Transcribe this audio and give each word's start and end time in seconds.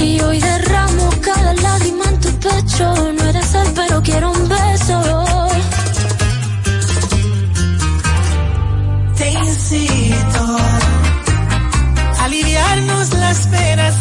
Y 0.00 0.20
hoy 0.20 0.40
derramo 0.40 1.10
cada 1.20 1.52
lágrima 1.54 2.04
en 2.06 2.20
tu 2.20 2.28
pecho. 2.38 3.12
No 3.12 3.24
eres 3.28 3.54
él, 3.54 3.72
pero 3.74 4.02
quiero 4.02 4.32
un 4.32 4.48
beso. 4.48 4.98
Te 9.16 9.30
incito 9.30 10.58
a 12.18 12.24
aliviarnos 12.24 13.12
las 13.12 13.46
penas 13.48 13.94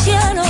cielo. 0.00 0.49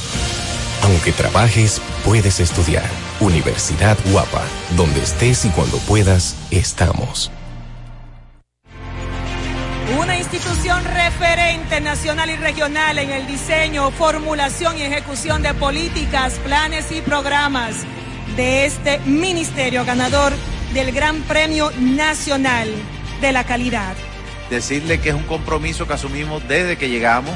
Aunque 0.83 1.11
trabajes, 1.11 1.81
puedes 2.03 2.39
estudiar. 2.39 2.89
Universidad 3.19 3.97
Guapa, 4.11 4.43
donde 4.75 5.01
estés 5.01 5.45
y 5.45 5.49
cuando 5.49 5.77
puedas, 5.79 6.35
estamos. 6.49 7.31
Una 9.99 10.17
institución 10.17 10.83
referente 10.83 11.81
nacional 11.81 12.31
y 12.31 12.35
regional 12.35 12.97
en 12.97 13.11
el 13.11 13.27
diseño, 13.27 13.91
formulación 13.91 14.77
y 14.77 14.83
ejecución 14.83 15.43
de 15.43 15.53
políticas, 15.53 16.33
planes 16.43 16.91
y 16.91 17.01
programas 17.01 17.75
de 18.35 18.65
este 18.65 18.99
ministerio 18.99 19.85
ganador 19.85 20.33
del 20.73 20.93
Gran 20.93 21.21
Premio 21.23 21.71
Nacional 21.77 22.69
de 23.19 23.31
la 23.31 23.43
Calidad. 23.43 23.93
Decirle 24.49 24.99
que 24.99 25.09
es 25.09 25.15
un 25.15 25.23
compromiso 25.23 25.85
que 25.85 25.93
asumimos 25.93 26.47
desde 26.47 26.77
que 26.77 26.89
llegamos 26.89 27.35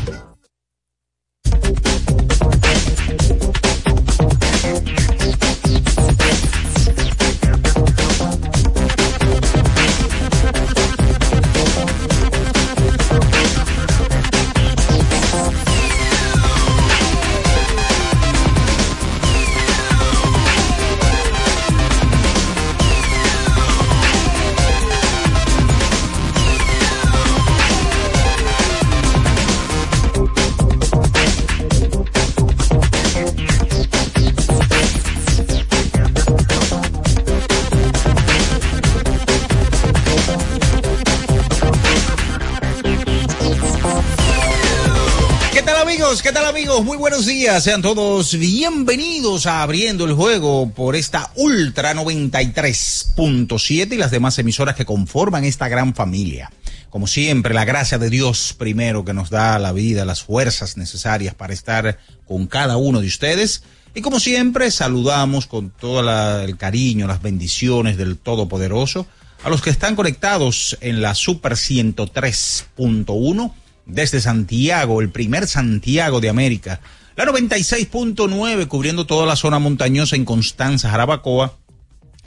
Buenos 47.21 47.37
días. 47.37 47.63
Sean 47.63 47.83
todos 47.83 48.35
bienvenidos 48.35 49.45
a 49.45 49.61
Abriendo 49.61 50.05
el 50.05 50.13
Juego 50.13 50.71
por 50.71 50.95
esta 50.95 51.29
Ultra 51.35 51.93
93.7 51.93 53.93
y 53.93 53.97
las 53.97 54.09
demás 54.09 54.39
emisoras 54.39 54.75
que 54.75 54.85
conforman 54.85 55.43
esta 55.43 55.69
gran 55.69 55.93
familia. 55.93 56.51
Como 56.89 57.05
siempre, 57.05 57.53
la 57.53 57.63
gracia 57.63 57.99
de 57.99 58.09
Dios 58.09 58.55
primero 58.57 59.05
que 59.05 59.13
nos 59.13 59.29
da 59.29 59.59
la 59.59 59.71
vida, 59.71 60.03
las 60.03 60.23
fuerzas 60.23 60.77
necesarias 60.77 61.35
para 61.35 61.53
estar 61.53 61.99
con 62.27 62.47
cada 62.47 62.77
uno 62.77 63.01
de 63.01 63.07
ustedes. 63.07 63.61
Y 63.93 64.01
como 64.01 64.19
siempre, 64.19 64.71
saludamos 64.71 65.45
con 65.45 65.69
todo 65.69 66.41
el 66.41 66.57
cariño, 66.57 67.05
las 67.05 67.21
bendiciones 67.21 67.97
del 67.97 68.17
Todopoderoso 68.17 69.05
a 69.43 69.51
los 69.51 69.61
que 69.61 69.69
están 69.69 69.95
conectados 69.95 70.75
en 70.81 71.03
la 71.03 71.13
Super 71.13 71.51
103.1 71.51 73.53
desde 73.85 74.21
Santiago, 74.21 75.01
el 75.01 75.11
primer 75.11 75.45
Santiago 75.45 76.19
de 76.19 76.29
América. 76.29 76.79
La 77.17 77.25
96.9 77.25 78.67
cubriendo 78.67 79.05
toda 79.05 79.25
la 79.25 79.35
zona 79.35 79.59
montañosa 79.59 80.15
en 80.15 80.23
Constanza, 80.23 80.89
Jarabacoa. 80.89 81.57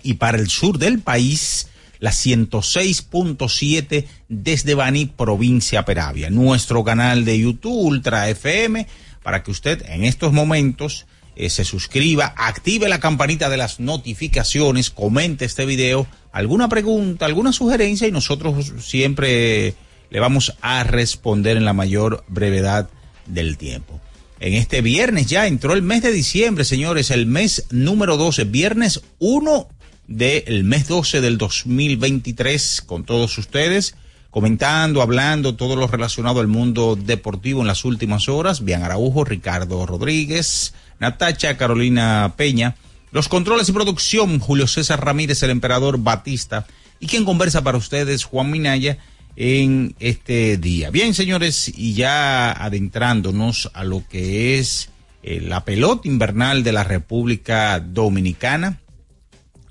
Y 0.03 0.14
para 0.14 0.37
el 0.37 0.50
sur 0.50 0.79
del 0.79 0.99
país, 0.99 1.69
la 2.00 2.11
106.7 2.11 4.05
desde 4.29 4.75
Baní, 4.75 5.07
provincia 5.07 5.87
Peravia. 5.87 6.29
Nuestro 6.29 6.85
canal 6.85 7.25
de 7.25 7.38
YouTube, 7.38 7.73
Ultra 7.73 8.29
FM, 8.29 8.87
para 9.23 9.43
que 9.43 9.50
usted 9.50 9.83
en 9.88 10.05
estos 10.05 10.35
momentos 10.35 11.07
eh, 11.35 11.49
se 11.49 11.64
suscriba, 11.64 12.35
active 12.37 12.91
la 12.91 13.00
campanita 13.00 13.49
de 13.49 13.57
las 13.57 13.81
notificaciones, 13.81 14.91
comente 14.91 15.47
este 15.47 15.64
video, 15.64 16.07
alguna 16.31 16.69
pregunta, 16.69 17.25
alguna 17.25 17.55
sugerencia 17.55 18.07
y 18.07 18.12
nosotros 18.12 18.75
siempre 18.81 19.75
le 20.11 20.21
vamos 20.21 20.55
a 20.61 20.85
responder 20.85 21.57
en 21.57 21.64
la 21.64 21.73
mayor 21.73 22.23
brevedad 22.29 22.91
del 23.25 23.57
tiempo. 23.57 23.99
En 24.41 24.55
este 24.55 24.83
viernes 24.83 25.26
ya 25.26 25.47
entró 25.47 25.75
el 25.75 25.83
mes 25.83 26.03
de 26.03 26.11
diciembre, 26.11 26.64
señores, 26.64 27.11
el 27.11 27.26
mes 27.26 27.67
número 27.71 28.17
12, 28.17 28.45
viernes 28.45 29.00
1 29.21 29.69
del 30.09 30.64
mes 30.64 30.88
12 30.88 31.21
del 31.21 31.38
2023 31.38 32.83
con 32.85 33.05
todos 33.05 33.38
ustedes, 33.38 33.95
comentando, 34.31 35.03
hablando 35.03 35.55
todo 35.55 35.76
lo 35.76 35.87
relacionado 35.87 36.41
al 36.41 36.49
mundo 36.49 36.97
deportivo 36.97 37.61
en 37.61 37.69
las 37.69 37.85
últimas 37.85 38.29
horas. 38.29 38.64
Bian 38.64 38.83
Araujo, 38.83 39.25
Ricardo 39.25 39.87
Rodríguez, 39.87 40.75
Natacha, 40.99 41.57
Carolina 41.57 42.35
Peña, 42.37 42.75
los 43.12 43.29
controles 43.29 43.69
y 43.69 43.73
producción, 43.73 44.41
Julio 44.41 44.67
César 44.67 45.05
Ramírez, 45.05 45.43
el 45.45 45.50
emperador 45.50 45.99
Batista, 45.99 46.67
y 46.99 47.07
quien 47.07 47.25
conversa 47.25 47.62
para 47.62 47.79
ustedes, 47.79 48.25
Juan 48.25 48.50
Minaya, 48.50 48.99
en 49.37 49.95
este 49.99 50.57
día. 50.57 50.91
Bien, 50.91 51.14
señores, 51.14 51.73
y 51.75 51.95
ya 51.95 52.53
adentrándonos 52.53 53.71
a 53.75 53.85
lo 53.85 54.03
que 54.09 54.59
es 54.59 54.91
eh, 55.23 55.41
la 55.41 55.64
pelota 55.64 56.09
invernal 56.09 56.62
de 56.62 56.73
la 56.73 56.85
República 56.85 57.81
Dominicana, 57.81 58.81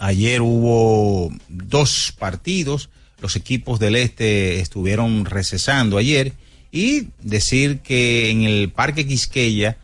Ayer 0.03 0.41
hubo 0.41 1.32
dos 1.48 2.13
partidos, 2.20 2.89
los 3.22 3.38
equipos 3.38 3.79
del 3.79 3.96
este 3.96 4.60
estuvieron 4.60 5.24
recesando 5.24 5.98
ayer 5.98 6.34
y 6.74 7.08
decir 7.22 7.79
que 7.79 8.29
en 8.29 8.43
el 8.43 8.70
Parque 8.70 9.08
Quisqueya 9.08 9.77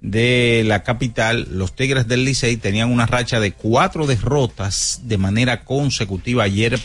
de 0.00 0.62
la 0.64 0.82
capital, 0.82 1.48
los 1.50 1.76
Tigres 1.76 2.08
del 2.08 2.24
Licey 2.24 2.56
tenían 2.56 2.90
una 2.90 3.04
racha 3.04 3.38
de 3.38 3.52
cuatro 3.52 4.06
derrotas 4.06 5.02
de 5.04 5.18
manera 5.18 5.62
consecutiva. 5.62 6.44
Ayer 6.44 6.80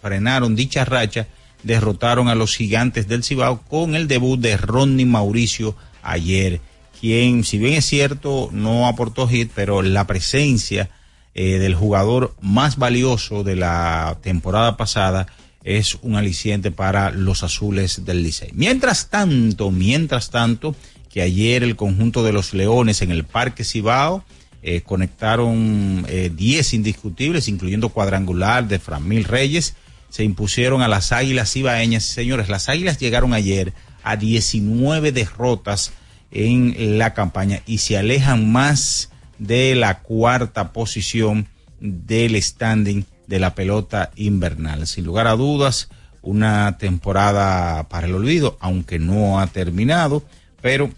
frenaron 0.00 0.56
dicha 0.56 0.86
racha, 0.86 1.26
derrotaron 1.62 2.28
a 2.28 2.34
los 2.34 2.56
gigantes 2.56 3.08
del 3.08 3.24
Cibao 3.24 3.62
con 3.62 3.94
el 3.94 4.08
debut 4.08 4.40
de 4.40 4.56
Ronnie 4.56 5.06
Mauricio 5.06 5.76
ayer, 6.02 6.60
quien, 7.00 7.44
si 7.44 7.58
bien 7.58 7.74
es 7.74 7.86
cierto, 7.86 8.50
no 8.52 8.86
aportó 8.86 9.26
hit, 9.26 9.50
pero 9.54 9.82
la 9.82 10.06
presencia 10.06 10.90
eh, 11.34 11.58
del 11.58 11.74
jugador 11.74 12.34
más 12.40 12.76
valioso 12.76 13.44
de 13.44 13.56
la 13.56 14.18
temporada 14.22 14.76
pasada 14.76 15.26
es 15.62 15.98
un 16.02 16.16
aliciente 16.16 16.70
para 16.70 17.10
los 17.10 17.42
azules 17.42 18.04
del 18.04 18.22
Licey. 18.22 18.50
Mientras 18.52 19.10
tanto, 19.10 19.70
mientras 19.70 20.30
tanto, 20.30 20.74
que 21.08 21.22
ayer 21.22 21.62
el 21.62 21.76
conjunto 21.76 22.22
de 22.22 22.32
los 22.32 22.54
Leones 22.54 23.02
en 23.02 23.10
el 23.10 23.24
Parque 23.24 23.64
Cibao 23.64 24.24
eh, 24.62 24.82
conectaron 24.82 26.06
10 26.06 26.74
indiscutibles, 26.74 27.48
incluyendo 27.48 27.88
cuadrangular 27.88 28.68
de 28.68 28.78
Framil 28.78 29.24
Reyes, 29.24 29.74
se 30.10 30.24
impusieron 30.24 30.82
a 30.82 30.88
las 30.88 31.12
Águilas 31.12 31.52
Cibaeñas. 31.52 32.04
Señores, 32.04 32.48
las 32.48 32.68
Águilas 32.68 32.98
llegaron 32.98 33.32
ayer 33.32 33.72
a 34.02 34.16
19 34.16 35.12
derrotas 35.12 35.92
en 36.30 36.98
la 36.98 37.14
campaña 37.14 37.62
y 37.66 37.78
se 37.78 37.96
alejan 37.96 38.50
más 38.50 39.10
de 39.38 39.74
la 39.74 40.00
cuarta 40.00 40.72
posición 40.72 41.48
del 41.80 42.40
standing 42.40 43.04
de 43.26 43.38
la 43.38 43.54
pelota 43.54 44.10
invernal. 44.16 44.86
Sin 44.86 45.04
lugar 45.04 45.26
a 45.26 45.36
dudas, 45.36 45.88
una 46.22 46.76
temporada 46.78 47.88
para 47.88 48.06
el 48.06 48.14
olvido, 48.14 48.58
aunque 48.60 48.98
no 48.98 49.40
ha 49.40 49.46
terminado, 49.46 50.24
pero 50.60 50.90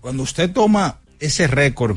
cuando 0.00 0.22
usted 0.22 0.52
toma 0.52 0.98
ese 1.18 1.46
récord 1.46 1.96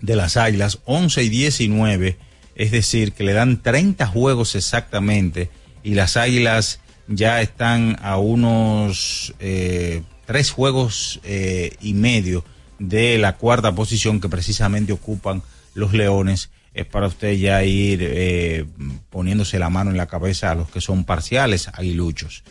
de 0.00 0.16
las 0.16 0.36
Águilas, 0.36 0.78
11 0.84 1.24
y 1.24 1.28
19, 1.28 2.18
es 2.56 2.70
decir, 2.70 3.12
que 3.12 3.22
le 3.22 3.34
dan 3.34 3.62
30 3.62 4.06
juegos 4.06 4.54
exactamente 4.54 5.50
y 5.84 5.94
las 5.94 6.16
Águilas 6.16 6.80
ya 7.06 7.40
están 7.40 7.96
a 8.02 8.16
unos 8.18 9.34
eh, 9.38 10.02
tres 10.24 10.50
juegos 10.50 11.20
eh, 11.22 11.76
y 11.80 11.94
medio 11.94 12.44
de 12.78 13.18
la 13.18 13.36
cuarta 13.36 13.74
posición 13.74 14.20
que 14.20 14.28
precisamente 14.28 14.92
ocupan 14.92 15.42
los 15.74 15.92
Leones. 15.92 16.50
Es 16.74 16.86
para 16.86 17.06
usted 17.06 17.34
ya 17.34 17.62
ir 17.62 18.00
eh, 18.02 18.64
poniéndose 19.10 19.58
la 19.58 19.70
mano 19.70 19.90
en 19.90 19.96
la 19.96 20.06
cabeza 20.06 20.50
a 20.50 20.54
los 20.54 20.68
que 20.68 20.80
son 20.80 21.04
parciales, 21.04 21.68
aguiluchos. 21.72 22.42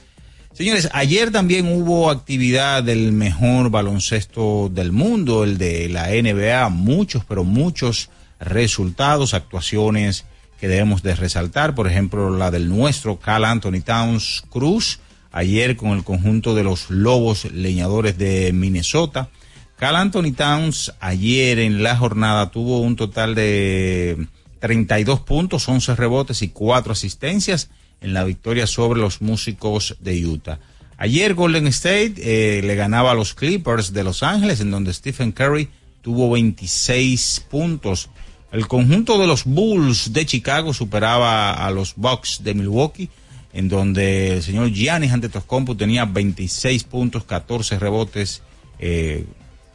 Señores, 0.54 0.90
ayer 0.94 1.32
también 1.32 1.68
hubo 1.68 2.10
actividad 2.10 2.82
del 2.82 3.12
mejor 3.12 3.70
baloncesto 3.70 4.70
del 4.74 4.94
mundo, 4.94 5.44
el 5.44 5.58
de 5.58 5.90
la 5.90 6.08
NBA, 6.08 6.70
muchos, 6.70 7.26
pero 7.26 7.44
muchos 7.44 8.10
resultados, 8.40 9.34
actuaciones 9.34 10.26
que 10.60 10.68
debemos 10.68 11.04
de 11.04 11.16
resaltar, 11.16 11.76
por 11.76 11.88
ejemplo, 11.88 12.36
la 12.36 12.52
del 12.52 12.70
nuestro 12.70 13.20
Cal 13.20 13.46
Anthony 13.46 13.82
Towns 13.84 14.44
Cruz, 14.50 15.00
ayer 15.32 15.76
con 15.76 15.92
el 15.92 16.04
conjunto 16.04 16.56
de 16.56 16.64
los 16.64 16.90
Lobos 16.90 17.46
Leñadores 17.52 18.18
de 18.18 18.54
Minnesota. 18.54 19.30
Cal 19.78 19.98
Anthony 19.98 20.32
Towns 20.36 20.94
ayer 21.02 21.60
en 21.60 21.84
la 21.84 21.98
jornada 21.98 22.52
tuvo 22.52 22.80
un 22.80 22.96
total 22.96 23.36
de 23.36 24.28
32 24.60 25.20
puntos, 25.20 25.68
11 25.68 25.96
rebotes 25.96 26.42
y 26.42 26.50
4 26.50 26.94
asistencias 26.94 27.70
en 28.00 28.14
la 28.14 28.24
victoria 28.24 28.68
sobre 28.68 29.02
los 29.02 29.22
músicos 29.22 29.98
de 30.00 30.26
Utah. 30.26 30.60
Ayer 30.98 31.34
Golden 31.34 31.68
State 31.68 32.14
eh, 32.18 32.62
le 32.62 32.76
ganaba 32.76 33.12
a 33.12 33.16
los 33.16 33.34
Clippers 33.34 33.92
de 33.92 34.06
Los 34.06 34.24
Ángeles, 34.24 34.62
en 34.62 34.72
donde 34.72 34.94
Stephen 34.94 35.34
Curry 35.34 35.68
tuvo 36.02 36.32
26 36.32 37.46
puntos. 37.50 38.10
El 38.56 38.70
conjunto 38.70 39.20
de 39.20 39.28
los 39.28 39.44
Bulls 39.44 40.14
de 40.14 40.26
Chicago 40.26 40.74
superaba 40.74 41.52
a 41.52 41.70
los 41.72 41.94
Bucks 41.98 42.42
de 42.42 42.54
Milwaukee, 42.54 43.10
en 43.52 43.68
donde 43.68 44.36
el 44.36 44.44
señor 44.44 44.72
Giannis 44.72 45.12
Antetokounmpo 45.12 45.76
tenía 45.76 46.06
26 46.06 46.86
puntos, 46.86 47.26
14 47.26 47.78
rebotes, 47.78 48.44
eh, 48.80 49.26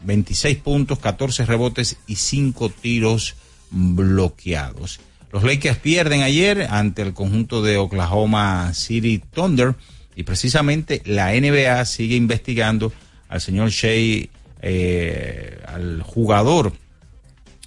26 0.01 0.57
puntos, 0.57 0.99
14 0.99 1.45
rebotes 1.45 1.99
y 2.07 2.15
5 2.15 2.71
tiros 2.71 3.35
bloqueados. 3.71 5.01
Los 5.31 5.45
Lakers 5.45 5.77
pierden 5.77 6.23
ayer 6.23 6.67
ante 6.71 7.03
el 7.03 7.13
conjunto 7.13 7.61
de 7.61 7.77
Oklahoma 7.77 8.73
City 8.73 9.23
Thunder 9.31 9.75
y 10.17 10.23
precisamente 10.23 11.03
la 11.05 11.35
NBA 11.35 11.85
sigue 11.85 12.17
investigando 12.17 12.95
al 13.29 13.43
señor 13.43 13.69
Shea, 13.69 14.27
eh, 14.63 15.59
al 15.67 16.01
jugador 16.01 16.73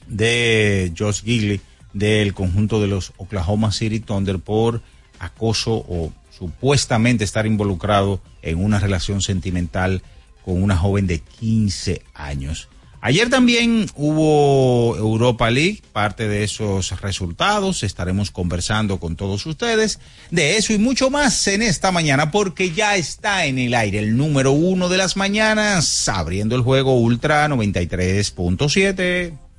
de 0.07 0.93
Josh 0.98 1.24
Gigley 1.24 1.62
del 1.93 2.33
conjunto 2.33 2.81
de 2.81 2.88
los 2.88 3.13
Oklahoma 3.17 3.72
City 3.72 4.00
Thunder 4.00 4.39
por 4.39 4.81
acoso 5.19 5.74
o 5.88 6.12
supuestamente 6.38 7.24
estar 7.24 7.45
involucrado 7.45 8.19
en 8.41 8.63
una 8.63 8.79
relación 8.79 9.22
sentimental 9.22 10.01
con 10.43 10.62
una 10.62 10.75
joven 10.75 11.07
de 11.07 11.19
15 11.19 12.01
años. 12.13 12.67
Ayer 13.05 13.29
también 13.29 13.88
hubo 13.95 14.95
Europa 14.95 15.51
League, 15.51 15.81
parte 15.91 16.29
de 16.29 16.45
esos 16.45 17.01
resultados. 17.01 17.83
Estaremos 17.83 18.31
conversando 18.31 18.98
con 18.98 19.17
todos 19.17 19.45
ustedes 19.45 20.00
de 20.31 20.55
eso 20.55 20.72
y 20.72 20.77
mucho 20.77 21.10
más 21.10 21.45
en 21.48 21.63
esta 21.63 21.91
mañana, 21.91 22.31
porque 22.31 22.72
ya 22.72 22.95
está 22.95 23.45
en 23.45 23.60
el 23.60 23.74
aire 23.74 24.00
el 24.00 24.15
número 24.15 24.53
uno 24.53 24.88
de 24.88 24.98
las 24.98 25.17
mañanas, 25.17 26.07
abriendo 26.07 26.55
el 26.55 26.62
juego 26.62 26.98
Ultra 26.98 27.45
93.7. 27.50 29.43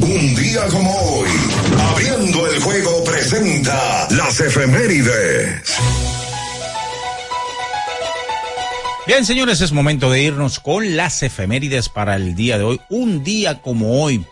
un 0.00 0.34
día 0.34 0.66
como 0.68 0.94
hoy. 0.94 1.28
Abriendo 1.90 2.46
el 2.46 2.60
juego 2.60 3.04
presenta 3.04 4.08
las 4.10 4.40
efemérides. 4.40 5.76
Bien, 9.06 9.24
señores, 9.24 9.60
es 9.60 9.72
momento 9.72 10.10
de 10.10 10.22
irnos 10.22 10.58
con 10.58 10.96
las 10.96 11.22
efemérides 11.22 11.88
para 11.88 12.16
el 12.16 12.34
día 12.34 12.58
de 12.58 12.64
hoy. 12.64 12.80
Un 12.90 13.22
día 13.22 13.62
como 13.62 14.02
hoy, 14.02 14.24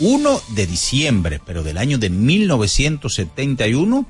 1 0.00 0.42
de 0.48 0.66
diciembre, 0.66 1.40
pero 1.44 1.62
del 1.62 1.78
año 1.78 1.98
de 1.98 2.10
1971, 2.10 4.06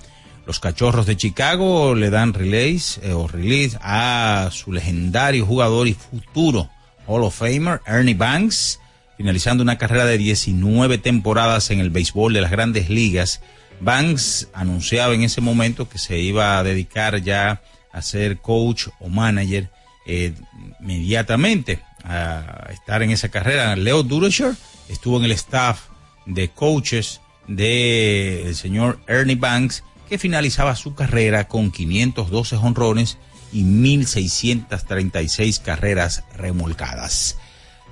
los 0.47 0.61
cachorros 0.61 1.05
de 1.05 1.17
Chicago 1.17 1.95
le 1.95 2.09
dan 2.09 2.33
release 2.33 3.01
eh, 3.03 3.13
o 3.13 3.29
release 3.29 3.79
a 3.83 4.49
su 4.51 4.73
legendario 4.73 5.45
jugador 5.45 5.87
y 5.89 5.95
futuro 5.95 6.71
Hall 7.07 7.23
of 7.23 7.37
Famer, 7.39 7.83
Ernie 7.87 8.15
Banks, 8.15 8.81
finalizando 9.19 9.65
una 9.65 9.77
carrera 9.77 10.07
de 10.07 10.17
19 10.17 10.97
temporadas 10.99 11.71
en 11.71 11.81
el 11.81 11.91
béisbol 11.91 12.33
de 12.33 12.41
las 12.41 12.53
grandes 12.53 12.89
ligas. 12.89 13.43
Banks 13.81 14.49
anunciaba 14.55 15.13
en 15.13 15.23
ese 15.23 15.41
momento 15.41 15.89
que 15.89 15.99
se 15.99 16.19
iba 16.19 16.57
a 16.57 16.63
dedicar 16.63 17.21
ya 17.21 17.61
a 17.93 18.01
ser 18.01 18.39
coach 18.39 18.87
o 19.01 19.09
manager 19.09 19.71
eh, 20.07 20.33
inmediatamente 20.81 21.81
a 22.05 22.69
estar 22.71 23.03
en 23.03 23.11
esa 23.11 23.29
carrera. 23.29 23.75
Leo 23.75 24.05
Durocher 24.05 24.55
estuvo 24.89 25.19
en 25.19 25.25
el 25.25 25.33
staff 25.33 25.89
de 26.25 26.49
coaches 26.49 27.21
del 27.49 28.55
señor 28.55 29.01
Ernie 29.09 29.35
Banks, 29.35 29.83
que 30.09 30.17
finalizaba 30.17 30.77
su 30.77 30.95
carrera 30.95 31.49
con 31.49 31.73
512 31.73 32.55
honrones 32.57 33.19
y 33.53 33.65
1.636 33.65 35.61
carreras 35.61 36.23
remolcadas. 36.37 37.37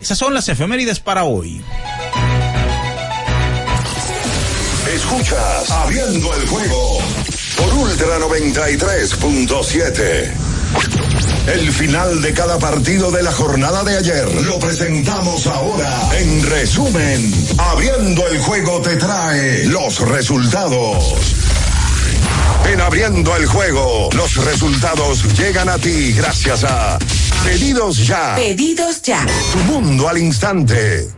Esas 0.00 0.18
son 0.18 0.34
las 0.34 0.48
efemérides 0.48 0.98
para 1.00 1.24
hoy. 1.24 1.60
Escuchas 4.94 5.70
Abriendo 5.70 6.32
el 6.34 6.46
juego 6.46 6.98
por 7.56 7.74
Ultra 7.74 8.18
93.7. 8.18 10.32
El 11.46 11.72
final 11.72 12.22
de 12.22 12.34
cada 12.34 12.58
partido 12.58 13.10
de 13.10 13.22
la 13.22 13.32
jornada 13.32 13.82
de 13.84 13.96
ayer 13.96 14.30
lo 14.42 14.58
presentamos 14.58 15.46
ahora. 15.46 16.10
En 16.18 16.50
resumen, 16.50 17.32
Abriendo 17.56 18.28
el 18.28 18.38
juego 18.38 18.82
te 18.82 18.96
trae 18.96 19.64
los 19.64 20.00
resultados. 20.00 21.16
En 22.72 22.80
abriendo 22.80 23.36
el 23.36 23.46
juego, 23.46 24.08
los 24.12 24.34
resultados 24.44 25.22
llegan 25.38 25.68
a 25.68 25.78
ti 25.78 26.12
gracias 26.12 26.64
a 26.64 26.98
Pedidos 27.44 28.06
Ya. 28.06 28.34
Pedidos 28.36 29.02
ya. 29.02 29.26
Tu 29.52 29.58
mundo 29.72 30.08
al 30.08 30.18
instante. 30.18 31.08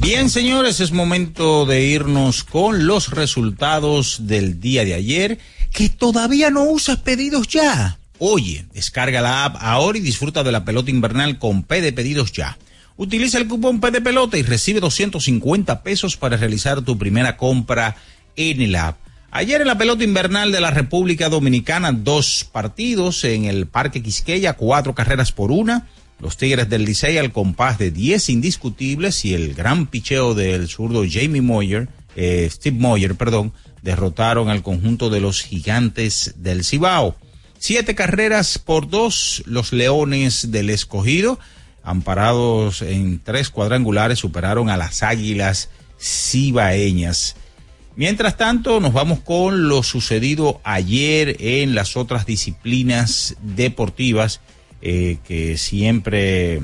Bien, 0.00 0.30
señores, 0.30 0.80
es 0.80 0.92
momento 0.92 1.66
de 1.66 1.82
irnos 1.82 2.44
con 2.44 2.86
los 2.86 3.10
resultados 3.10 4.26
del 4.26 4.60
día 4.60 4.84
de 4.84 4.94
ayer. 4.94 5.38
Que 5.72 5.88
todavía 5.88 6.50
no 6.50 6.64
usas 6.64 6.98
pedidos 6.98 7.48
ya. 7.48 7.98
Oye, 8.18 8.66
descarga 8.72 9.20
la 9.20 9.44
app 9.44 9.56
ahora 9.60 9.98
y 9.98 10.00
disfruta 10.00 10.42
de 10.42 10.52
la 10.52 10.64
pelota 10.64 10.90
invernal 10.90 11.38
con 11.38 11.62
P 11.62 11.80
de 11.80 11.92
pedidos 11.92 12.32
ya. 12.32 12.56
Utiliza 12.96 13.38
el 13.38 13.46
cupón 13.46 13.80
P 13.80 13.90
de 13.90 14.00
pelota 14.00 14.38
y 14.38 14.42
recibe 14.42 14.80
250 14.80 15.82
pesos 15.82 16.16
para 16.16 16.36
realizar 16.36 16.80
tu 16.82 16.96
primera 16.96 17.36
compra 17.36 17.96
en 18.36 18.62
el 18.62 18.74
app. 18.76 18.98
Ayer 19.30 19.60
en 19.60 19.66
la 19.66 19.76
pelota 19.76 20.04
invernal 20.04 20.52
de 20.52 20.60
la 20.60 20.70
República 20.70 21.28
Dominicana, 21.28 21.92
dos 21.92 22.48
partidos 22.50 23.24
en 23.24 23.44
el 23.44 23.66
Parque 23.66 24.02
Quisqueya, 24.02 24.54
cuatro 24.54 24.94
carreras 24.94 25.32
por 25.32 25.50
una. 25.50 25.88
Los 26.20 26.38
Tigres 26.38 26.70
del 26.70 26.84
Licey 26.84 27.18
al 27.18 27.32
compás 27.32 27.78
de 27.78 27.90
10 27.90 28.30
indiscutibles 28.30 29.24
y 29.26 29.34
el 29.34 29.52
gran 29.52 29.86
picheo 29.86 30.34
del 30.34 30.68
zurdo 30.68 31.04
Jamie 31.08 31.42
Moyer, 31.42 31.88
eh, 32.14 32.48
Steve 32.50 32.78
Moyer, 32.78 33.14
perdón, 33.16 33.52
derrotaron 33.82 34.48
al 34.48 34.62
conjunto 34.62 35.10
de 35.10 35.20
los 35.20 35.42
gigantes 35.42 36.34
del 36.38 36.64
Cibao. 36.64 37.16
Siete 37.58 37.94
carreras 37.94 38.58
por 38.58 38.88
dos, 38.88 39.42
los 39.46 39.72
Leones 39.72 40.50
del 40.50 40.70
Escogido, 40.70 41.38
amparados 41.82 42.80
en 42.80 43.20
tres 43.22 43.50
cuadrangulares, 43.50 44.18
superaron 44.18 44.70
a 44.70 44.76
las 44.76 45.02
Águilas 45.02 45.68
Cibaeñas. 46.00 47.36
Mientras 47.96 48.36
tanto, 48.36 48.78
nos 48.80 48.92
vamos 48.92 49.20
con 49.20 49.68
lo 49.68 49.82
sucedido 49.82 50.60
ayer 50.64 51.36
en 51.40 51.74
las 51.74 51.96
otras 51.96 52.26
disciplinas 52.26 53.36
deportivas 53.40 54.40
eh, 54.82 55.16
que 55.26 55.56
siempre 55.56 56.60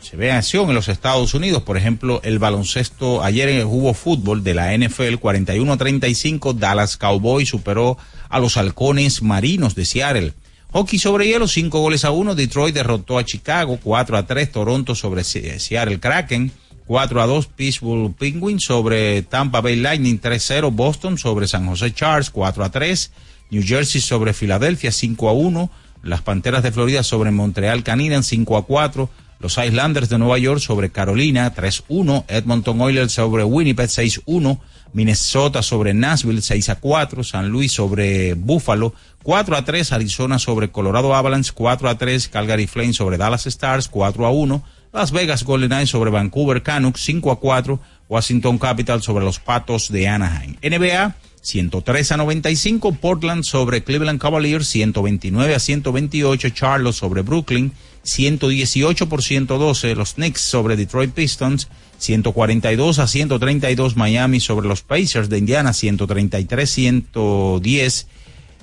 se 0.00 0.16
ve 0.16 0.30
en 0.30 0.34
acción 0.36 0.68
en 0.68 0.74
los 0.74 0.88
Estados 0.88 1.34
Unidos. 1.34 1.62
Por 1.62 1.76
ejemplo, 1.76 2.20
el 2.24 2.40
baloncesto, 2.40 3.22
ayer 3.22 3.64
hubo 3.64 3.94
fútbol 3.94 4.42
de 4.42 4.54
la 4.54 4.76
NFL 4.76 5.14
41-35, 5.20 6.54
Dallas 6.56 6.96
Cowboys 6.96 7.48
superó 7.48 7.96
a 8.28 8.40
los 8.40 8.56
halcones 8.56 9.22
marinos 9.22 9.76
de 9.76 9.84
Seattle. 9.84 10.32
Hockey 10.72 10.98
sobre 10.98 11.26
hielo, 11.28 11.46
5 11.46 11.78
goles 11.80 12.04
a 12.04 12.10
1, 12.10 12.34
Detroit 12.34 12.74
derrotó 12.74 13.18
a 13.18 13.24
Chicago, 13.24 13.78
4 13.82 14.16
a 14.16 14.26
3, 14.26 14.50
Toronto 14.50 14.94
sobre 14.94 15.22
Se- 15.22 15.60
Seattle 15.60 16.00
Kraken, 16.00 16.50
4 16.92 17.22
a 17.22 17.26
2, 17.26 17.46
Pittsburgh 17.56 18.14
Penguins 18.14 18.64
sobre 18.64 19.22
Tampa 19.22 19.62
Bay 19.62 19.76
Lightning, 19.76 20.20
3-0, 20.20 20.70
Boston 20.74 21.16
sobre 21.16 21.48
San 21.48 21.66
José 21.66 21.94
Chargers, 21.94 22.28
4 22.28 22.64
a 22.64 22.70
3, 22.70 23.10
New 23.50 23.62
Jersey 23.66 23.98
sobre 23.98 24.34
Filadelfia, 24.34 24.92
5 24.92 25.26
a 25.30 25.32
1, 25.32 25.70
las 26.02 26.20
Panteras 26.20 26.62
de 26.62 26.70
Florida 26.70 27.02
sobre 27.02 27.30
Montreal 27.30 27.82
Canadiens, 27.82 28.26
5 28.26 28.58
a 28.58 28.66
4, 28.66 29.08
los 29.38 29.56
Islanders 29.56 30.10
de 30.10 30.18
Nueva 30.18 30.36
York 30.36 30.60
sobre 30.60 30.90
Carolina, 30.90 31.54
3-1, 31.54 32.26
Edmonton 32.28 32.78
Oilers 32.82 33.12
sobre 33.12 33.42
Winnipeg, 33.44 33.88
6-1, 33.88 34.60
Minnesota 34.92 35.62
sobre 35.62 35.94
Nashville, 35.94 36.42
6 36.42 36.68
a 36.68 36.74
4, 36.74 37.24
San 37.24 37.48
Luis 37.48 37.72
sobre 37.72 38.34
Buffalo, 38.34 38.92
4 39.22 39.56
a 39.56 39.64
3, 39.64 39.92
Arizona 39.92 40.38
sobre 40.38 40.70
Colorado 40.70 41.14
Avalanche, 41.14 41.52
4 41.54 41.88
a 41.88 41.96
3, 41.96 42.28
Calgary 42.28 42.66
Flames 42.66 42.96
sobre 42.96 43.16
Dallas 43.16 43.46
Stars, 43.46 43.88
4 43.88 44.26
a 44.26 44.30
1, 44.30 44.62
Las 44.92 45.10
Vegas 45.10 45.44
Golden 45.44 45.70
Knights 45.70 45.90
sobre 45.90 46.10
Vancouver 46.10 46.62
Canucks, 46.62 47.00
5 47.00 47.32
a 47.32 47.40
4, 47.40 47.80
Washington 48.10 48.58
Capitals 48.58 49.04
sobre 49.04 49.24
los 49.24 49.38
Patos 49.38 49.90
de 49.90 50.06
Anaheim. 50.06 50.56
NBA, 50.62 51.16
103 51.40 52.12
a 52.12 52.16
95, 52.18 52.92
Portland 53.00 53.42
sobre 53.42 53.82
Cleveland 53.82 54.20
Cavaliers, 54.20 54.66
129 54.68 55.54
a 55.54 55.58
128, 55.58 56.50
Charlotte 56.50 56.94
sobre 56.94 57.22
Brooklyn, 57.22 57.72
118 58.02 59.08
por 59.08 59.22
112, 59.22 59.94
los 59.94 60.14
Knicks 60.14 60.42
sobre 60.42 60.76
Detroit 60.76 61.12
Pistons, 61.14 61.68
142 61.96 62.98
a 62.98 63.06
132, 63.06 63.96
Miami 63.96 64.40
sobre 64.40 64.68
los 64.68 64.82
Pacers 64.82 65.30
de 65.30 65.38
Indiana, 65.38 65.72
133 65.72 66.70
110, 66.70 68.06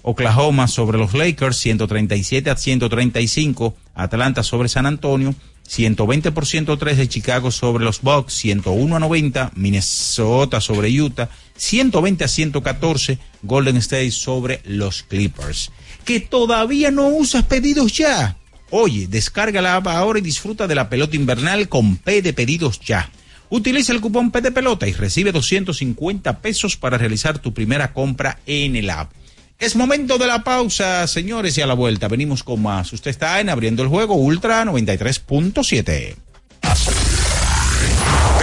Oklahoma 0.03 0.67
sobre 0.67 0.99
los 0.99 1.15
Lakers, 1.15 1.57
137 1.57 2.51
a 2.51 2.55
135, 2.55 3.75
Atlanta 3.95 4.43
sobre 4.43 4.69
San 4.69 4.85
Antonio, 4.85 5.33
120 5.69 6.31
por 6.31 6.47
103 6.47 6.97
de 6.97 7.07
Chicago 7.07 7.51
sobre 7.51 7.85
los 7.85 8.01
Bucks, 8.01 8.33
101 8.33 8.95
a 8.95 8.99
90, 8.99 9.51
Minnesota 9.53 10.61
sobre 10.61 10.89
Utah, 10.89 11.29
120 11.57 12.23
a 12.23 12.27
114, 12.27 13.19
Golden 13.43 13.77
State 13.77 14.09
sobre 14.09 14.61
los 14.65 15.03
Clippers. 15.03 15.71
Que 16.05 16.21
todavía 16.21 16.89
no 16.89 17.09
usas 17.09 17.43
pedidos 17.43 17.93
ya. 17.93 18.35
Oye, 18.71 19.05
descarga 19.07 19.61
la 19.61 19.75
app 19.75 19.87
ahora 19.87 20.17
y 20.17 20.23
disfruta 20.23 20.65
de 20.65 20.73
la 20.73 20.89
pelota 20.89 21.15
invernal 21.15 21.69
con 21.69 21.97
P 21.97 22.23
de 22.23 22.33
pedidos 22.33 22.79
ya. 22.79 23.11
Utiliza 23.51 23.93
el 23.93 24.01
cupón 24.01 24.31
P 24.31 24.41
de 24.41 24.51
pelota 24.51 24.87
y 24.87 24.93
recibe 24.93 25.31
250 25.31 26.39
pesos 26.39 26.77
para 26.77 26.97
realizar 26.97 27.37
tu 27.37 27.53
primera 27.53 27.93
compra 27.93 28.39
en 28.47 28.75
el 28.75 28.89
app. 28.89 29.11
Es 29.59 29.75
momento 29.75 30.17
de 30.17 30.25
la 30.25 30.41
pausa, 30.41 31.05
señores, 31.05 31.57
y 31.57 31.61
a 31.61 31.67
la 31.67 31.73
vuelta 31.73 32.07
venimos 32.07 32.45
con 32.45 32.61
más. 32.61 32.93
Usted 32.93 33.11
está 33.11 33.41
en 33.41 33.49
Abriendo 33.49 33.83
el 33.83 33.89
Juego 33.89 34.15
Ultra 34.15 34.63
93.7. 34.63 36.15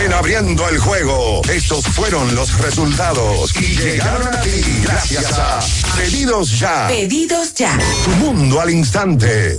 En 0.05 0.13
abriendo 0.13 0.69
el 0.69 0.79
juego, 0.79 1.41
estos 1.51 1.87
fueron 1.87 2.35
los 2.35 2.57
resultados 2.59 3.57
y 3.57 3.77
llegaron 3.77 4.29
a 4.29 4.43
ti 4.43 4.61
gracias 4.83 5.33
a 5.39 5.61
Pedidos 5.97 6.61
Ya. 6.61 6.87
Pedidos 6.87 7.55
ya. 7.55 7.79
Tu 8.05 8.11
mundo 8.11 8.61
al 8.61 8.71
instante. 8.71 9.59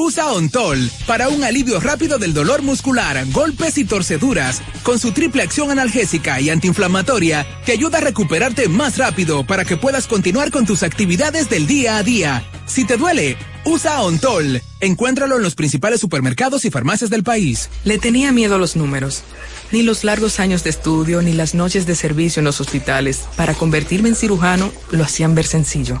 Usa 0.00 0.28
Ontol 0.28 0.88
para 1.08 1.28
un 1.28 1.42
alivio 1.42 1.80
rápido 1.80 2.18
del 2.18 2.32
dolor 2.32 2.62
muscular, 2.62 3.20
golpes 3.32 3.78
y 3.78 3.84
torceduras, 3.84 4.62
con 4.84 5.00
su 5.00 5.10
triple 5.10 5.42
acción 5.42 5.72
analgésica 5.72 6.40
y 6.40 6.50
antiinflamatoria 6.50 7.44
que 7.66 7.72
ayuda 7.72 7.98
a 7.98 8.02
recuperarte 8.02 8.68
más 8.68 8.96
rápido 8.96 9.44
para 9.44 9.64
que 9.64 9.76
puedas 9.76 10.06
continuar 10.06 10.52
con 10.52 10.66
tus 10.66 10.84
actividades 10.84 11.50
del 11.50 11.66
día 11.66 11.96
a 11.96 12.04
día. 12.04 12.44
Si 12.64 12.84
te 12.84 12.96
duele, 12.96 13.36
usa 13.64 14.00
Ontol. 14.00 14.62
Encuéntralo 14.78 15.34
en 15.34 15.42
los 15.42 15.56
principales 15.56 16.00
supermercados 16.00 16.64
y 16.64 16.70
farmacias 16.70 17.10
del 17.10 17.24
país. 17.24 17.68
Le 17.82 17.98
tenía 17.98 18.30
miedo 18.30 18.54
a 18.54 18.58
los 18.58 18.76
números. 18.76 19.24
Ni 19.72 19.82
los 19.82 20.04
largos 20.04 20.38
años 20.38 20.62
de 20.62 20.70
estudio, 20.70 21.22
ni 21.22 21.32
las 21.32 21.56
noches 21.56 21.86
de 21.86 21.96
servicio 21.96 22.38
en 22.38 22.44
los 22.44 22.60
hospitales 22.60 23.22
para 23.36 23.54
convertirme 23.54 24.10
en 24.10 24.14
cirujano 24.14 24.70
lo 24.92 25.02
hacían 25.02 25.34
ver 25.34 25.46
sencillo. 25.46 26.00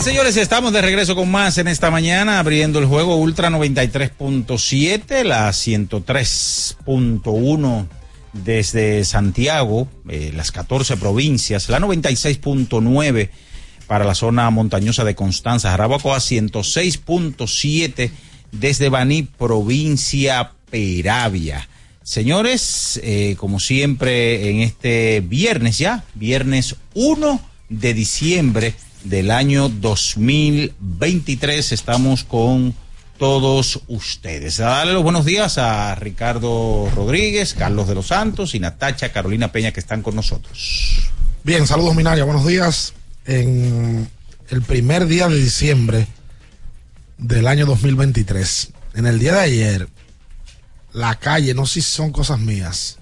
Señores, 0.00 0.36
estamos 0.38 0.72
de 0.72 0.80
regreso 0.80 1.14
con 1.14 1.30
más 1.30 1.58
en 1.58 1.68
esta 1.68 1.90
mañana, 1.90 2.38
abriendo 2.38 2.78
el 2.78 2.86
juego 2.86 3.16
Ultra 3.16 3.50
93.7, 3.50 5.24
la 5.24 5.50
103.1 5.50 7.86
desde 8.32 9.04
Santiago, 9.04 9.88
eh, 10.08 10.32
las 10.34 10.52
14 10.52 10.96
provincias, 10.96 11.68
la 11.68 11.80
96.9 11.80 13.28
para 13.86 14.06
la 14.06 14.14
zona 14.14 14.48
montañosa 14.48 15.04
de 15.04 15.14
Constanza, 15.14 15.70
Jarabacoa 15.70 16.16
106.7 16.16 18.10
desde 18.52 18.88
Baní, 18.88 19.24
provincia 19.24 20.52
Peravia. 20.70 21.68
Señores, 22.02 22.98
eh, 23.04 23.34
como 23.36 23.60
siempre 23.60 24.48
en 24.48 24.60
este 24.60 25.20
viernes 25.20 25.76
ya, 25.76 26.04
viernes 26.14 26.76
1 26.94 27.38
de 27.68 27.92
diciembre 27.92 28.72
del 29.04 29.30
año 29.30 29.68
2023, 29.68 31.72
estamos 31.72 32.24
con 32.24 32.74
todos 33.18 33.80
ustedes. 33.88 34.60
A 34.60 34.66
darle 34.66 34.94
los 34.94 35.02
buenos 35.02 35.24
días 35.24 35.58
a 35.58 35.94
Ricardo 35.94 36.90
Rodríguez, 36.94 37.54
Carlos 37.54 37.88
de 37.88 37.94
los 37.94 38.06
Santos 38.06 38.54
y 38.54 38.60
Natacha 38.60 39.12
Carolina 39.12 39.52
Peña 39.52 39.72
que 39.72 39.80
están 39.80 40.02
con 40.02 40.16
nosotros. 40.16 41.10
Bien, 41.44 41.66
saludos 41.66 41.94
Minaria, 41.94 42.24
buenos 42.24 42.46
días. 42.46 42.94
En 43.26 44.08
el 44.48 44.62
primer 44.62 45.06
día 45.06 45.28
de 45.28 45.36
diciembre 45.36 46.06
del 47.18 47.46
año 47.46 47.66
2023, 47.66 48.70
en 48.94 49.06
el 49.06 49.18
día 49.18 49.34
de 49.34 49.40
ayer, 49.40 49.88
la 50.92 51.16
calle, 51.16 51.54
no 51.54 51.66
sé 51.66 51.82
si 51.82 51.92
son 51.92 52.12
cosas 52.12 52.40
mías, 52.40 52.99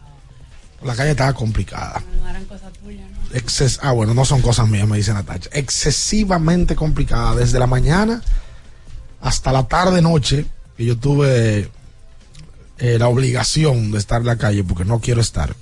la 0.82 0.94
calle 0.94 1.10
estaba 1.10 1.32
complicada. 1.32 2.02
No 2.20 2.28
eran 2.28 2.44
cosas 2.44 2.72
tuyas, 2.72 3.06
¿no? 3.10 3.36
Exces 3.36 3.80
ah, 3.82 3.92
bueno, 3.92 4.14
no 4.14 4.24
son 4.24 4.40
cosas 4.42 4.68
mías, 4.68 4.86
me 4.86 4.96
dice 4.96 5.12
Natacha. 5.12 5.50
Excesivamente 5.52 6.76
complicada, 6.76 7.34
desde 7.34 7.58
la 7.58 7.66
mañana 7.66 8.22
hasta 9.20 9.52
la 9.52 9.66
tarde 9.66 10.00
noche, 10.00 10.46
que 10.76 10.84
yo 10.84 10.96
tuve 10.96 11.70
eh, 12.78 12.98
la 12.98 13.08
obligación 13.08 13.90
de 13.90 13.98
estar 13.98 14.20
en 14.20 14.28
la 14.28 14.36
calle 14.36 14.62
porque 14.62 14.84
no 14.84 15.00
quiero 15.00 15.20
estar. 15.20 15.54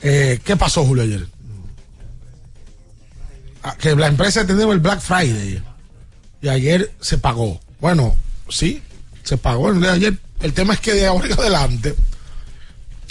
Eh, 0.00 0.40
¿Qué 0.44 0.56
pasó, 0.56 0.84
Julio, 0.84 1.02
ayer? 1.02 1.26
Ah, 3.62 3.76
que 3.78 3.94
la 3.94 4.06
empresa 4.06 4.46
tenía 4.46 4.64
el 4.66 4.78
Black 4.78 5.00
Friday 5.00 5.62
y 6.40 6.48
ayer 6.48 6.92
se 7.00 7.18
pagó. 7.18 7.60
Bueno, 7.80 8.16
sí, 8.48 8.82
se 9.24 9.36
pagó 9.36 9.70
el 9.70 9.80
día 9.80 9.90
de 9.90 9.96
ayer. 9.96 10.18
El 10.40 10.52
tema 10.52 10.74
es 10.74 10.80
que 10.80 10.94
de 10.94 11.06
ahora 11.06 11.26
en 11.26 11.32
adelante 11.32 11.94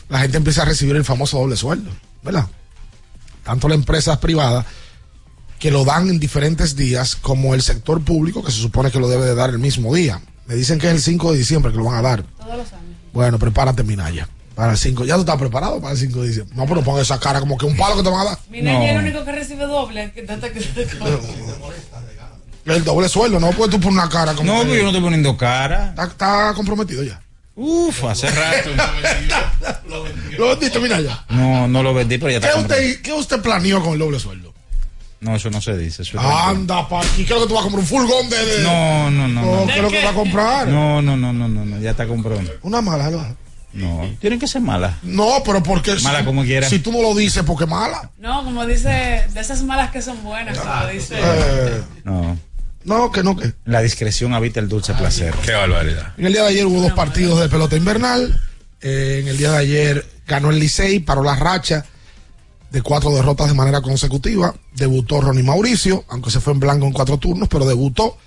la 0.09 0.19
gente 0.19 0.37
empieza 0.37 0.61
a 0.61 0.65
recibir 0.65 0.95
el 0.95 1.05
famoso 1.05 1.37
doble 1.39 1.55
sueldo, 1.55 1.91
¿verdad? 2.23 2.47
Tanto 3.43 3.67
las 3.67 3.77
empresas 3.77 4.17
privadas 4.17 4.65
que 5.59 5.71
lo 5.71 5.85
dan 5.85 6.09
en 6.09 6.19
diferentes 6.19 6.75
días 6.75 7.15
como 7.15 7.53
el 7.55 7.61
sector 7.61 8.01
público 8.03 8.43
que 8.43 8.51
se 8.51 8.59
supone 8.61 8.91
que 8.91 8.99
lo 8.99 9.07
debe 9.09 9.25
de 9.25 9.35
dar 9.35 9.49
el 9.49 9.59
mismo 9.59 9.93
día. 9.95 10.21
Me 10.45 10.55
dicen 10.55 10.79
que 10.79 10.87
es 10.87 10.93
el 10.93 11.01
5 11.01 11.31
de 11.31 11.37
diciembre 11.39 11.71
que 11.71 11.77
lo 11.77 11.85
van 11.85 11.95
a 11.95 12.01
dar. 12.01 12.23
Todos 12.23 12.57
los 12.57 12.73
años. 12.73 12.95
Bueno, 13.11 13.39
prepárate, 13.39 13.83
Minaya. 13.83 14.29
Para 14.55 14.71
el 14.71 14.77
5. 14.77 15.05
¿Ya 15.05 15.15
tú 15.15 15.21
estás 15.21 15.37
preparado 15.37 15.81
para 15.81 15.93
el 15.93 15.97
5 15.99 16.21
de 16.21 16.27
diciembre? 16.27 16.55
No, 16.55 16.65
pero 16.65 16.83
ponga 16.83 17.01
esa 17.01 17.19
cara 17.19 17.39
como 17.39 17.57
que 17.57 17.65
un 17.65 17.75
palo 17.75 17.97
que 17.97 18.03
te 18.03 18.09
van 18.09 18.21
a 18.21 18.29
dar. 18.29 18.39
Mira, 18.49 18.73
no. 18.73 18.81
el 18.83 18.97
único 18.97 19.25
que 19.25 19.31
recibe 19.31 19.65
doble. 19.65 20.11
Que 20.13 20.23
trata 20.23 20.51
que 20.51 20.61
se 20.61 20.87
El 22.65 22.83
doble 22.83 23.09
sueldo, 23.09 23.39
no 23.39 23.51
puedes 23.51 23.71
tú 23.73 23.79
poner 23.79 23.99
una 23.99 24.09
cara 24.09 24.33
como. 24.33 24.51
No, 24.53 24.59
que- 24.61 24.65
pero 24.65 24.75
yo 24.77 24.81
no 24.83 24.89
estoy 24.89 25.01
poniendo 25.03 25.37
cara. 25.37 25.89
Está, 25.89 26.03
está 26.05 26.53
comprometido 26.55 27.03
ya. 27.03 27.21
Uf, 27.57 28.03
hace 28.03 28.29
rato. 28.29 28.69
Lo 30.37 30.49
vendiste, 30.49 30.79
mira 30.79 31.01
ya. 31.01 31.25
No, 31.29 31.67
no 31.67 31.81
lo 31.81 31.93
vendí, 31.93 32.19
pero 32.19 32.31
ya 32.31 32.39
¿Qué 32.39 32.47
está 32.47 32.59
usted, 32.59 33.01
¿Qué 33.01 33.13
usted 33.13 33.41
planeó 33.41 33.81
con 33.81 33.93
el 33.93 33.99
doble 33.99 34.19
sueldo? 34.19 34.53
No, 35.19 35.35
eso 35.35 35.49
no 35.49 35.59
se 35.59 35.75
dice. 35.75 36.03
Eso 36.03 36.19
es 36.19 36.23
Anda, 36.23 36.87
pa 36.87 37.01
aquí 37.01 37.25
creo 37.25 37.41
que 37.41 37.47
tú 37.47 37.55
vas 37.55 37.61
a 37.61 37.63
comprar 37.63 37.81
un 37.81 37.87
furgón 37.87 38.29
de. 38.29 38.45
de- 38.45 38.63
No, 38.63 39.09
no, 39.09 39.27
no. 39.27 39.41
No, 39.41 39.61
no. 39.61 39.65
¿qué 39.65 39.73
es 39.77 39.81
lo 39.81 39.89
que 39.89 40.03
vas 40.03 40.11
a 40.11 40.15
comprar? 40.15 40.67
No, 40.67 41.01
no, 41.01 41.17
no, 41.17 41.33
no, 41.33 41.47
no, 41.47 41.65
no, 41.65 41.79
ya 41.79 41.91
está 41.91 42.05
comprado. 42.05 42.41
Una 42.61 42.81
mala, 42.81 43.09
¿no? 43.09 43.35
No, 43.73 44.07
tienen 44.21 44.39
que 44.39 44.47
ser 44.47 44.61
malas. 44.61 44.93
No, 45.01 45.41
pero 45.43 45.63
porque. 45.63 45.95
Mala 46.03 46.19
si, 46.19 46.25
como 46.25 46.43
quiera. 46.43 46.69
Si 46.69 46.79
tú 46.79 46.91
no 46.91 47.01
lo 47.01 47.15
dices, 47.15 47.41
porque 47.43 47.65
mala. 47.65 48.11
No, 48.19 48.43
como 48.43 48.65
dice, 48.67 49.25
de 49.33 49.39
esas 49.39 49.63
malas 49.63 49.89
que 49.91 50.01
son 50.03 50.23
buenas, 50.23 50.57
como 50.59 50.87
dice. 50.87 51.15
Eh, 51.17 51.81
No. 52.03 52.37
No, 52.83 53.11
que 53.11 53.23
no, 53.23 53.35
que. 53.35 53.53
La 53.65 53.81
discreción 53.81 54.33
habita 54.33 54.59
el 54.59 54.69
dulce 54.69 54.93
placer. 54.93 55.33
Qué 55.43 55.53
barbaridad. 55.53 56.13
En 56.17 56.25
el 56.25 56.33
día 56.33 56.43
de 56.43 56.49
ayer 56.49 56.65
hubo 56.65 56.81
dos 56.81 56.93
partidos 56.93 57.39
de 57.39 57.49
pelota 57.49 57.75
invernal. 57.75 58.41
Eh, 58.81 59.19
en 59.21 59.27
el 59.27 59.37
día 59.37 59.51
de 59.51 59.57
ayer 59.57 60.05
ganó 60.27 60.51
el 60.51 60.59
Licey, 60.59 60.99
paró 60.99 61.23
la 61.23 61.35
racha 61.35 61.85
de 62.71 62.81
cuatro 62.81 63.11
derrotas 63.11 63.47
de 63.47 63.53
manera 63.53 63.81
consecutiva. 63.81 64.53
Debutó 64.75 65.21
Ronnie 65.21 65.43
Mauricio, 65.43 66.05
aunque 66.09 66.31
se 66.31 66.39
fue 66.39 66.53
en 66.53 66.59
blanco 66.59 66.85
en 66.85 66.93
cuatro 66.93 67.17
turnos, 67.17 67.49
pero 67.49 67.65
debutó. 67.65 68.17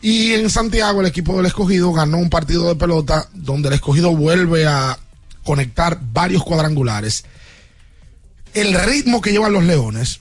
Y 0.00 0.32
en 0.32 0.50
Santiago 0.50 1.00
el 1.00 1.06
equipo 1.06 1.36
del 1.36 1.46
escogido 1.46 1.92
ganó 1.92 2.18
un 2.18 2.30
partido 2.30 2.68
de 2.68 2.74
pelota 2.74 3.28
donde 3.32 3.68
el 3.68 3.74
escogido 3.74 4.14
vuelve 4.16 4.66
a 4.66 4.98
conectar 5.44 5.98
varios 6.12 6.42
cuadrangulares. 6.42 7.24
El 8.54 8.74
ritmo 8.74 9.20
que 9.20 9.30
llevan 9.30 9.52
los 9.52 9.64
Leones, 9.64 10.20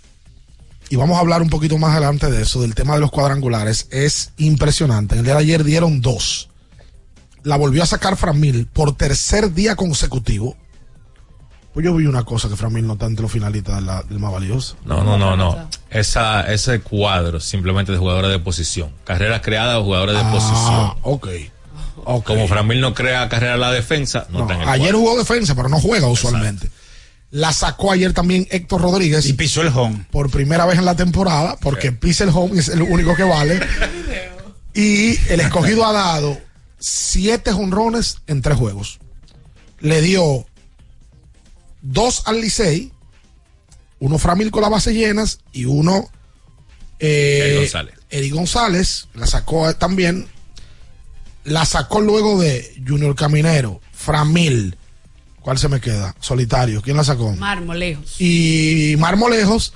y 0.92 0.96
vamos 0.98 1.18
a 1.18 1.22
hablar 1.22 1.42
un 1.42 1.50
poquito 1.50 1.78
más 1.80 1.92
adelante 1.94 2.30
de 2.30 2.42
eso, 2.44 2.62
del 2.62 2.76
tema 2.76 2.94
de 2.96 3.00
los 3.00 3.10
cuadrangulares, 3.12 3.88
es 3.92 4.32
impresionante. 4.38 5.16
En 5.16 5.20
el 5.20 5.26
día 5.26 5.34
de 5.36 5.40
ayer 5.42 5.64
dieron 5.64 6.02
dos. 6.02 6.50
La 7.44 7.56
volvió 7.58 7.82
a 7.82 7.86
sacar 7.88 8.18
Framil 8.18 8.68
por 8.68 8.96
tercer 8.96 9.54
día 9.54 9.76
consecutivo. 9.76 10.56
Pues 11.74 11.86
yo 11.86 11.96
vi 11.96 12.06
una 12.06 12.24
cosa 12.26 12.50
que 12.50 12.58
Framil 12.58 12.86
no 12.86 12.94
está 12.94 13.06
entre 13.06 13.24
los 13.24 13.32
finalistas 13.32 13.76
de 13.78 13.82
la- 13.82 14.04
del 14.04 14.20
más 14.20 14.32
valioso. 14.34 14.76
No, 14.84 15.04
no, 15.04 15.18
no, 15.18 15.38
no. 15.38 15.70
Esa, 15.90 16.42
ese 16.52 16.82
cuadro 16.82 17.40
simplemente 17.40 17.94
de 17.94 17.98
jugadores 17.98 18.30
de 18.30 18.40
posición. 18.40 18.92
Carreras 19.06 19.40
creadas 19.42 19.78
o 19.78 19.84
jugadores 19.86 20.16
de 20.16 20.22
Ah, 20.22 20.32
posición. 20.32 20.94
ok. 21.04 21.28
ok. 22.04 22.26
Como 22.26 22.48
Framil 22.50 22.82
no 22.82 22.94
crea 22.94 23.30
carrera 23.30 23.54
a 23.54 23.58
la 23.58 23.72
defensa, 23.72 24.28
no, 24.30 24.40
No, 24.40 24.44
está 24.44 24.56
en 24.56 24.62
el 24.64 24.68
ayer 24.70 24.92
cuadro. 24.92 25.00
jugó 25.00 25.18
defensa, 25.20 25.56
pero 25.56 25.70
no 25.70 25.80
juega 25.80 26.08
usualmente. 26.08 26.70
La 27.32 27.54
sacó 27.54 27.92
ayer 27.92 28.14
también 28.14 28.46
Héctor 28.52 28.82
Rodríguez. 28.82 29.26
Y 29.26 29.34
pisó 29.34 29.62
el 29.62 29.70
home. 29.70 30.06
Por 30.12 30.30
primera 30.30 30.66
vez 30.66 30.78
en 30.78 30.86
la 30.86 30.96
temporada, 30.96 31.58
porque 31.62 31.92
pisa 31.92 32.26
el 32.26 32.32
home 32.32 32.56
y 32.56 32.60
es 32.60 32.68
el 32.70 32.82
único 32.82 33.16
que 33.16 33.24
vale. 33.24 33.60
y 34.74 35.18
el 35.32 35.40
escogido 35.40 35.86
ha 35.86 35.94
dado 35.94 36.38
siete 36.78 37.54
jonrones 37.54 38.18
en 38.28 38.42
tres 38.42 38.58
juegos. 38.58 39.00
Le 39.80 40.02
dio 40.02 40.46
dos 41.82 42.24
al 42.26 42.42
Licey, 42.42 42.92
uno 44.00 44.18
Framil 44.18 44.52
con 44.52 44.62
las 44.62 44.72
bases 44.72 44.94
llenas 44.94 45.40
y 45.54 45.66
uno 45.66 46.10
eh, 47.00 47.44
Eddie 47.44 47.58
González. 47.60 47.96
Eddie 48.10 48.30
González, 48.32 49.08
la 49.14 49.26
sacó 49.26 49.74
también, 49.76 50.28
la 51.44 51.66
sacó 51.66 52.02
luego 52.02 52.40
de 52.40 52.76
Junior 52.86 53.16
Caminero, 53.16 53.82
Framil, 53.92 54.78
¿cuál 55.42 55.58
se 55.58 55.68
me 55.70 55.80
queda? 55.80 56.16
Solitario, 56.20 56.82
¿quién 56.82 56.98
la 56.98 57.04
sacó? 57.04 57.34
Marmolejos. 57.34 58.20
y 58.20 58.96
Marmolejos. 58.98 59.74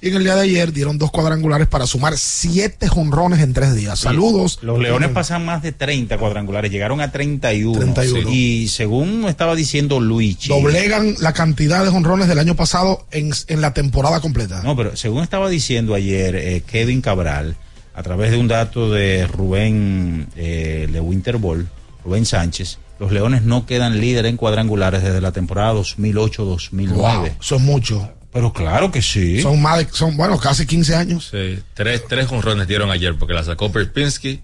Y 0.00 0.10
en 0.10 0.14
el 0.14 0.22
día 0.22 0.36
de 0.36 0.42
ayer 0.42 0.72
dieron 0.72 0.96
dos 0.96 1.10
cuadrangulares 1.10 1.66
para 1.66 1.84
sumar 1.84 2.16
siete 2.16 2.86
jonrones 2.86 3.40
en 3.40 3.52
tres 3.52 3.74
días. 3.74 3.98
Saludos. 3.98 4.60
Los 4.62 4.78
Leones 4.78 5.10
pasan 5.10 5.44
más 5.44 5.60
de 5.60 5.72
30 5.72 6.18
cuadrangulares, 6.18 6.70
llegaron 6.70 7.00
a 7.00 7.10
31. 7.10 7.94
31. 7.94 8.30
Y 8.30 8.68
según 8.68 9.24
estaba 9.24 9.56
diciendo 9.56 9.98
Luigi. 9.98 10.48
Doblegan 10.48 11.16
la 11.18 11.32
cantidad 11.32 11.82
de 11.84 11.90
jonrones 11.90 12.28
del 12.28 12.38
año 12.38 12.54
pasado 12.54 13.06
en, 13.10 13.32
en 13.48 13.60
la 13.60 13.74
temporada 13.74 14.20
completa. 14.20 14.62
No, 14.62 14.76
pero 14.76 14.96
según 14.96 15.24
estaba 15.24 15.48
diciendo 15.48 15.94
ayer 15.94 16.36
eh, 16.36 16.62
Kevin 16.64 17.00
Cabral, 17.00 17.56
a 17.92 18.02
través 18.04 18.30
de 18.30 18.36
un 18.38 18.46
dato 18.46 18.92
de 18.92 19.26
Rubén 19.26 20.28
eh, 20.36 20.88
de 20.92 21.00
Winterball, 21.00 21.68
Rubén 22.04 22.24
Sánchez, 22.24 22.78
los 22.98 23.12
Leones 23.12 23.42
no 23.42 23.66
quedan 23.66 24.00
líder 24.00 24.26
en 24.26 24.36
cuadrangulares 24.36 25.02
desde 25.02 25.20
la 25.20 25.32
temporada 25.32 25.72
2008-2009. 25.74 26.88
Wow, 26.92 27.26
eso 27.40 27.56
es 27.56 27.60
mucho. 27.62 28.10
Pero 28.32 28.52
claro 28.52 28.90
que 28.90 29.00
sí. 29.02 29.40
Son 29.40 29.60
más 29.60 29.78
de, 29.78 29.88
son, 29.92 30.16
bueno, 30.16 30.38
casi 30.38 30.66
15 30.66 30.94
años. 30.94 31.28
Sí, 31.30 31.58
tres, 31.74 32.04
tres 32.08 32.26
jonrones 32.26 32.66
dieron 32.68 32.90
ayer 32.90 33.16
porque 33.18 33.34
la 33.34 33.42
sacó 33.42 33.72
Perpinski, 33.72 34.40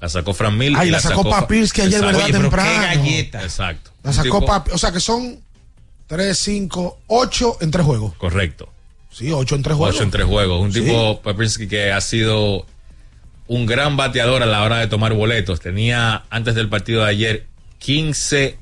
la 0.00 0.08
sacó 0.08 0.32
Fran 0.34 0.56
Mil 0.56 0.74
Ay, 0.76 0.88
y 0.88 0.90
la 0.90 1.00
sacó 1.00 1.22
Papinski 1.28 1.82
ayer, 1.82 2.02
Exacto. 2.02 2.18
¿verdad? 2.18 2.40
temprano. 2.40 3.04
Exacto. 3.42 3.90
La 4.02 4.10
Un 4.10 4.16
sacó 4.16 4.44
Papi, 4.44 4.70
o 4.72 4.78
sea 4.78 4.90
que 4.92 5.00
son 5.00 5.38
3, 6.06 6.36
5, 6.38 6.98
8 7.08 7.56
en 7.60 7.70
tres 7.70 7.84
juegos. 7.84 8.14
Correcto. 8.16 8.68
Sí, 9.10 9.30
8 9.32 9.54
en 9.56 9.62
tres 9.62 9.76
juegos. 9.76 9.94
Ocho 9.96 10.04
en 10.04 10.10
tres 10.10 10.26
juegos. 10.26 10.60
Un 10.60 10.72
Sí. 10.72 10.80
tipo, 10.82 11.20
Papinski, 11.22 11.66
que 11.68 11.90
ha 11.92 12.00
sido 12.00 12.66
un 13.48 13.66
gran 13.66 13.96
bateador 13.96 14.42
a 14.42 14.46
la 14.46 14.62
hora 14.62 14.78
de 14.78 14.86
tomar 14.88 15.14
boletos. 15.14 15.60
Tenía, 15.60 16.24
antes 16.30 16.54
del 16.54 16.68
partido 16.68 17.02
de 17.04 17.10
ayer, 17.10 17.46
15 17.78 18.58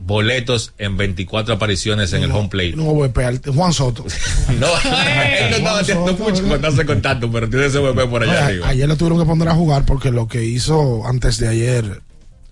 boletos 0.00 0.74
en 0.78 0.96
24 0.96 1.54
apariciones 1.54 2.12
en 2.12 2.22
el 2.22 2.30
home 2.30 2.48
plate. 2.48 2.74
No 2.76 2.84
voy 2.84 3.08
a 3.08 3.12
pegar. 3.12 3.40
Juan 3.44 3.72
Soto. 3.72 4.04
No, 4.58 4.66
él 4.66 5.50
no 5.50 5.56
está 5.56 5.72
bateando 5.72 6.12
mucho 6.14 6.46
cuando 6.46 6.68
hace 6.68 6.86
contacto, 6.86 7.30
pero 7.30 7.48
tiene 7.48 7.66
ese 7.66 7.78
bebé 7.80 8.06
por 8.06 8.22
allá 8.22 8.32
No, 8.32 8.38
a- 8.38 8.44
arriba. 8.46 8.68
ayer 8.68 8.88
lo 8.88 8.96
tuvieron 8.96 9.18
que 9.18 9.24
poner 9.26 9.48
a 9.48 9.54
jugar 9.54 9.84
porque 9.84 10.10
lo 10.10 10.26
que 10.28 10.44
hizo 10.44 11.04
antes 11.06 11.38
de 11.38 11.48
ayer 11.48 12.02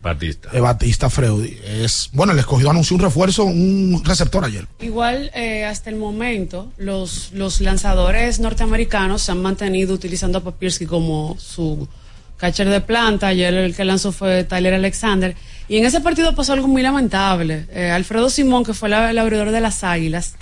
Batista. 0.03 0.49
eh, 0.53 0.61
Batista 0.61 1.09
Freudi 1.11 1.59
es. 1.65 2.11
Bueno, 2.13 2.33
el 2.33 2.39
escogido 2.39 2.71
anunció 2.71 2.97
un 2.97 3.03
refuerzo, 3.03 3.45
un 3.45 4.03
receptor 4.05 4.45
ayer. 4.45 4.67
Igual, 4.81 5.31
eh, 5.35 5.65
hasta 5.65 5.91
el 5.91 5.97
momento, 5.97 6.71
los, 6.77 7.31
los 7.33 7.61
lanzadores 7.61 8.39
norteamericanos 8.41 9.23
se 9.23 9.33
han 9.33 9.41
mantenido 9.43 9.95
utilizando 9.95 10.39
a 10.39 10.45
Papirski 10.45 10.87
como 10.87 11.37
su 11.41 11.89
catcher 12.37 12.69
de 12.69 12.81
planta. 12.81 13.29
Ayer 13.29 13.53
el 13.55 13.75
que 13.75 13.85
lanzó 13.85 14.13
fue 14.13 14.45
Tyler 14.45 14.75
Alexander. 14.75 15.35
Y 15.69 15.79
en 15.79 15.85
ese 15.85 16.01
partido 16.01 16.33
pasó 16.37 16.53
algo 16.53 16.69
muy 16.69 16.81
lamentable. 16.83 17.67
Eh, 17.73 17.91
Alfredo 17.91 18.31
Simón, 18.31 18.63
que 18.65 18.73
fue 18.73 18.89
la- 18.89 19.11
el 19.11 19.19
abridor 19.19 19.51
de 19.51 19.61
las 19.61 19.83
Águilas, 19.83 20.37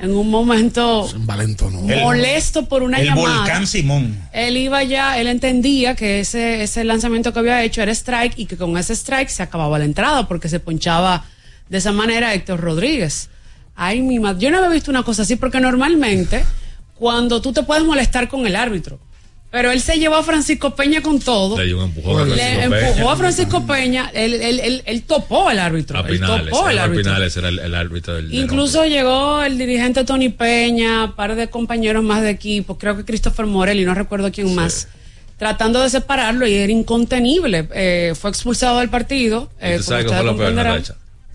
en 0.00 0.14
un 0.14 0.28
momento 0.30 1.08
Valento, 1.20 1.70
¿no? 1.70 1.80
molesto 1.80 2.66
por 2.68 2.82
una 2.82 2.98
el 2.98 3.06
llamada. 3.06 3.38
volcán 3.38 3.66
Simón. 3.66 4.18
Él 4.32 4.58
iba 4.58 4.82
ya, 4.82 5.18
él 5.18 5.26
entendía 5.26 5.94
que 5.94 6.20
ese, 6.20 6.62
ese 6.62 6.84
lanzamiento 6.84 7.32
que 7.32 7.38
había 7.38 7.62
hecho 7.64 7.80
era 7.80 7.92
strike 7.92 8.34
y 8.38 8.44
que 8.44 8.58
con 8.58 8.76
ese 8.76 8.92
strike 8.92 9.30
se 9.30 9.42
acababa 9.42 9.78
la 9.78 9.86
entrada 9.86 10.28
porque 10.28 10.50
se 10.50 10.60
ponchaba 10.60 11.24
de 11.70 11.78
esa 11.78 11.92
manera 11.92 12.34
Héctor 12.34 12.60
Rodríguez. 12.60 13.30
Ay, 13.74 14.02
mi 14.02 14.18
madre, 14.18 14.40
yo 14.42 14.50
no 14.50 14.58
había 14.58 14.68
visto 14.70 14.90
una 14.90 15.02
cosa 15.02 15.22
así 15.22 15.36
porque 15.36 15.60
normalmente 15.60 16.44
cuando 16.94 17.40
tú 17.40 17.52
te 17.54 17.62
puedes 17.62 17.84
molestar 17.84 18.28
con 18.28 18.46
el 18.46 18.54
árbitro, 18.56 18.98
pero 19.50 19.70
él 19.70 19.80
se 19.80 19.98
llevó 19.98 20.16
a 20.16 20.22
Francisco 20.22 20.74
Peña 20.74 21.00
con 21.00 21.20
todo. 21.20 21.56
Le 21.56 21.64
empujón 21.84 22.20
a 22.20 22.24
Le 22.26 22.36
Francisco 22.36 22.64
empujó 22.64 22.94
Peña. 22.94 23.12
a 23.12 23.16
Francisco 23.16 23.66
Peña, 23.66 24.10
él, 24.12 24.34
él, 24.34 24.60
él, 24.60 24.82
él 24.84 25.02
topó 25.04 25.48
al 25.48 25.58
árbitro. 25.58 25.98
A 25.98 26.06
Pinales, 26.06 26.50
topó 26.50 26.68
Eduardo 26.68 26.78
árbitro. 26.78 27.04
Pinales 27.04 27.36
era 27.36 27.48
el, 27.48 27.58
el 27.58 27.74
árbitro 27.74 28.14
del 28.14 28.30
del 28.30 28.38
Incluso 28.38 28.84
llegó 28.84 29.42
el 29.42 29.56
dirigente 29.56 30.04
Tony 30.04 30.28
Peña, 30.28 31.14
par 31.16 31.34
de 31.34 31.48
compañeros 31.48 32.04
más 32.04 32.20
de 32.22 32.30
equipo, 32.30 32.76
creo 32.76 32.96
que 32.96 33.04
Christopher 33.04 33.46
Morelli, 33.46 33.84
no 33.86 33.94
recuerdo 33.94 34.30
quién 34.30 34.54
más, 34.54 34.88
tratando 35.38 35.80
de 35.82 35.88
separarlo 35.88 36.46
y 36.46 36.54
era 36.54 36.72
incontenible. 36.72 37.68
Eh, 37.72 38.12
fue 38.20 38.28
expulsado 38.30 38.80
del 38.80 38.90
partido. 38.90 39.50
¿Y 39.62 39.64
eh, 39.64 39.78
tú 39.78 39.84
como 39.84 39.84
sabes 39.84 40.04
qué 40.04 40.10
ustedes 40.10 40.22
fue 40.22 40.30
lo 40.32 40.36
peor, 40.36 40.48
comprenderán. 40.54 40.84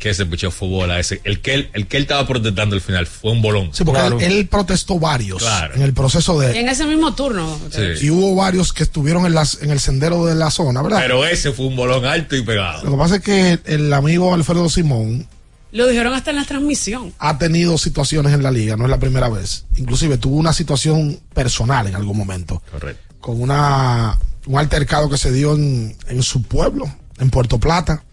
Que 0.04 0.10
ese 0.10 0.26
pucho 0.26 0.52
fútbol 0.52 0.92
a 0.92 1.00
ese. 1.00 1.22
El 1.24 1.40
que 1.40 1.54
él, 1.54 1.70
el 1.72 1.88
que 1.88 1.96
él 1.96 2.04
estaba 2.04 2.28
protestando 2.28 2.76
al 2.76 2.82
final 2.82 3.08
fue 3.08 3.32
un 3.32 3.42
bolón. 3.42 3.70
Sí, 3.72 3.86
porque 3.86 4.02
él, 4.06 4.22
él 4.22 4.48
protestó 4.48 5.00
varios 5.00 5.42
Claro. 5.42 5.76
en 5.76 5.82
el 5.82 5.94
proceso 5.94 6.38
de. 6.40 6.60
en 6.60 6.68
ese 6.68 6.86
mismo 6.86 7.16
turno. 7.16 7.58
Y 8.02 8.10
hubo 8.10 8.36
varios 8.36 8.74
que 8.74 8.84
estuvieron 8.84 9.26
en, 9.26 9.34
las, 9.34 9.62
en 9.62 9.72
el 9.72 9.80
sendero 9.80 10.26
de 10.26 10.36
la 10.36 10.52
zona, 10.52 10.82
¿verdad? 10.82 11.00
Pero 11.02 11.26
ese 11.26 11.54
fue 11.54 11.68
un 11.68 11.78
bolón 11.78 12.04
alto 12.04 12.36
y 12.36 12.42
pegado. 12.44 12.84
Lo 12.84 12.92
que 12.92 12.98
pasa 12.98 13.16
es 13.16 13.22
que 13.22 13.60
el 13.66 13.94
amigo 13.94 14.34
Alfredo 14.34 14.68
Simón 14.70 15.26
Lo 15.72 15.88
dijeron 15.88 16.14
hasta 16.14 16.32
en 16.32 16.36
la 16.36 16.44
transmisión. 16.46 17.14
ha 17.18 17.38
tenido 17.38 17.78
situaciones 17.78 18.34
en 18.34 18.44
la 18.44 18.52
liga, 18.52 18.76
no 18.76 18.84
es 18.84 18.90
la 18.90 19.00
primera 19.00 19.30
vez. 19.30 19.64
Inclusive 19.78 20.18
tuvo 20.18 20.36
una 20.36 20.52
situación 20.52 21.18
personal 21.34 21.88
en 21.88 21.96
algún 21.96 22.18
momento. 22.18 22.62
Correcto. 22.72 23.02
Con 23.22 23.42
una, 23.42 24.20
un 24.48 24.60
altercado 24.60 25.10
que 25.10 25.18
se 25.18 25.32
dio 25.32 25.56
en, 25.56 25.96
en 26.10 26.22
su 26.24 26.42
pueblo, 26.44 26.94
en 27.20 27.30
Puerto 27.30 27.58
Plata. 27.58 28.04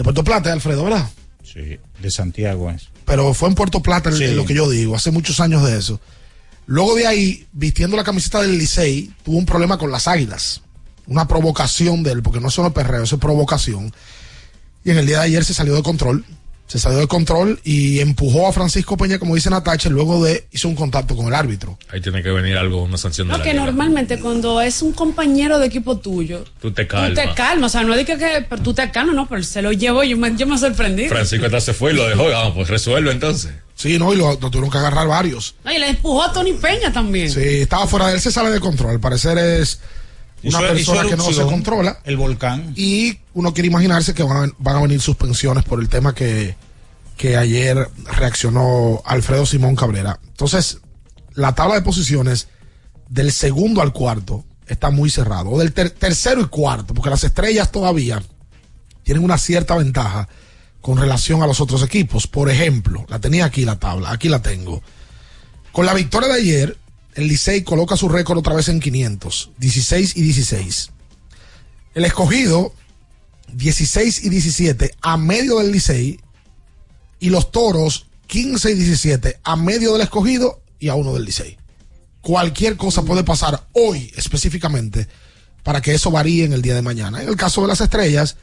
De 0.00 0.04
Puerto 0.04 0.24
Plata, 0.24 0.50
Alfredo, 0.50 0.82
¿verdad? 0.84 1.10
Sí, 1.44 1.78
de 2.00 2.10
Santiago 2.10 2.70
es. 2.70 2.88
Pero 3.04 3.34
fue 3.34 3.50
en 3.50 3.54
Puerto 3.54 3.82
Plata, 3.82 4.10
Sí. 4.10 4.28
lo 4.28 4.46
que 4.46 4.54
yo 4.54 4.70
digo, 4.70 4.96
hace 4.96 5.10
muchos 5.10 5.40
años 5.40 5.62
de 5.62 5.76
eso. 5.76 6.00
Luego 6.64 6.94
de 6.96 7.06
ahí, 7.06 7.46
vistiendo 7.52 7.98
la 7.98 8.02
camiseta 8.04 8.40
del 8.40 8.56
Licey, 8.56 9.10
tuvo 9.22 9.36
un 9.36 9.44
problema 9.44 9.76
con 9.76 9.90
las 9.90 10.08
águilas. 10.08 10.62
Una 11.06 11.28
provocación 11.28 12.02
de 12.02 12.12
él, 12.12 12.22
porque 12.22 12.40
no 12.40 12.48
es 12.48 12.54
solo 12.54 12.72
perreo, 12.72 13.02
eso 13.02 13.16
es 13.16 13.20
provocación. 13.20 13.92
Y 14.86 14.90
en 14.90 14.96
el 14.96 15.04
día 15.06 15.18
de 15.18 15.24
ayer 15.26 15.44
se 15.44 15.52
salió 15.52 15.74
de 15.74 15.82
control. 15.82 16.24
Se 16.70 16.78
salió 16.78 16.98
de 17.00 17.08
control 17.08 17.58
y 17.64 17.98
empujó 17.98 18.46
a 18.46 18.52
Francisco 18.52 18.96
Peña, 18.96 19.18
como 19.18 19.34
dice 19.34 19.50
Natacha, 19.50 19.88
luego 19.88 20.22
de 20.22 20.46
hizo 20.52 20.68
un 20.68 20.76
contacto 20.76 21.16
con 21.16 21.26
el 21.26 21.34
árbitro. 21.34 21.76
Ahí 21.92 22.00
tiene 22.00 22.22
que 22.22 22.30
venir 22.30 22.56
algo, 22.56 22.84
una 22.84 22.96
sanción 22.96 23.26
de 23.26 23.32
No, 23.32 23.38
la 23.38 23.42
que 23.44 23.50
liga. 23.52 23.64
normalmente 23.64 24.20
cuando 24.20 24.60
es 24.60 24.80
un 24.80 24.92
compañero 24.92 25.58
de 25.58 25.66
equipo 25.66 25.98
tuyo, 25.98 26.44
Tú 26.60 26.70
te 26.70 26.84
tú 26.84 26.90
calmas. 26.92 27.14
te 27.14 27.34
calmas. 27.34 27.70
O 27.70 27.72
sea, 27.72 27.82
no 27.82 27.92
es 27.94 27.98
de 27.98 28.04
que, 28.04 28.16
que- 28.16 28.46
pero 28.48 28.62
tú 28.62 28.72
te 28.72 28.88
calmas, 28.92 29.16
no, 29.16 29.28
pero 29.28 29.42
se 29.42 29.62
lo 29.62 29.72
llevo. 29.72 30.04
Yo 30.04 30.16
me, 30.16 30.36
yo 30.36 30.46
me 30.46 30.56
sorprendí. 30.58 31.08
Francisco 31.08 31.46
hasta 31.46 31.60
se 31.60 31.74
fue 31.74 31.90
y 31.92 31.96
lo 31.96 32.08
dejó. 32.08 32.28
Vamos, 32.30 32.54
pues 32.54 32.68
resuelve 32.68 33.10
entonces. 33.10 33.50
Sí, 33.74 33.98
no, 33.98 34.12
y 34.12 34.16
lo, 34.16 34.28
lo 34.30 34.36
tuvieron 34.50 34.70
que 34.70 34.78
agarrar 34.78 35.08
varios. 35.08 35.56
No, 35.64 35.72
y 35.72 35.78
le 35.78 35.88
empujó 35.88 36.22
a 36.22 36.32
Tony 36.32 36.52
Peña 36.52 36.92
también. 36.92 37.32
Sí, 37.32 37.40
estaba 37.62 37.88
fuera 37.88 38.06
de 38.06 38.14
él, 38.14 38.20
se 38.20 38.30
sale 38.30 38.50
de 38.50 38.60
control. 38.60 38.90
Al 38.92 39.00
parecer 39.00 39.38
es 39.38 39.80
una 40.42 40.60
persona 40.60 41.04
que 41.04 41.16
no 41.16 41.32
se 41.32 41.42
controla. 41.42 42.00
El 42.04 42.16
volcán. 42.16 42.72
Y 42.76 43.18
uno 43.34 43.52
quiere 43.52 43.68
imaginarse 43.68 44.14
que 44.14 44.22
van 44.22 44.50
a, 44.50 44.52
van 44.58 44.76
a 44.76 44.82
venir 44.82 45.00
suspensiones 45.00 45.64
por 45.64 45.80
el 45.80 45.88
tema 45.88 46.14
que, 46.14 46.56
que 47.16 47.36
ayer 47.36 47.88
reaccionó 48.16 49.02
Alfredo 49.04 49.44
Simón 49.46 49.76
Cabrera. 49.76 50.18
Entonces, 50.28 50.78
la 51.34 51.54
tabla 51.54 51.74
de 51.74 51.82
posiciones 51.82 52.48
del 53.08 53.32
segundo 53.32 53.82
al 53.82 53.92
cuarto 53.92 54.44
está 54.66 54.90
muy 54.90 55.10
cerrado. 55.10 55.50
O 55.50 55.58
del 55.58 55.72
ter- 55.72 55.90
tercero 55.90 56.40
y 56.40 56.46
cuarto, 56.46 56.94
porque 56.94 57.10
las 57.10 57.24
estrellas 57.24 57.70
todavía 57.72 58.22
tienen 59.02 59.24
una 59.24 59.36
cierta 59.38 59.76
ventaja 59.76 60.28
con 60.80 60.96
relación 60.96 61.42
a 61.42 61.46
los 61.46 61.60
otros 61.60 61.82
equipos. 61.82 62.26
Por 62.26 62.48
ejemplo, 62.48 63.04
la 63.08 63.18
tenía 63.18 63.44
aquí 63.44 63.64
la 63.64 63.78
tabla, 63.78 64.10
aquí 64.12 64.28
la 64.28 64.40
tengo. 64.40 64.82
Con 65.72 65.86
la 65.86 65.94
victoria 65.94 66.28
de 66.28 66.34
ayer, 66.34 66.78
el 67.14 67.28
Licey 67.28 67.62
coloca 67.62 67.96
su 67.96 68.08
récord 68.08 68.38
otra 68.38 68.54
vez 68.54 68.68
en 68.68 68.80
500, 68.80 69.50
16 69.58 70.16
y 70.16 70.22
16. 70.22 70.90
El 71.94 72.04
escogido, 72.04 72.72
16 73.52 74.24
y 74.24 74.28
17 74.28 74.94
a 75.00 75.16
medio 75.16 75.58
del 75.58 75.72
Licey. 75.72 76.20
Y 77.18 77.30
los 77.30 77.50
toros, 77.50 78.06
15 78.28 78.70
y 78.70 78.74
17 78.74 79.40
a 79.42 79.56
medio 79.56 79.92
del 79.92 80.02
escogido 80.02 80.62
y 80.78 80.88
a 80.88 80.94
uno 80.94 81.12
del 81.12 81.24
Licey. 81.24 81.58
Cualquier 82.20 82.76
cosa 82.76 83.02
puede 83.02 83.24
pasar 83.24 83.66
hoy 83.72 84.12
específicamente 84.16 85.08
para 85.62 85.80
que 85.80 85.94
eso 85.94 86.10
varíe 86.10 86.44
en 86.44 86.52
el 86.52 86.62
día 86.62 86.74
de 86.74 86.82
mañana. 86.82 87.22
En 87.22 87.28
el 87.28 87.36
caso 87.36 87.62
de 87.62 87.68
las 87.68 87.80
estrellas, 87.80 88.36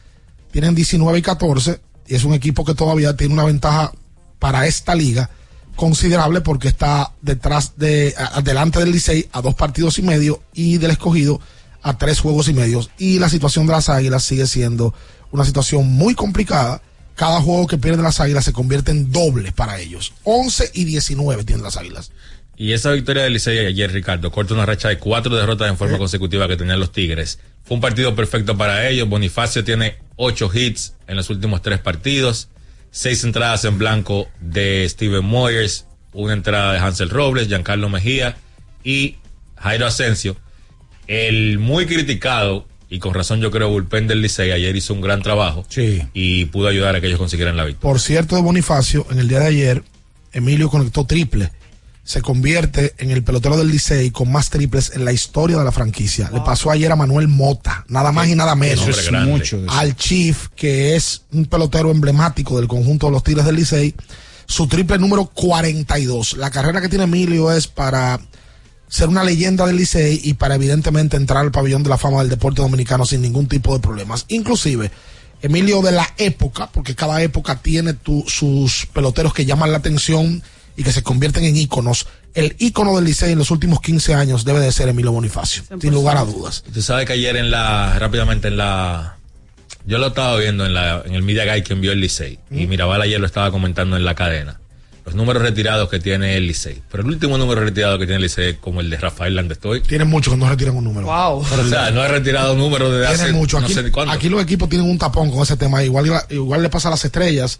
tienen 0.51 0.75
19 0.75 1.17
y 1.17 1.21
14 1.21 1.81
y 2.07 2.15
es 2.15 2.23
un 2.23 2.33
equipo 2.33 2.65
que 2.65 2.75
todavía 2.75 3.15
tiene 3.15 3.33
una 3.33 3.45
ventaja 3.45 3.91
para 4.39 4.67
esta 4.67 4.93
liga 4.93 5.29
considerable 5.77 6.41
porque 6.41 6.67
está 6.67 7.13
detrás 7.21 7.77
de, 7.77 8.13
adelante 8.17 8.79
del 8.79 8.91
Licey 8.91 9.29
a 9.31 9.41
dos 9.41 9.55
partidos 9.55 9.97
y 9.99 10.01
medio 10.01 10.43
y 10.53 10.77
del 10.77 10.91
escogido 10.91 11.39
a 11.81 11.97
tres 11.97 12.19
juegos 12.19 12.49
y 12.49 12.53
medios. 12.53 12.89
Y 12.97 13.19
la 13.19 13.29
situación 13.29 13.65
de 13.67 13.71
las 13.71 13.87
águilas 13.87 14.23
sigue 14.23 14.47
siendo 14.47 14.93
una 15.31 15.45
situación 15.45 15.87
muy 15.87 16.15
complicada. 16.15 16.81
Cada 17.15 17.41
juego 17.41 17.67
que 17.67 17.77
pierden 17.77 18.03
las 18.03 18.19
águilas 18.19 18.43
se 18.43 18.51
convierte 18.51 18.91
en 18.91 19.11
doble 19.11 19.53
para 19.53 19.79
ellos. 19.79 20.13
11 20.23 20.71
y 20.73 20.83
19 20.83 21.45
tienen 21.45 21.63
las 21.63 21.77
águilas. 21.77 22.11
Y 22.57 22.73
esa 22.73 22.91
victoria 22.91 23.23
del 23.23 23.33
Licey 23.33 23.59
ayer, 23.59 23.91
Ricardo, 23.91 24.31
corta 24.31 24.55
una 24.55 24.65
racha 24.65 24.89
de 24.89 24.97
cuatro 24.97 25.35
derrotas 25.35 25.69
en 25.69 25.77
forma 25.77 25.99
consecutiva 25.99 26.47
que 26.47 26.57
tenían 26.57 26.79
los 26.79 26.91
Tigres. 26.91 27.39
Fue 27.63 27.75
un 27.75 27.81
partido 27.81 28.15
perfecto 28.15 28.57
para 28.57 28.89
ellos. 28.89 29.07
Bonifacio 29.07 29.63
tiene 29.63 29.97
ocho 30.15 30.49
hits 30.51 30.93
en 31.07 31.17
los 31.17 31.29
últimos 31.29 31.61
tres 31.61 31.79
partidos, 31.79 32.49
seis 32.91 33.23
entradas 33.23 33.65
en 33.65 33.77
blanco 33.77 34.27
de 34.39 34.87
Steven 34.89 35.23
Moyers, 35.23 35.85
una 36.13 36.33
entrada 36.33 36.73
de 36.73 36.79
Hansel 36.79 37.09
Robles, 37.09 37.47
Giancarlo 37.47 37.89
Mejía 37.89 38.37
y 38.83 39.17
Jairo 39.57 39.85
Asensio. 39.85 40.35
El 41.07 41.59
muy 41.59 41.85
criticado, 41.85 42.67
y 42.89 42.99
con 42.99 43.13
razón 43.13 43.39
yo 43.39 43.51
creo, 43.51 43.69
bullpen 43.69 44.07
del 44.07 44.21
Licey 44.21 44.51
ayer 44.51 44.75
hizo 44.75 44.93
un 44.93 45.01
gran 45.01 45.21
trabajo 45.21 45.65
y 46.13 46.45
pudo 46.45 46.67
ayudar 46.67 46.95
a 46.95 47.01
que 47.01 47.07
ellos 47.07 47.19
consiguieran 47.19 47.55
la 47.55 47.65
victoria. 47.65 47.91
Por 47.91 47.99
cierto, 47.99 48.35
de 48.35 48.41
Bonifacio, 48.41 49.05
en 49.11 49.19
el 49.19 49.27
día 49.27 49.39
de 49.39 49.47
ayer, 49.47 49.83
Emilio 50.33 50.69
conectó 50.69 51.05
triple. 51.05 51.51
Se 52.07 52.21
convierte 52.21 52.93
en 52.99 53.11
el 53.11 53.21
pelotero 53.21 53.57
del 53.57 53.67
Licey 53.67 54.11
con 54.11 54.31
más 54.31 54.49
triples 54.49 54.93
en 54.95 55.03
la 55.03 55.11
historia 55.11 55.57
de 55.57 55.65
la 55.65 55.73
franquicia. 55.73 56.29
Le 56.33 56.39
pasó 56.39 56.71
ayer 56.71 56.89
a 56.89 56.95
Manuel 56.95 57.27
Mota, 57.27 57.83
nada 57.89 58.13
más 58.13 58.29
y 58.29 58.35
nada 58.35 58.55
menos. 58.55 58.87
Eso 58.87 58.99
es 59.01 59.11
mucho. 59.25 59.57
eso. 59.57 59.69
Al 59.71 59.93
Chief, 59.97 60.47
que 60.55 60.95
es 60.95 61.23
un 61.33 61.47
pelotero 61.47 61.91
emblemático 61.91 62.57
del 62.57 62.69
conjunto 62.69 63.07
de 63.07 63.11
los 63.11 63.23
Tigres 63.25 63.43
del 63.45 63.57
Licey, 63.57 63.93
su 64.45 64.67
triple 64.67 64.97
número 64.99 65.25
42. 65.25 66.37
La 66.37 66.49
carrera 66.49 66.79
que 66.79 66.87
tiene 66.87 67.03
Emilio 67.03 67.51
es 67.51 67.67
para 67.67 68.21
ser 68.87 69.09
una 69.09 69.25
leyenda 69.25 69.65
del 69.65 69.75
Licey 69.75 70.21
y 70.23 70.35
para 70.35 70.55
evidentemente 70.55 71.17
entrar 71.17 71.43
al 71.43 71.51
pabellón 71.51 71.83
de 71.83 71.89
la 71.89 71.97
fama 71.97 72.19
del 72.19 72.29
deporte 72.29 72.61
dominicano 72.61 73.05
sin 73.05 73.21
ningún 73.21 73.47
tipo 73.49 73.73
de 73.73 73.81
problemas. 73.81 74.23
Inclusive, 74.29 74.91
Emilio 75.41 75.81
de 75.81 75.91
la 75.91 76.07
época, 76.17 76.69
porque 76.71 76.95
cada 76.95 77.21
época 77.21 77.57
tiene 77.61 77.93
tu- 77.93 78.23
sus 78.27 78.85
peloteros 78.93 79.33
que 79.33 79.45
llaman 79.45 79.73
la 79.73 79.79
atención 79.79 80.41
y 80.77 80.83
que 80.83 80.91
se 80.93 81.03
convierten 81.03 81.43
en 81.43 81.57
íconos. 81.57 82.07
El 82.33 82.55
ícono 82.59 82.95
del 82.95 83.03
Licey 83.05 83.31
en 83.33 83.39
los 83.39 83.51
últimos 83.51 83.81
15 83.81 84.13
años 84.13 84.45
debe 84.45 84.59
de 84.61 84.71
ser 84.71 84.87
Emilio 84.87 85.11
Bonifacio, 85.11 85.63
sin 85.81 85.93
lugar 85.93 86.15
a 86.17 86.23
dudas. 86.23 86.63
Tú 86.73 86.81
sabes 86.81 87.05
que 87.07 87.13
ayer 87.13 87.35
en 87.35 87.49
la, 87.51 87.97
rápidamente 87.99 88.47
en 88.47 88.57
la, 88.57 89.17
yo 89.85 89.97
lo 89.97 90.07
estaba 90.07 90.37
viendo 90.37 90.65
en 90.65 90.73
la, 90.73 91.01
en 91.03 91.15
el 91.15 91.23
Media 91.23 91.43
Guide 91.45 91.63
que 91.63 91.73
envió 91.73 91.91
el 91.91 91.99
Licey. 91.99 92.39
Y 92.51 92.67
Mirabal 92.67 93.01
ayer 93.01 93.19
lo 93.19 93.25
estaba 93.25 93.49
comentando 93.51 93.97
en 93.97 94.05
la 94.05 94.13
cadena. 94.15 94.59
Los 95.03 95.15
números 95.15 95.41
retirados 95.41 95.87
que 95.89 95.99
tiene 95.99 96.35
el 96.35 96.45
Licey. 96.47 96.81
Pero 96.91 97.01
el 97.01 97.07
último 97.09 97.37
número 97.37 97.61
retirado 97.61 97.97
que 97.97 98.05
tiene 98.05 98.17
el 98.17 98.23
Licey 98.23 98.49
es 98.49 98.57
como 98.57 98.81
el 98.81 98.89
de 98.89 98.97
Rafael 98.97 99.33
Landestoy. 99.35 99.81
Tienen 99.81 100.09
muchos 100.09 100.33
que 100.33 100.37
no 100.37 100.49
retiran 100.49 100.75
un 100.75 100.83
número. 100.83 101.07
Wow. 101.07 101.37
O 101.39 101.45
sea, 101.69 101.89
no 101.91 102.01
ha 102.01 102.09
retirado 102.09 102.55
números 102.55 102.91
desde 102.91 103.07
Tiene 103.07 103.23
hace 103.23 103.31
mucho. 103.33 103.59
no 103.61 103.65
Aquí, 103.65 103.73
sé 103.73 103.83
ni 103.83 103.89
cuándo. 103.89 104.11
aquí 104.13 104.27
los 104.29 104.43
equipos 104.43 104.67
tienen 104.67 104.87
un 104.87 104.97
tapón 104.97 105.31
con 105.31 105.41
ese 105.43 105.55
tema. 105.55 105.81
Igual, 105.83 106.11
igual 106.29 106.61
le 106.61 106.67
pasa 106.69 106.89
a 106.89 106.91
las 106.91 107.05
estrellas. 107.05 107.59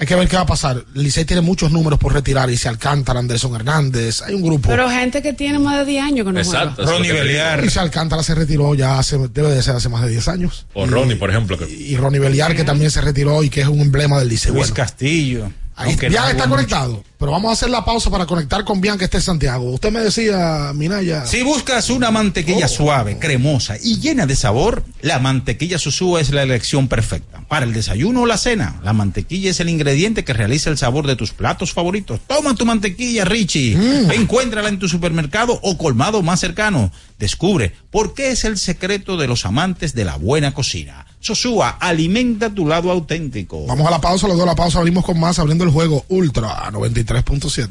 Hay 0.00 0.06
que 0.06 0.16
ver 0.16 0.28
qué 0.28 0.36
va 0.36 0.42
a 0.42 0.46
pasar. 0.46 0.82
Licey 0.94 1.26
tiene 1.26 1.42
muchos 1.42 1.70
números 1.70 1.98
por 1.98 2.14
retirar. 2.14 2.48
Y 2.48 2.56
se 2.56 2.70
Alcántara, 2.70 3.20
Anderson 3.20 3.54
Hernández. 3.54 4.22
Hay 4.22 4.32
un 4.32 4.40
grupo. 4.40 4.70
Pero 4.70 4.88
gente 4.88 5.20
que 5.20 5.34
tiene 5.34 5.58
más 5.58 5.76
de 5.80 5.84
10 5.84 6.02
años 6.02 6.26
que 6.26 6.32
no 6.32 6.42
juega. 6.42 6.74
Ronnie 6.78 7.12
Beliar. 7.12 7.62
Y 7.62 7.68
se 7.68 7.80
Alcántara 7.80 8.22
se 8.22 8.34
retiró 8.34 8.74
ya 8.74 8.98
hace, 8.98 9.18
debe 9.28 9.50
de 9.50 9.62
ser 9.62 9.76
hace 9.76 9.90
más 9.90 10.02
de 10.02 10.08
10 10.08 10.28
años. 10.28 10.66
O 10.72 10.86
Ronnie, 10.86 11.16
por 11.16 11.28
ejemplo. 11.28 11.58
Que, 11.58 11.68
Y 11.70 11.98
Ronnie 11.98 12.18
Beliar, 12.18 12.56
que 12.56 12.64
también 12.64 12.90
se 12.90 13.02
retiró 13.02 13.44
y 13.44 13.50
que 13.50 13.60
es 13.60 13.68
un 13.68 13.80
emblema 13.80 14.18
del 14.18 14.30
Licey. 14.30 14.52
Luis 14.52 14.70
Bueno, 14.70 14.74
Castillo. 14.74 15.52
Ahí, 15.80 15.96
no 16.10 16.28
está 16.28 16.48
conectado. 16.48 17.04
Pero 17.18 17.32
vamos 17.32 17.50
a 17.50 17.52
hacer 17.52 17.68
la 17.68 17.84
pausa 17.84 18.10
para 18.10 18.24
conectar 18.24 18.64
con 18.64 18.80
Bianca, 18.80 19.00
que 19.00 19.04
está 19.04 19.18
en 19.18 19.22
Santiago. 19.22 19.70
Usted 19.70 19.92
me 19.92 20.00
decía, 20.00 20.72
Minaya. 20.74 21.26
Si 21.26 21.42
buscas 21.42 21.90
una 21.90 22.10
mantequilla 22.10 22.66
suave, 22.66 23.18
cremosa 23.18 23.76
y 23.82 24.00
llena 24.00 24.26
de 24.26 24.36
sabor, 24.36 24.84
la 25.02 25.18
mantequilla 25.18 25.78
Susúa 25.78 26.20
es 26.20 26.30
la 26.30 26.42
elección 26.42 26.88
perfecta. 26.88 27.44
Para 27.46 27.66
el 27.66 27.74
desayuno 27.74 28.22
o 28.22 28.26
la 28.26 28.38
cena, 28.38 28.80
la 28.82 28.92
mantequilla 28.92 29.50
es 29.50 29.60
el 29.60 29.68
ingrediente 29.68 30.24
que 30.24 30.32
realiza 30.32 30.70
el 30.70 30.78
sabor 30.78 31.06
de 31.06 31.16
tus 31.16 31.32
platos 31.32 31.72
favoritos. 31.72 32.20
Toma 32.26 32.54
tu 32.54 32.64
mantequilla, 32.64 33.24
Richie. 33.24 33.76
Encuéntrala 34.14 34.68
en 34.68 34.78
tu 34.78 34.88
supermercado 34.88 35.58
o 35.62 35.76
colmado 35.76 36.22
más 36.22 36.40
cercano. 36.40 36.90
Descubre 37.18 37.72
por 37.90 38.14
qué 38.14 38.30
es 38.30 38.44
el 38.44 38.56
secreto 38.56 39.16
de 39.16 39.26
los 39.26 39.44
amantes 39.44 39.94
de 39.94 40.04
la 40.04 40.16
buena 40.16 40.54
cocina. 40.54 41.06
Sosúa, 41.20 41.76
alimenta 41.78 42.48
tu 42.48 42.66
lado 42.66 42.90
auténtico. 42.90 43.66
Vamos 43.66 43.86
a 43.86 43.90
la 43.90 44.00
pausa, 44.00 44.26
luego 44.26 44.40
de 44.40 44.46
la 44.46 44.54
pausa 44.54 44.78
abrimos 44.78 45.04
con 45.04 45.20
más, 45.20 45.38
abriendo 45.38 45.64
el 45.64 45.70
juego 45.70 46.02
Ultra 46.08 46.66
a 46.66 46.72
93.7. 46.72 47.68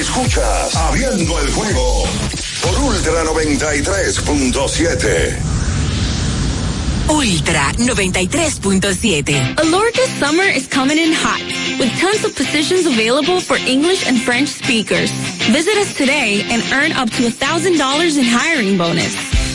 Escuchas 0.00 0.74
Abriendo 0.74 1.38
el 1.38 1.52
juego 1.52 2.04
por 2.62 2.74
Ultra 2.80 3.22
93.7. 3.22 5.36
Ultra 7.08 7.72
93.7. 7.74 9.60
Alorca's 9.60 10.10
summer 10.18 10.44
is 10.44 10.66
coming 10.66 10.98
in 10.98 11.12
hot, 11.12 11.40
with 11.78 11.92
tons 12.00 12.24
of 12.24 12.34
positions 12.34 12.86
available 12.86 13.40
for 13.40 13.56
English 13.58 14.08
and 14.08 14.18
French 14.20 14.48
speakers. 14.48 15.12
Visit 15.52 15.76
us 15.76 15.94
today 15.94 16.42
and 16.50 16.62
earn 16.72 16.92
up 16.92 17.10
to 17.10 17.22
$1,000 17.28 18.18
in 18.18 18.24
hiring 18.24 18.76
bonus. 18.78 19.14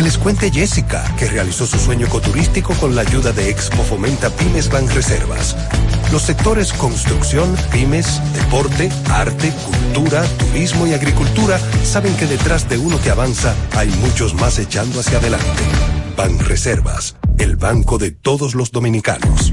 Que 0.00 0.04
les 0.04 0.16
cuente 0.16 0.50
Jessica, 0.50 1.04
que 1.18 1.26
realizó 1.26 1.66
su 1.66 1.78
sueño 1.78 2.06
ecoturístico 2.06 2.72
con 2.72 2.96
la 2.96 3.02
ayuda 3.02 3.32
de 3.32 3.50
Expo 3.50 3.82
Fomenta 3.82 4.30
Pymes 4.30 4.70
Banreservas. 4.70 5.54
Los 6.10 6.22
sectores 6.22 6.72
construcción, 6.72 7.54
pymes, 7.70 8.18
deporte, 8.32 8.88
arte, 9.10 9.52
cultura, 9.52 10.22
turismo 10.38 10.86
y 10.86 10.94
agricultura 10.94 11.60
saben 11.84 12.16
que 12.16 12.24
detrás 12.24 12.66
de 12.66 12.78
uno 12.78 12.98
que 13.02 13.10
avanza 13.10 13.54
hay 13.76 13.90
muchos 13.90 14.32
más 14.32 14.58
echando 14.58 15.00
hacia 15.00 15.18
adelante. 15.18 15.62
Banreservas, 16.16 17.16
el 17.36 17.56
banco 17.56 17.98
de 17.98 18.10
todos 18.10 18.54
los 18.54 18.70
dominicanos. 18.70 19.52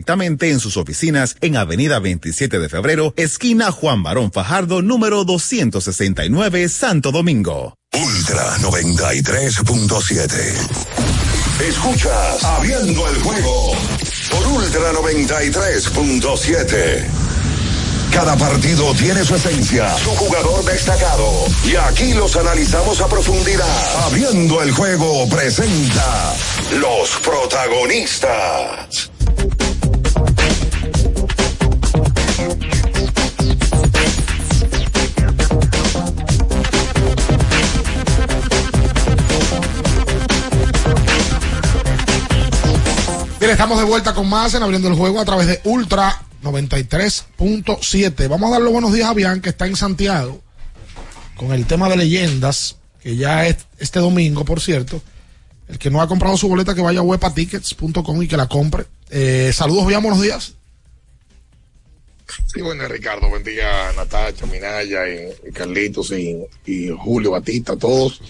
directamente 0.01 0.49
en 0.49 0.59
sus 0.59 0.77
oficinas 0.77 1.35
en 1.41 1.57
Avenida 1.57 1.99
27 1.99 2.57
de 2.57 2.69
Febrero, 2.69 3.13
esquina 3.17 3.71
Juan 3.71 4.01
Barón 4.01 4.31
Fajardo, 4.31 4.81
número 4.81 5.25
269, 5.25 6.69
Santo 6.69 7.11
Domingo. 7.11 7.75
Ultra 7.93 8.57
93.7. 8.57 10.31
Escuchas 11.69 12.43
Abriendo 12.43 13.07
el 13.09 13.15
juego 13.17 13.75
por 14.31 14.47
Ultra 14.47 14.91
93.7. 14.93 17.05
Cada 18.11 18.35
partido 18.35 18.91
tiene 18.95 19.23
su 19.23 19.35
esencia, 19.35 19.95
su 19.99 20.09
jugador 20.09 20.65
destacado. 20.65 21.31
Y 21.63 21.75
aquí 21.75 22.15
los 22.15 22.35
analizamos 22.35 22.99
a 23.01 23.07
profundidad. 23.07 24.07
Abriendo 24.07 24.63
el 24.63 24.71
juego 24.71 25.29
presenta 25.29 26.33
los 26.79 27.11
protagonistas. 27.23 29.11
Bien, 43.41 43.53
estamos 43.53 43.79
de 43.79 43.85
vuelta 43.85 44.13
con 44.13 44.29
más 44.29 44.53
en 44.53 44.61
abriendo 44.61 44.87
el 44.87 44.93
juego 44.93 45.19
a 45.19 45.25
través 45.25 45.47
de 45.47 45.61
Ultra 45.63 46.21
93.7. 46.43 48.29
Vamos 48.29 48.53
a 48.53 48.59
dar 48.59 48.69
buenos 48.69 48.93
días 48.93 49.09
a 49.09 49.15
Bian, 49.15 49.41
que 49.41 49.49
está 49.49 49.65
en 49.65 49.75
Santiago, 49.75 50.43
con 51.35 51.51
el 51.51 51.65
tema 51.65 51.89
de 51.89 51.97
leyendas, 51.97 52.77
que 53.01 53.15
ya 53.15 53.47
es 53.47 53.65
este 53.79 53.99
domingo, 53.99 54.45
por 54.45 54.61
cierto. 54.61 55.01
El 55.67 55.79
que 55.79 55.89
no 55.89 56.03
ha 56.03 56.07
comprado 56.07 56.37
su 56.37 56.49
boleta, 56.49 56.75
que 56.75 56.81
vaya 56.81 56.99
a 56.99 57.01
webatickets.com 57.01 58.21
y 58.21 58.27
que 58.27 58.37
la 58.37 58.47
compre. 58.47 58.85
Eh, 59.09 59.49
saludos, 59.51 59.87
Bian, 59.87 60.03
buenos 60.03 60.21
días. 60.21 60.53
Sí, 62.45 62.61
bueno, 62.61 62.87
Ricardo, 62.87 63.27
buen 63.27 63.43
día, 63.43 63.91
Natacha, 63.95 64.45
Minaya, 64.45 65.01
y, 65.09 65.51
Carlitos 65.51 66.11
y, 66.11 66.45
y 66.67 66.89
Julio 66.89 67.31
Batista, 67.31 67.75
todos. 67.75 68.21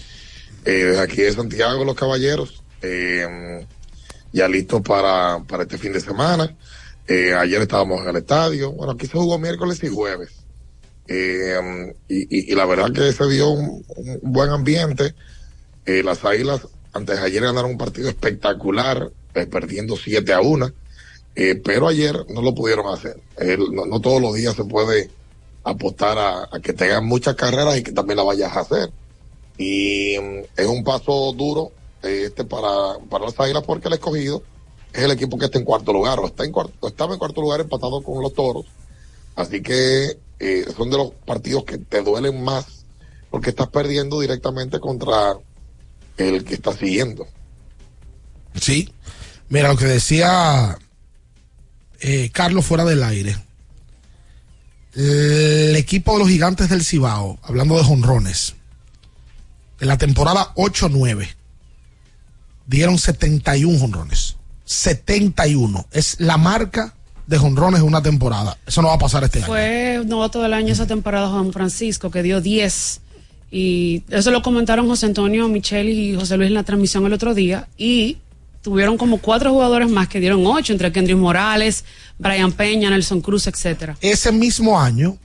Eh, 0.64 0.70
desde 0.70 1.02
aquí 1.02 1.20
de 1.20 1.34
Santiago, 1.34 1.84
los 1.84 1.96
caballeros. 1.96 2.62
Eh, 2.80 3.66
ya 4.32 4.48
listos 4.48 4.82
para, 4.82 5.42
para 5.46 5.64
este 5.64 5.78
fin 5.78 5.92
de 5.92 6.00
semana. 6.00 6.56
Eh, 7.06 7.34
ayer 7.34 7.62
estábamos 7.62 8.00
en 8.02 8.08
el 8.08 8.16
estadio. 8.16 8.72
Bueno, 8.72 8.92
aquí 8.92 9.06
se 9.06 9.18
jugó 9.18 9.38
miércoles 9.38 9.82
y 9.82 9.88
jueves. 9.88 10.30
Eh, 11.08 11.94
y, 12.08 12.52
y, 12.52 12.54
la 12.54 12.64
verdad 12.64 12.92
que 12.92 13.12
se 13.12 13.28
dio 13.28 13.50
un, 13.50 13.84
un 13.96 14.32
buen 14.32 14.50
ambiente. 14.50 15.14
Eh, 15.84 16.02
las 16.02 16.24
águilas 16.24 16.68
antes 16.92 17.18
de 17.18 17.26
ayer 17.26 17.42
ganaron 17.42 17.72
un 17.72 17.78
partido 17.78 18.08
espectacular, 18.08 19.10
perdiendo 19.32 19.96
7 19.96 20.32
a 20.32 20.40
1, 20.42 20.70
eh, 21.34 21.60
pero 21.64 21.88
ayer 21.88 22.14
no 22.28 22.42
lo 22.42 22.54
pudieron 22.54 22.92
hacer. 22.92 23.18
No, 23.72 24.00
todos 24.00 24.20
los 24.20 24.34
días 24.34 24.54
se 24.54 24.64
puede 24.64 25.10
apostar 25.64 26.18
a, 26.18 26.48
a 26.52 26.60
que 26.60 26.72
tengan 26.72 27.06
muchas 27.06 27.34
carreras 27.34 27.78
y 27.78 27.82
que 27.82 27.92
también 27.92 28.18
la 28.18 28.24
vayas 28.24 28.54
a 28.54 28.60
hacer. 28.60 28.90
Y 29.56 30.16
mm, 30.18 30.38
es 30.56 30.66
un 30.66 30.84
paso 30.84 31.32
duro 31.32 31.72
este 32.02 32.44
para, 32.44 32.98
para 33.08 33.26
las 33.26 33.38
águilas 33.38 33.62
porque 33.64 33.88
el 33.88 33.94
escogido 33.94 34.42
es 34.92 35.02
el 35.04 35.10
equipo 35.10 35.38
que 35.38 35.46
está 35.46 35.58
en 35.58 35.64
cuarto 35.64 35.92
lugar, 35.92 36.18
o 36.20 36.26
está 36.26 36.44
en 36.44 36.52
cuarto, 36.52 36.86
estaba 36.86 37.14
en 37.14 37.18
cuarto 37.18 37.40
lugar 37.40 37.60
empatado 37.60 38.02
con 38.02 38.22
los 38.22 38.34
toros. 38.34 38.66
Así 39.36 39.62
que 39.62 40.18
eh, 40.38 40.66
son 40.76 40.90
de 40.90 40.98
los 40.98 41.12
partidos 41.24 41.64
que 41.64 41.78
te 41.78 42.02
duelen 42.02 42.42
más 42.44 42.84
porque 43.30 43.50
estás 43.50 43.68
perdiendo 43.68 44.20
directamente 44.20 44.78
contra 44.78 45.38
el 46.18 46.44
que 46.44 46.54
está 46.54 46.72
siguiendo. 46.74 47.26
Sí. 48.60 48.92
Mira, 49.48 49.68
lo 49.68 49.76
que 49.76 49.86
decía 49.86 50.78
eh, 52.00 52.30
Carlos 52.32 52.66
fuera 52.66 52.84
del 52.84 53.02
aire. 53.02 53.36
El 54.94 55.74
equipo 55.76 56.12
de 56.12 56.18
los 56.18 56.28
gigantes 56.28 56.68
del 56.68 56.84
Cibao, 56.84 57.38
hablando 57.42 57.76
de 57.76 57.84
jonrones, 57.84 58.56
en 59.80 59.88
la 59.88 59.96
temporada 59.96 60.52
8-9, 60.54 61.34
dieron 62.72 62.98
71 62.98 63.78
jonrones. 63.78 64.36
71. 64.64 65.86
Es 65.92 66.18
la 66.18 66.38
marca 66.38 66.94
de 67.26 67.38
jonrones 67.38 67.80
de 67.80 67.86
una 67.86 68.02
temporada. 68.02 68.56
Eso 68.66 68.80
no 68.82 68.88
va 68.88 68.94
a 68.94 68.98
pasar 68.98 69.22
este 69.22 69.38
año. 69.38 69.46
Fue 69.46 70.02
novato 70.06 70.42
del 70.42 70.54
año 70.54 70.72
esa 70.72 70.86
temporada 70.86 71.28
Juan 71.28 71.52
Francisco, 71.52 72.10
que 72.10 72.22
dio 72.22 72.40
10. 72.40 73.00
Y 73.50 74.04
eso 74.08 74.30
lo 74.30 74.40
comentaron 74.42 74.88
José 74.88 75.06
Antonio, 75.06 75.46
Michelle 75.48 75.90
y 75.90 76.16
José 76.16 76.38
Luis 76.38 76.48
en 76.48 76.54
la 76.54 76.62
transmisión 76.62 77.04
el 77.04 77.12
otro 77.12 77.34
día. 77.34 77.68
Y 77.76 78.16
tuvieron 78.62 78.96
como 78.96 79.18
cuatro 79.18 79.50
jugadores 79.50 79.90
más 79.90 80.08
que 80.08 80.20
dieron 80.20 80.46
ocho, 80.46 80.72
entre 80.72 80.90
Kendrick 80.90 81.18
Morales, 81.18 81.84
Brian 82.18 82.52
Peña, 82.52 82.88
Nelson 82.88 83.20
Cruz, 83.20 83.46
etcétera. 83.46 83.98
Ese 84.00 84.32
mismo 84.32 84.80
año, 84.80 85.18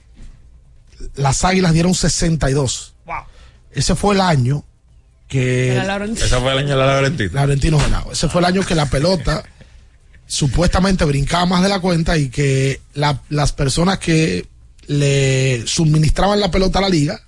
las 1.14 1.44
águilas 1.44 1.72
dieron 1.72 1.94
62. 1.94 2.94
Ese 3.72 3.94
fue 3.94 4.14
el 4.14 4.20
año 4.20 4.64
que. 5.28 5.80
Laurentino. 5.86 6.26
Ese 6.26 6.36
fue 6.38 6.52
el 6.52 6.58
año 6.58 6.68
de 6.70 6.76
la 6.76 6.86
Laurentino. 6.86 7.30
Laurentino 7.32 7.78
ganado. 7.78 8.12
Ese 8.12 8.28
fue 8.28 8.40
el 8.40 8.46
año 8.46 8.62
que 8.64 8.74
la 8.74 8.86
pelota 8.86 9.44
supuestamente 10.26 11.04
brincaba 11.04 11.46
más 11.46 11.62
de 11.62 11.68
la 11.68 11.80
cuenta 11.80 12.16
y 12.18 12.28
que 12.28 12.80
la- 12.94 13.20
las 13.30 13.52
personas 13.52 13.98
que 13.98 14.46
le 14.86 15.66
suministraban 15.66 16.40
la 16.40 16.50
pelota 16.50 16.78
a 16.78 16.82
la 16.82 16.88
liga, 16.88 17.20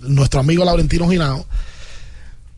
nuestro 0.00 0.40
amigo 0.40 0.64
Laurentino 0.64 1.08
Ginao, 1.08 1.46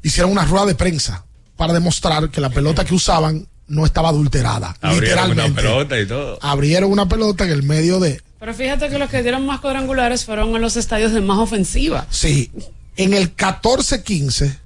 hicieron 0.02 0.32
una 0.32 0.44
rueda 0.44 0.66
de 0.66 0.74
prensa 0.74 1.24
para 1.56 1.72
demostrar 1.72 2.30
que 2.30 2.40
la 2.40 2.50
pelota 2.50 2.84
que 2.84 2.94
usaban 2.94 3.46
no 3.68 3.86
estaba 3.86 4.08
adulterada. 4.10 4.76
Abrieron 4.80 5.30
una 5.32 5.48
pelota 5.54 5.98
y 6.00 6.06
todo. 6.06 6.38
Abrieron 6.42 6.90
una 6.90 7.08
pelota 7.08 7.44
en 7.44 7.50
el 7.50 7.62
medio 7.62 8.00
de. 8.00 8.20
Pero 8.40 8.52
fíjate 8.52 8.88
que 8.90 8.98
los 8.98 9.08
que 9.08 9.22
dieron 9.22 9.46
más 9.46 9.60
cuadrangulares 9.60 10.24
fueron 10.24 10.54
en 10.54 10.60
los 10.60 10.76
estadios 10.76 11.12
de 11.12 11.20
más 11.20 11.38
ofensiva. 11.38 12.06
Sí. 12.10 12.50
En 12.96 13.14
el 13.14 13.34
14-15, 13.34 14.58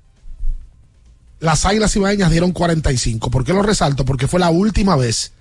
las 1.40 1.64
Águilas 1.64 1.94
Ibaeñas 1.96 2.30
dieron 2.30 2.52
45. 2.52 3.30
¿Por 3.30 3.44
qué 3.44 3.52
lo 3.52 3.62
resalto? 3.62 4.04
Porque 4.04 4.28
fue 4.28 4.40
la 4.40 4.50
última 4.50 4.96
vez 4.96 5.32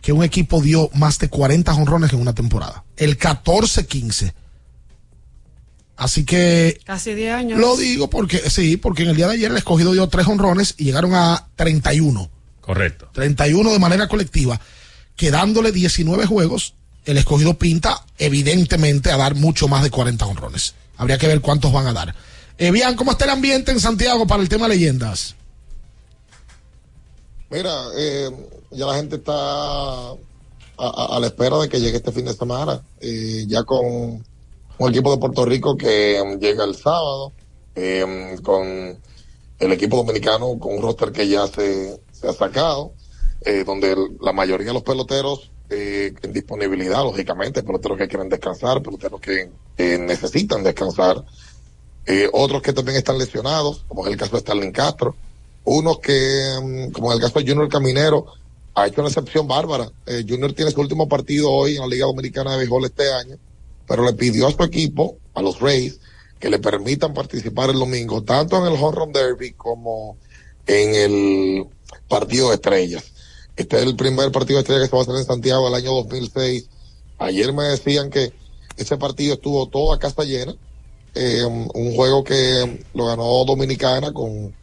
que 0.00 0.12
un 0.12 0.24
equipo 0.24 0.60
dio 0.60 0.90
más 0.94 1.18
de 1.18 1.28
40 1.28 1.72
jonrones 1.74 2.12
en 2.12 2.20
una 2.20 2.34
temporada. 2.34 2.84
El 2.96 3.18
14-15. 3.18 4.32
Así 5.96 6.24
que 6.24 6.80
Casi 6.84 7.14
10 7.14 7.34
años. 7.34 7.60
lo 7.60 7.76
digo 7.76 8.10
porque, 8.10 8.38
sí, 8.50 8.76
porque 8.76 9.04
en 9.04 9.10
el 9.10 9.16
día 9.16 9.28
de 9.28 9.34
ayer 9.34 9.50
el 9.50 9.56
escogido 9.56 9.92
dio 9.92 10.08
tres 10.08 10.26
honrones 10.26 10.74
y 10.78 10.84
llegaron 10.84 11.14
a 11.14 11.46
31. 11.56 12.30
Correcto. 12.60 13.10
31 13.12 13.70
de 13.72 13.78
manera 13.78 14.08
colectiva. 14.08 14.60
Quedándole 15.14 15.70
19 15.70 16.26
juegos, 16.26 16.74
el 17.04 17.18
escogido 17.18 17.54
pinta 17.58 18.04
evidentemente 18.18 19.10
a 19.12 19.16
dar 19.16 19.34
mucho 19.34 19.68
más 19.68 19.82
de 19.82 19.90
40 19.90 20.24
honrones. 20.26 20.74
Habría 20.96 21.18
que 21.18 21.28
ver 21.28 21.40
cuántos 21.40 21.72
van 21.72 21.86
a 21.86 21.92
dar. 21.92 22.14
Eh, 22.58 22.70
bien, 22.70 22.94
¿cómo 22.96 23.12
está 23.12 23.24
el 23.24 23.30
ambiente 23.30 23.72
en 23.72 23.80
Santiago 23.80 24.26
para 24.26 24.42
el 24.42 24.48
tema 24.48 24.68
leyendas? 24.68 25.34
Mira, 27.50 27.74
eh, 27.96 28.30
ya 28.70 28.86
la 28.86 28.94
gente 28.94 29.16
está 29.16 29.32
a, 30.12 31.18
la 31.20 31.26
espera 31.26 31.58
de 31.58 31.68
que 31.68 31.80
llegue 31.80 31.96
este 31.96 32.12
fin 32.12 32.24
de 32.24 32.34
semana, 32.34 32.82
eh, 33.00 33.44
ya 33.46 33.62
con 33.64 34.24
un 34.78 34.90
equipo 34.90 35.10
de 35.10 35.18
Puerto 35.18 35.44
Rico 35.44 35.76
que 35.76 36.22
mm, 36.24 36.38
llega 36.38 36.64
el 36.64 36.74
sábado, 36.74 37.32
eh, 37.74 38.36
con 38.42 38.98
el 39.58 39.72
equipo 39.72 39.96
dominicano 39.96 40.58
con 40.58 40.74
un 40.74 40.82
roster 40.82 41.12
que 41.12 41.28
ya 41.28 41.46
se, 41.46 42.00
se 42.12 42.28
ha 42.28 42.32
sacado, 42.32 42.92
eh, 43.44 43.64
donde 43.64 43.96
la 44.20 44.32
mayoría 44.32 44.68
de 44.68 44.74
los 44.74 44.82
peloteros 44.82 45.50
eh, 45.70 46.12
en 46.22 46.32
disponibilidad, 46.32 47.02
lógicamente, 47.02 47.62
peloteros 47.62 47.96
que 47.96 48.08
quieren 48.08 48.28
descansar, 48.28 48.82
peloteros 48.82 49.20
que 49.20 49.50
eh, 49.78 49.98
necesitan 49.98 50.62
descansar, 50.62 51.24
eh, 52.06 52.28
otros 52.32 52.62
que 52.62 52.72
también 52.72 52.98
están 52.98 53.18
lesionados, 53.18 53.84
como 53.88 54.06
es 54.06 54.12
el 54.12 54.18
caso 54.18 54.32
de 54.32 54.40
Starling 54.40 54.72
Castro, 54.72 55.14
unos 55.64 55.98
que, 56.00 56.58
mm, 56.62 56.92
como 56.92 57.12
en 57.12 57.16
el 57.16 57.22
caso 57.22 57.38
de 57.38 57.46
Junior 57.46 57.68
Caminero, 57.68 58.26
ha 58.74 58.86
hecho 58.86 59.00
una 59.00 59.08
excepción 59.10 59.46
bárbara. 59.46 59.90
Eh, 60.06 60.24
Junior 60.28 60.52
tiene 60.52 60.70
su 60.70 60.80
último 60.80 61.08
partido 61.08 61.50
hoy 61.50 61.76
en 61.76 61.82
la 61.82 61.86
Liga 61.86 62.06
Dominicana 62.06 62.52
de 62.52 62.58
Béisbol 62.58 62.86
este 62.86 63.12
año, 63.12 63.36
pero 63.86 64.04
le 64.04 64.14
pidió 64.14 64.48
a 64.48 64.52
su 64.52 64.62
equipo, 64.62 65.18
a 65.34 65.42
los 65.42 65.60
Rays, 65.60 65.98
que 66.40 66.50
le 66.50 66.58
permitan 66.58 67.14
participar 67.14 67.70
el 67.70 67.78
domingo, 67.78 68.22
tanto 68.22 68.56
en 68.58 68.72
el 68.72 68.82
Home 68.82 68.96
Run 68.96 69.12
Derby 69.12 69.52
como 69.52 70.16
en 70.66 70.94
el 70.94 71.66
partido 72.08 72.48
de 72.48 72.56
estrellas. 72.56 73.04
Este 73.54 73.76
es 73.76 73.82
el 73.84 73.94
primer 73.94 74.32
partido 74.32 74.56
de 74.56 74.62
estrellas 74.62 74.84
que 74.84 74.90
se 74.90 74.96
va 74.96 75.02
a 75.02 75.04
hacer 75.04 75.16
en 75.16 75.24
Santiago 75.24 75.68
el 75.68 75.74
año 75.74 75.92
2006. 75.92 76.68
Ayer 77.18 77.52
me 77.52 77.64
decían 77.64 78.10
que 78.10 78.32
ese 78.76 78.96
partido 78.96 79.34
estuvo 79.34 79.68
todo 79.68 79.92
a 79.92 79.98
casa 79.98 80.24
llena. 80.24 80.56
Eh, 81.14 81.44
un 81.44 81.94
juego 81.94 82.24
que 82.24 82.84
lo 82.94 83.06
ganó 83.06 83.44
Dominicana 83.44 84.12
con 84.12 84.54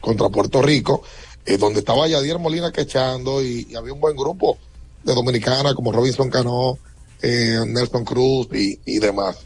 contra 0.00 0.28
Puerto 0.28 0.62
Rico, 0.62 1.02
eh, 1.44 1.58
donde 1.58 1.80
estaba 1.80 2.06
Yadier 2.06 2.38
Molina 2.38 2.70
quechando 2.70 3.42
y, 3.42 3.66
y 3.68 3.74
había 3.74 3.92
un 3.92 4.00
buen 4.00 4.16
grupo 4.16 4.56
de 5.02 5.14
Dominicana 5.14 5.74
como 5.74 5.90
Robinson 5.90 6.30
Cano, 6.30 6.78
eh, 7.22 7.58
Nelson 7.66 8.04
Cruz 8.04 8.48
y, 8.52 8.78
y 8.84 8.98
demás. 9.00 9.36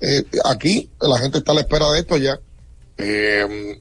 Eh, 0.00 0.24
aquí 0.44 0.90
la 1.00 1.18
gente 1.18 1.38
está 1.38 1.52
a 1.52 1.54
la 1.54 1.60
espera 1.62 1.90
de 1.90 2.00
esto 2.00 2.16
ya. 2.16 2.38
Eh, 2.98 3.80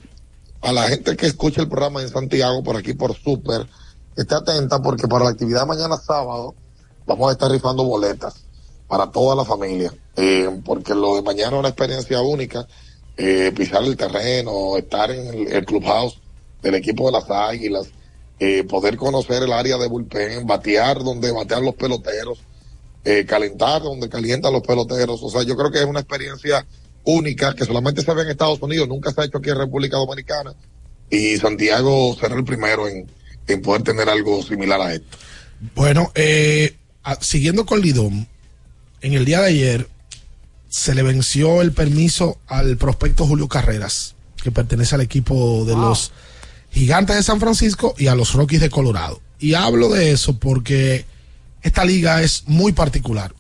a 0.62 0.72
la 0.72 0.88
gente 0.88 1.18
que 1.18 1.26
escucha 1.28 1.62
el 1.62 1.68
programa 1.68 2.02
en 2.02 2.10
Santiago, 2.10 2.64
por 2.64 2.78
aquí 2.78 2.94
por 2.94 3.16
Super, 3.16 3.68
esté 4.16 4.36
atenta 4.36 4.82
porque 4.82 5.08
para 5.08 5.26
la 5.26 5.32
actividad 5.32 5.66
mañana 5.66 5.98
sábado 5.98 6.54
vamos 7.06 7.30
a 7.30 7.32
estar 7.34 7.52
rifando 7.52 7.84
boletas 7.84 8.46
para 8.92 9.10
toda 9.10 9.38
la 9.38 9.46
familia, 9.46 9.94
eh, 10.18 10.50
porque 10.66 10.94
lo 10.94 11.16
de 11.16 11.22
mañana 11.22 11.54
es 11.54 11.60
una 11.60 11.70
experiencia 11.70 12.20
única, 12.20 12.68
eh, 13.16 13.54
pisar 13.56 13.82
el 13.86 13.96
terreno, 13.96 14.76
estar 14.76 15.10
en 15.10 15.28
el, 15.28 15.48
el 15.48 15.66
clubhouse 15.66 16.20
del 16.62 16.76
equipo 16.76 17.06
de 17.06 17.14
las 17.14 17.32
Águilas, 17.32 17.88
eh, 18.38 18.66
poder 18.66 18.98
conocer 18.98 19.44
el 19.44 19.54
área 19.54 19.78
de 19.78 19.88
bullpen, 19.88 20.46
batear 20.46 21.06
donde 21.06 21.32
batean 21.32 21.64
los 21.64 21.76
peloteros, 21.76 22.40
calentar 23.28 23.82
donde 23.82 24.10
calientan 24.10 24.52
los 24.52 24.62
peloteros, 24.62 25.24
o 25.24 25.30
sea, 25.30 25.44
yo 25.44 25.56
creo 25.56 25.72
que 25.72 25.80
es 25.80 25.86
una 25.86 26.02
experiencia 26.02 26.68
única 27.06 27.56
que 27.56 27.64
solamente 27.64 28.02
se 28.02 28.14
ve 28.14 28.24
en 28.24 28.30
Estados 28.32 28.62
Unidos, 28.62 28.90
nunca 28.90 29.14
se 29.14 29.22
ha 29.22 29.24
hecho 29.24 29.38
aquí 29.38 29.52
en 29.52 29.58
República 29.58 29.96
Dominicana, 29.96 30.54
y 31.10 31.38
Santiago 31.38 32.14
será 32.20 32.36
el 32.36 32.44
primero 32.44 32.90
en, 32.90 33.10
en 33.48 33.62
poder 33.62 33.84
tener 33.84 34.10
algo 34.10 34.44
similar 34.44 34.82
a 34.82 34.94
esto. 34.94 35.18
Bueno, 35.76 36.12
eh, 36.14 36.76
siguiendo 37.22 37.66
con 37.66 37.80
Lidón, 37.80 38.28
en 39.02 39.14
el 39.14 39.26
día 39.26 39.42
de 39.42 39.48
ayer 39.48 39.90
se 40.70 40.96
le 40.96 41.04
venció 41.04 41.62
el 41.62 41.74
permiso 41.74 42.38
al 42.48 42.78
prospecto 42.78 43.26
Julio 43.26 43.48
Carreras, 43.48 44.16
que 44.42 44.52
pertenece 44.52 44.96
al 44.96 45.02
equipo 45.02 45.66
de 45.66 45.76
los 45.76 46.12
Gigantes 46.72 47.18
de 47.18 47.24
San 47.24 47.40
Francisco 47.40 47.94
y 47.98 48.08
a 48.08 48.16
los 48.16 48.34
Rockies 48.34 48.62
de 48.62 48.70
Colorado. 48.70 49.20
Y 49.40 49.56
hablo 49.56 49.90
de 49.90 50.12
eso 50.12 50.40
porque 50.40 51.06
esta 51.62 51.84
liga 51.84 52.22
es 52.22 52.44
muy 52.48 52.72
particular. 52.72 53.34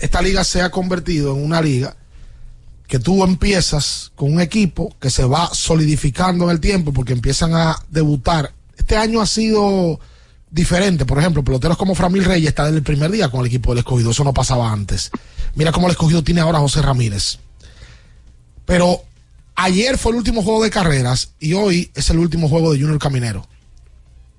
Esta 0.00 0.20
liga 0.20 0.42
se 0.42 0.62
ha 0.62 0.70
convertido 0.70 1.36
en 1.36 1.44
una 1.44 1.60
liga 1.60 1.96
que 2.88 2.98
tú 2.98 3.24
empiezas 3.24 4.12
con 4.14 4.32
un 4.32 4.40
equipo 4.40 4.94
que 5.00 5.10
se 5.10 5.24
va 5.24 5.50
solidificando 5.52 6.44
en 6.44 6.50
el 6.50 6.60
tiempo 6.60 6.92
porque 6.92 7.12
empiezan 7.12 7.54
a 7.54 7.76
debutar. 7.90 8.52
Este 8.76 8.96
año 8.96 9.20
ha 9.20 9.26
sido 9.26 10.00
diferente. 10.50 11.04
Por 11.04 11.18
ejemplo, 11.18 11.44
peloteros 11.44 11.76
como 11.76 11.94
Framil 11.94 12.24
Reyes 12.24 12.48
está 12.48 12.64
desde 12.64 12.78
el 12.78 12.82
primer 12.82 13.10
día 13.10 13.28
con 13.28 13.40
el 13.40 13.46
equipo 13.46 13.70
del 13.70 13.78
escogido. 13.78 14.10
Eso 14.10 14.24
no 14.24 14.34
pasaba 14.34 14.70
antes. 14.70 15.10
Mira 15.54 15.72
cómo 15.72 15.86
el 15.86 15.92
escogido 15.92 16.22
tiene 16.22 16.40
ahora 16.40 16.58
José 16.58 16.82
Ramírez. 16.82 17.38
Pero 18.64 19.02
ayer 19.54 19.98
fue 19.98 20.12
el 20.12 20.18
último 20.18 20.42
juego 20.42 20.62
de 20.62 20.70
carreras 20.70 21.32
y 21.38 21.54
hoy 21.54 21.90
es 21.94 22.10
el 22.10 22.18
último 22.18 22.48
juego 22.48 22.72
de 22.72 22.80
Junior 22.80 22.98
Caminero. 22.98 23.46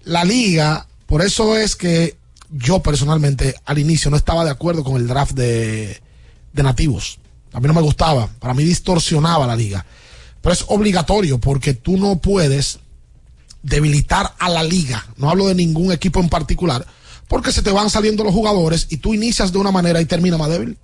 La 0.04 0.24
liga, 0.24 0.88
por 1.06 1.22
eso 1.22 1.58
es 1.58 1.76
que 1.76 2.18
yo 2.50 2.82
personalmente 2.82 3.56
al 3.66 3.78
inicio 3.78 4.10
no 4.10 4.18
estaba 4.18 4.46
de 4.46 4.52
acuerdo 4.52 4.84
con 4.84 4.96
el 4.96 5.08
draft 5.08 5.34
de 5.34 6.02
nativos. 6.54 7.20
A 7.54 7.60
mí 7.60 7.68
no 7.68 7.74
me 7.74 7.82
gustaba. 7.82 8.28
Para 8.40 8.54
mí 8.54 8.64
distorsionaba 8.64 9.48
la 9.48 9.56
liga. 9.56 9.86
Pero 10.42 10.54
es 10.54 10.66
obligatorio 10.68 11.40
porque 11.40 11.74
tú 11.74 11.98
no 11.98 12.18
puedes 12.18 12.80
debilitar 13.68 14.34
a 14.40 14.50
la 14.50 14.64
liga. 14.64 15.06
No 15.18 15.30
hablo 15.30 15.48
de 15.48 15.56
ningún 15.56 15.92
equipo 15.92 16.20
en 16.20 16.30
particular. 16.30 16.86
Porque 17.28 17.52
se 17.52 17.62
te 17.62 17.72
van 17.72 17.90
saliendo 17.90 18.24
los 18.24 18.34
jugadores 18.34 18.88
y 18.90 18.98
tú 18.98 19.14
inicias 19.14 19.52
de 19.52 19.58
una 19.60 19.72
manera 19.72 20.00
y 20.00 20.06
termina 20.06 20.38
más 20.38 20.50
débil. 20.50 20.78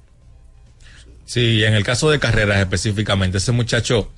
Sí, 1.25 1.63
en 1.63 1.73
el 1.73 1.83
caso 1.83 2.09
de 2.09 2.19
carreras 2.19 2.59
específicamente, 2.59 3.37
ese 3.37 3.53
muchacho 3.53 4.11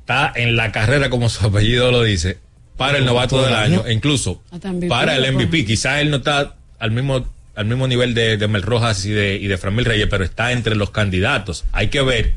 está 0.00 0.32
en 0.34 0.56
la 0.56 0.72
carrera, 0.72 1.08
como 1.08 1.28
su 1.28 1.46
apellido 1.46 1.92
lo 1.92 2.02
dice, 2.02 2.38
para 2.76 2.98
el 2.98 3.04
novato 3.04 3.40
del 3.42 3.54
año, 3.54 3.86
e 3.86 3.92
incluso 3.92 4.42
para 4.88 5.16
el 5.16 5.32
MVP. 5.32 5.64
Quizás 5.64 6.00
él 6.00 6.10
no 6.10 6.16
está 6.16 6.56
al 6.78 6.90
mismo 6.90 7.24
al 7.54 7.66
mismo 7.66 7.88
nivel 7.88 8.14
de, 8.14 8.36
de 8.36 8.46
Mel 8.46 8.62
Rojas 8.62 9.04
y 9.04 9.10
de, 9.10 9.34
y 9.34 9.48
de 9.48 9.58
Framil 9.58 9.84
Reyes, 9.84 10.06
pero 10.08 10.22
está 10.22 10.52
entre 10.52 10.76
los 10.76 10.90
candidatos. 10.90 11.64
Hay 11.72 11.88
que 11.88 12.02
ver, 12.02 12.34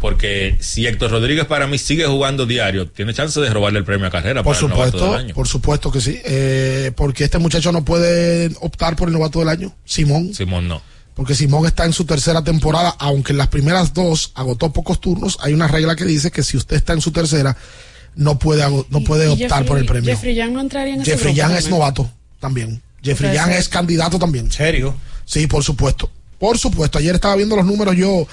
porque 0.00 0.56
si 0.60 0.86
Héctor 0.86 1.10
Rodríguez 1.10 1.44
para 1.46 1.66
mí 1.66 1.78
sigue 1.78 2.06
jugando 2.06 2.46
diario, 2.46 2.88
tiene 2.88 3.12
chance 3.14 3.38
de 3.40 3.50
robarle 3.50 3.78
el 3.80 3.84
premio 3.84 4.06
a 4.06 4.10
carrera 4.10 4.42
Por 4.42 4.54
para 4.54 4.64
el 4.66 4.70
novato 4.70 4.90
supuesto, 4.92 5.12
del 5.12 5.20
año. 5.26 5.34
por 5.34 5.46
supuesto 5.48 5.90
que 5.92 6.00
sí. 6.00 6.20
Eh, 6.24 6.92
porque 6.96 7.24
este 7.24 7.38
muchacho 7.38 7.70
no 7.72 7.84
puede 7.84 8.50
optar 8.60 8.96
por 8.96 9.08
el 9.08 9.14
novato 9.14 9.38
del 9.40 9.48
año, 9.48 9.74
Simón. 9.84 10.32
Simón 10.34 10.68
no. 10.68 10.82
Porque 11.14 11.34
Simón 11.34 11.66
está 11.66 11.84
en 11.84 11.92
su 11.92 12.04
tercera 12.06 12.42
temporada, 12.42 12.94
aunque 12.98 13.32
en 13.32 13.38
las 13.38 13.48
primeras 13.48 13.92
dos 13.92 14.32
agotó 14.34 14.72
pocos 14.72 15.00
turnos, 15.00 15.36
hay 15.42 15.52
una 15.52 15.68
regla 15.68 15.94
que 15.96 16.04
dice 16.06 16.30
que 16.30 16.42
si 16.42 16.56
usted 16.56 16.76
está 16.76 16.94
en 16.94 17.00
su 17.02 17.10
tercera, 17.12 17.56
no 18.16 18.38
puede, 18.38 18.62
no 18.88 19.04
puede 19.04 19.28
optar 19.28 19.48
Jeffrey- 19.62 19.66
por 19.66 19.78
el 19.78 19.84
premio. 19.86 20.10
Jeffrey 20.10 20.34
Young 20.34 20.52
no 20.52 20.60
entraría 20.60 20.94
en 20.94 21.02
ese 21.02 21.10
Jeffrey 21.12 21.34
Young 21.34 21.52
es 21.52 21.68
novato 21.68 22.10
también. 22.38 22.80
Jeffrey 23.02 23.34
Young 23.34 23.48
ser. 23.50 23.58
es 23.58 23.68
candidato 23.68 24.18
también. 24.18 24.50
¿Serio? 24.50 24.94
Sí, 25.26 25.46
por 25.46 25.62
supuesto. 25.62 26.10
Por 26.38 26.56
supuesto. 26.58 26.98
Ayer 26.98 27.14
estaba 27.14 27.36
viendo 27.36 27.54
los 27.54 27.66
números 27.66 27.94
yo 27.96 28.26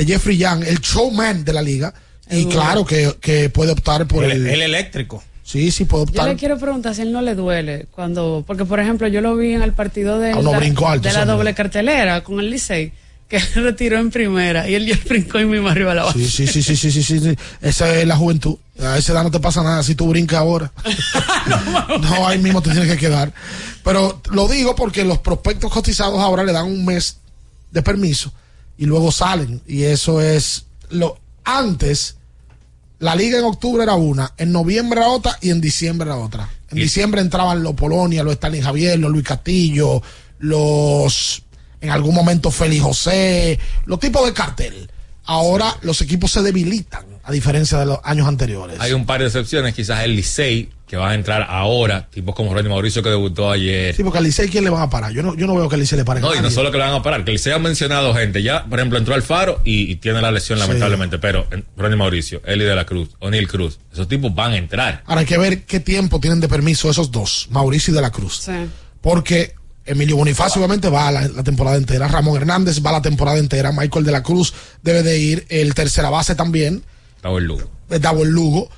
de 0.00 0.12
Jeffrey 0.12 0.38
Young, 0.38 0.64
el 0.66 0.80
showman 0.80 1.44
de 1.44 1.52
la 1.52 1.62
liga. 1.62 1.92
Y 2.30 2.46
claro 2.46 2.84
que, 2.86 3.16
que 3.20 3.50
puede 3.50 3.72
optar 3.72 4.06
por 4.06 4.24
El, 4.24 4.30
el, 4.30 4.46
el 4.46 4.62
eléctrico. 4.62 5.22
Sí, 5.42 5.70
sí, 5.72 5.84
puede 5.84 6.04
Yo 6.06 6.10
optar. 6.10 6.28
le 6.28 6.36
quiero 6.36 6.58
preguntar 6.58 6.94
si 6.94 7.00
a 7.00 7.04
él 7.04 7.12
no 7.12 7.20
le 7.22 7.34
duele 7.34 7.86
cuando, 7.90 8.44
porque 8.46 8.64
por 8.64 8.78
ejemplo 8.78 9.08
yo 9.08 9.20
lo 9.20 9.36
vi 9.36 9.52
en 9.52 9.62
el 9.62 9.72
partido 9.72 10.18
de, 10.20 10.32
la, 10.40 10.58
brincó 10.58 10.88
alto, 10.88 11.08
de 11.08 11.12
la 11.12 11.24
doble 11.24 11.54
cartelera 11.54 12.22
con 12.22 12.38
el 12.38 12.50
Licey, 12.50 12.92
que 13.28 13.38
retiró 13.56 13.98
en 13.98 14.10
primera 14.10 14.68
y 14.68 14.74
él 14.76 14.86
ya 14.86 14.96
brincó 15.08 15.40
y 15.40 15.44
mismo 15.44 15.68
arriba 15.68 15.92
la 15.92 16.04
base. 16.04 16.20
Sí, 16.20 16.46
sí, 16.46 16.46
sí, 16.46 16.62
sí, 16.62 16.76
sí, 16.76 16.92
sí, 16.92 17.02
sí, 17.02 17.20
sí. 17.20 17.36
Esa 17.60 17.92
es 17.94 18.06
la 18.06 18.16
juventud. 18.16 18.56
A 18.80 18.96
esa 18.96 19.12
edad 19.12 19.24
no 19.24 19.30
te 19.30 19.40
pasa 19.40 19.62
nada 19.64 19.82
si 19.82 19.96
tú 19.96 20.08
brincas 20.08 20.38
ahora. 20.38 20.72
no, 22.00 22.28
ahí 22.28 22.38
mismo 22.38 22.62
te 22.62 22.70
tienes 22.70 22.88
que 22.88 22.96
quedar. 22.96 23.32
Pero 23.84 24.22
lo 24.30 24.46
digo 24.46 24.74
porque 24.76 25.04
los 25.04 25.18
prospectos 25.18 25.70
cotizados 25.70 26.20
ahora 26.20 26.44
le 26.44 26.52
dan 26.52 26.66
un 26.66 26.84
mes 26.86 27.18
de 27.72 27.82
permiso 27.82 28.32
y 28.80 28.86
luego 28.86 29.12
salen. 29.12 29.60
Y 29.68 29.82
eso 29.82 30.22
es 30.22 30.64
lo 30.88 31.18
antes. 31.44 32.16
La 32.98 33.14
liga 33.14 33.38
en 33.38 33.44
octubre 33.44 33.82
era 33.82 33.94
una, 33.94 34.32
en 34.38 34.52
noviembre 34.52 35.00
era 35.00 35.10
otra 35.10 35.38
y 35.42 35.50
en 35.50 35.60
diciembre 35.60 36.06
era 36.06 36.16
otra. 36.16 36.48
En 36.70 36.78
diciembre 36.78 37.20
entraban 37.20 37.62
los 37.62 37.74
Polonia, 37.74 38.22
los 38.22 38.34
Stalin 38.34 38.62
Javier, 38.62 38.98
los 38.98 39.10
Luis 39.10 39.24
Castillo, 39.24 40.02
los 40.38 41.42
en 41.82 41.90
algún 41.90 42.14
momento 42.14 42.50
Félix 42.50 42.82
José, 42.82 43.58
los 43.84 44.00
tipos 44.00 44.24
de 44.24 44.32
cartel. 44.32 44.90
Ahora 45.24 45.76
los 45.82 46.00
equipos 46.00 46.32
se 46.32 46.42
debilitan, 46.42 47.04
a 47.22 47.32
diferencia 47.32 47.78
de 47.78 47.86
los 47.86 47.98
años 48.02 48.26
anteriores. 48.26 48.80
Hay 48.80 48.92
un 48.92 49.04
par 49.04 49.20
de 49.20 49.26
excepciones, 49.26 49.74
quizás 49.74 50.04
el 50.04 50.16
Licey, 50.16 50.70
que 50.90 50.96
va 50.96 51.10
a 51.10 51.14
entrar 51.14 51.46
ahora, 51.48 52.08
tipos 52.10 52.34
como 52.34 52.52
Ronnie 52.52 52.68
Mauricio 52.68 53.00
que 53.00 53.10
debutó 53.10 53.48
ayer. 53.48 53.94
Sí, 53.94 54.02
porque 54.02 54.18
al 54.18 54.24
Licey, 54.24 54.48
¿quién 54.48 54.64
le 54.64 54.70
van 54.70 54.82
a 54.82 54.90
parar? 54.90 55.12
Yo 55.12 55.22
no, 55.22 55.36
yo 55.36 55.46
no 55.46 55.54
veo 55.54 55.68
que 55.68 55.76
al 55.76 55.80
Licey 55.80 55.96
le 55.96 56.04
paren. 56.04 56.20
No, 56.20 56.32
a 56.32 56.36
y 56.36 56.40
no 56.40 56.50
solo 56.50 56.72
que 56.72 56.78
le 56.78 56.82
van 56.82 56.94
a 56.94 57.00
parar, 57.00 57.22
que 57.24 57.30
el 57.30 57.36
Licey 57.36 57.52
ha 57.52 57.60
mencionado 57.60 58.12
gente. 58.12 58.42
Ya, 58.42 58.64
por 58.64 58.80
ejemplo, 58.80 58.98
entró 58.98 59.14
Alfaro 59.14 59.60
y, 59.64 59.88
y 59.88 59.96
tiene 59.96 60.20
la 60.20 60.32
lesión, 60.32 60.58
Sí. 60.58 60.64
lamentablemente. 60.66 61.20
Pero 61.20 61.46
Ronnie 61.76 61.96
Mauricio, 61.96 62.42
Eli 62.44 62.64
de 62.64 62.74
la 62.74 62.86
Cruz, 62.86 63.10
O'Neill 63.20 63.46
Cruz, 63.46 63.78
esos 63.92 64.08
tipos 64.08 64.34
van 64.34 64.50
a 64.50 64.56
entrar. 64.56 65.04
Ahora 65.06 65.20
hay 65.20 65.26
que 65.28 65.38
ver 65.38 65.62
qué 65.62 65.78
tiempo 65.78 66.18
tienen 66.18 66.40
de 66.40 66.48
permiso 66.48 66.90
esos 66.90 67.12
dos, 67.12 67.46
Mauricio 67.52 67.92
y 67.92 67.94
De 67.94 68.02
la 68.02 68.10
Cruz. 68.10 68.48
Porque 69.00 69.54
Emilio 69.86 70.16
Bonifacio 70.16 70.58
obviamente 70.60 70.88
va 70.88 71.06
a 71.06 71.12
la, 71.12 71.28
la 71.28 71.44
temporada 71.44 71.76
entera, 71.76 72.08
Ramón 72.08 72.36
Hernández 72.36 72.84
va 72.84 72.90
a 72.90 72.94
la 72.94 73.02
temporada 73.02 73.38
entera, 73.38 73.70
Michael 73.70 74.04
De 74.04 74.10
la 74.10 74.24
Cruz 74.24 74.52
debe 74.82 75.04
de 75.04 75.18
ir, 75.20 75.46
el 75.50 75.72
tercera 75.74 76.10
base 76.10 76.34
también, 76.34 76.82
Estaba 77.14 77.38
el 77.38 77.44
Lugo. 77.44 77.70
eh, 77.90 78.00
Davo 78.00 78.24
el 78.24 78.30
Lugo. 78.30 78.68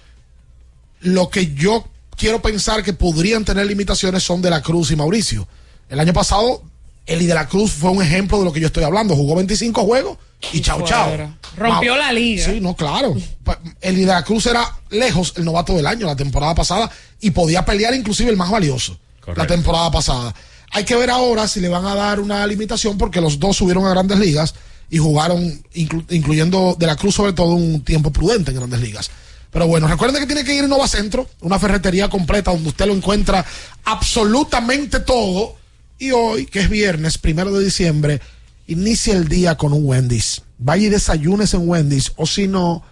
Lo 1.00 1.30
que 1.30 1.54
yo 1.54 1.88
quiero 2.16 2.40
pensar 2.42 2.82
que 2.82 2.92
podrían 2.92 3.44
tener 3.44 3.66
limitaciones 3.66 4.22
son 4.22 4.42
De 4.42 4.50
la 4.50 4.62
Cruz 4.62 4.90
y 4.90 4.96
Mauricio. 4.96 5.46
El 5.88 6.00
año 6.00 6.12
pasado, 6.12 6.62
Eli 7.06 7.26
De 7.26 7.34
la 7.34 7.48
Cruz 7.48 7.72
fue 7.72 7.90
un 7.90 8.02
ejemplo 8.02 8.38
de 8.38 8.44
lo 8.44 8.52
que 8.52 8.60
yo 8.60 8.66
estoy 8.68 8.84
hablando, 8.84 9.14
jugó 9.16 9.34
25 9.36 9.82
juegos 9.84 10.18
y 10.52 10.60
chao 10.60 10.82
chao. 10.82 11.08
fuera. 11.08 11.36
Rompió 11.56 11.96
la 11.96 12.12
liga. 12.12 12.44
Sí, 12.46 12.60
no, 12.60 12.74
claro. 12.74 13.14
Pa- 13.44 13.60
El 13.80 13.96
de 13.96 14.06
la 14.06 14.24
Cruz 14.24 14.46
era 14.46 14.64
lejos 14.90 15.34
el 15.36 15.44
novato 15.44 15.74
del 15.74 15.86
año 15.86 16.06
la 16.06 16.16
temporada 16.16 16.54
pasada 16.54 16.90
y 17.20 17.30
podía 17.30 17.64
pelear 17.64 17.94
inclusive 17.94 18.30
el 18.30 18.36
más 18.36 18.50
valioso 18.50 18.98
la 19.36 19.46
temporada 19.46 19.90
pasada. 19.90 20.34
Hay 20.72 20.84
que 20.84 20.96
ver 20.96 21.10
ahora 21.10 21.46
si 21.46 21.60
le 21.60 21.68
van 21.68 21.84
a 21.86 21.94
dar 21.94 22.18
una 22.20 22.46
limitación 22.46 22.96
porque 22.98 23.20
los 23.20 23.38
dos 23.38 23.56
subieron 23.58 23.84
a 23.86 23.90
grandes 23.90 24.18
ligas 24.18 24.54
y 24.90 24.98
jugaron, 24.98 25.62
inclu- 25.74 26.04
incluyendo 26.10 26.74
de 26.78 26.86
la 26.86 26.96
Cruz 26.96 27.14
sobre 27.14 27.32
todo, 27.34 27.48
un 27.54 27.82
tiempo 27.84 28.10
prudente 28.10 28.50
en 28.50 28.56
grandes 28.56 28.80
ligas. 28.80 29.10
Pero 29.52 29.66
bueno, 29.66 29.86
recuerden 29.86 30.20
que 30.20 30.26
tiene 30.26 30.44
que 30.44 30.54
ir 30.54 30.64
a 30.64 30.68
Nova 30.68 30.88
Centro, 30.88 31.28
una 31.42 31.58
ferretería 31.58 32.08
completa 32.08 32.50
donde 32.50 32.70
usted 32.70 32.86
lo 32.86 32.94
encuentra 32.94 33.44
absolutamente 33.84 35.00
todo. 35.00 35.56
Y 35.98 36.10
hoy, 36.10 36.46
que 36.46 36.60
es 36.60 36.70
viernes, 36.70 37.18
primero 37.18 37.52
de 37.52 37.62
diciembre, 37.62 38.20
inicia 38.66 39.14
el 39.14 39.28
día 39.28 39.56
con 39.56 39.74
un 39.74 39.84
Wendy's. 39.84 40.42
Vaya 40.58 40.86
y 40.86 40.88
desayunes 40.88 41.52
en 41.52 41.68
Wendy's, 41.68 42.12
o 42.16 42.26
si 42.26 42.48
no, 42.48 42.82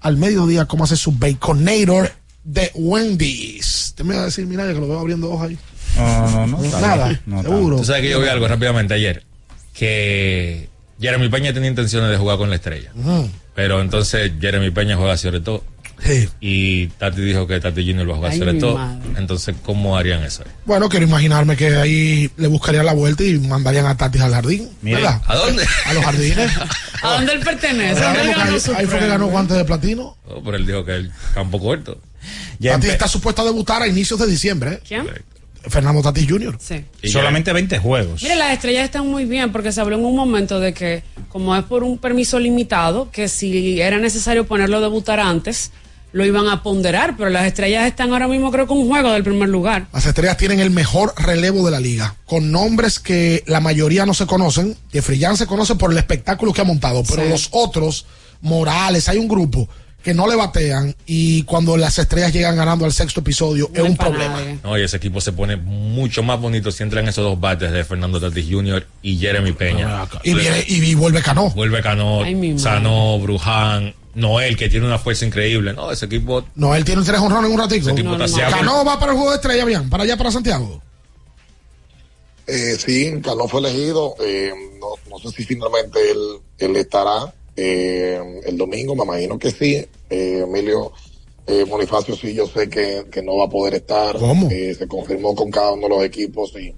al 0.00 0.18
mediodía, 0.18 0.66
como 0.66 0.84
hace 0.84 0.96
su 0.96 1.12
Baconator 1.12 2.12
de 2.44 2.70
Wendy's. 2.74 3.94
Te 3.96 4.04
me 4.04 4.14
va 4.14 4.22
a 4.22 4.24
decir, 4.26 4.46
mira, 4.46 4.66
que 4.66 4.74
lo 4.74 4.88
veo 4.88 4.98
abriendo 4.98 5.30
ojos 5.30 5.48
ahí. 5.48 5.58
No, 5.96 6.46
no, 6.46 6.46
no. 6.46 6.80
Nada. 6.80 7.20
No, 7.24 7.42
seguro. 7.42 7.76
Tú 7.78 7.84
sabes 7.84 8.02
que 8.02 8.10
yo 8.10 8.20
vi 8.20 8.28
algo 8.28 8.46
rápidamente 8.46 8.92
ayer, 8.92 9.24
que 9.72 10.68
Jeremy 11.00 11.30
Peña 11.30 11.54
tenía 11.54 11.70
intenciones 11.70 12.10
de 12.10 12.18
jugar 12.18 12.36
con 12.36 12.50
la 12.50 12.56
estrella. 12.56 12.92
Pero 13.54 13.80
entonces 13.80 14.32
Jeremy 14.40 14.70
Peña 14.70 14.96
juega 14.96 15.16
sobre 15.16 15.40
todo. 15.40 15.64
Y 16.40 16.88
Tati 16.88 17.20
dijo 17.20 17.46
que 17.46 17.60
Tati 17.60 17.86
Junior 17.86 18.08
va 18.08 18.14
a 18.14 18.16
jugar 18.16 18.56
madre. 18.56 18.98
Entonces, 19.16 19.54
¿cómo 19.62 19.96
harían 19.96 20.22
eso? 20.22 20.44
Bueno, 20.64 20.88
quiero 20.88 21.06
imaginarme 21.06 21.56
que 21.56 21.76
ahí 21.76 22.30
le 22.36 22.48
buscarían 22.48 22.86
la 22.86 22.92
vuelta 22.92 23.22
y 23.22 23.38
mandarían 23.38 23.86
a 23.86 23.96
Tatis 23.96 24.20
al 24.20 24.32
jardín. 24.32 24.68
¿Verdad? 24.82 25.20
¿A 25.26 25.36
dónde? 25.36 25.64
A 25.86 25.94
los 25.94 26.04
jardines. 26.04 26.50
¿A 27.02 27.14
dónde 27.14 27.32
él 27.32 27.40
pertenece? 27.40 28.00
Claro, 28.00 28.18
¿Dónde 28.18 28.20
él 28.20 28.34
porque 28.34 28.40
ganó 28.40 28.78
ahí, 28.78 28.86
fue 28.86 28.98
que 28.98 29.06
ganó 29.06 29.26
guantes 29.26 29.56
de 29.56 29.64
platino. 29.64 30.16
Oh, 30.26 30.42
pero 30.42 30.56
él 30.56 30.66
dijo 30.66 30.84
que 30.84 30.94
el 30.94 31.12
campo 31.34 31.60
corto. 31.60 32.00
Tatis 32.60 32.90
está 32.90 33.08
supuesto 33.08 33.42
a 33.42 33.44
debutar 33.44 33.82
a 33.82 33.88
inicios 33.88 34.18
de 34.20 34.26
diciembre. 34.26 34.74
¿eh? 34.74 34.80
¿Quién? 34.86 35.08
Fernando 35.68 36.02
Tatis 36.02 36.28
Jr. 36.28 36.56
Sí. 36.58 36.84
Solamente 37.04 37.52
20 37.52 37.78
juegos. 37.78 38.22
Mire, 38.22 38.36
las 38.36 38.52
estrellas 38.52 38.84
están 38.84 39.06
muy 39.06 39.24
bien 39.24 39.52
porque 39.52 39.70
se 39.70 39.80
habló 39.80 39.96
en 39.96 40.04
un 40.04 40.16
momento 40.16 40.58
de 40.58 40.74
que, 40.74 41.04
como 41.28 41.54
es 41.54 41.62
por 41.64 41.84
un 41.84 41.98
permiso 41.98 42.38
limitado, 42.38 43.10
que 43.10 43.28
si 43.28 43.80
era 43.80 43.98
necesario 43.98 44.46
ponerlo 44.46 44.78
a 44.78 44.80
debutar 44.80 45.20
antes, 45.20 45.70
lo 46.12 46.24
iban 46.26 46.48
a 46.48 46.62
ponderar, 46.62 47.16
pero 47.16 47.30
las 47.30 47.46
estrellas 47.46 47.86
están 47.86 48.12
ahora 48.12 48.28
mismo 48.28 48.50
creo 48.50 48.66
que 48.66 48.72
un 48.72 48.86
juego 48.88 49.10
del 49.12 49.24
primer 49.24 49.48
lugar. 49.48 49.86
Las 49.92 50.06
estrellas 50.06 50.36
tienen 50.36 50.60
el 50.60 50.70
mejor 50.70 51.14
relevo 51.16 51.64
de 51.64 51.70
la 51.70 51.80
liga, 51.80 52.16
con 52.26 52.52
nombres 52.52 52.98
que 52.98 53.42
la 53.46 53.60
mayoría 53.60 54.04
no 54.06 54.14
se 54.14 54.26
conocen. 54.26 54.76
Jeffrey 54.92 55.18
Young 55.18 55.36
se 55.36 55.46
conoce 55.46 55.74
por 55.76 55.90
el 55.92 55.98
espectáculo 55.98 56.52
que 56.52 56.60
ha 56.60 56.64
montado, 56.64 57.02
pero 57.08 57.22
Sí. 57.22 57.28
los 57.28 57.48
otros, 57.52 58.06
Morales, 58.42 59.08
hay 59.08 59.18
un 59.18 59.28
grupo 59.28 59.68
que 60.02 60.14
no 60.14 60.26
le 60.26 60.34
batean 60.34 60.96
y 61.06 61.44
cuando 61.44 61.76
las 61.76 61.96
estrellas 61.96 62.32
llegan 62.32 62.56
ganando 62.56 62.84
al 62.84 62.92
sexto 62.92 63.20
episodio 63.20 63.70
es 63.72 63.82
un 63.82 63.96
problema. 63.96 64.40
No, 64.64 64.76
y 64.76 64.82
ese 64.82 64.96
equipo 64.96 65.20
se 65.20 65.30
pone 65.32 65.54
mucho 65.56 66.24
más 66.24 66.40
bonito 66.40 66.72
si 66.72 66.82
entran 66.82 67.06
esos 67.06 67.22
dos 67.24 67.38
bates 67.38 67.70
de 67.70 67.84
Fernando 67.84 68.20
Tatis 68.20 68.46
Jr. 68.50 68.84
y 69.00 69.16
Jeremy 69.18 69.52
Peña. 69.52 70.04
Y, 70.24 70.34
viene, 70.34 70.64
y, 70.66 70.82
y 70.82 70.94
vuelve 70.96 71.22
Cano. 71.22 71.50
Vuelve 71.50 71.80
Cano, 71.82 72.24
Ay. 72.24 72.58
Sano, 72.58 73.20
Bruján, 73.20 73.94
Noel, 74.14 74.56
que 74.56 74.68
tiene 74.68 74.86
una 74.86 74.98
fuerza 74.98 75.24
increíble. 75.24 75.72
No, 75.72 75.90
ese 75.90 76.06
equipo. 76.06 76.44
No, 76.54 76.74
él 76.74 76.84
tiene 76.84 77.02
tres 77.02 77.18
honrones 77.20 77.46
en 77.48 77.52
un 77.54 77.58
ratito. 77.60 77.90
Ese 77.90 77.98
equipo 78.00 78.12
está 78.14 78.28
siempre- 78.28 78.58
Cano 78.58 78.84
va 78.84 78.98
para 78.98 79.12
el 79.12 79.16
juego 79.18 79.30
de 79.30 79.36
estrella, 79.36 79.64
bien, 79.64 79.88
para 79.90 80.04
allá, 80.04 80.16
para 80.16 80.30
Santiago. 80.30 80.82
Eh, 82.46 82.76
sí, 82.78 83.12
Cano 83.22 83.46
fue 83.48 83.60
elegido. 83.60 84.14
eh, 84.20 84.52
no, 84.80 84.88
no 85.10 85.18
sé 85.18 85.30
si 85.36 85.44
finalmente 85.44 85.98
él, 86.10 86.18
él 86.58 86.76
estará 86.76 87.32
eh, 87.56 88.20
el 88.44 88.56
domingo, 88.58 88.94
me 88.96 89.04
imagino 89.04 89.38
que 89.38 89.50
sí. 89.50 89.86
Eh, 90.10 90.44
Emilio 90.46 90.92
eh, 91.46 91.64
Bonifacio, 91.68 92.14
sí, 92.16 92.34
yo 92.34 92.46
sé 92.46 92.68
que, 92.68 93.06
que 93.10 93.22
no 93.22 93.36
va 93.36 93.44
a 93.44 93.48
poder 93.48 93.74
estar. 93.74 94.18
¿Cómo? 94.18 94.48
Eh, 94.50 94.74
se 94.76 94.86
confirmó 94.88 95.34
con 95.34 95.50
cada 95.50 95.72
uno 95.72 95.82
de 95.88 95.94
los 95.94 96.04
equipos 96.04 96.52
y 96.56 96.74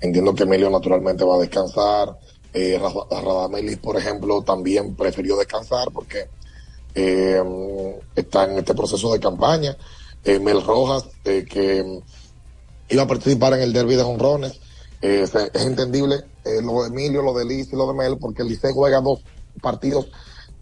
entiendo 0.00 0.34
que 0.34 0.42
Emilio 0.44 0.70
naturalmente 0.70 1.24
va 1.24 1.36
a 1.36 1.40
descansar. 1.40 2.18
Eh, 2.54 2.78
Ra- 2.80 3.20
Radamelis, 3.22 3.78
por 3.78 3.96
ejemplo, 3.96 4.42
también 4.42 4.94
prefirió 4.94 5.36
descansar 5.36 5.88
porque 5.92 6.28
eh, 6.94 7.42
está 8.14 8.44
en 8.44 8.58
este 8.58 8.74
proceso 8.74 9.12
de 9.12 9.20
campaña. 9.20 9.76
Eh, 10.24 10.38
Mel 10.38 10.62
Rojas, 10.62 11.04
eh, 11.24 11.44
que 11.48 12.00
iba 12.88 13.02
a 13.02 13.06
participar 13.06 13.54
en 13.54 13.62
el 13.62 13.72
derby 13.72 13.96
de 13.96 14.02
honrones. 14.02 14.60
Eh, 15.00 15.22
es 15.24 15.62
entendible 15.66 16.24
eh, 16.44 16.62
lo 16.62 16.82
de 16.82 16.88
Emilio, 16.88 17.22
lo 17.22 17.34
de 17.34 17.44
Liz 17.44 17.72
y 17.72 17.76
lo 17.76 17.88
de 17.88 17.94
Mel, 17.94 18.18
porque 18.18 18.42
el 18.42 18.58
juega 18.72 19.00
dos 19.00 19.20
partidos 19.60 20.06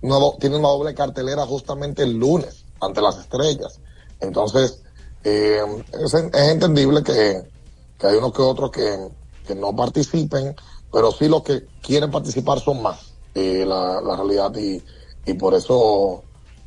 una 0.03 0.17
do- 0.17 0.37
tiene 0.41 0.57
una 0.57 0.69
doble 0.69 0.95
cartelera 0.95 1.45
justamente 1.45 2.03
el 2.03 2.17
lunes 2.17 2.65
ante 2.81 3.03
las 3.03 3.19
estrellas. 3.19 3.81
Entonces, 4.21 4.81
es, 5.23 5.63
es 6.15 6.49
entendible 6.49 7.03
que, 7.03 7.43
que 7.99 8.07
hay 8.07 8.17
unos 8.17 8.33
que 8.33 8.41
otros 8.41 8.71
que, 8.71 9.09
que 9.47 9.55
no 9.55 9.77
participen, 9.77 10.57
pero 10.91 11.13
sí 11.13 11.29
los 11.29 11.43
que 11.43 11.67
quieren 11.83 12.11
participar 12.11 12.61
son 12.61 12.81
más, 12.83 13.13
la, 13.35 14.01
la 14.01 14.17
realidad, 14.17 14.57
y, 14.57 14.83
y 15.27 15.35
por 15.35 15.55
eso 15.55 16.23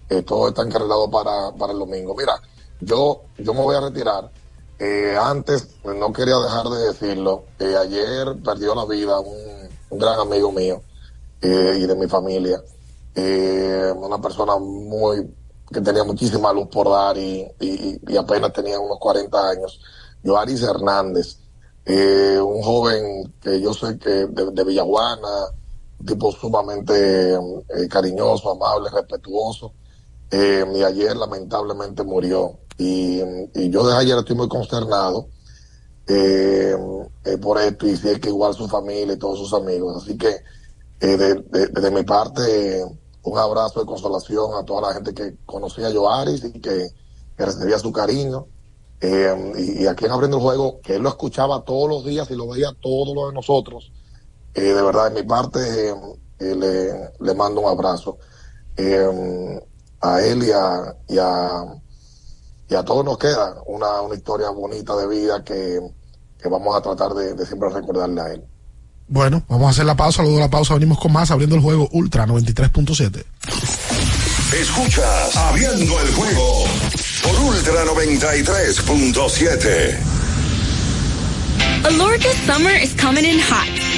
eh, 0.10 0.22
todo 0.24 0.50
está 0.50 0.62
encarrilado 0.64 1.10
para, 1.10 1.52
para 1.54 1.74
el 1.74 1.80
domingo. 1.80 2.16
Mira, 2.16 2.34
yo, 2.80 3.22
yo 3.38 3.54
me 3.54 3.62
voy 3.62 3.76
a 3.76 3.82
retirar. 3.82 4.32
Eh, 4.80 5.16
antes, 5.20 5.76
no 5.84 6.12
quería 6.12 6.38
dejar 6.38 6.68
de 6.68 6.88
decirlo, 6.88 7.46
eh, 7.60 7.76
ayer 7.78 8.36
perdió 8.44 8.76
la 8.76 8.86
vida 8.86 9.20
un, 9.20 9.70
gran 9.92 10.20
amigo 10.20 10.52
mío 10.52 10.82
eh, 11.42 11.78
y 11.80 11.86
de 11.86 11.96
mi 11.96 12.08
familia, 12.08 12.60
una 13.96 14.20
persona 14.20 14.58
muy 14.58 15.32
que 15.72 15.82
tenía 15.82 16.04
muchísima 16.04 16.52
luz 16.52 16.68
por 16.70 16.90
dar 16.90 17.16
y, 17.18 17.48
y- 17.60 18.00
y 18.08 18.18
apenas 18.18 18.52
tenía 18.54 18.80
unos 18.80 18.98
40 19.00 19.50
años, 19.50 19.80
Joaris 20.24 20.64
Hernández, 20.64 21.38
un 21.86 22.62
joven 22.64 23.34
que 23.42 23.62
yo 23.62 23.74
sé 23.74 23.98
que 24.00 24.10
de, 24.28 24.52
de 24.52 24.64
Villaguana, 24.64 25.48
tipo 26.06 26.32
sumamente 26.32 27.34
eh, 27.34 27.88
cariñoso, 27.90 28.52
amable, 28.52 28.90
respetuoso, 28.90 29.74
eh, 30.32 30.66
y 30.76 30.84
ayer 30.84 31.16
lamentablemente 31.16 32.04
murió. 32.04 32.60
Y, 32.78 33.20
yo 33.70 33.86
desde 33.86 34.00
ayer 34.00 34.18
estoy 34.18 34.36
muy 34.36 34.48
consternado 34.48 35.28
eh, 36.08 36.76
eh, 37.26 37.38
por 37.38 37.60
esto, 37.60 37.88
y 37.88 37.96
sé 37.96 38.20
que 38.20 38.30
igual 38.30 38.54
su 38.54 38.68
familia 38.68 39.14
y 39.14 39.18
todos 39.18 39.40
sus 39.40 39.54
amigos. 39.54 40.04
Así 40.04 40.18
que 40.18 40.38
eh, 41.00 41.18
de, 41.18 41.92
mi 41.92 42.04
parte, 42.04 42.84
un 43.24 43.38
abrazo 43.38 43.82
de 43.82 43.86
consolación 43.86 44.56
a 44.56 44.66
toda 44.66 44.90
la 44.90 44.94
gente 44.94 45.14
que 45.14 45.36
conocía 45.46 45.88
a 45.88 45.94
Joaris 45.94 46.44
y 46.44 46.60
que, 46.60 46.90
recibía 47.38 47.80
su 47.80 47.92
cariño. 47.92 48.48
Eh, 49.02 49.54
y, 49.58 49.84
y 49.84 49.88
aquí 49.88 50.06
en 50.06 50.12
Abriendo 50.12 50.38
el 50.38 50.44
Juego, 50.44 50.80
que 50.82 50.96
él 50.96 51.02
lo 51.02 51.10
escuchaba 51.10 51.64
todos 51.66 51.90
los 51.90 52.06
días 52.06 52.30
y 52.32 52.36
lo 52.36 52.48
veía 52.48 52.72
todo 52.82 53.14
lo 53.14 53.28
de 53.28 53.34
nosotros. 53.34 53.92
Eh, 54.56 54.62
de 54.62 54.82
verdad, 54.82 55.12
de 55.12 55.22
mi 55.22 55.28
parte, 55.28 55.60
eh, 55.60 55.94
eh, 56.40 56.56
le, 56.56 57.12
le 57.20 57.34
mando 57.36 57.62
un 57.62 57.70
abrazo 57.70 58.18
eh, 58.78 59.60
a 60.02 60.22
él 60.22 60.44
y 60.44 60.52
a, 60.52 60.96
y 61.10 61.18
a, 61.18 61.64
y 62.70 62.76
a 62.76 62.84
todos 62.84 63.04
nos 63.06 63.18
queda 63.18 63.56
una, 63.66 64.02
una 64.02 64.16
historia 64.16 64.50
bonita 64.50 64.96
de 64.96 65.08
vida 65.08 65.44
que, 65.44 65.80
que 66.42 66.50
vamos 66.50 66.76
a 66.76 66.82
tratar 66.82 67.14
de, 67.14 67.34
de 67.34 67.46
siempre 67.46 67.70
recordarle 67.70 68.22
a 68.22 68.34
él. 68.34 68.44
Bueno, 69.08 69.44
vamos 69.48 69.68
a 69.68 69.70
hacer 69.72 69.86
la 69.86 69.96
pausa, 69.96 70.22
luego 70.22 70.38
de 70.38 70.44
la 70.44 70.50
pausa 70.50 70.74
venimos 70.76 71.00
con 71.00 71.12
más 71.12 71.30
abriendo 71.32 71.56
el 71.56 71.62
juego 71.62 71.90
Ultra 71.92 72.26
93.7. 72.26 73.24
Escuchas 74.60 75.36
Abriendo 75.36 76.00
el 76.00 76.14
juego 76.14 76.64
por 77.24 77.36
Ultra 77.42 77.86
93.7. 77.86 79.98
Alorca 81.86 82.30
summer 82.46 82.76
is 82.82 82.94
coming 82.94 83.26
in 83.26 83.40
hot, 83.40 83.68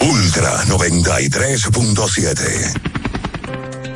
Ultra 0.00 0.62
93.7. 0.66 2.72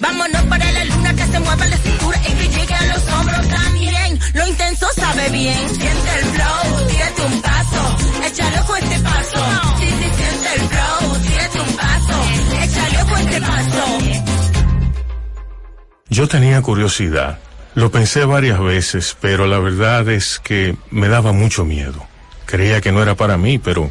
Vámonos 0.00 0.42
para 0.44 0.72
la 0.72 0.84
luna 0.84 1.14
que 1.14 1.26
se 1.26 1.40
mueva 1.40 1.66
la 1.66 1.76
cintura 1.76 2.18
y 2.28 2.32
que 2.32 2.48
llegue 2.48 2.74
a 2.74 2.86
los 2.86 3.12
hombros 3.12 3.48
también. 3.48 4.18
Lo 4.34 4.46
intenso 4.46 4.86
sabe 4.94 5.28
bien. 5.30 5.68
Siente 5.68 6.10
el 6.18 6.24
flow, 6.26 6.88
tírate 6.88 7.22
un 7.22 7.42
paso, 7.42 7.96
échale 8.26 8.60
con 8.66 8.76
este 8.78 8.98
paso. 9.00 9.38
Sí, 9.78 9.86
sí, 9.86 10.10
siente 10.16 10.54
el 10.54 10.60
flow, 10.60 11.22
tírate 11.22 11.60
un 11.60 11.76
paso, 11.76 12.24
échale 12.62 13.10
con 13.10 13.20
este 13.20 13.40
paso. 13.40 13.98
Yo 16.10 16.28
tenía 16.28 16.62
curiosidad. 16.62 17.38
Lo 17.74 17.90
pensé 17.90 18.24
varias 18.24 18.60
veces, 18.60 19.16
pero 19.20 19.46
la 19.46 19.58
verdad 19.58 20.08
es 20.08 20.40
que 20.40 20.76
me 20.90 21.08
daba 21.08 21.32
mucho 21.32 21.64
miedo. 21.64 22.06
Creía 22.46 22.80
que 22.80 22.92
no 22.92 23.02
era 23.02 23.14
para 23.14 23.36
mí, 23.36 23.58
pero 23.58 23.90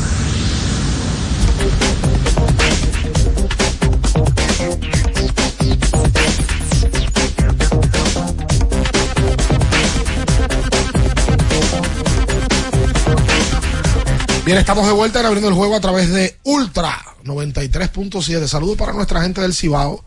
Bien, 14.43 14.57
estamos 14.57 14.87
de 14.87 14.93
vuelta 14.93 15.19
en 15.19 15.27
abriendo 15.27 15.49
el 15.49 15.53
juego 15.53 15.75
a 15.75 15.79
través 15.79 16.11
de 16.11 16.35
Ultra 16.43 16.99
93.7. 17.23 18.47
Saludos 18.47 18.75
para 18.75 18.91
nuestra 18.91 19.21
gente 19.21 19.39
del 19.39 19.53
Cibao 19.53 20.03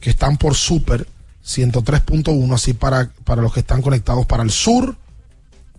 que 0.00 0.10
están 0.10 0.36
por 0.36 0.54
Super 0.54 1.08
103.1, 1.44 2.54
así 2.54 2.72
para, 2.72 3.10
para 3.24 3.42
los 3.42 3.52
que 3.52 3.60
están 3.60 3.82
conectados 3.82 4.26
para 4.26 4.44
el 4.44 4.52
sur 4.52 4.94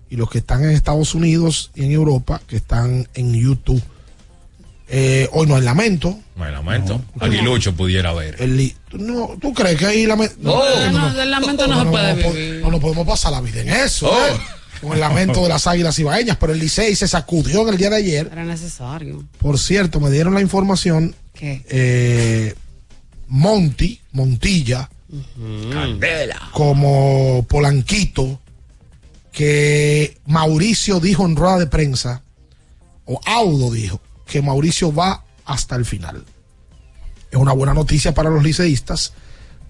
y 0.10 0.18
los 0.18 0.30
que 0.30 0.39
están 0.39 0.66
en 0.66 0.72
Estados 0.72 1.16
Unidos 1.16 1.72
y 1.74 1.86
en 1.86 1.91
Europa 1.91 2.41
que 2.46 2.58
están 2.58 3.08
en 3.14 3.34
YouTube. 3.34 3.82
Eh, 4.89 5.30
hoy 5.32 5.48
no 5.48 5.56
hay 5.56 5.62
lamento. 5.62 6.20
No 6.36 6.43
hay 6.43 6.52
lamento. 6.52 7.02
Aguilucho 7.20 7.74
pudiera 7.76 8.14
ver. 8.14 8.36
El 8.39 8.76
no, 8.91 9.38
¿Tú 9.39 9.54
crees 9.54 9.80
que 9.80 9.86
hay 9.86 10.06
lamento? 10.06 10.36
No, 10.41 10.91
no, 10.91 11.14
del 11.14 11.32
lamento 11.32 11.66
no 11.66 11.84
se 11.84 11.89
puede 11.89 12.14
no, 12.14 12.32
vivir. 12.34 12.62
No, 12.62 12.72
no 12.72 12.80
podemos 12.82 13.08
pasar 13.08 13.32
la 13.32 13.39
vida 13.39 13.62
en 13.62 13.70
eso. 13.70 14.10
Oh. 14.10 14.28
¿eh? 14.28 14.38
Con 14.86 14.94
el 14.94 15.00
lamento 15.00 15.42
de 15.42 15.50
las 15.50 15.66
águilas 15.68 15.98
ibaeñas, 16.00 16.38
pero 16.38 16.54
el 16.54 16.60
Licey 16.60 16.96
se 16.96 17.08
sacudió 17.08 17.64
en 17.64 17.70
el 17.70 17.78
día 17.78 17.90
de 17.90 17.96
ayer. 17.98 18.30
Era 18.32 18.44
necesario. 18.44 19.24
Por 19.40 19.58
cierto, 19.58 20.00
me 20.00 20.12
dieron 20.12 20.34
la 20.34 20.42
información. 20.42 21.16
¿Qué? 21.34 21.66
eh, 21.70 22.54
Monty, 23.28 24.00
Montilla, 24.12 24.90
Candela. 25.72 26.50
como 26.54 27.46
Polanquito, 27.50 28.40
que 29.32 30.18
Mauricio 30.26 31.00
dijo 31.00 31.26
en 31.26 31.36
rueda 31.36 31.58
de 31.60 31.68
prensa, 31.68 32.22
o 33.06 33.20
Audo 33.26 33.72
dijo, 33.72 34.00
que 34.28 34.42
Mauricio 34.42 34.94
va 34.94 35.24
hasta 35.46 35.76
el 35.76 35.86
final. 35.86 36.24
Es 37.32 37.38
una 37.38 37.54
buena 37.54 37.74
noticia 37.74 38.14
para 38.14 38.30
los 38.30 38.44
liceístas, 38.44 39.14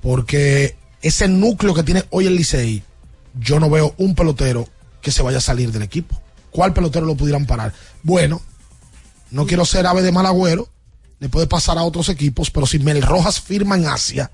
porque 0.02 0.76
ese 1.02 1.28
núcleo 1.28 1.74
que 1.74 1.84
tiene 1.84 2.04
hoy 2.12 2.28
el 2.28 2.36
Licey, 2.36 2.84
yo 3.40 3.60
no 3.60 3.70
veo 3.70 3.96
un 3.98 4.14
pelotero 4.16 4.68
que 5.06 5.12
se 5.12 5.22
vaya 5.22 5.38
a 5.38 5.42
salir 5.42 5.72
del 5.72 5.84
equipo. 5.84 6.20
¿Cuál 6.50 6.74
pelotero 6.74 7.06
lo 7.06 7.14
pudieran 7.16 7.46
parar? 7.46 7.72
Bueno, 8.02 8.42
no 9.30 9.46
quiero 9.46 9.64
ser 9.64 9.86
ave 9.86 10.02
de 10.02 10.12
mal 10.12 10.26
agüero, 10.26 10.68
le 11.20 11.30
puede 11.30 11.46
pasar 11.46 11.78
a 11.78 11.84
otros 11.84 12.10
equipos, 12.10 12.50
pero 12.50 12.66
si 12.66 12.80
Mel 12.80 13.04
Rojas 13.04 13.40
firma 13.40 13.76
en 13.76 13.86
Asia, 13.86 14.32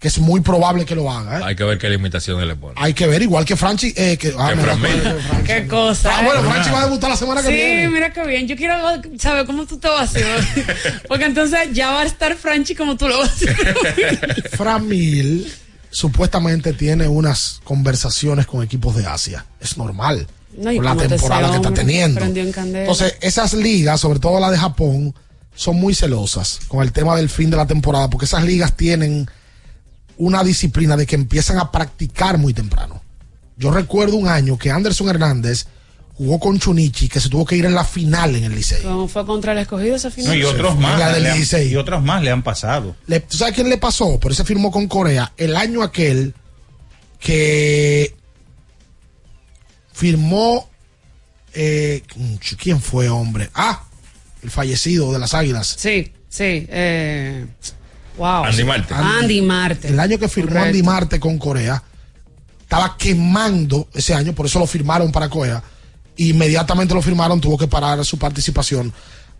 que 0.00 0.08
es 0.08 0.18
muy 0.18 0.40
probable 0.40 0.84
que 0.84 0.96
lo 0.96 1.08
haga, 1.08 1.38
¿eh? 1.38 1.42
Hay 1.44 1.54
que 1.54 1.62
ver 1.62 1.78
qué 1.78 1.88
limitaciones 1.88 2.48
le 2.48 2.56
pone. 2.56 2.74
hay 2.78 2.94
que 2.94 3.06
ver, 3.06 3.22
igual 3.22 3.44
que 3.44 3.54
Franchi, 3.54 3.94
eh, 3.96 4.16
que, 4.16 4.34
ah. 4.36 4.52
Franchi. 4.60 5.44
Qué 5.46 5.68
cosa. 5.68 6.18
Ah, 6.18 6.24
bueno. 6.24 6.50
Franchi 6.50 6.70
va 6.70 6.80
a 6.80 6.84
debutar 6.86 7.10
la 7.10 7.16
semana 7.16 7.40
que 7.40 7.46
sí, 7.46 7.54
viene. 7.54 7.88
mira 7.90 8.12
qué 8.12 8.26
bien. 8.26 8.48
Yo 8.48 8.56
quiero 8.56 8.74
saber 9.20 9.46
cómo 9.46 9.66
tú 9.66 9.78
te 9.78 9.86
vas 9.88 10.00
a 10.00 10.02
hacer. 10.02 11.02
Porque 11.06 11.26
entonces 11.26 11.68
ya 11.72 11.92
va 11.92 12.00
a 12.00 12.06
estar 12.06 12.34
Franchi 12.34 12.74
como 12.74 12.96
tú 12.96 13.06
lo 13.06 13.18
vas 13.18 13.28
a 13.30 13.34
hacer. 13.34 14.48
Fran 14.56 14.88
Mil 14.88 15.46
supuestamente 15.92 16.72
tiene 16.72 17.06
unas 17.06 17.60
conversaciones 17.62 18.46
con 18.46 18.62
equipos 18.62 18.96
de 18.96 19.06
Asia. 19.06 19.46
Es 19.60 19.76
normal. 19.76 20.26
No, 20.56 20.72
por 20.74 20.84
la 20.84 20.96
te 20.96 21.08
temporada 21.08 21.50
que 21.50 21.56
está 21.56 21.72
teniendo. 21.72 22.20
en. 22.20 22.76
Entonces, 22.76 23.16
esas 23.20 23.54
ligas, 23.54 24.00
sobre 24.00 24.18
todo 24.18 24.40
la 24.40 24.50
de 24.50 24.58
Japón, 24.58 25.14
son 25.54 25.76
muy 25.76 25.94
celosas 25.94 26.60
con 26.66 26.82
el 26.82 26.92
tema 26.92 27.14
del 27.14 27.28
fin 27.28 27.50
de 27.50 27.56
la 27.56 27.66
temporada, 27.66 28.10
porque 28.10 28.24
esas 28.24 28.42
ligas 28.42 28.76
tienen 28.76 29.28
una 30.16 30.42
disciplina 30.42 30.96
de 30.96 31.06
que 31.06 31.14
empiezan 31.14 31.58
a 31.58 31.70
practicar 31.70 32.38
muy 32.38 32.54
temprano. 32.54 33.02
Yo 33.56 33.70
recuerdo 33.70 34.16
un 34.16 34.28
año 34.28 34.58
que 34.58 34.70
Anderson 34.70 35.08
Hernández 35.08 35.66
jugó 36.24 36.38
con 36.38 36.58
Chunichi, 36.58 37.08
que 37.08 37.18
se 37.20 37.28
tuvo 37.28 37.44
que 37.44 37.56
ir 37.56 37.64
en 37.64 37.74
la 37.74 37.84
final 37.84 38.36
en 38.36 38.44
el 38.44 38.54
Licey. 38.54 38.82
¿Cómo 38.82 39.08
fue 39.08 39.26
contra 39.26 39.52
el 39.52 39.58
escogido 39.58 39.96
esa 39.96 40.10
final? 40.10 40.30
No, 40.30 40.36
y 40.38 40.44
otros 40.44 40.78
más. 40.78 40.98
La 40.98 41.12
del 41.12 41.24
le 41.24 41.30
han- 41.30 41.36
16. 41.36 41.72
y 41.72 41.76
otros 41.76 42.02
más 42.02 42.22
le 42.22 42.30
han 42.30 42.42
pasado. 42.42 42.94
Le- 43.06 43.20
¿Tú 43.20 43.36
sabes 43.36 43.54
quién 43.54 43.68
le 43.68 43.76
pasó? 43.78 44.20
Por 44.20 44.30
eso 44.32 44.44
firmó 44.44 44.70
con 44.70 44.86
Corea. 44.86 45.32
El 45.36 45.56
año 45.56 45.82
aquel 45.82 46.34
que 47.18 48.14
firmó. 49.92 50.68
eh, 51.54 52.02
¿Quién 52.58 52.80
fue, 52.80 53.08
hombre? 53.08 53.50
Ah, 53.54 53.82
el 54.42 54.50
fallecido 54.50 55.12
de 55.12 55.18
las 55.18 55.34
Águilas. 55.34 55.74
Sí, 55.78 56.12
sí. 56.28 56.66
Eh, 56.68 57.46
wow. 58.16 58.44
Andy 58.44 58.64
Marte. 58.64 58.94
Andy 58.94 59.42
Marte. 59.42 59.88
El 59.88 60.00
año 60.00 60.18
que 60.18 60.28
firmó 60.28 60.50
Correcto. 60.50 60.68
Andy 60.68 60.82
Marte 60.82 61.20
con 61.20 61.38
Corea, 61.38 61.82
estaba 62.62 62.96
quemando 62.96 63.88
ese 63.92 64.14
año, 64.14 64.32
por 64.34 64.46
eso 64.46 64.58
lo 64.58 64.66
firmaron 64.66 65.12
para 65.12 65.28
Corea. 65.28 65.62
Inmediatamente 66.16 66.94
lo 66.94 67.02
firmaron, 67.02 67.40
tuvo 67.40 67.56
que 67.58 67.66
parar 67.68 68.04
su 68.04 68.18
participación. 68.18 68.92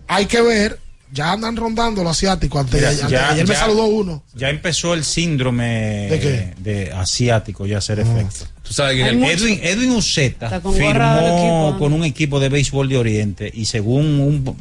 Hay 0.08 0.26
que 0.26 0.40
ver, 0.40 0.78
ya 1.12 1.32
andan 1.32 1.54
rondando 1.56 2.02
los 2.02 2.12
asiáticos. 2.12 2.60
Ante- 2.60 2.86
ante- 2.86 3.08
ya- 3.10 3.30
ayer 3.30 3.46
me 3.46 3.54
ya- 3.54 3.60
saludó 3.60 3.84
uno. 3.86 4.22
Ya 4.34 4.48
empezó 4.50 4.94
el 4.94 5.04
síndrome 5.04 6.08
¿De 6.10 6.20
qué? 6.20 6.54
de 6.58 6.92
asiático 6.92 7.66
ya 7.66 7.76
a 7.76 7.78
hacer 7.78 8.00
efecto. 8.00 8.46
Tú 8.62 8.72
sabes 8.72 8.96
mucho- 9.14 9.30
Edwin, 9.30 9.60
Edwin 9.62 9.90
Uceta 9.92 10.60
firmó 10.60 11.76
con 11.78 11.92
un 11.92 12.04
equipo 12.04 12.40
de 12.40 12.48
béisbol 12.48 12.88
de 12.88 12.96
Oriente 12.96 13.50
y 13.52 13.64
según 13.66 14.20
un, 14.20 14.56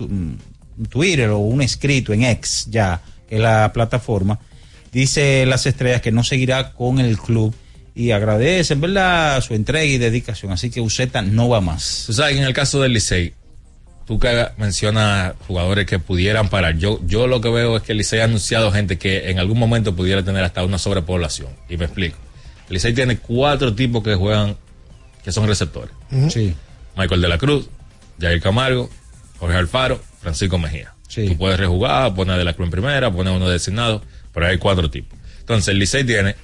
un 0.00 0.38
un 0.76 0.86
Twitter 0.86 1.28
o 1.30 1.38
un 1.38 1.62
escrito 1.62 2.12
en 2.12 2.24
X 2.24 2.66
ya, 2.68 3.00
que 3.28 3.36
es 3.36 3.40
la 3.40 3.72
plataforma, 3.72 4.40
dice 4.92 5.46
las 5.46 5.66
estrellas 5.66 6.00
que 6.02 6.10
no 6.10 6.24
seguirá 6.24 6.72
con 6.72 6.98
el 6.98 7.16
club 7.16 7.54
y 7.94 8.10
agradecen, 8.10 8.80
¿verdad?, 8.80 9.40
su 9.40 9.54
entrega 9.54 9.84
y 9.84 9.98
dedicación. 9.98 10.52
Así 10.52 10.70
que 10.70 10.80
Uceta 10.80 11.22
no 11.22 11.48
va 11.48 11.60
más. 11.60 12.04
Tú 12.06 12.12
sabes 12.12 12.36
en 12.36 12.44
el 12.44 12.52
caso 12.52 12.80
del 12.80 12.92
Licey, 12.92 13.34
tú 14.06 14.18
que 14.18 14.48
mencionas 14.56 15.34
jugadores 15.46 15.86
que 15.86 15.98
pudieran 15.98 16.48
parar. 16.48 16.76
Yo, 16.76 17.00
yo 17.06 17.26
lo 17.26 17.40
que 17.40 17.50
veo 17.50 17.76
es 17.76 17.82
que 17.82 17.92
el 17.92 17.98
Licey 17.98 18.20
ha 18.20 18.24
anunciado 18.24 18.72
gente 18.72 18.98
que 18.98 19.30
en 19.30 19.38
algún 19.38 19.58
momento 19.58 19.94
pudiera 19.94 20.24
tener 20.24 20.42
hasta 20.42 20.64
una 20.64 20.78
sobrepoblación. 20.78 21.50
Y 21.68 21.76
me 21.76 21.84
explico. 21.84 22.16
El 22.68 22.74
Licey 22.74 22.92
tiene 22.94 23.18
cuatro 23.18 23.74
tipos 23.74 24.02
que 24.02 24.14
juegan, 24.14 24.56
que 25.22 25.30
son 25.30 25.46
receptores. 25.46 25.94
Sí. 26.30 26.54
Michael 26.96 27.20
de 27.20 27.28
la 27.28 27.38
Cruz, 27.38 27.68
Jair 28.20 28.40
Camargo, 28.40 28.90
Jorge 29.38 29.56
Alfaro, 29.56 30.00
Francisco 30.20 30.58
Mejía. 30.58 30.94
Tú 31.14 31.36
puedes 31.36 31.60
rejugar, 31.60 32.12
poner 32.14 32.38
de 32.38 32.44
la 32.44 32.54
Cruz 32.54 32.66
en 32.66 32.70
primera, 32.72 33.12
poner 33.12 33.32
uno 33.32 33.48
designado, 33.48 34.02
pero 34.32 34.46
hay 34.46 34.58
cuatro 34.58 34.90
tipos. 34.90 35.16
Entonces 35.38 35.68
el 35.68 35.78
Licey 35.78 36.02
tiene, 36.04 36.34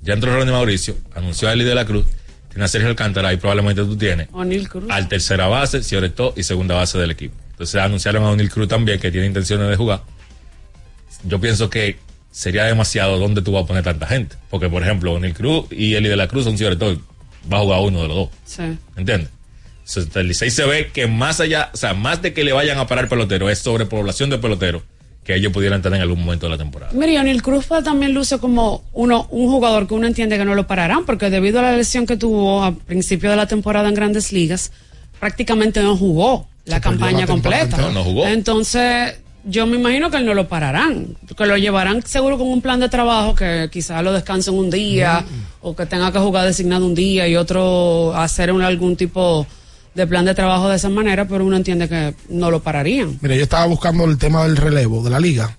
ya 0.00 0.14
entró 0.14 0.34
Ronnie 0.34 0.52
Mauricio, 0.52 0.96
anunció 1.14 1.48
a 1.48 1.52
Eli 1.52 1.64
de 1.64 1.74
la 1.74 1.84
Cruz, 1.84 2.06
tiene 2.48 2.64
a 2.64 2.68
Sergio 2.68 2.88
Alcántara 2.88 3.32
y 3.32 3.36
probablemente 3.36 3.82
tú 3.82 3.96
tienes 3.96 4.28
O'Neal 4.32 4.68
Cruz. 4.68 4.90
al 4.90 5.08
tercera 5.08 5.46
base, 5.48 5.80
todo, 6.10 6.34
y 6.36 6.42
segunda 6.42 6.74
base 6.74 6.98
del 6.98 7.10
equipo. 7.10 7.34
Entonces 7.50 7.80
anunciaron 7.80 8.24
a 8.24 8.30
O'Neal 8.30 8.50
Cruz 8.50 8.68
también 8.68 9.00
que 9.00 9.10
tiene 9.10 9.26
intenciones 9.26 9.68
de 9.68 9.76
jugar. 9.76 10.02
Yo 11.24 11.40
pienso 11.40 11.68
que 11.68 11.98
sería 12.30 12.64
demasiado 12.64 13.18
donde 13.18 13.42
tú 13.42 13.52
vas 13.52 13.64
a 13.64 13.66
poner 13.66 13.82
tanta 13.82 14.06
gente. 14.06 14.36
Porque, 14.50 14.68
por 14.68 14.82
ejemplo, 14.82 15.12
O'Neal 15.12 15.34
Cruz 15.34 15.66
y 15.70 15.94
Eli 15.94 16.08
de 16.08 16.16
la 16.16 16.28
Cruz 16.28 16.44
son 16.44 16.56
todo, 16.56 17.00
va 17.52 17.58
a 17.58 17.60
jugar 17.60 17.80
uno 17.80 18.02
de 18.02 18.08
los 18.08 18.16
dos. 18.16 18.28
Sí. 18.44 18.78
¿Entiendes? 18.96 19.30
Entonces, 19.80 20.16
el 20.16 20.28
Licey 20.28 20.50
se 20.50 20.64
ve 20.66 20.90
que 20.92 21.06
más 21.06 21.40
allá, 21.40 21.70
o 21.72 21.76
sea, 21.76 21.94
más 21.94 22.22
de 22.22 22.32
que 22.32 22.44
le 22.44 22.52
vayan 22.52 22.78
a 22.78 22.86
parar 22.86 23.08
pelotero, 23.08 23.48
es 23.50 23.58
sobrepoblación 23.58 24.30
de 24.30 24.38
pelotero 24.38 24.82
que 25.28 25.34
ellos 25.36 25.52
pudieran 25.52 25.82
tener 25.82 25.98
en 25.98 26.02
algún 26.04 26.20
momento 26.20 26.46
de 26.46 26.52
la 26.52 26.56
temporada. 26.56 26.90
Mira, 26.94 27.12
y 27.12 27.18
O'Neal 27.18 27.42
Cruz 27.42 27.66
también 27.84 28.14
luce 28.14 28.38
como 28.38 28.82
uno, 28.94 29.26
un 29.30 29.46
jugador 29.50 29.86
que 29.86 29.92
uno 29.92 30.06
entiende 30.06 30.38
que 30.38 30.44
no 30.46 30.54
lo 30.54 30.66
pararán, 30.66 31.04
porque 31.04 31.28
debido 31.28 31.58
a 31.58 31.62
la 31.64 31.76
lesión 31.76 32.06
que 32.06 32.16
tuvo 32.16 32.64
a 32.64 32.74
principio 32.74 33.28
de 33.28 33.36
la 33.36 33.46
temporada 33.46 33.90
en 33.90 33.94
grandes 33.94 34.32
ligas, 34.32 34.72
prácticamente 35.20 35.82
no 35.82 35.98
jugó 35.98 36.46
la 36.64 36.76
Se 36.76 36.80
campaña 36.80 37.20
la 37.20 37.26
completa. 37.26 37.76
No, 37.76 37.92
no 37.92 38.04
jugó. 38.04 38.26
Entonces, 38.26 39.16
yo 39.44 39.66
me 39.66 39.76
imagino 39.76 40.10
que 40.10 40.16
él 40.16 40.24
no 40.24 40.32
lo 40.32 40.48
pararán, 40.48 41.08
que 41.36 41.44
lo 41.44 41.58
llevarán 41.58 42.02
seguro 42.06 42.38
con 42.38 42.48
un 42.48 42.62
plan 42.62 42.80
de 42.80 42.88
trabajo 42.88 43.34
que 43.34 43.68
quizás 43.70 44.02
lo 44.02 44.14
descansen 44.14 44.54
un 44.54 44.70
día, 44.70 45.26
o 45.60 45.76
que 45.76 45.84
tenga 45.84 46.10
que 46.10 46.20
jugar 46.20 46.46
designado 46.46 46.86
un 46.86 46.94
día 46.94 47.28
y 47.28 47.36
otro 47.36 48.14
hacer 48.16 48.50
un- 48.50 48.62
algún 48.62 48.96
tipo 48.96 49.46
de 49.98 50.06
plan 50.06 50.24
de 50.24 50.34
trabajo 50.34 50.68
de 50.68 50.76
esa 50.76 50.88
manera, 50.88 51.26
pero 51.28 51.44
uno 51.44 51.56
entiende 51.56 51.88
que 51.88 52.14
no 52.30 52.50
lo 52.50 52.62
pararían. 52.62 53.18
Mira, 53.20 53.34
yo 53.34 53.42
estaba 53.42 53.66
buscando 53.66 54.04
el 54.04 54.16
tema 54.16 54.44
del 54.44 54.56
relevo 54.56 55.02
de 55.02 55.10
la 55.10 55.20
liga. 55.20 55.56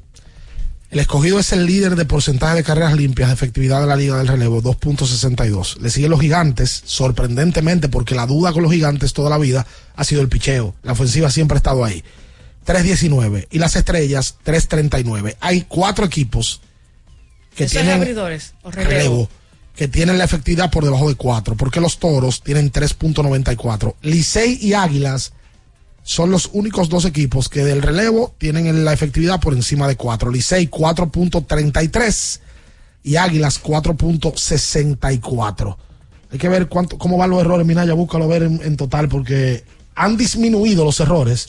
El 0.90 0.98
escogido 0.98 1.38
es 1.38 1.52
el 1.52 1.68
líder 1.68 1.96
de 1.96 2.06
porcentaje 2.06 2.56
de 2.56 2.64
carreras 2.64 2.96
limpias 2.96 3.30
de 3.30 3.36
efectividad 3.36 3.82
de 3.82 3.86
la 3.88 3.96
liga 3.96 4.18
del 4.18 4.28
relevo, 4.28 4.64
2.62. 4.64 5.78
Le 5.82 5.90
siguen 5.92 6.10
los 6.10 6.20
gigantes, 6.20 6.82
sorprendentemente, 6.86 7.90
porque 7.90 8.16
la 8.16 8.26
duda 8.26 8.54
con 8.54 8.64
los 8.64 8.72
gigantes 8.72 9.14
toda 9.14 9.30
la 9.30 9.38
vida 9.38 9.68
ha 9.96 10.04
sido 10.04 10.22
el 10.22 10.30
picheo. 10.30 10.74
La 10.82 10.94
ofensiva 10.94 11.30
siempre 11.30 11.58
ha 11.58 11.60
estado 11.60 11.86
ahí. 11.86 12.04
3.19. 12.66 13.48
Y 13.52 13.60
las 13.60 13.76
estrellas, 13.76 14.38
3.39. 14.46 15.36
Hay 15.42 15.66
cuatro 15.68 16.06
equipos 16.06 16.62
que 17.56 17.66
¿Eso 17.66 17.78
es 17.78 17.84
tienen 17.84 18.02
abridores 18.02 18.54
o 18.64 18.72
relevo? 18.72 18.90
relevo, 18.90 19.30
que 19.80 19.88
tienen 19.88 20.18
la 20.18 20.26
efectividad 20.26 20.70
por 20.70 20.84
debajo 20.84 21.08
de 21.08 21.16
4, 21.16 21.56
porque 21.56 21.80
los 21.80 22.00
toros 22.00 22.44
tienen 22.44 22.70
3.94. 22.70 23.96
Licey 24.02 24.60
y 24.62 24.74
Águilas 24.74 25.32
son 26.04 26.32
los 26.32 26.50
únicos 26.52 26.90
dos 26.90 27.06
equipos 27.06 27.48
que 27.48 27.64
del 27.64 27.82
relevo 27.82 28.36
tienen 28.38 28.84
la 28.84 28.92
efectividad 28.92 29.40
por 29.40 29.54
encima 29.54 29.88
de 29.88 29.96
4. 29.96 30.32
Licey 30.32 30.70
4.33 30.70 32.42
y 33.04 33.16
Águilas 33.16 33.64
4.64. 33.64 35.78
Hay 36.30 36.38
que 36.38 36.50
ver 36.50 36.68
cuánto, 36.68 36.98
cómo 36.98 37.18
van 37.18 37.30
los 37.30 37.40
errores, 37.40 37.66
Minaya, 37.66 37.94
búscalo 37.94 38.28
ver 38.28 38.44
en, 38.44 38.60
en 38.62 38.76
total, 38.76 39.08
porque 39.08 39.64
han 39.96 40.18
disminuido 40.18 40.84
los 40.84 41.00
errores, 41.00 41.48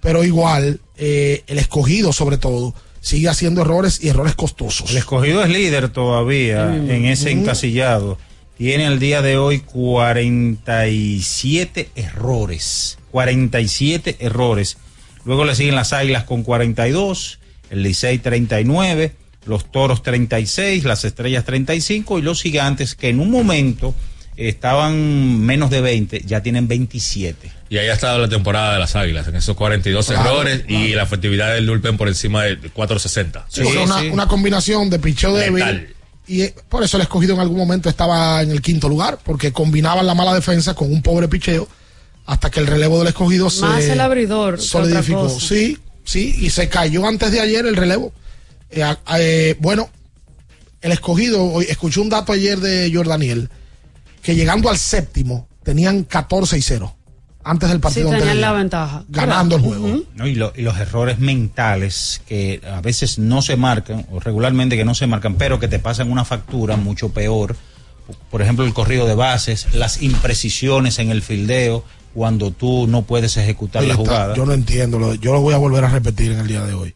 pero 0.00 0.24
igual 0.24 0.80
eh, 0.96 1.44
el 1.46 1.58
escogido 1.58 2.14
sobre 2.14 2.38
todo 2.38 2.72
sigue 3.00 3.28
haciendo 3.28 3.62
errores 3.62 3.98
y 4.02 4.08
errores 4.08 4.34
costosos. 4.34 4.90
El 4.90 4.98
escogido 4.98 5.42
es 5.42 5.50
líder 5.50 5.88
todavía 5.88 6.66
Mm. 6.66 6.90
en 6.90 7.04
ese 7.06 7.34
Mm. 7.34 7.40
encasillado. 7.40 8.18
Tiene 8.58 8.86
al 8.86 8.98
día 8.98 9.22
de 9.22 9.38
hoy 9.38 9.60
47 9.60 11.88
errores. 11.94 12.98
47 13.10 14.16
errores. 14.20 14.76
Luego 15.24 15.44
le 15.44 15.54
siguen 15.54 15.74
las 15.74 15.92
Águilas 15.92 16.24
con 16.24 16.42
42, 16.42 17.38
el 17.70 17.82
Licey 17.82 18.18
39, 18.18 19.12
los 19.46 19.70
Toros 19.70 20.02
36, 20.02 20.84
las 20.84 21.04
Estrellas 21.04 21.44
35 21.44 22.18
y 22.18 22.22
los 22.22 22.42
Gigantes 22.42 22.94
que 22.94 23.08
en 23.08 23.20
un 23.20 23.30
momento 23.30 23.94
estaban 24.48 25.40
menos 25.40 25.70
de 25.70 25.80
20, 25.80 26.22
ya 26.26 26.42
tienen 26.42 26.66
27. 26.68 27.52
Y 27.68 27.78
ahí 27.78 27.88
ha 27.88 27.92
estado 27.92 28.18
la 28.18 28.28
temporada 28.28 28.74
de 28.74 28.80
las 28.80 28.96
Águilas, 28.96 29.28
en 29.28 29.36
esos 29.36 29.56
42 29.56 30.06
Claro, 30.06 30.30
errores 30.30 30.64
y 30.68 30.94
la 30.94 31.02
efectividad 31.02 31.54
del 31.54 31.66
Lulpen 31.66 31.96
por 31.96 32.08
encima 32.08 32.44
de 32.44 32.56
460. 32.58 33.46
Sí, 33.48 33.62
porque 33.62 33.78
una, 33.78 34.02
una 34.12 34.28
combinación 34.28 34.90
de 34.90 34.98
picheo 34.98 35.34
débil. 35.34 35.64
Letal. 35.64 35.94
Y 36.26 36.42
eh, 36.42 36.54
por 36.68 36.82
eso 36.82 36.96
el 36.96 37.02
escogido 37.02 37.34
en 37.34 37.40
algún 37.40 37.58
momento 37.58 37.88
estaba 37.88 38.42
en 38.42 38.50
el 38.50 38.62
quinto 38.62 38.88
lugar, 38.88 39.18
porque 39.24 39.52
combinaban 39.52 40.06
la 40.06 40.14
mala 40.14 40.34
defensa 40.34 40.74
con 40.74 40.92
un 40.92 41.02
pobre 41.02 41.28
picheo 41.28 41.68
hasta 42.26 42.50
que 42.50 42.60
el 42.60 42.66
relevo 42.66 42.98
del 43.00 43.08
escogido 43.08 43.50
se 43.50 43.62
Más 43.62 43.84
el 43.84 44.00
abridor 44.00 44.60
solidificó. 44.60 45.28
Sí, 45.28 45.78
sí, 46.04 46.36
y 46.38 46.50
se 46.50 46.68
cayó 46.68 47.06
antes 47.06 47.32
de 47.32 47.40
ayer 47.40 47.66
el 47.66 47.76
relevo. 47.76 48.12
Eh, 48.70 48.84
eh, 49.18 49.56
bueno, 49.58 49.90
el 50.80 50.92
escogido, 50.92 51.44
hoy 51.44 51.66
escuché 51.68 52.00
un 52.00 52.08
dato 52.08 52.32
ayer 52.32 52.60
de 52.60 52.90
Jordaniel, 52.94 53.50
que 54.22 54.34
llegando 54.34 54.68
al 54.70 54.78
séptimo 54.78 55.48
tenían 55.62 56.04
14 56.04 56.58
y 56.58 56.62
0 56.62 56.96
antes 57.42 57.68
del 57.70 57.78
Sí, 57.78 57.82
partido 57.82 58.06
tenían 58.10 58.22
anterior, 58.28 58.40
la 58.42 58.52
ventaja. 58.52 59.04
ganando 59.08 59.56
el 59.56 59.62
juego. 59.62 60.02
¿no? 60.14 60.26
Y, 60.26 60.34
lo- 60.34 60.52
y 60.54 60.60
los 60.62 60.76
errores 60.78 61.18
mentales 61.20 62.20
que 62.26 62.60
a 62.70 62.80
veces 62.82 63.18
no 63.18 63.40
se 63.42 63.56
marcan, 63.56 64.06
o 64.10 64.20
regularmente 64.20 64.76
que 64.76 64.84
no 64.84 64.94
se 64.94 65.06
marcan, 65.06 65.36
pero 65.36 65.58
que 65.58 65.66
te 65.68 65.78
pasan 65.78 66.10
una 66.12 66.24
factura 66.26 66.76
mucho 66.76 67.08
peor. 67.10 67.56
Por 68.30 68.42
ejemplo, 68.42 68.64
el 68.66 68.74
corrido 68.74 69.06
de 69.06 69.14
bases, 69.14 69.72
las 69.72 70.02
imprecisiones 70.02 70.98
en 70.98 71.10
el 71.10 71.22
fildeo, 71.22 71.82
cuando 72.12 72.50
tú 72.50 72.86
no 72.88 73.02
puedes 73.02 73.36
ejecutar 73.38 73.84
la 73.84 73.90
está- 73.94 74.02
jugada. 74.04 74.34
yo 74.36 74.44
no 74.44 74.52
entiendo, 74.52 74.98
lo- 74.98 75.14
yo 75.14 75.32
lo 75.32 75.40
voy 75.40 75.54
a 75.54 75.58
volver 75.58 75.84
a 75.84 75.88
repetir 75.88 76.32
en 76.32 76.40
el 76.40 76.46
día 76.48 76.62
de 76.66 76.74
hoy. 76.74 76.94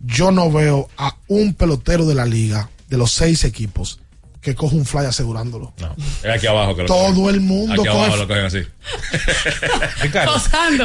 Yo 0.00 0.30
no 0.30 0.52
veo 0.52 0.88
a 0.98 1.16
un 1.28 1.54
pelotero 1.54 2.04
de 2.06 2.14
la 2.14 2.26
liga, 2.26 2.68
de 2.88 2.96
los 2.98 3.10
seis 3.10 3.42
equipos, 3.44 4.00
que 4.44 4.54
coja 4.54 4.76
un 4.76 4.84
fly 4.84 5.06
asegurándolo. 5.06 5.72
No, 5.78 5.96
es 6.22 6.30
aquí 6.30 6.46
abajo 6.46 6.76
que 6.76 6.82
lo 6.82 6.88
Todo 6.88 7.14
cogen. 7.14 7.34
el 7.34 7.40
mundo 7.40 7.80
Aquí 7.82 7.88
abajo 7.88 8.12
coge- 8.12 8.18
lo 8.18 8.28
cogen 8.28 8.44
así. 8.44 8.58
Posando. 10.26 10.84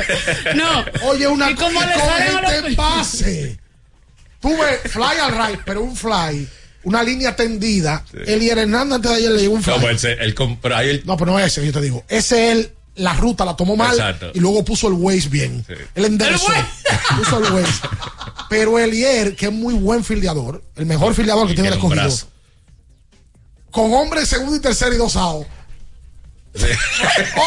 No. 0.55 0.85
Oye, 1.09 1.27
una 1.27 1.51
¿Y 1.51 1.55
cómo 1.55 1.79
le 1.81 1.93
coge 1.93 2.05
salen 2.07 2.45
a 2.45 2.61
los- 2.61 2.75
pase. 2.75 3.59
Tú 4.39 4.49
ves 4.57 4.91
fly 4.91 5.19
al 5.21 5.31
right, 5.49 5.59
pero 5.65 5.81
un 5.81 5.95
fly, 5.95 6.47
una 6.83 7.03
línea 7.03 7.35
tendida. 7.35 8.05
Elier 8.25 8.57
Hernández 8.59 8.95
antes 8.95 9.11
de 9.11 9.17
ayer 9.17 9.31
le 9.31 9.41
llegó 9.41 9.55
un 9.55 9.63
fly. 9.63 9.73
No, 9.75 9.81
pues, 9.81 10.03
el, 10.05 10.19
el 10.19 10.35
comp- 10.35 10.59
pero 10.61 10.77
ahí 10.77 10.89
el- 10.89 11.03
No, 11.05 11.17
pero 11.17 11.31
no 11.33 11.39
es 11.39 11.47
ese, 11.47 11.65
yo 11.65 11.73
te 11.73 11.81
digo. 11.81 12.05
Ese 12.07 12.51
él, 12.53 12.71
la 12.95 13.13
ruta 13.15 13.43
la 13.43 13.55
tomó 13.57 13.75
mal 13.75 13.91
Exacto. 13.91 14.31
y 14.33 14.39
luego 14.39 14.63
puso 14.63 14.87
el 14.87 14.93
Waze 14.93 15.27
bien. 15.27 15.65
Él 15.95 16.05
enderezó. 16.05 16.47
puso 17.17 17.45
el 17.45 17.51
Waze. 17.53 17.81
Pero 18.49 18.79
Elier, 18.79 19.35
que 19.35 19.47
es 19.47 19.51
muy 19.51 19.73
buen 19.73 20.03
fildeador, 20.05 20.63
el 20.77 20.85
mejor 20.85 21.13
fildeador 21.13 21.45
que 21.47 21.51
Y 21.51 21.55
tiene 21.55 21.67
el 21.69 21.75
escogido, 21.75 22.01
brazo. 22.01 22.27
Con 23.71 23.93
hombre 23.93 24.25
segundo 24.25 24.55
y 24.55 24.59
tercero 24.59 24.93
y 24.93 24.97
dos 24.97 25.15
outs. 25.15 25.47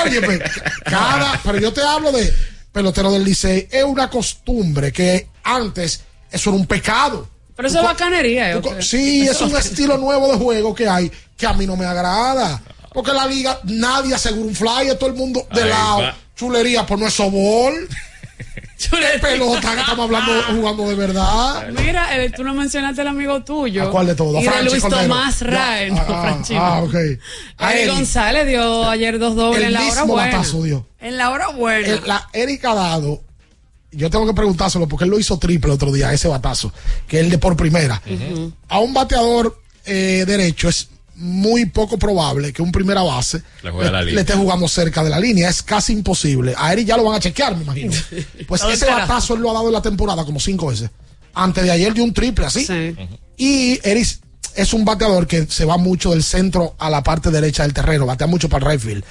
Óyeme, 0.05 0.39
cada, 0.85 1.41
pero 1.43 1.59
yo 1.59 1.73
te 1.73 1.83
hablo 1.83 2.13
de 2.13 2.33
pelotero 2.71 3.11
del 3.13 3.25
Licey, 3.25 3.69
es 3.71 3.85
una 3.85 4.09
costumbre 4.09 4.93
que 4.93 5.29
antes 5.45 6.03
eso 6.31 6.51
era 6.51 6.59
un 6.59 6.67
pecado. 6.67 7.29
Pero 7.55 7.69
eso 7.69 7.79
es 7.81 7.85
bacanería. 7.85 8.51
¿eh? 8.51 8.55
Tú 8.55 8.63
co- 8.63 8.81
Sí, 8.83 9.29
es 9.29 9.41
un 9.41 9.55
estilo 9.57 9.99
nuevo 9.99 10.33
de 10.33 10.39
juego 10.39 10.75
que 10.75 10.89
hay 10.89 11.11
que 11.37 11.47
a 11.47 11.53
mí 11.53 11.67
no 11.67 11.77
me 11.77 11.85
agrada. 11.85 12.63
Porque 12.95 13.13
la 13.13 13.27
liga, 13.27 13.59
nadie 13.65 14.15
asegura 14.15 14.47
un 14.49 14.55
flyer, 14.55 14.97
todo 14.99 15.11
el 15.11 15.17
mundo 15.17 15.47
de 15.53 15.63
Ahí 15.65 15.69
lado. 15.69 15.99
va. 16.03 16.17
Chulería, 16.37 16.87
pues 16.87 17.01
no 17.01 17.07
es 17.07 17.15
sobol. 17.15 17.89
¿Qué 18.91 19.19
pelota 19.21 19.75
que 19.75 19.81
estamos 19.81 20.05
hablando, 20.05 20.33
jugando 20.55 20.89
de 20.89 20.95
verdad? 20.95 21.69
Mira, 21.79 22.17
eh, 22.23 22.31
tú 22.31 22.43
no 22.45 22.55
mencionaste 22.55 23.01
al 23.03 23.09
amigo 23.09 23.43
tuyo. 23.45 23.85
¿A 23.85 23.91
cuál 23.91 24.07
de 24.07 24.15
todos? 24.15 24.41
Y 24.41 24.45
de 24.45 24.51
Franchi 24.51 24.71
Luis 24.71 24.83
Cordero. 24.83 25.03
Tomás 25.03 25.41
Ya, 25.41 25.47
Rae. 25.47 25.91
no, 25.91 26.01
ah, 26.01 26.23
Franchino. 26.23 26.61
ah, 26.61 26.83
ok. 26.83 26.95
A 27.59 27.75
Eric. 27.75 27.95
González 27.95 28.47
dio 28.47 28.89
ayer 28.89 29.19
dos 29.19 29.37
dobles 29.37 29.63
en 29.65 29.73
la 29.73 29.81
hora 29.81 29.89
mismo 29.91 30.07
buena. 30.15 30.31
batazo 30.37 30.63
dio. 30.63 30.87
En 31.01 31.17
la 31.17 31.31
hora 31.31 31.49
buena. 31.49 31.87
El- 31.89 32.03
la 32.07 32.29
Eric 32.33 32.65
ha 32.65 32.75
dado, 32.75 33.23
yo 33.91 34.11
tengo 34.11 34.27
que 34.27 34.35
preguntárselo 34.35 34.89
porque 34.89 35.05
él 35.05 35.11
lo 35.11 35.19
hizo 35.19 35.39
triple 35.39 35.71
el 35.71 35.75
otro 35.75 35.93
día, 35.93 36.13
ese 36.13 36.29
batazo, 36.29 36.73
que 37.07 37.19
es 37.19 37.25
el 37.25 37.31
de 37.31 37.39
por 37.39 37.57
primera. 37.57 38.01
A 38.69 38.79
un 38.81 38.95
bateador 38.95 39.59
eh, 39.85 40.25
derecho 40.27 40.69
es 40.69 40.89
muy 41.15 41.67
poco 41.67 41.99
probable 41.99 42.53
que 42.53 42.63
un 42.63 42.73
primera 42.73 43.03
base 43.03 43.43
Le 44.07 44.13
la 44.15 44.21
esté 44.23 44.33
jugando 44.35 44.67
cerca 44.69 45.05
de 45.05 45.11
la 45.11 45.21
línea. 45.21 45.49
Es 45.49 45.63
casi 45.63 45.93
imposible. 45.93 46.55
A 46.57 46.73
Eric 46.73 46.87
ya 46.87 46.97
lo 46.97 47.05
van 47.05 47.17
a 47.17 47.21
chequear, 47.21 47.57
me 47.57 47.63
imagino. 47.65 47.93
Pues 48.49 48.63
ese 48.73 48.87
batazo 49.01 49.35
él 49.35 49.41
lo 49.41 49.51
ha 49.51 49.55
dado 49.55 49.67
en 49.69 49.73
la 49.75 49.83
temporada 49.83 50.25
como 50.25 50.41
cinco 50.41 50.69
veces. 50.69 50.91
Antes 51.35 51.65
de 51.65 51.71
ayer 51.71 51.93
dio 51.95 52.05
un 52.05 52.13
triple 52.15 52.47
así. 52.47 52.65
Y 53.37 53.79
Eric 53.83 54.19
es 54.55 54.73
un 54.75 54.85
bateador 54.85 55.27
que 55.27 55.47
se 55.47 55.65
va 55.65 55.77
mucho 55.79 56.11
del 56.11 56.23
centro 56.23 56.75
a 56.79 56.91
la 56.91 57.03
parte 57.03 57.31
derecha 57.31 57.63
del 57.63 57.73
terreno, 57.73 58.05
batea 58.07 58.27
mucho 58.27 58.49
para 58.49 58.67
el 58.67 58.73
right 58.73 58.81
field. 58.81 59.05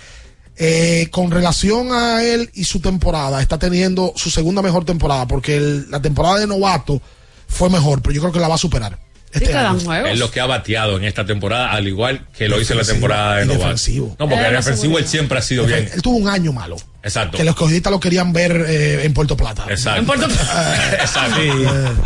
Eh, 0.58 1.08
con 1.12 1.32
relación 1.32 1.92
a 1.92 2.24
él 2.24 2.52
y 2.54 2.66
su 2.66 2.80
temporada, 2.82 3.42
está 3.42 3.58
teniendo 3.58 4.14
su 4.16 4.30
segunda 4.30 4.62
mejor 4.62 4.86
temporada, 4.86 5.28
porque 5.28 5.56
el- 5.58 5.90
la 5.90 6.02
temporada 6.02 6.38
de 6.40 6.46
novato 6.48 7.02
fue 7.48 7.70
mejor, 7.70 8.02
pero 8.02 8.14
yo 8.14 8.22
creo 8.22 8.34
que 8.34 8.40
la 8.40 8.48
va 8.48 8.56
a 8.56 8.60
superar. 8.60 9.00
Este 9.34 9.54
año. 9.54 10.06
Es 10.08 10.20
lo 10.20 10.30
que 10.32 10.40
ha 10.42 10.46
bateado 10.46 10.98
en 10.98 11.04
esta 11.06 11.26
temporada, 11.26 11.72
al 11.72 11.88
igual 11.88 12.28
que 12.38 12.48
lo 12.50 12.60
hizo 12.60 12.74
en 12.74 12.78
la 12.80 12.84
Defensivo 12.84 12.94
temporada 13.08 13.36
de 13.38 13.44
y 13.44 13.48
novato. 13.48 13.64
defensivo. 13.64 14.08
No, 14.20 14.28
porque 14.30 14.42
la 14.44 14.52
defensivo 14.52 14.98
él 15.00 15.08
siempre 15.08 15.38
ha 15.38 15.42
sido 15.42 15.66
bien. 15.66 15.90
Él 15.94 16.02
tuvo 16.02 16.18
un 16.18 16.28
año 16.28 16.52
malo, 16.54 16.78
Exacto. 17.04 17.38
que 17.38 17.44
los 17.44 17.54
escogidistas 17.54 17.92
lo 17.92 18.00
querían 18.00 18.34
ver 18.34 18.52
eh, 18.68 19.06
en 19.06 19.14
Puerto 19.14 19.38
Plata. 19.38 19.66
Exacto. 19.70 20.14
Exacto. 21.00 21.42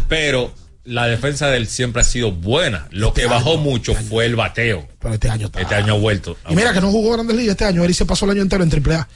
Pero 0.07 0.53
la 0.83 1.07
defensa 1.07 1.47
de 1.47 1.57
él 1.57 1.67
siempre 1.67 2.01
ha 2.01 2.05
sido 2.05 2.31
buena. 2.31 2.87
Lo 2.91 3.13
que 3.13 3.25
bajó 3.25 3.57
mucho 3.57 3.95
fue 3.95 4.25
el 4.25 4.35
bateo. 4.35 4.87
Pero 4.99 5.13
este 5.15 5.29
año 5.29 5.47
está. 5.47 5.61
Este 5.61 5.75
año 5.75 5.93
ha 5.93 5.97
vuelto. 5.97 6.37
Y 6.49 6.55
mira 6.55 6.73
que 6.73 6.81
no 6.81 6.91
jugó 6.91 7.13
Grandes 7.13 7.35
Ligas 7.35 7.51
este 7.53 7.65
año, 7.65 7.83
Eric 7.83 7.95
se 7.95 8.05
pasó 8.05 8.25
el 8.25 8.31
año 8.31 8.41
entero 8.43 8.63
en 8.63 8.71
AAA. 8.71 9.07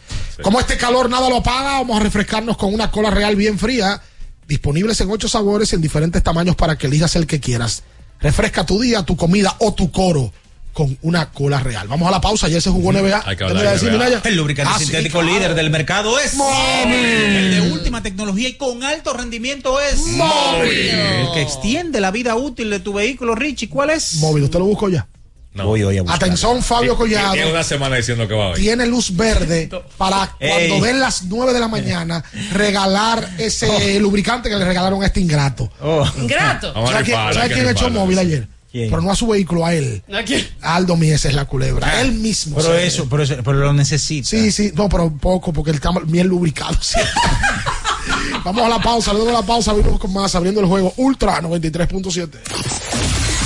Como 0.42 0.60
este 0.60 0.78
calor 0.78 1.10
nada 1.10 1.30
lo 1.30 1.38
apaga, 1.38 1.74
vamos 1.80 2.00
a 2.00 2.04
refrescarnos 2.04 2.58
con 2.58 2.74
una 2.74 2.90
cola 2.90 3.12
real 3.12 3.36
bien 3.36 3.60
fría, 3.60 4.02
disponibles 4.48 5.00
en 5.02 5.12
ocho 5.12 5.28
sabores 5.28 5.72
en 5.74 5.82
diferentes 5.82 6.24
tamaños 6.24 6.56
para 6.56 6.76
que 6.78 6.88
elijas 6.88 7.16
el 7.16 7.28
que 7.28 7.40
quieras. 7.40 7.84
Refresca 8.22 8.66
tu 8.66 8.80
día, 8.82 9.04
tu 9.04 9.16
comida 9.16 9.56
o 9.60 9.74
tu 9.74 9.92
coro 9.92 10.32
con 10.74 10.98
una 11.02 11.32
cola 11.32 11.60
real. 11.60 11.88
Vamos 11.88 12.08
a 12.08 12.12
la 12.12 12.22
pausa, 12.22 12.48
ayer 12.48 12.62
se 12.62 12.70
jugó 12.70 12.92
NBA. 12.94 13.24
Hay 13.26 13.36
que 13.36 13.38
¿Qué 13.38 13.44
hablar 13.46 13.56
me 13.56 13.62
iba 13.62 13.72
a 13.72 14.10
de 14.10 14.16
NBA. 14.18 14.22
El 14.30 14.36
lubricante 14.36 14.72
Ah, 14.74 14.78
sí, 14.80 14.86
sintético 14.86 15.20
claro. 15.20 15.34
líder 15.36 15.56
del 15.56 15.70
mercado 15.70 16.20
es 16.20 16.36
Móvil. 16.36 16.94
El 16.96 17.52
de 17.52 17.72
última 17.72 18.04
tecnología 18.04 18.50
y 18.50 18.54
con 18.54 18.84
alto 18.84 19.14
rendimiento 19.14 19.80
es 19.82 20.06
Móvil. 20.08 20.70
El 20.72 21.32
que 21.34 21.42
extiende 21.42 22.00
la 22.02 22.12
vida 22.12 22.36
útil 22.36 22.70
de 22.70 22.80
tu 22.80 22.94
vehículo, 22.94 23.36
Richie, 23.36 23.68
¿cuál 23.70 23.90
es? 23.90 24.16
Móvil, 24.16 24.44
¿usted 24.44 24.60
lo 24.60 24.66
buscó 24.66 24.90
ya? 24.90 25.08
Voy 25.54 25.84
hoy 25.84 25.98
a 25.98 26.02
buscar. 26.04 26.18
Atención, 26.24 26.62
Fabio 26.64 26.96
Collado. 26.96 27.34
Tiene 27.34 27.52
una 27.52 27.64
semana 27.64 27.96
diciendo 27.98 28.28
que 28.28 28.34
va 28.34 28.50
hoy. 28.50 28.62
Tiene 28.62 28.86
luz 28.86 29.16
verde 29.16 29.70
para 29.98 30.36
Ey. 30.40 30.70
cuando 30.70 30.86
den 30.86 31.00
las 31.00 31.24
9 31.24 31.54
de 31.54 31.60
la 31.60 31.68
mañana 31.68 32.24
regalar 32.54 33.30
ese 33.38 34.00
lubricante 34.00 34.48
que 34.50 34.56
le 34.56 34.64
regalaron 34.66 35.04
a 35.04 35.08
este 35.08 35.20
ingrato. 35.20 35.70
Ingrato. 36.22 36.74
Vamos 36.74 36.90
a 36.92 36.94
¿Sabes 36.94 37.06
quién, 37.06 37.34
¿sabe 37.34 37.54
quién 37.54 37.70
echó 37.70 37.90
móvil 37.90 38.20
ayer? 38.20 38.48
Pero 38.72 39.02
no 39.02 39.12
a 39.12 39.16
su 39.16 39.26
vehículo, 39.28 39.66
a 39.66 39.74
él. 39.74 40.04
¿A 40.14 40.22
quién? 40.24 40.48
Aldo 40.62 40.96
Mies 40.96 41.26
es 41.26 41.34
la 41.34 41.46
culebra. 41.46 42.00
él 42.02 42.12
mismo. 42.14 42.56
Pero 42.56 42.76
eso, 42.78 43.08
pero, 43.10 43.24
eso- 43.24 43.38
pero 43.44 43.54
lo 43.58 43.74
necesita. 43.74 44.30
Sí, 44.30 44.52
sí, 44.52 44.72
no, 44.76 44.88
pero 44.88 45.12
poco, 45.12 45.52
porque 45.52 45.72
él 45.72 45.76
está 45.78 45.90
bien 46.06 46.28
lubricado. 46.28 46.78
sí. 46.80 47.00
Vamos 48.46 48.64
a 48.64 48.70
la 48.70 48.80
pausa, 48.80 49.12
luego 49.12 49.28
de 49.28 49.34
la 49.34 49.42
pausa 49.42 49.74
venimos 49.74 50.00
con 50.00 50.14
más, 50.14 50.34
abriendo 50.36 50.62
el 50.62 50.68
juego 50.68 50.94
Ultra 50.98 51.42
93.7. 51.42 52.30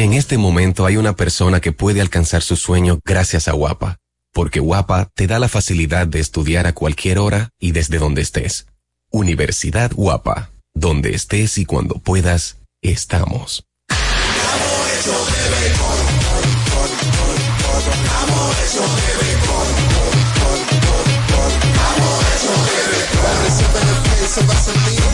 En 0.00 0.14
este 0.14 0.38
momento 0.38 0.86
hay 0.86 0.96
una 0.96 1.14
persona 1.14 1.60
que 1.60 1.72
puede 1.72 2.00
alcanzar 2.00 2.40
su 2.40 2.56
sueño 2.56 3.00
gracias 3.04 3.48
a 3.48 3.52
Guapa, 3.52 3.98
porque 4.32 4.58
Guapa 4.58 5.10
te 5.14 5.26
da 5.26 5.38
la 5.38 5.46
facilidad 5.46 6.06
de 6.06 6.20
estudiar 6.20 6.66
a 6.66 6.72
cualquier 6.72 7.18
hora 7.18 7.50
y 7.58 7.72
desde 7.72 7.98
donde 7.98 8.22
estés. 8.22 8.66
Universidad 9.10 9.92
Guapa, 9.94 10.52
donde 10.72 11.14
estés 11.14 11.58
y 11.58 11.66
cuando 11.66 11.96
puedas, 11.96 12.56
estamos. 12.80 13.66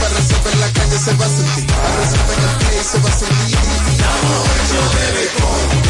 A 0.07 0.23
sentir, 0.23 0.37
para 0.43 0.55
en 0.55 0.61
la 0.61 0.73
calle 0.73 0.99
se 0.99 1.15
va 1.15 1.25
a 1.25 1.29
sentir, 1.29 1.65
en 1.65 1.71
el 2.43 2.57
play 2.59 2.85
se 2.85 2.99
va 2.99 3.09
a 3.09 3.13
sentir. 3.13 3.57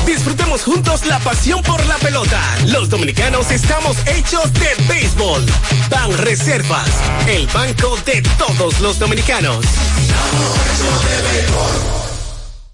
Disfrutemos 0.07 0.63
juntos 0.63 1.05
la 1.07 1.19
pasión 1.21 1.63
por 1.63 1.85
la 1.87 1.97
pelota. 1.99 2.41
Los 2.67 2.89
dominicanos 2.89 3.51
estamos 3.51 3.97
hechos 4.07 4.53
de 4.55 4.75
béisbol. 4.89 5.45
Ban 5.91 6.17
Reservas, 6.19 6.89
el 7.27 7.47
banco 7.49 7.97
de 8.07 8.23
todos 8.39 8.81
los 8.81 8.99
dominicanos. 8.99 9.65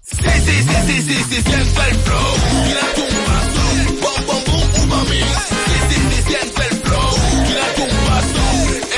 Sí, 0.03 0.17
sí, 0.45 0.63
sí, 0.63 0.75
sí, 0.87 1.01
sí, 1.01 1.25
sí, 1.29 1.41
siente 1.41 1.81
el 1.89 1.99
flow. 1.99 2.35
Tírate 2.65 3.01
un 3.01 3.07
paso. 3.25 3.63
Bom, 4.01 4.25
bom, 4.27 4.43
boom, 4.45 4.87
uva 4.87 5.03
mix. 5.09 5.25
Sí, 5.25 5.77
sí, 5.89 5.95
sí, 6.09 6.17
siente 6.27 6.61
el 6.69 6.75
flow. 6.81 7.11
Tírate 7.45 7.81
un 7.81 7.89
paso. 8.07 8.43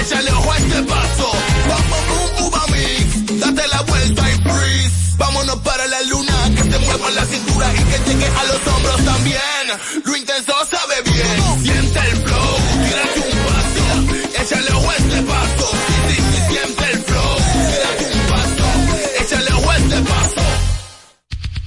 Échale 0.02 0.32
ojo 0.32 0.45
Vámonos 5.18 5.58
para 5.58 5.88
la 5.88 6.02
luna. 6.04 6.34
Que 6.56 6.64
se 6.72 6.80
mueva 6.80 7.12
la 7.12 7.26
cintura 7.26 7.74
y 7.74 7.84
que 7.84 8.10
llegue 8.10 8.28
a 8.28 8.44
los 8.46 8.68
hombros 8.68 9.06
también. 9.06 9.42
Lo 10.04 10.16
intenso 10.16 10.55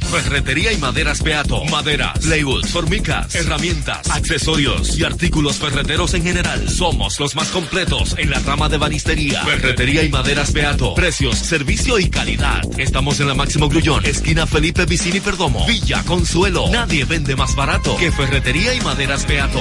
Ferretería 0.08 0.72
y 0.72 0.78
maderas 0.78 1.22
Beato. 1.22 1.64
Maderas, 1.66 2.18
plywood, 2.20 2.64
formicas, 2.66 3.34
herramientas, 3.34 4.08
accesorios 4.10 4.98
y 4.98 5.04
artículos 5.04 5.56
ferreteros 5.56 6.14
en 6.14 6.22
general. 6.22 6.68
Somos 6.68 7.20
los 7.20 7.34
más 7.34 7.48
completos 7.48 8.14
en 8.16 8.30
la 8.30 8.38
rama 8.40 8.70
de 8.70 8.78
banistería. 8.78 9.44
Ferretería 9.44 10.02
y 10.02 10.08
maderas 10.08 10.52
Beato. 10.54 10.94
Precios, 10.94 11.36
servicio 11.38 11.98
y 11.98 12.08
calidad. 12.08 12.62
Estamos 12.78 13.20
en 13.20 13.28
la 13.28 13.34
Máximo 13.34 13.68
Grullón, 13.68 14.06
esquina 14.06 14.46
Felipe 14.46 14.86
Vicini 14.86 15.20
Perdomo. 15.20 15.66
Villa 15.66 16.02
Consuelo. 16.04 16.68
Nadie 16.70 17.04
vende 17.04 17.36
más 17.36 17.54
barato 17.54 17.96
que 17.98 18.10
Ferretería 18.10 18.74
y 18.74 18.80
maderas 18.80 19.26
Beato. 19.26 19.60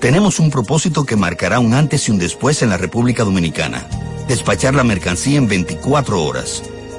Tenemos 0.00 0.40
un 0.40 0.50
propósito 0.50 1.06
que 1.06 1.14
marcará 1.14 1.60
un 1.60 1.74
antes 1.74 2.08
y 2.08 2.10
un 2.10 2.18
después 2.18 2.60
en 2.62 2.70
la 2.70 2.76
República 2.76 3.22
Dominicana. 3.22 3.86
Despachar 4.26 4.74
la 4.74 4.82
mercancía 4.82 5.38
en 5.38 5.46
24 5.46 6.24
horas. 6.24 6.64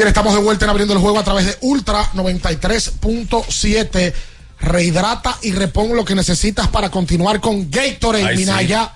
Bien, 0.00 0.08
estamos 0.08 0.34
de 0.34 0.40
vuelta 0.40 0.64
en 0.64 0.70
abriendo 0.70 0.94
el 0.94 1.00
juego 1.00 1.18
a 1.18 1.24
través 1.24 1.44
de 1.44 1.58
Ultra 1.60 2.10
93.7. 2.14 4.14
Rehidrata 4.58 5.36
y 5.42 5.52
repon 5.52 5.94
lo 5.94 6.06
que 6.06 6.14
necesitas 6.14 6.68
para 6.68 6.90
continuar 6.90 7.38
con 7.38 7.70
Gatorade 7.70 8.24
Ay, 8.24 8.36
sí. 8.38 8.44
Minaya. 8.44 8.94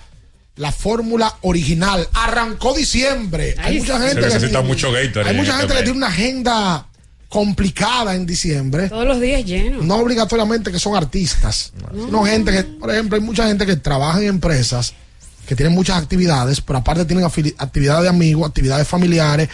La 0.55 0.71
fórmula 0.71 1.31
original. 1.41 2.09
Arrancó 2.11 2.73
diciembre. 2.73 3.53
Hay 3.59 3.75
Ay, 3.75 3.79
mucha 3.81 3.99
gente 3.99 4.15
que 4.15 4.21
necesita 4.25 4.47
tiene- 4.49 4.67
mucho 4.67 4.91
Gatorade 4.91 5.29
Hay 5.29 5.37
mucha 5.37 5.57
gente 5.59 5.75
que 5.75 5.83
tiene 5.83 5.97
una 5.97 6.07
agenda 6.07 6.87
complicada 7.29 8.15
en 8.15 8.25
diciembre. 8.25 8.89
Todos 8.89 9.05
los 9.05 9.21
días 9.21 9.45
llenos. 9.45 9.85
No 9.85 9.97
obligatoriamente 9.97 10.71
que 10.71 10.79
son 10.79 10.95
artistas, 10.95 11.71
sino 11.93 12.25
gente 12.25 12.51
que, 12.51 12.63
por 12.63 12.89
ejemplo, 12.89 13.15
hay 13.15 13.21
mucha 13.23 13.45
gente 13.47 13.67
que 13.67 13.75
trabaja 13.75 14.21
en 14.21 14.27
empresas 14.29 14.95
que 15.45 15.55
tienen 15.55 15.75
muchas 15.75 16.01
actividades, 16.01 16.61
pero 16.61 16.79
aparte 16.79 17.05
tienen 17.05 17.23
actividades 17.23 18.01
de 18.01 18.09
amigos, 18.09 18.47
actividades 18.49 18.87
familiares, 18.87 19.49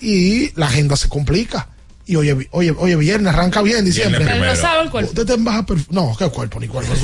y 0.00 0.52
la 0.58 0.66
agenda 0.66 0.96
se 0.96 1.08
complica. 1.08 1.68
Y 2.06 2.16
oye, 2.16 2.48
oye, 2.50 2.70
oye, 2.72 2.96
viernes 2.96 3.32
arranca 3.32 3.62
bien 3.62 3.84
diciembre. 3.84 4.30
Él 4.30 4.44
lo 4.44 4.56
sabe 4.56 4.82
el 4.82 4.90
cuerpo. 4.90 5.10
Usted 5.10 5.24
te 5.24 5.36
baja 5.38 5.64
No, 5.88 6.14
qué 6.18 6.28
cuerpo, 6.28 6.60
ni 6.60 6.68
cuerpo. 6.68 6.92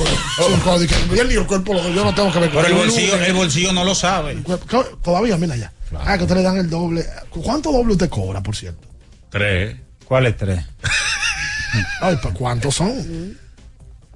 y 1.15 1.19
el 1.19 1.47
cuerpo, 1.47 1.73
yo 1.89 2.03
no 2.03 2.13
tengo 2.13 2.31
que 2.31 2.39
ver 2.39 2.51
Pero 2.51 2.67
el 2.67 2.73
bolsillo, 2.73 3.15
el 3.15 3.33
bolsillo 3.33 3.73
no 3.73 3.83
lo 3.83 3.95
sabe. 3.95 4.37
Todavía, 5.03 5.37
mira 5.37 5.55
ya. 5.55 5.71
Ah, 6.05 6.17
que 6.17 6.23
usted 6.23 6.35
le 6.35 6.43
dan 6.43 6.57
el 6.57 6.69
doble. 6.69 7.05
¿Cuánto 7.29 7.71
doble 7.71 7.93
usted 7.93 8.09
cobra, 8.09 8.41
por 8.41 8.55
cierto? 8.55 8.87
Tres. 9.29 9.75
¿Cuáles 10.05 10.37
tres? 10.37 10.63
Ay, 12.01 12.17
pues 12.21 12.33
¿cuántos 12.35 12.75
son? 12.75 13.37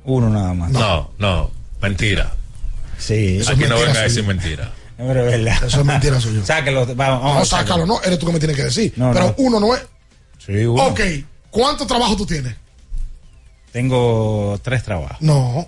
Uno 0.03 0.29
nada 0.29 0.53
más. 0.53 0.71
No, 0.71 1.11
no, 1.17 1.51
mentira. 1.81 2.33
Sí. 2.97 3.37
Eso 3.39 3.51
es 3.51 3.57
Aquí 3.57 3.67
no 3.67 3.79
venga 3.79 3.99
a 3.99 4.03
decir 4.03 4.23
mentira. 4.23 4.71
No, 4.97 5.07
pero 5.07 5.27
es 5.27 5.31
verdad. 5.43 5.63
Eso 5.67 5.79
es 5.81 5.85
mentira 5.85 6.19
suyo. 6.21 6.41
Sáquelo, 6.45 6.85
vamos, 6.85 6.97
vamos, 6.97 7.35
No, 7.39 7.45
sácalo, 7.45 7.85
no, 7.85 8.01
eres 8.03 8.17
tú 8.19 8.25
que 8.27 8.33
me 8.33 8.39
tienes 8.39 8.55
que 8.57 8.63
decir. 8.63 8.93
No, 8.95 9.11
Pero 9.11 9.27
no. 9.27 9.35
uno 9.37 9.59
no 9.59 9.75
es. 9.75 9.81
Sí, 10.45 10.65
uno. 10.65 10.83
Ok, 10.87 11.01
¿cuánto 11.49 11.85
trabajo 11.85 12.15
tú 12.15 12.25
tienes? 12.25 12.55
Tengo 13.71 14.59
tres 14.63 14.83
trabajos. 14.83 15.17
No. 15.21 15.67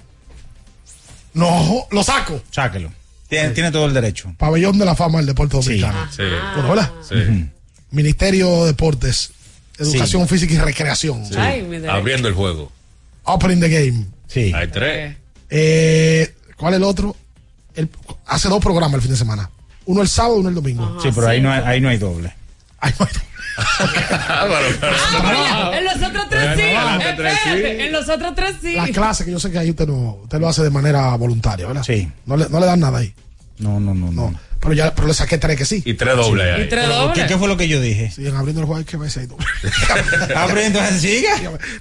No, 1.34 1.88
lo 1.92 2.04
saco. 2.04 2.42
Sáquelo. 2.52 2.92
Tiene, 3.28 3.50
tiene 3.50 3.72
todo 3.72 3.86
el 3.86 3.94
derecho. 3.94 4.34
Pabellón 4.38 4.78
de 4.80 4.86
la 4.86 4.96
fama 4.96 5.18
del 5.18 5.28
deporte 5.28 5.58
dominicano. 5.58 6.10
Sí. 6.10 6.24
Bueno, 6.54 6.70
¿verdad? 6.70 6.92
Sí. 7.08 7.50
Ministerio 7.92 8.62
de 8.62 8.68
Deportes, 8.68 9.32
Educación 9.78 10.28
Física 10.28 10.54
y 10.54 10.58
Recreación. 10.58 11.26
Sí. 11.26 11.36
Ay. 11.38 11.84
Abriendo 11.90 12.28
el 12.30 12.34
juego. 12.34 12.72
Opening 13.24 13.60
the 13.60 13.70
Game. 13.70 14.06
Sí. 14.28 14.54
Hay 14.56 14.68
tres. 14.70 15.18
Eh, 15.50 16.34
¿Cuál 16.56 16.74
es 16.74 16.78
el 16.78 16.84
otro? 16.84 17.16
El- 17.78 17.90
hace 18.26 18.50
dos 18.50 18.62
programas 18.62 18.96
el 18.96 19.02
fin 19.02 19.12
de 19.12 19.18
semana. 19.18 19.50
Uno 19.86 20.02
el 20.02 20.10
sábado, 20.10 20.36
uno 20.36 20.50
el 20.50 20.56
domingo. 20.56 21.00
Sí, 21.02 21.10
pero 21.16 21.28
ahí 21.30 21.40
no 21.42 21.50
hay, 21.52 21.62
ahí 21.66 21.80
no 21.80 21.88
hay 21.90 21.98
doble. 21.98 22.34
En 25.74 25.84
los 25.86 25.96
otros 25.96 26.30
tres 26.30 26.56
sí. 26.56 26.62
Espérate, 26.62 27.86
En 27.86 27.92
los 27.92 28.10
otros 28.10 28.36
tres 28.36 28.56
sí. 28.62 28.74
La 28.76 28.88
clase 28.90 29.26
que 29.26 29.32
yo 29.32 29.40
sé 29.40 29.52
que 29.52 29.60
ahí 29.60 29.70
usted 29.70 29.88
no, 29.88 30.20
usted 30.24 30.40
lo 30.40 30.48
hace 30.50 30.64
de 30.64 30.70
manera 30.70 31.16
voluntaria, 31.16 31.66
¿verdad? 31.68 31.84
Sí. 31.84 32.12
No 32.26 32.38
le, 32.38 32.50
no 32.50 32.60
le 32.60 32.66
dan 32.66 32.80
nada 32.80 33.00
ahí. 33.00 33.14
No, 33.60 33.80
no, 33.80 33.94
no, 33.94 34.12
no. 34.12 34.34
Pero 34.60 34.74
ya, 34.74 34.94
pero 34.96 35.08
le 35.08 35.14
saqué 35.14 35.38
tres 35.38 35.58
que 35.58 35.66
sí. 35.66 35.82
Y 35.86 35.94
tres 35.94 36.16
dobles 36.16 36.56
ahí. 36.56 36.64
Y 36.64 36.70
tres 36.70 36.88
dobles. 36.88 37.20
¿qué, 37.20 37.28
qué 37.28 37.38
fue 37.38 37.48
lo 37.48 37.58
que 37.58 37.68
yo 37.68 37.80
dije? 37.80 38.12
Siguen 38.12 38.36
abriendo 38.36 38.62
el 38.62 38.68
juego, 38.68 38.80
hay 38.80 38.86
que 38.86 38.98
ver 38.98 39.10
si 39.12 39.20
hay 39.22 39.28
doble. 39.28 39.46
Abriendo, 40.36 40.80
siga. 41.00 41.36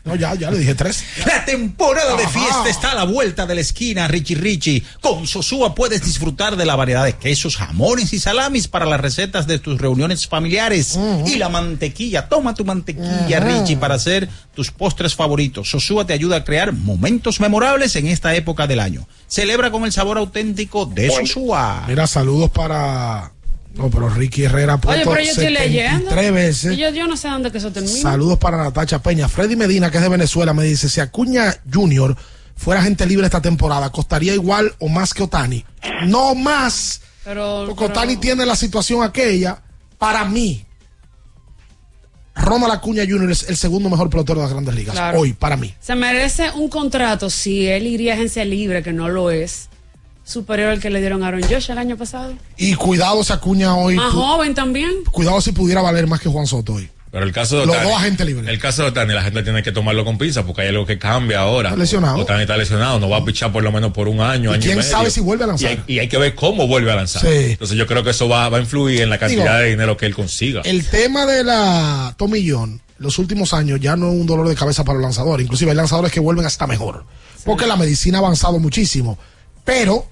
No, 0.04 0.14
ya, 0.14 0.34
ya 0.34 0.50
le 0.50 0.58
dije 0.58 0.74
tres. 0.74 1.04
La 1.26 1.44
temporada 1.44 2.16
de 2.16 2.26
fiesta 2.28 2.68
está 2.68 2.92
a 2.92 2.94
la 2.94 3.04
vuelta 3.04 3.46
de 3.46 3.54
la 3.54 3.60
esquina, 3.60 4.08
Richie 4.08 4.36
Richie. 4.36 4.82
Con 5.00 5.26
Sosúa 5.26 5.74
puedes 5.74 6.04
disfrutar 6.04 6.56
de 6.56 6.64
la 6.64 6.76
variedad 6.76 7.04
de 7.04 7.14
quesos, 7.14 7.56
jamones 7.56 8.12
y 8.12 8.18
salamis 8.20 8.68
para 8.68 8.86
las 8.86 9.00
recetas 9.00 9.46
de 9.46 9.58
tus 9.58 9.80
reuniones 9.80 10.26
familiares. 10.26 10.98
Y 11.26 11.36
la 11.36 11.48
mantequilla, 11.48 12.28
toma 12.28 12.54
tu 12.54 12.64
mantequilla. 12.64 13.40
Richie, 13.40 13.76
para 13.76 13.94
hacer 13.94 14.28
tus 14.56 14.72
postres 14.72 15.14
favoritos. 15.14 15.70
Sosúa 15.70 16.06
te 16.06 16.14
ayuda 16.14 16.36
a 16.38 16.44
crear 16.44 16.72
momentos 16.72 17.38
memorables 17.38 17.94
en 17.94 18.08
esta 18.08 18.34
época 18.34 18.66
del 18.66 18.80
año. 18.80 19.06
Celebra 19.28 19.70
con 19.70 19.84
el 19.84 19.92
sabor 19.92 20.18
auténtico 20.18 20.86
de 20.86 21.10
Sosúa. 21.10 21.84
Mira, 21.86 22.08
saludos 22.08 22.50
para. 22.50 23.32
No, 23.74 23.90
pero 23.90 24.08
Ricky 24.08 24.44
Herrera 24.44 24.72
ha 24.82 24.88
Oye, 24.88 25.02
pero 25.04 25.16
yo 25.16 25.30
estoy 25.30 25.50
leyendo. 25.50 26.08
73 26.10 26.32
veces. 26.32 26.72
Y 26.72 26.76
yo, 26.78 26.88
yo 26.90 27.06
no 27.06 27.16
sé 27.18 27.28
dónde 27.28 27.52
que 27.52 27.58
eso 27.58 27.70
termina. 27.70 27.94
Saludos 28.00 28.38
para 28.38 28.56
Natacha 28.56 29.02
Peña. 29.02 29.28
Freddy 29.28 29.54
Medina, 29.54 29.90
que 29.90 29.98
es 29.98 30.02
de 30.02 30.08
Venezuela, 30.08 30.54
me 30.54 30.64
dice: 30.64 30.88
si 30.88 31.00
Acuña 31.00 31.54
Junior 31.72 32.16
fuera 32.56 32.82
gente 32.82 33.04
libre 33.04 33.26
esta 33.26 33.42
temporada, 33.42 33.90
¿costaría 33.90 34.32
igual 34.32 34.74
o 34.78 34.88
más 34.88 35.12
que 35.12 35.22
Otani? 35.22 35.64
No 36.06 36.34
más. 36.34 37.02
Pero, 37.22 37.64
Porque 37.66 37.84
pero- 37.86 37.92
Otani 38.00 38.16
tiene 38.16 38.46
la 38.46 38.56
situación 38.56 39.02
aquella. 39.04 39.62
Para 39.98 40.24
mí, 40.24 40.65
Ronald 42.36 42.72
Acuña 42.72 43.02
Junior 43.08 43.30
es 43.30 43.48
el 43.48 43.56
segundo 43.56 43.88
mejor 43.88 44.10
pelotero 44.10 44.40
de 44.40 44.44
las 44.44 44.52
grandes 44.52 44.74
ligas. 44.74 44.94
Claro. 44.94 45.20
Hoy, 45.20 45.32
para 45.32 45.56
mí. 45.56 45.74
Se 45.80 45.94
merece 45.94 46.50
un 46.52 46.68
contrato 46.68 47.30
si 47.30 47.66
él 47.66 47.86
iría 47.86 48.12
a 48.12 48.14
agencia 48.16 48.44
libre, 48.44 48.82
que 48.82 48.92
no 48.92 49.08
lo 49.08 49.30
es, 49.30 49.68
superior 50.22 50.70
al 50.70 50.80
que 50.80 50.90
le 50.90 51.00
dieron 51.00 51.22
a 51.22 51.28
Aaron 51.28 51.42
Josh 51.42 51.70
el 51.70 51.78
año 51.78 51.96
pasado. 51.96 52.34
Y 52.56 52.74
cuidado 52.74 53.24
si 53.24 53.32
Acuña 53.32 53.74
hoy. 53.76 53.96
Más 53.96 54.12
joven 54.12 54.54
también. 54.54 54.92
Cuidado 55.10 55.40
si 55.40 55.52
pudiera 55.52 55.80
valer 55.80 56.06
más 56.06 56.20
que 56.20 56.28
Juan 56.28 56.46
Soto 56.46 56.74
hoy. 56.74 56.90
Pero 57.16 57.24
el 57.28 57.32
caso 57.32 57.58
de 57.60 57.64
Los 57.64 57.74
Otani. 57.76 57.90
dos 57.90 57.98
agentes 57.98 58.26
libres. 58.26 58.46
El 58.46 58.58
caso 58.58 58.82
de 58.82 58.88
Otani, 58.90 59.14
la 59.14 59.22
gente 59.22 59.42
tiene 59.42 59.62
que 59.62 59.72
tomarlo 59.72 60.04
con 60.04 60.18
pinza 60.18 60.44
porque 60.44 60.60
hay 60.60 60.68
algo 60.68 60.84
que 60.84 60.98
cambia 60.98 61.40
ahora. 61.40 61.70
Está 61.70 61.80
lesionado. 61.80 62.18
Otani 62.18 62.42
está 62.42 62.58
lesionado, 62.58 63.00
no 63.00 63.08
va 63.08 63.16
a 63.16 63.24
pichar 63.24 63.50
por 63.52 63.62
lo 63.62 63.72
menos 63.72 63.92
por 63.92 64.06
un 64.06 64.20
año, 64.20 64.50
¿Y 64.50 64.52
año 64.52 64.60
quién 64.62 64.74
y 64.74 64.76
medio. 64.80 64.90
sabe 64.90 65.10
si 65.10 65.20
vuelve 65.20 65.44
a 65.44 65.46
lanzar? 65.46 65.70
Y 65.70 65.72
hay, 65.72 65.82
y 65.86 65.98
hay 66.00 66.08
que 66.08 66.18
ver 66.18 66.34
cómo 66.34 66.66
vuelve 66.66 66.92
a 66.92 66.96
lanzar. 66.96 67.22
Sí. 67.22 67.52
Entonces 67.52 67.78
yo 67.78 67.86
creo 67.86 68.04
que 68.04 68.10
eso 68.10 68.28
va, 68.28 68.50
va 68.50 68.58
a 68.58 68.60
influir 68.60 69.00
en 69.00 69.08
la 69.08 69.16
cantidad 69.16 69.44
Digo, 69.54 69.64
de 69.64 69.70
dinero 69.70 69.96
que 69.96 70.04
él 70.04 70.14
consiga. 70.14 70.60
El 70.66 70.84
tema 70.84 71.24
de 71.24 71.42
la 71.42 72.14
Tomillón, 72.18 72.82
los 72.98 73.18
últimos 73.18 73.54
años 73.54 73.80
ya 73.80 73.96
no 73.96 74.08
es 74.08 74.12
un 74.20 74.26
dolor 74.26 74.46
de 74.46 74.54
cabeza 74.54 74.84
para 74.84 74.98
los 74.98 75.02
lanzadores. 75.04 75.44
Inclusive 75.44 75.70
hay 75.70 75.76
lanzadores 75.78 76.12
que 76.12 76.20
vuelven 76.20 76.44
hasta 76.44 76.66
mejor. 76.66 77.06
Porque 77.46 77.66
la 77.66 77.76
medicina 77.76 78.18
ha 78.18 78.20
avanzado 78.20 78.58
muchísimo. 78.58 79.18
Pero 79.64 80.06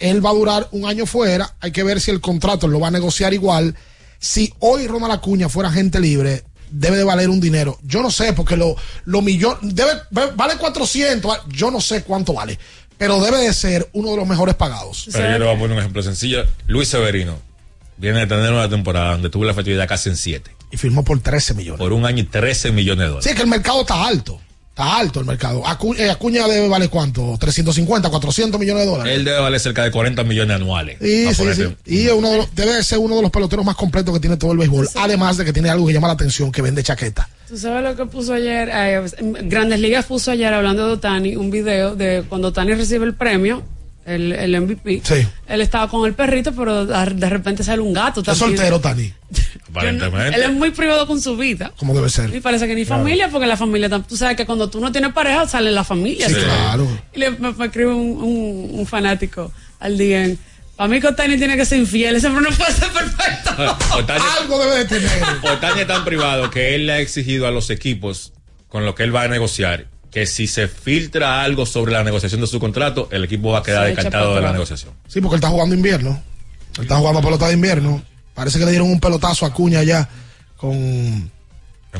él 0.00 0.26
va 0.26 0.30
a 0.30 0.34
durar 0.34 0.68
un 0.72 0.86
año 0.86 1.06
fuera. 1.06 1.54
Hay 1.60 1.70
que 1.70 1.84
ver 1.84 2.00
si 2.00 2.10
el 2.10 2.20
contrato 2.20 2.66
lo 2.66 2.80
va 2.80 2.88
a 2.88 2.90
negociar 2.90 3.32
igual. 3.32 3.76
Si 4.18 4.52
hoy 4.60 4.86
Ronald 4.86 5.12
Acuña 5.14 5.48
fuera 5.48 5.68
agente 5.68 6.00
libre, 6.00 6.44
debe 6.70 6.96
de 6.96 7.04
valer 7.04 7.28
un 7.30 7.40
dinero. 7.40 7.78
Yo 7.82 8.02
no 8.02 8.10
sé, 8.10 8.32
porque 8.32 8.56
lo, 8.56 8.76
lo 9.04 9.22
millón, 9.22 9.56
debe, 9.62 9.92
vale 10.10 10.56
400, 10.58 11.30
va- 11.30 11.40
yo 11.48 11.70
no 11.70 11.80
sé 11.80 12.02
cuánto 12.02 12.32
vale. 12.32 12.58
Pero 12.98 13.20
debe 13.20 13.38
de 13.38 13.52
ser 13.52 13.88
uno 13.92 14.10
de 14.12 14.16
los 14.16 14.26
mejores 14.26 14.54
pagados. 14.54 15.08
Pero 15.12 15.30
yo 15.32 15.38
le 15.38 15.44
voy 15.44 15.54
a 15.54 15.58
poner 15.58 15.72
un 15.72 15.78
ejemplo 15.80 16.02
sencillo. 16.02 16.44
Luis 16.66 16.88
Severino 16.88 17.38
viene 17.98 18.20
de 18.20 18.26
tener 18.26 18.50
una 18.52 18.68
temporada 18.68 19.12
donde 19.12 19.28
tuvo 19.28 19.44
la 19.44 19.52
efectividad 19.52 19.86
casi 19.86 20.08
en 20.08 20.16
7. 20.16 20.50
Y 20.72 20.76
firmó 20.78 21.04
por 21.04 21.20
13 21.20 21.54
millones. 21.54 21.78
Por 21.78 21.92
un 21.92 22.06
año 22.06 22.22
y 22.22 22.26
13 22.26 22.72
millones 22.72 23.00
de 23.04 23.08
dólares. 23.08 23.28
Sí, 23.30 23.36
que 23.36 23.42
el 23.42 23.48
mercado 23.48 23.82
está 23.82 24.06
alto. 24.06 24.40
Está 24.78 24.98
alto 24.98 25.20
el 25.20 25.26
mercado. 25.26 25.64
Acu- 25.64 25.98
eh, 25.98 26.10
Acuña 26.10 26.46
debe 26.46 26.68
valer 26.68 26.90
cuánto? 26.90 27.34
350, 27.40 28.10
400 28.10 28.60
millones 28.60 28.84
de 28.84 28.90
dólares. 28.90 29.14
Él 29.16 29.24
debe 29.24 29.38
valer 29.40 29.58
cerca 29.58 29.82
de 29.82 29.90
40 29.90 30.22
millones 30.22 30.54
anuales. 30.54 30.98
Pa' 30.98 31.32
sí, 31.32 31.54
sí. 31.54 31.76
Y 31.86 32.06
es 32.08 32.12
uno 32.12 32.30
de 32.30 32.36
los- 32.36 32.54
debe 32.54 32.74
de 32.74 32.84
ser 32.84 32.98
uno 32.98 33.16
de 33.16 33.22
los 33.22 33.30
peloteros 33.30 33.64
más 33.64 33.74
completos 33.74 34.12
que 34.12 34.20
tiene 34.20 34.36
todo 34.36 34.52
el 34.52 34.58
béisbol. 34.58 34.86
Además 34.96 35.38
de 35.38 35.46
que 35.46 35.54
tiene 35.54 35.70
algo 35.70 35.86
que 35.86 35.94
llama 35.94 36.08
la 36.08 36.12
atención, 36.12 36.52
que 36.52 36.60
vende 36.60 36.82
chaqueta. 36.82 37.26
Tú 37.48 37.56
sabes 37.56 37.82
lo 37.84 37.96
que 37.96 38.04
puso 38.04 38.34
ayer, 38.34 38.68
eh, 38.70 39.02
Grandes 39.44 39.80
Ligas 39.80 40.04
puso 40.04 40.30
ayer 40.30 40.52
hablando 40.52 40.86
de 40.88 40.92
Otani 40.92 41.36
un 41.36 41.50
video 41.50 41.96
de 41.96 42.24
cuando 42.28 42.48
Otani 42.48 42.74
recibe 42.74 43.06
el 43.06 43.14
premio, 43.14 43.62
el, 44.06 44.32
el 44.32 44.60
MVP. 44.60 45.02
Sí. 45.04 45.26
Él 45.48 45.60
estaba 45.60 45.88
con 45.88 46.06
el 46.06 46.14
perrito, 46.14 46.52
pero 46.52 46.86
de 46.86 47.28
repente 47.28 47.62
sale 47.64 47.82
un 47.82 47.92
gato 47.92 48.22
Es 48.26 48.38
soltero, 48.38 48.80
Tani, 48.80 49.12
Aparentemente. 49.68 50.36
Él 50.36 50.42
es 50.44 50.52
muy 50.52 50.70
privado 50.70 51.06
con 51.06 51.20
su 51.20 51.36
vida. 51.36 51.72
como 51.76 51.94
debe 51.94 52.08
ser. 52.08 52.34
Y 52.34 52.40
parece 52.40 52.66
que 52.66 52.74
ni 52.74 52.84
Claro. 52.84 53.02
familia, 53.02 53.28
porque 53.30 53.46
la 53.46 53.56
familia, 53.56 53.88
tú 53.88 54.16
sabes 54.16 54.36
que 54.36 54.46
cuando 54.46 54.70
tú 54.70 54.80
no 54.80 54.92
tienes 54.92 55.12
pareja, 55.12 55.46
sale 55.48 55.70
la 55.72 55.84
familia. 55.84 56.28
Sí, 56.28 56.34
¿sí? 56.34 56.40
claro. 56.40 56.88
Y 57.14 57.18
le, 57.18 57.30
me, 57.32 57.52
me 57.52 57.66
escribe 57.66 57.92
un, 57.92 58.22
un, 58.22 58.70
un 58.78 58.86
fanático 58.86 59.52
al 59.80 59.98
día. 59.98 60.28
Para 60.76 60.88
mí, 60.88 61.00
que 61.00 61.08
Otani 61.08 61.36
tiene 61.38 61.56
que 61.56 61.64
ser 61.64 61.78
infiel. 61.78 62.16
Ese 62.16 62.28
no 62.28 62.40
puede 62.40 62.72
ser 62.72 62.88
perfecto. 62.92 63.76
Otani, 63.96 64.24
Algo 64.40 64.58
debe 64.62 64.76
de 64.78 64.84
tener. 64.84 65.10
Otani 65.42 65.80
es 65.80 65.86
tan 65.86 66.04
privado 66.04 66.50
que 66.50 66.74
él 66.74 66.86
le 66.86 66.92
ha 66.92 66.98
exigido 67.00 67.46
a 67.46 67.50
los 67.50 67.70
equipos 67.70 68.32
con 68.68 68.84
lo 68.84 68.94
que 68.94 69.02
él 69.04 69.14
va 69.14 69.22
a 69.22 69.28
negociar 69.28 69.86
que 70.10 70.26
si 70.26 70.46
se 70.46 70.68
filtra 70.68 71.42
algo 71.42 71.66
sobre 71.66 71.92
la 71.92 72.02
negociación 72.04 72.40
de 72.40 72.46
su 72.46 72.58
contrato, 72.58 73.08
el 73.12 73.24
equipo 73.24 73.50
va 73.50 73.58
a 73.58 73.62
quedar 73.62 73.86
descartado 73.86 74.34
de 74.34 74.40
la 74.40 74.52
negociación. 74.52 74.92
Sí, 75.08 75.20
porque 75.20 75.34
él 75.36 75.38
está 75.40 75.48
jugando 75.48 75.74
invierno. 75.74 76.22
Él 76.76 76.82
está 76.82 76.96
jugando 76.96 77.20
pelota 77.20 77.48
de 77.48 77.54
invierno. 77.54 78.02
Parece 78.34 78.58
que 78.58 78.64
le 78.64 78.70
dieron 78.70 78.88
un 78.90 79.00
pelotazo 79.00 79.44
a 79.46 79.52
Cuña 79.52 79.82
ya 79.82 80.08
con, 80.56 80.70
En 80.74 81.30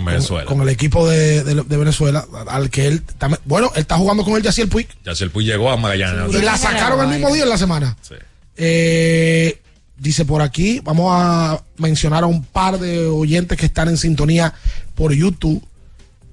Venezuela. 0.04 0.44
con 0.46 0.60
el 0.62 0.68
equipo 0.68 1.08
de, 1.08 1.42
de- 1.44 1.62
de 1.62 1.76
Venezuela, 1.76 2.26
al 2.48 2.68
que 2.70 2.86
él 2.86 3.02
también. 3.02 3.40
Bueno, 3.44 3.70
él 3.74 3.80
está 3.82 3.96
jugando 3.96 4.24
con 4.24 4.34
el 4.34 4.42
Yaciel 4.42 4.68
Puig 4.68 4.86
Ya 5.04 5.14
si 5.14 5.24
el 5.24 5.30
Puy 5.30 5.44
llegó 5.44 5.70
a 5.70 5.76
Magallanes. 5.76 6.34
y 6.34 6.42
la 6.42 6.56
sacaron 6.58 7.00
el 7.02 7.08
mismo 7.08 7.32
día 7.34 7.42
en 7.44 7.48
la 7.50 7.58
semana. 7.58 7.96
Sí. 8.02 8.14
Eh, 8.58 9.60
dice 9.98 10.24
por 10.24 10.42
aquí, 10.42 10.80
vamos 10.82 11.10
a 11.12 11.62
mencionar 11.78 12.22
a 12.24 12.26
un 12.26 12.44
par 12.44 12.78
de 12.78 13.06
oyentes 13.06 13.56
que 13.58 13.66
están 13.66 13.88
en 13.88 13.96
sintonía 13.96 14.52
por 14.94 15.12
YouTube. 15.12 15.62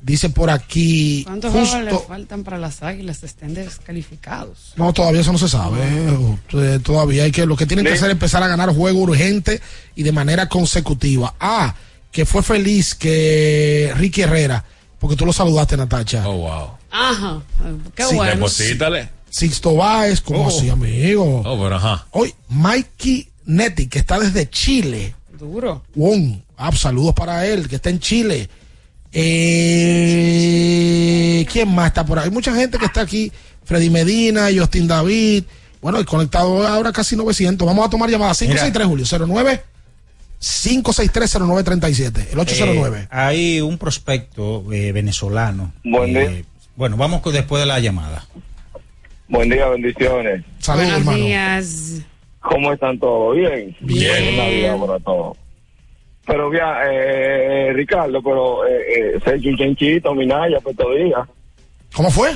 Dice 0.06 0.30
por 0.30 0.50
aquí, 0.50 1.24
¿Cuántos 1.24 1.52
juegos 1.54 1.74
le 1.82 1.92
justo, 1.92 2.08
faltan 2.10 2.44
para 2.44 2.58
las 2.58 2.84
águilas? 2.84 3.24
Estén 3.24 3.54
descalificados. 3.54 4.74
no, 4.76 4.92
todavía 4.92 5.22
eso 5.22 5.32
no 5.32 5.38
se 5.38 5.48
sabe. 5.48 5.80
eh, 5.82 6.80
Todavía 6.84 7.24
hay 7.24 7.32
que, 7.32 7.46
lo 7.46 7.56
que 7.56 7.66
tienen 7.66 7.86
que 7.86 7.94
hacer 7.94 8.08
es 8.10 8.12
empezar 8.12 8.44
a 8.44 8.48
ganar 8.50 8.76
juego 8.76 9.00
urgente 9.00 9.62
y 9.96 10.04
de 10.04 10.12
manera 10.12 10.50
consecutiva. 10.50 11.34
Ah, 11.40 11.74
que 12.12 12.26
fue 12.26 12.44
feliz 12.44 12.96
que 12.96 13.94
Ricky 13.96 14.24
Herrera, 14.24 14.66
porque 15.00 15.16
tú 15.16 15.26
lo 15.26 15.32
saludaste, 15.32 15.78
Natacha. 15.78 16.28
Oh, 16.28 16.38
wow. 16.38 16.70
Ajá. 16.92 17.42
Qué 17.96 18.04
Sí, 18.04 18.16
bueno. 18.16 18.34
Deposítale. 18.36 19.10
Sixto 19.30 19.76
Báez, 19.76 20.20
como 20.20 20.44
Oh. 20.46 20.48
así, 20.50 20.70
amigo. 20.70 21.42
Oh, 21.46 21.64
pero 21.64 21.76
ajá. 21.78 22.06
Hoy, 22.12 22.34
Mikey 22.50 23.30
Netti, 23.46 23.88
que 23.88 24.00
está 24.00 24.20
desde 24.20 24.50
Chile. 24.50 25.16
Duro. 25.40 25.82
Wong. 25.96 26.40
Ah, 26.58 26.70
pues, 26.70 26.82
saludos 26.82 27.14
para 27.16 27.48
él, 27.48 27.68
que 27.70 27.78
está 27.78 27.90
en 27.90 28.00
Chile. 28.00 28.50
Eh, 30.14 31.46
¿Quién 31.52 31.74
más 31.74 31.88
está 31.88 32.06
por 32.06 32.20
ahí? 32.20 32.26
Hay 32.26 32.32
mucha 32.32 32.54
gente 32.56 32.78
que 32.78 32.86
está 32.86 33.02
aquí. 33.02 33.32
Freddy 33.66 33.90
Medina, 33.90 34.48
Justin 34.56 34.88
David. 34.88 35.44
Bueno, 35.82 36.00
y 36.00 36.06
conectado 36.06 36.66
ahora 36.68 36.92
casi 36.92 37.16
900. 37.16 37.66
Vamos 37.66 37.86
a 37.86 37.90
tomar 37.90 38.10
llamadas. 38.10 38.40
563, 38.40 38.88
Julio. 38.88 39.06
09 39.28 39.62
563-0937. 40.42 42.28
El 42.34 42.40
809. 42.40 43.00
Eh, 43.04 43.08
hay 43.10 43.62
un 43.62 43.78
prospecto 43.78 44.66
eh, 44.74 44.92
venezolano. 44.92 45.72
Buen 45.84 46.16
eh, 46.18 46.28
día. 46.28 46.44
bueno, 46.76 46.98
vamos 46.98 47.22
con- 47.22 47.34
después 47.34 47.62
de 47.62 47.66
la 47.66 47.80
llamada. 47.80 48.26
Buen 49.30 49.50
día, 49.50 49.68
bendiciones. 49.70 50.44
Saludos, 50.60 50.88
Buenos 50.90 51.00
hermano. 51.00 51.18
días. 51.26 51.94
¿Cómo 52.42 52.74
están 52.74 53.00
todos? 53.00 53.38
¿Bien? 53.38 53.76
Bien. 53.80 54.14
Feliz 54.16 54.38
Navidad 54.38 54.78
para 54.78 55.00
todos. 55.00 55.38
Pero 56.26 56.50
bien, 56.50 56.64
eh, 56.86 57.72
Ricardo, 57.74 58.22
pero 58.24 58.66
eh, 58.66 58.82
eh, 59.16 59.20
se 59.24 59.36
echa 59.36 59.50
un 59.50 59.58
chanchito, 59.58 60.14
Minaya, 60.16 60.60
pues 60.62 60.76
todavía. 60.78 61.28
¿Cómo 61.94 62.10
fue? 62.10 62.32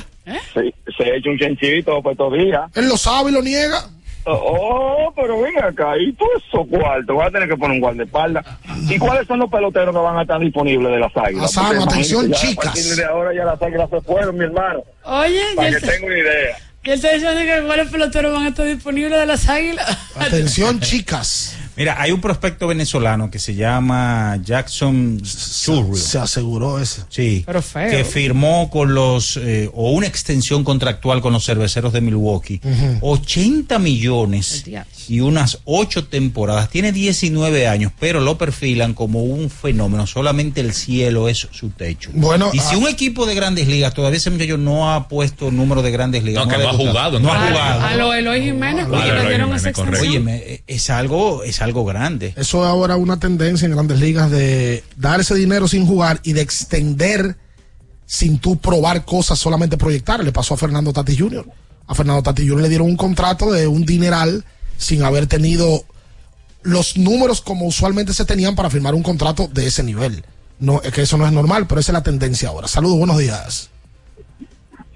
Se, 0.52 0.74
se 0.96 1.16
echa 1.16 1.30
un 1.30 1.38
chanchito, 1.38 2.02
pues 2.02 2.16
todavía. 2.16 2.66
Él 2.74 2.88
lo 2.88 2.96
sabe 2.96 3.30
y 3.30 3.34
lo 3.34 3.42
niega. 3.42 3.88
Oh, 4.30 5.10
pero 5.16 5.40
ven 5.40 5.54
acá, 5.62 5.96
y 5.98 6.12
tú 6.12 6.26
esos 6.36 6.66
cuartos, 6.68 7.16
vas 7.16 7.28
a 7.28 7.30
tener 7.30 7.48
que 7.48 7.56
poner 7.56 7.76
un 7.76 7.80
guardaespaldas. 7.80 8.44
¿Y 8.88 8.98
cuáles 8.98 9.26
son 9.26 9.38
los 9.38 9.50
peloteros 9.50 9.94
que 9.94 10.00
van 10.02 10.18
a 10.18 10.22
estar 10.22 10.38
disponibles 10.38 10.92
de 10.92 10.98
las 10.98 11.16
águilas? 11.16 11.44
Asano, 11.44 11.68
Porque, 11.80 11.84
atención, 11.94 12.26
imagínate, 12.26 12.44
ya 12.46 12.50
chicas. 12.50 12.66
A 12.66 12.72
partir 12.74 12.96
de 12.96 13.04
ahora 13.06 13.34
ya 13.34 13.44
las 13.46 13.62
águilas 13.62 13.88
se 13.90 14.00
fueron, 14.02 14.36
mi 14.36 14.44
hermano. 14.44 14.82
Oye, 15.04 15.42
Para 15.56 15.70
que 15.70 15.80
tenga 15.80 16.06
una 16.06 16.18
idea. 16.18 16.56
él 16.84 16.92
está 16.92 17.12
diciendo 17.12 17.40
que 17.40 17.66
cuáles 17.66 17.88
peloteros 17.88 18.32
van 18.34 18.44
a 18.44 18.48
estar 18.50 18.66
disponibles 18.66 19.18
de 19.18 19.26
las 19.26 19.48
águilas. 19.48 19.98
Atención, 20.16 20.78
chicas. 20.80 21.56
Mira, 21.78 22.00
hay 22.00 22.10
un 22.10 22.20
prospecto 22.20 22.66
venezolano 22.66 23.30
que 23.30 23.38
se 23.38 23.54
llama 23.54 24.36
Jackson 24.42 25.20
Churro. 25.22 25.94
Se 25.94 26.18
aseguró 26.18 26.80
ese. 26.80 27.02
Sí. 27.08 27.44
Pero 27.46 27.62
feo. 27.62 27.88
Que 27.88 28.04
firmó 28.04 28.68
con 28.68 28.94
los, 28.94 29.36
eh, 29.36 29.70
o 29.72 29.92
una 29.92 30.08
extensión 30.08 30.64
contractual 30.64 31.20
con 31.20 31.32
los 31.32 31.46
cerveceros 31.46 31.92
de 31.92 32.00
Milwaukee. 32.00 32.60
Ujú. 32.64 33.12
80 33.12 33.78
millones 33.78 34.64
y 35.08 35.20
unas 35.20 35.58
8 35.64 36.06
temporadas. 36.06 36.68
Tiene 36.70 36.92
19 36.92 37.66
años, 37.66 37.92
pero 37.98 38.20
lo 38.20 38.38
perfilan 38.38 38.94
como 38.94 39.22
un 39.22 39.50
fenómeno. 39.50 40.06
Solamente 40.06 40.60
el 40.60 40.72
cielo 40.72 41.28
es 41.28 41.48
su 41.50 41.70
techo. 41.70 42.10
Bueno, 42.14 42.50
y 42.52 42.58
si 42.58 42.74
ah, 42.74 42.78
un 42.78 42.88
equipo 42.88 43.26
de 43.26 43.34
grandes 43.34 43.68
ligas, 43.68 43.94
todavía 43.94 44.18
ese 44.18 44.30
muchacho 44.30 44.58
no 44.58 44.92
ha 44.92 45.08
puesto 45.08 45.50
número 45.50 45.82
de 45.82 45.90
grandes 45.90 46.24
ligas. 46.24 46.46
No, 46.46 46.50
que 46.50 46.62
no 46.62 46.68
ha 46.68 46.72
jugado, 46.72 47.18
No 47.18 47.28
no 47.28 47.32
ha 47.32 47.48
jugado. 47.48 47.80
A 47.82 47.96
lo 47.96 48.12
Eloy 48.12 48.42
Jiménez, 48.42 48.86
esa. 49.54 50.00
Óyeme, 50.00 50.36
eh, 50.36 50.62
es 50.66 50.90
algo, 50.90 51.42
es 51.42 51.60
algo 51.62 51.84
grande. 51.84 52.34
Eso 52.36 52.64
es 52.64 52.68
ahora 52.68 52.96
una 52.96 53.18
tendencia 53.18 53.66
en 53.66 53.72
grandes 53.72 54.00
ligas 54.00 54.30
de 54.30 54.84
dar 54.96 55.20
ese 55.20 55.34
dinero 55.34 55.68
sin 55.68 55.86
jugar 55.86 56.20
y 56.22 56.32
de 56.32 56.42
extender 56.42 57.36
sin 58.06 58.38
tú 58.38 58.56
probar 58.56 59.04
cosas, 59.04 59.38
solamente 59.38 59.76
proyectar. 59.76 60.24
Le 60.24 60.32
pasó 60.32 60.54
a 60.54 60.56
Fernando 60.56 60.92
Tati 60.92 61.16
Jr. 61.16 61.46
A 61.86 61.94
Fernando 61.94 62.22
Tati 62.22 62.46
Jr. 62.46 62.62
le 62.62 62.68
dieron 62.68 62.86
un 62.86 62.96
contrato 62.96 63.52
de 63.52 63.66
un 63.66 63.84
dineral 63.84 64.44
sin 64.78 65.02
haber 65.02 65.26
tenido 65.26 65.84
los 66.62 66.96
números 66.96 67.42
como 67.42 67.66
usualmente 67.66 68.14
se 68.14 68.24
tenían 68.24 68.54
para 68.54 68.70
firmar 68.70 68.94
un 68.94 69.02
contrato 69.02 69.48
de 69.52 69.66
ese 69.66 69.82
nivel. 69.82 70.24
No, 70.60 70.80
es 70.82 70.92
que 70.92 71.02
eso 71.02 71.18
no 71.18 71.26
es 71.26 71.32
normal, 71.32 71.66
pero 71.68 71.80
esa 71.80 71.92
es 71.92 71.94
la 71.94 72.02
tendencia 72.02 72.48
ahora. 72.48 72.66
Saludos, 72.66 72.98
buenos 72.98 73.18
días. 73.18 73.70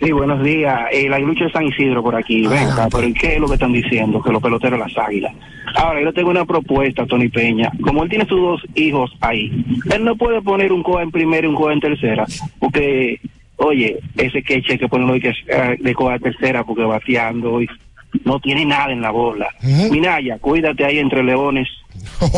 Sí, 0.01 0.11
buenos 0.11 0.43
días. 0.43 0.81
Eh, 0.93 1.09
la 1.09 1.21
lucha 1.21 1.45
de 1.45 1.53
San 1.53 1.65
Isidro 1.65 2.03
por 2.03 2.17
aquí. 2.17 2.45
Venga, 2.47 2.89
pero 2.91 3.07
¿y 3.07 3.15
qué 3.15 3.35
es 3.35 3.39
lo 3.39 3.47
que 3.47 3.55
están 3.55 3.73
diciendo? 3.73 4.21
Que 4.21 4.33
los 4.33 4.43
peloteros 4.43 4.79
las 4.79 4.97
águilas. 4.99 5.33
Ahora, 5.77 6.03
yo 6.03 6.13
tengo 6.13 6.31
una 6.31 6.45
propuesta 6.45 7.07
Tony 7.07 7.29
Peña. 7.29 7.71
Como 7.81 8.03
él 8.03 8.09
tiene 8.09 8.27
sus 8.27 8.41
dos 8.41 8.63
hijos 8.75 9.13
ahí, 9.21 9.65
él 9.93 10.05
no 10.05 10.17
puede 10.17 10.43
poner 10.43 10.73
un 10.73 10.83
coa 10.83 11.03
en 11.03 11.13
primera 11.13 11.47
y 11.47 11.51
un 11.51 11.55
coa 11.55 11.73
en 11.73 11.81
tercera. 11.81 12.27
Porque, 12.59 13.21
oye, 13.57 14.01
ese 14.17 14.43
queche 14.43 14.77
que 14.77 14.89
ponen 14.89 15.09
hoy 15.09 15.21
que 15.21 15.29
eh, 15.29 15.77
de 15.79 15.95
coa 15.95 16.17
en 16.17 16.23
tercera 16.23 16.65
porque 16.65 16.83
bateando 16.83 17.63
y 17.63 17.69
no 18.25 18.41
tiene 18.41 18.65
nada 18.65 18.93
en 18.93 19.01
la 19.03 19.11
bola. 19.11 19.49
Minaya, 19.63 20.39
cuídate 20.39 20.85
ahí 20.85 20.99
entre 20.99 21.23
leones. 21.23 21.69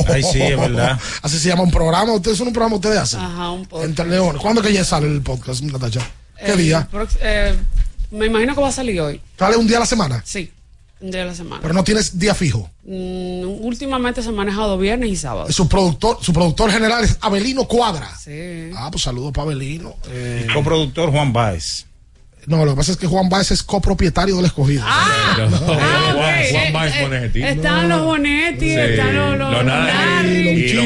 Ay, 0.09 0.23
sí, 0.23 0.41
es 0.43 0.59
verdad. 0.59 0.99
Así 1.23 1.39
se 1.39 1.49
llama 1.49 1.63
un 1.63 1.71
programa. 1.71 2.13
Ustedes 2.13 2.37
son 2.39 2.49
un 2.49 2.53
programa 2.53 2.77
ustedes 2.77 2.99
hacen. 2.99 3.21
Ajá, 3.21 3.51
un 3.51 3.65
poco. 3.67 3.85
Entre 3.85 4.07
León. 4.07 4.37
¿Cuándo 4.41 4.63
que 4.63 4.73
ya 4.73 4.85
sale 4.85 5.07
el 5.07 5.23
podcast, 5.23 5.63
Natacha? 5.63 6.01
¿Qué 6.45 6.57
día? 6.57 6.89
prox- 6.93 7.19
eh, 7.23 7.55
me 8.11 8.27
imagino 8.27 8.55
que 8.55 8.61
va 8.61 8.69
a 8.69 8.73
salir 8.73 9.01
hoy. 9.01 9.21
¿Sale 9.39 9.57
un 9.57 9.67
día 9.67 9.77
a 9.79 9.81
la 9.81 9.87
semana? 9.87 10.23
Sí, 10.25 10.51
un 11.01 11.11
día 11.11 11.21
de 11.21 11.27
la 11.27 11.35
semana. 11.35 11.61
Pero 11.63 11.73
no 11.75 11.85
tienes 11.85 12.19
día 12.19 12.35
fijo. 12.35 12.69
Mm, 12.85 13.45
últimamente 13.65 14.23
se 14.23 14.29
ha 14.29 14.33
manejado 14.33 14.77
viernes 14.79 15.11
y 15.11 15.17
sábado. 15.17 15.51
Su 15.51 15.69
productor, 15.69 16.19
su 16.21 16.33
productor 16.33 16.71
general 16.71 17.05
es 17.05 17.17
Abelino 17.21 17.65
Cuadra. 17.65 18.09
Sí. 18.19 18.71
Ah, 18.77 18.89
pues 18.91 19.03
saludos 19.05 19.33
para 19.33 19.45
Abelino. 19.47 19.95
Eh, 20.09 20.47
Coproductor 20.53 21.11
Juan 21.11 21.33
Báez. 21.33 21.87
No, 22.47 22.65
lo 22.65 22.73
que 22.73 22.77
pasa 22.77 22.93
es 22.93 22.99
que 22.99 23.07
Juan 23.07 23.29
Báez 23.29 23.51
es 23.51 23.63
copropietario 23.63 24.37
del 24.37 24.45
escogido. 24.47 24.83
Ah, 24.85 25.35
Juan, 25.37 25.55
ok. 25.55 26.51
Juan 26.51 26.73
Baez 26.73 26.95
Eh, 26.95 26.99
eh, 26.99 27.03
Bonetti. 27.03 27.43
Están 27.43 27.89
los 27.89 28.03
Bonetti, 28.05 28.71
están 28.73 29.17
los, 29.17 29.39
los, 29.39 29.51
Los 29.53 29.65
Nari, 29.65 30.49
y 30.49 30.73
los- 30.75 30.85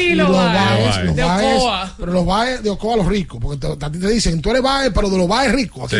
y 0.00 0.14
los 0.14 1.14
De 1.16 1.24
Ocoa. 1.24 1.94
pero 1.98 2.12
los 2.12 2.26
Baez 2.26 2.62
de 2.62 2.70
Ocoa 2.70 2.96
los 2.96 3.06
ricos, 3.06 3.38
porque 3.40 3.66
a 3.66 3.90
ti 3.90 3.98
te 3.98 4.08
dicen, 4.08 4.40
tú 4.42 4.50
eres 4.50 4.62
Baez, 4.62 4.92
pero 4.94 5.08
de 5.10 5.18
los 5.18 5.28
Baez 5.28 5.52
ricos. 5.52 5.90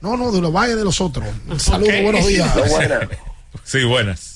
No, 0.00 0.16
no, 0.16 0.30
de 0.32 0.40
los 0.40 0.52
Baez 0.52 0.76
de 0.76 0.84
los 0.84 1.00
otros. 1.00 1.26
Saludos, 1.58 1.94
buenos 2.02 2.26
días. 2.26 2.50
Sí, 3.64 3.82
buenas. 3.84 4.35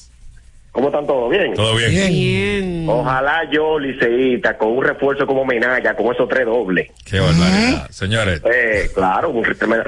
¿Cómo 0.73 0.89
están 0.89 1.07
todos? 1.07 1.31
¿Bien? 1.31 1.53
Todo 1.55 1.75
bien. 1.75 1.91
Bien. 1.91 2.13
Bien. 2.13 2.89
Ojalá 2.89 3.43
yo, 3.51 3.79
liceíta, 3.79 4.57
con 4.57 4.69
un 4.79 4.85
refuerzo 4.85 5.27
como 5.27 5.45
Menaya, 5.45 5.95
con 5.97 6.15
esos 6.15 6.29
tres 6.29 6.47
dobles. 6.47 6.89
Qué 7.05 7.19
barbaridad. 7.19 7.91
Señores, 7.91 8.41
Eh, 8.45 8.91
claro, 8.95 9.31
un, 9.31 9.45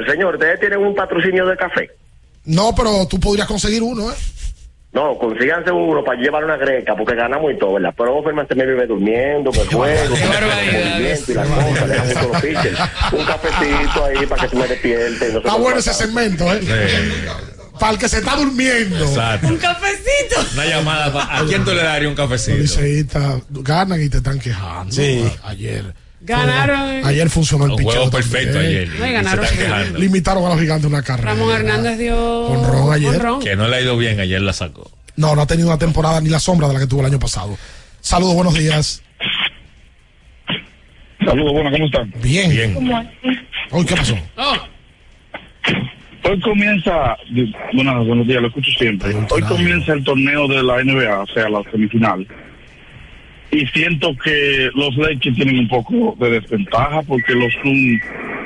señor, 0.09 0.34
¿ustedes 0.34 0.59
tienen 0.60 0.80
un 0.80 0.94
patrocinio 0.94 1.46
de 1.46 1.56
café? 1.56 1.90
No, 2.44 2.74
pero 2.74 3.06
tú 3.09 3.20
podrías 3.20 3.46
conseguir 3.46 3.82
uno, 3.82 4.10
¿eh? 4.10 4.14
No, 4.92 5.16
consíganse 5.16 5.70
uno 5.70 6.04
para 6.04 6.20
llevar 6.20 6.44
una 6.44 6.59
greca, 6.59 6.94
porque 6.94 7.14
ganamos 7.14 7.50
y 7.50 7.56
todo, 7.56 7.74
¿verdad? 7.74 7.94
Pero 7.96 8.18
Offerman 8.18 8.46
se 8.46 8.54
me 8.54 8.66
vive 8.66 8.86
durmiendo, 8.86 9.50
me 9.50 9.59
juego, 9.64 10.14
y 10.16 11.32
las 11.32 11.48
cosas, 11.48 12.26
los 12.26 12.42
pitchers. 12.42 12.78
Un 13.12 13.24
cafecito 13.24 14.04
ahí 14.04 14.26
para 14.26 14.42
que 14.42 14.48
se 14.50 14.56
me 14.56 14.68
despierte. 14.68 15.28
y 15.30 15.32
no 15.32 15.40
se 15.40 15.46
Está 15.46 15.54
bueno 15.56 15.78
ese 15.78 15.94
segmento, 15.94 16.44
¿eh? 16.52 16.60
sí, 16.60 16.68
Para 17.82 17.94
el 17.94 17.98
que 17.98 18.09
se 18.09 18.18
está 18.18 18.36
durmiendo. 18.36 19.04
exacto. 19.04 19.48
Un 19.48 19.56
cafecito. 19.56 20.36
Una 20.54 20.66
llamada. 20.66 21.12
pa- 21.12 21.38
¿A 21.40 21.44
quién 21.46 21.64
tú 21.64 21.72
le 21.72 21.82
darías 21.82 22.10
un 22.12 22.16
Los 22.16 22.28
cafecito? 22.28 22.59
liceístas 22.59 23.42
ganan 23.50 24.00
y 24.00 24.09
te 24.09 24.18
están 24.18 24.38
quejando. 24.38 24.92
Sí. 24.94 25.24
A- 25.42 25.48
Ayer. 25.48 25.92
Ganaron. 26.20 27.04
Ayer 27.04 27.28
funcionó 27.28 27.64
el 27.64 27.72
picheo. 27.72 27.90
juego 27.90 28.10
perfecto 28.12 28.52
también. 28.60 28.82
ayer. 28.82 28.88
No, 29.00 29.06
y 29.09 29.12
ganaron. 29.12 29.46
Se 29.46 29.54
están 29.54 29.66
quejando. 29.66 29.98
Limitaron 29.98 30.44
a 30.46 30.48
los 30.50 30.60
gigantes 30.60 30.86
una 30.88 31.02
carrera. 31.02 31.30
Ramón 31.32 31.50
Hernández 31.56 31.98
dio. 31.98 32.16
Honrón 32.46 32.92
ayer. 32.92 33.09
honrón. 33.16 33.40
Que 33.42 33.56
no 33.56 33.66
le 33.66 33.74
ha 33.76 33.80
ido 33.80 33.96
bien, 33.96 34.20
ayer 34.20 34.40
la 34.40 34.52
sacó. 34.52 34.88
No, 35.16 35.34
no 35.34 35.42
ha 35.42 35.46
tenido 35.48 35.66
una 35.66 35.78
temporada 35.78 36.20
ni 36.20 36.28
la 36.28 36.38
sombra 36.38 36.68
de 36.68 36.74
la 36.74 36.78
que 36.80 36.86
tuvo 36.86 37.00
el 37.00 37.06
año 37.06 37.18
pasado. 37.18 37.59
Saludos, 38.00 38.34
buenos 38.36 38.54
días. 38.54 39.02
Saludos, 41.26 41.52
bueno, 41.52 41.70
¿cómo 41.72 41.86
están? 41.86 42.14
Bien. 42.22 42.48
Bien. 42.48 42.92
Hoy, 43.72 43.84
¿qué 43.86 43.96
pasó? 43.96 44.16
Hoy 46.24 46.40
comienza, 46.40 47.16
bueno, 47.73 48.05
buenos 48.05 48.27
días, 48.27 48.40
lo 48.40 48.49
escucho 48.49 48.70
siempre. 48.78 49.12
Hoy 49.31 49.43
comienza 49.43 49.93
el 49.93 50.05
torneo 50.05 50.47
de 50.47 50.62
la 50.62 50.82
NBA, 50.82 51.20
o 51.20 51.27
sea, 51.27 51.49
la 51.49 51.62
semifinal. 51.70 52.27
Y 53.51 53.66
siento 53.66 54.16
que 54.24 54.70
los 54.74 54.97
Lakers 54.97 55.35
tienen 55.36 55.59
un 55.59 55.69
poco 55.69 56.16
de 56.20 56.31
desventaja 56.40 57.03
porque 57.03 57.35
los 57.35 57.53
Suns 57.62 58.01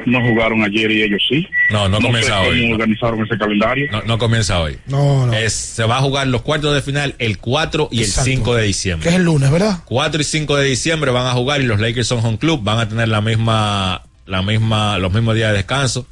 no 0.07 0.21
jugaron 0.21 0.63
ayer 0.65 0.91
y 0.91 1.03
ellos 1.03 1.23
sí. 1.29 1.47
No, 1.71 1.89
no 1.89 2.01
comienza 2.01 2.43
sé 2.43 2.49
hoy. 2.49 2.61
cómo 2.63 2.73
organizaron 2.75 3.25
ese 3.25 3.39
calendario. 3.39 3.89
No, 3.93 4.03
no 4.03 4.19
comienza 4.19 4.61
hoy. 4.61 4.79
No, 4.87 5.27
no. 5.27 5.33
Es- 5.33 5.53
se 5.53 5.85
va 5.85 5.99
a 5.99 6.01
jugar 6.01 6.27
los 6.29 6.43
cuartos 6.43 6.75
de 6.75 6.83
final 6.83 7.15
el 7.19 7.39
4 7.39 7.89
y 7.93 8.01
Exacto. 8.01 8.31
el 8.31 8.37
5 8.37 8.55
de 8.55 8.61
Que 8.63 8.67
diciembre. 8.69 9.09
es 9.11 9.15
el 9.17 9.23
lunes, 9.25 9.51
¿verdad? 9.51 9.79
4 9.85 10.21
y 10.21 10.25
5 10.25 10.57
de 10.57 10.65
diciembre 10.67 11.11
van 11.13 11.27
a 11.27 11.33
jugar 11.33 11.61
y 11.61 11.65
los 11.67 11.79
Lakers 11.79 12.07
son 12.09 12.25
home 12.25 12.39
club, 12.39 12.63
van 12.65 12.79
a 12.79 12.89
tener 12.89 13.07
la 13.09 13.21
misma, 13.21 14.03
la 14.27 14.43
misma, 14.43 14.99
los 14.99 15.13
mismos 15.13 15.35
días 15.37 15.51
de 15.51 15.59
descanso. 15.59 16.07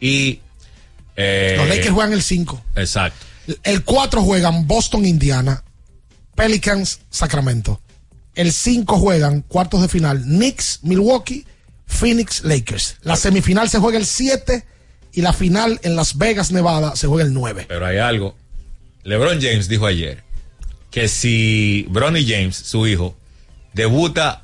Y 0.00 0.40
eh, 1.16 1.54
Los 1.56 1.68
Lakers 1.68 1.90
juegan 1.90 2.12
el 2.12 2.22
5. 2.22 2.64
Exacto. 2.76 3.26
El 3.62 3.84
4 3.84 4.22
juegan 4.22 4.66
Boston, 4.66 5.04
Indiana, 5.04 5.62
Pelicans, 6.34 7.00
Sacramento. 7.10 7.80
El 8.34 8.52
5 8.52 8.98
juegan 8.98 9.42
cuartos 9.42 9.82
de 9.82 9.88
final 9.88 10.22
Knicks, 10.22 10.80
Milwaukee, 10.82 11.46
Phoenix, 11.86 12.42
Lakers. 12.44 12.96
La 13.02 13.16
semifinal 13.16 13.68
se 13.68 13.78
juega 13.78 13.98
el 13.98 14.06
7 14.06 14.64
y 15.12 15.22
la 15.22 15.32
final 15.32 15.78
en 15.82 15.94
Las 15.94 16.18
Vegas, 16.18 16.50
Nevada, 16.50 16.96
se 16.96 17.06
juega 17.06 17.24
el 17.24 17.32
9. 17.32 17.66
Pero 17.68 17.86
hay 17.86 17.98
algo. 17.98 18.36
LeBron 19.04 19.40
James 19.40 19.68
dijo 19.68 19.86
ayer 19.86 20.24
que 20.90 21.08
si 21.08 21.86
Bronny 21.90 22.26
James, 22.26 22.56
su 22.56 22.86
hijo, 22.86 23.16
debuta 23.74 24.43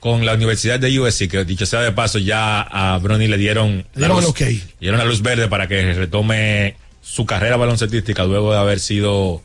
con 0.00 0.24
la 0.26 0.34
Universidad 0.34 0.80
de 0.80 0.98
USC, 0.98 1.28
que 1.28 1.44
dicho 1.44 1.66
sea 1.66 1.80
de 1.80 1.92
paso, 1.92 2.18
ya 2.18 2.62
a 2.62 2.98
Bronny 2.98 3.28
le 3.28 3.36
dieron, 3.38 3.76
Le 3.76 3.84
dieron 3.94 4.16
la 4.16 4.20
el 4.20 4.24
luz, 4.26 4.30
ok. 4.30 4.40
le 4.40 4.60
dieron 4.80 4.98
la 4.98 5.04
luz 5.04 5.20
verde 5.22 5.46
para 5.48 5.68
que 5.68 5.92
retome 5.92 6.76
su 7.02 7.26
carrera 7.26 7.56
baloncetística 7.56 8.24
luego 8.24 8.52
de 8.52 8.58
haber 8.58 8.80
sido, 8.80 9.42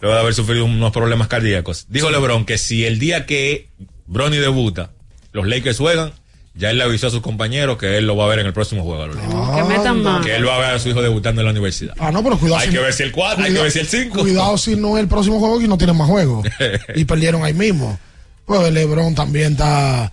luego 0.00 0.14
de 0.14 0.20
haber 0.20 0.34
sufrido 0.34 0.64
unos 0.64 0.92
problemas 0.92 1.28
cardíacos. 1.28 1.86
Dijo 1.88 2.10
LeBron 2.10 2.44
que 2.44 2.58
si 2.58 2.84
el 2.84 2.98
día 2.98 3.26
que 3.26 3.68
Bronny 4.06 4.36
debuta, 4.38 4.90
los 5.32 5.46
Lakers 5.46 5.78
juegan, 5.78 6.12
ya 6.54 6.70
él 6.70 6.78
le 6.78 6.84
avisó 6.84 7.08
a 7.08 7.10
sus 7.10 7.20
compañeros 7.20 7.76
que 7.76 7.98
él 7.98 8.06
lo 8.06 8.16
va 8.16 8.24
a 8.24 8.28
ver 8.28 8.38
en 8.38 8.46
el 8.46 8.52
próximo 8.54 8.82
juego. 8.82 9.02
de 9.02 9.08
los 9.08 9.16
Lakers. 9.16 9.56
Que 9.56 9.64
metan 9.64 10.02
más. 10.02 10.24
Que 10.24 10.36
él 10.36 10.48
va 10.48 10.56
a 10.56 10.58
ver 10.58 10.70
a 10.70 10.78
su 10.78 10.88
hijo 10.88 11.02
debutando 11.02 11.42
en 11.42 11.44
la 11.44 11.50
universidad. 11.50 11.94
Ah, 11.98 12.10
no, 12.10 12.22
pero 12.24 12.38
cuidado. 12.38 12.60
Hay 12.60 12.68
si- 12.68 12.72
que 12.74 12.80
ver 12.80 12.92
si 12.94 13.02
el 13.02 13.12
4, 13.12 13.44
hay 13.44 13.52
que 13.52 13.60
ver 13.60 13.70
si 13.70 13.78
el 13.80 13.86
5. 13.86 14.20
Cuidado 14.20 14.56
si 14.56 14.74
no 14.74 14.96
es 14.96 15.02
el 15.02 15.08
próximo 15.08 15.38
juego 15.38 15.60
y 15.60 15.68
no 15.68 15.76
tienen 15.76 15.96
más 15.96 16.08
juegos. 16.08 16.46
y 16.96 17.04
perdieron 17.04 17.44
ahí 17.44 17.52
mismo. 17.52 18.00
Pues 18.46 18.72
LeBron 18.72 19.14
también 19.14 19.52
está. 19.52 20.10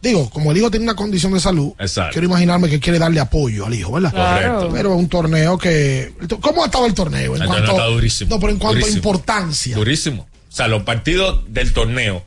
Digo, 0.00 0.28
como 0.30 0.52
el 0.52 0.58
hijo 0.58 0.70
tiene 0.70 0.84
una 0.84 0.94
condición 0.94 1.32
de 1.32 1.40
salud, 1.40 1.72
Exacto. 1.78 2.12
quiero 2.12 2.26
imaginarme 2.26 2.68
que 2.68 2.78
quiere 2.78 2.98
darle 2.98 3.20
apoyo 3.20 3.66
al 3.66 3.74
hijo, 3.74 3.92
¿verdad? 3.92 4.12
Correcto. 4.12 4.70
Pero 4.72 4.92
es 4.92 4.98
un 4.98 5.08
torneo 5.08 5.58
que. 5.58 6.12
¿Cómo 6.40 6.62
ha 6.62 6.66
estado 6.66 6.86
el 6.86 6.94
torneo? 6.94 7.36
En 7.36 7.42
El 7.42 7.48
cuanto, 7.48 7.64
torneo 7.66 7.82
está 7.84 7.94
durísimo. 7.94 8.30
No, 8.30 8.40
pero 8.40 8.52
en 8.52 8.58
cuanto 8.58 8.80
Durísimo. 8.80 8.94
a 8.94 8.98
importancia. 8.98 9.76
Durísimo. 9.76 10.22
O 10.22 10.52
sea, 10.56 10.68
los 10.68 10.82
partidos 10.82 11.40
del 11.48 11.72
torneo 11.72 12.22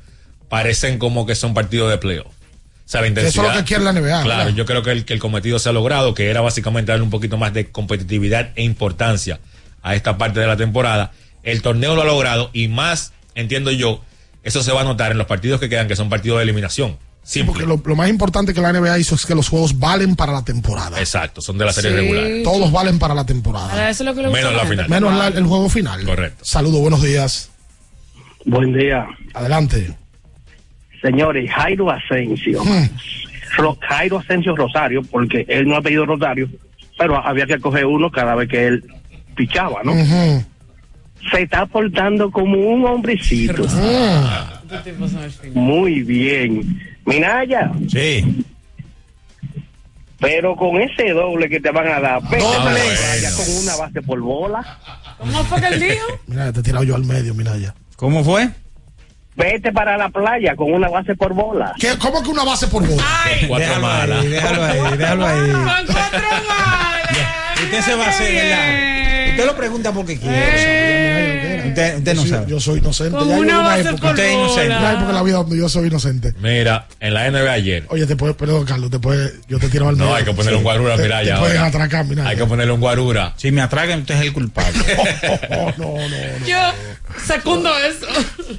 parecen 0.49 0.97
como 0.97 1.25
que 1.25 1.35
son 1.35 1.53
partidos 1.53 1.89
de 1.91 1.97
playoff. 1.97 2.27
O 2.27 2.89
sea, 2.89 3.01
la 3.01 3.07
eso 3.07 3.27
es 3.27 3.35
lo 3.35 3.53
que 3.53 3.63
quiere 3.65 3.83
la 3.83 3.91
NBA. 3.91 4.23
Claro, 4.23 4.27
¿verdad? 4.45 4.55
yo 4.55 4.65
creo 4.65 4.81
que 4.81 4.91
el, 4.91 5.03
que 5.03 5.13
el 5.13 5.19
cometido 5.19 5.59
se 5.59 5.67
ha 5.67 5.73
logrado, 5.73 6.13
que 6.13 6.29
era 6.29 6.39
básicamente 6.39 6.91
darle 6.93 7.03
un 7.03 7.09
poquito 7.09 7.37
más 7.37 7.53
de 7.53 7.69
competitividad 7.69 8.51
e 8.55 8.63
importancia 8.63 9.41
a 9.83 9.93
esta 9.93 10.17
parte 10.17 10.39
de 10.39 10.47
la 10.47 10.55
temporada. 10.55 11.11
El 11.43 11.61
torneo 11.61 11.95
lo 11.95 12.03
ha 12.03 12.05
logrado 12.05 12.49
y 12.53 12.69
más, 12.69 13.11
entiendo 13.35 13.71
yo, 13.71 14.01
eso 14.47 14.63
se 14.63 14.71
va 14.71 14.81
a 14.81 14.83
notar 14.83 15.11
en 15.11 15.17
los 15.17 15.27
partidos 15.27 15.59
que 15.59 15.69
quedan, 15.69 15.87
que 15.87 15.95
son 15.95 16.09
partidos 16.09 16.37
de 16.39 16.43
eliminación. 16.43 16.97
Sí, 17.23 17.43
porque 17.43 17.65
lo, 17.65 17.81
lo 17.83 17.95
más 17.97 18.09
importante 18.09 18.53
que 18.53 18.61
la 18.61 18.71
NBA 18.71 18.99
hizo 18.99 19.15
es 19.15 19.25
que 19.25 19.35
los 19.35 19.49
juegos 19.49 19.77
valen 19.77 20.15
para 20.15 20.31
la 20.31 20.45
temporada. 20.45 20.97
Exacto, 20.99 21.41
son 21.41 21.57
de 21.57 21.65
la 21.65 21.73
serie 21.73 21.91
Sí. 21.91 21.95
regular. 21.97 22.29
Todos 22.45 22.71
valen 22.71 22.99
para 22.99 23.13
la 23.13 23.25
temporada. 23.25 23.69
Ahora, 23.69 23.89
Eso 23.89 24.03
es 24.03 24.07
lo 24.07 24.15
que 24.15 24.29
Menos 24.29 24.53
a 24.53 24.55
la 24.55 24.65
final. 24.65 24.89
Menos 24.89 25.13
la- 25.13 25.27
el 25.27 25.43
juego 25.45 25.67
final. 25.67 26.05
Correcto. 26.05 26.45
Saludos, 26.45 26.79
buenos 26.79 27.01
días. 27.01 27.49
Buen 28.45 28.71
día. 28.71 29.05
Adelante. 29.33 29.93
Señores, 31.01 31.51
Jairo 31.51 31.91
Asensio. 31.91 32.63
Ro- 33.57 33.77
Jairo 33.81 34.19
Asensio 34.19 34.55
Rosario, 34.55 35.01
porque 35.03 35.45
él 35.49 35.67
no 35.67 35.75
ha 35.75 35.81
pedido 35.81 36.05
Rosario, 36.05 36.47
pero 36.97 37.17
había 37.17 37.45
que 37.45 37.59
coger 37.59 37.85
uno 37.85 38.09
cada 38.09 38.35
vez 38.35 38.47
que 38.49 38.67
él 38.67 38.85
pichaba, 39.35 39.81
¿no? 39.83 39.91
Ujú. 39.93 40.43
Se 41.31 41.41
está 41.41 41.65
portando 41.65 42.31
como 42.31 42.57
un 42.57 42.85
hombrecito. 42.85 43.63
Fin. 43.67 45.51
Muy 45.53 46.01
bien. 46.03 46.81
Minaya, 47.05 47.71
Sí. 47.91 48.43
pero 50.19 50.55
con 50.55 50.81
ese 50.81 51.11
doble 51.11 51.47
que 51.49 51.59
te 51.59 51.71
van 51.71 51.87
a 51.87 51.99
dar, 51.99 52.21
vete 52.29 52.43
la 52.43 52.61
playa 52.63 53.31
con 53.35 53.45
una 53.63 53.75
base 53.77 54.01
por 54.01 54.19
bola. 54.19 54.79
¿Cómo 55.17 55.43
fue 55.45 55.61
que 55.61 55.67
él 55.67 55.79
dijo? 55.79 56.05
Mira, 56.27 56.51
te 56.51 56.59
he 56.59 56.63
tirado 56.63 56.83
yo 56.83 56.95
al 56.95 57.05
medio, 57.05 57.33
mira 57.33 57.55
ya. 57.57 57.73
¿Cómo 57.95 58.23
fue? 58.23 58.49
Vete 59.35 59.71
para 59.71 59.95
la 59.97 60.09
playa 60.09 60.55
con 60.55 60.73
una 60.73 60.89
base 60.89 61.15
por 61.15 61.33
bola. 61.33 61.73
¿Qué, 61.79 61.89
¿Cómo 61.99 62.21
que 62.23 62.29
una 62.29 62.43
base 62.43 62.67
por 62.67 62.85
bola? 62.85 63.03
Cuatro 63.47 63.67
déjalo 63.67 63.87
ahí, 64.15 64.27
déjalo 64.27 64.63
ahí, 64.63 64.97
déjalo 64.97 65.25
ahí. 65.27 65.51
Son 65.51 65.63
cuatro 65.63 66.19
malas. 66.47 67.63
Usted 67.63 67.81
se 67.81 67.95
va 67.95 68.05
a 68.05 68.09
hacer, 68.09 68.33
¿verdad? 68.33 69.29
Usted 69.29 69.45
lo 69.45 69.55
pregunta 69.55 69.91
porque 69.91 70.19
quiere. 70.19 70.35
Eh. 70.37 71.16
Usted, 71.65 71.97
usted 71.97 72.15
no 72.15 72.21
yo, 72.21 72.21
soy, 72.21 72.29
sabe. 72.29 72.51
yo 72.51 72.59
soy 72.59 72.79
inocente. 72.79 73.17
Con 73.17 73.27
Ya 73.29 73.35
hay 73.35 73.41
una 73.41 73.77
época, 73.79 74.09
Usted 74.09 74.25
es 74.25 74.33
inocente. 74.33 74.67
una 74.77 74.91
época 74.91 75.09
en 75.09 75.15
la 75.15 75.23
vida 75.23 75.35
donde 75.37 75.57
yo 75.57 75.69
soy 75.69 75.87
inocente. 75.87 76.33
Mira, 76.41 76.87
en 76.99 77.13
la 77.13 77.29
NBA 77.31 77.51
ayer, 77.51 77.85
Oye, 77.89 78.05
te 78.05 78.15
puedes, 78.15 78.35
perdón, 78.35 78.65
Carlos, 78.65 78.89
te 78.91 78.99
puedes, 78.99 79.33
yo 79.47 79.59
te 79.59 79.69
tiro 79.69 79.87
al 79.89 79.97
No, 79.97 80.13
hay 80.15 80.23
que 80.23 80.33
ponerle 80.33 80.57
un 80.57 80.63
guarura, 80.63 80.95
Te- 80.95 81.03
mira 81.03 81.19
te 81.19 81.25
ya 81.27 81.35
ahora. 81.37 81.65
atracar, 81.65 82.05
mira. 82.05 82.27
hay 82.27 82.35
ya. 82.35 82.43
que 82.43 82.47
ponerle 82.49 82.71
un 82.73 82.79
guarura. 82.81 83.33
Si 83.37 83.51
me 83.51 83.61
atragan, 83.61 84.01
usted 84.01 84.15
es 84.15 84.21
el 84.21 84.33
culpable. 84.33 84.79
Oh, 85.49 85.71
no, 85.77 85.85
no, 85.95 86.07
no. 86.07 86.45
Yo 86.47 86.57
secundo 87.27 87.69
eso. 87.77 88.07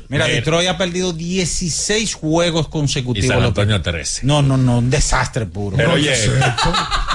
Mira, 0.09 0.27
Mira. 0.27 0.27
Detroit 0.27 0.69
ha 0.69 0.78
perdido 0.78 1.12
16 1.12 2.15
juegos 2.15 2.66
Y 2.66 2.70
consecutivos. 2.70 3.28
San 3.35 3.43
Antonio 3.43 3.81
13. 3.81 4.27
No, 4.27 4.43
no, 4.43 4.57
no, 4.57 4.78
un 4.78 4.90
desastre 4.90 5.47
puro. 5.47 5.77
Pero 5.77 5.95
oye, 5.95 6.07
¿Qué 6.07 6.12
es 6.12 6.24
esto? 6.27 6.74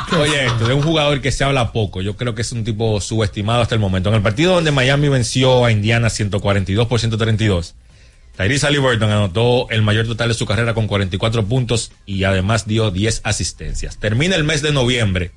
¿Qué 0.09 0.15
Oye, 0.15 0.45
esto 0.45 0.67
de 0.67 0.73
un 0.73 0.81
jugador 0.81 1.21
que 1.21 1.31
se 1.31 1.43
habla 1.43 1.71
poco, 1.71 2.01
yo 2.01 2.15
creo 2.15 2.35
que 2.35 2.41
es 2.41 2.51
un 2.51 2.63
tipo 2.63 2.99
subestimado 2.99 3.61
hasta 3.61 3.75
el 3.75 3.81
momento. 3.81 4.09
En 4.09 4.15
el 4.15 4.21
partido 4.21 4.53
donde 4.53 4.71
Miami 4.71 5.09
venció 5.09 5.65
a 5.65 5.71
Indiana 5.71 6.09
142 6.09 6.87
por 6.87 6.99
132, 6.99 7.75
Tyrese 8.37 8.65
Halliburton 8.65 9.11
anotó 9.11 9.69
el 9.69 9.81
mayor 9.81 10.07
total 10.07 10.29
de 10.29 10.33
su 10.33 10.45
carrera 10.45 10.73
con 10.73 10.87
44 10.87 11.45
puntos 11.45 11.91
y 12.05 12.23
además 12.23 12.67
dio 12.67 12.91
10 12.91 13.21
asistencias. 13.23 13.97
Termina 13.97 14.35
el 14.35 14.43
mes 14.43 14.61
de 14.61 14.71
noviembre. 14.71 15.31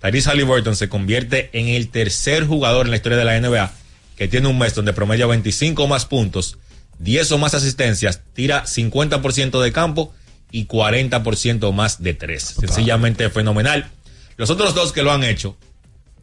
Tyrese 0.00 0.30
Halliburton 0.30 0.76
se 0.76 0.88
convierte 0.88 1.50
en 1.52 1.68
el 1.68 1.88
tercer 1.88 2.46
jugador 2.46 2.86
en 2.86 2.90
la 2.90 2.96
historia 2.96 3.18
de 3.18 3.24
la 3.24 3.40
NBA 3.40 3.72
que 4.16 4.28
tiene 4.28 4.48
un 4.48 4.58
mes 4.58 4.74
donde 4.74 4.92
promedia 4.92 5.26
25 5.26 5.84
o 5.84 5.86
más 5.86 6.06
puntos, 6.06 6.58
10 6.98 7.32
o 7.32 7.38
más 7.38 7.54
asistencias, 7.54 8.22
tira 8.32 8.64
50% 8.64 9.60
de 9.60 9.72
campo 9.72 10.14
y 10.50 10.66
40% 10.66 11.72
más 11.72 12.02
de 12.02 12.14
tres. 12.14 12.54
Sencillamente 12.60 13.28
fenomenal. 13.30 13.90
Los 14.36 14.50
otros 14.50 14.74
dos 14.74 14.92
que 14.92 15.02
lo 15.02 15.12
han 15.12 15.24
hecho, 15.24 15.56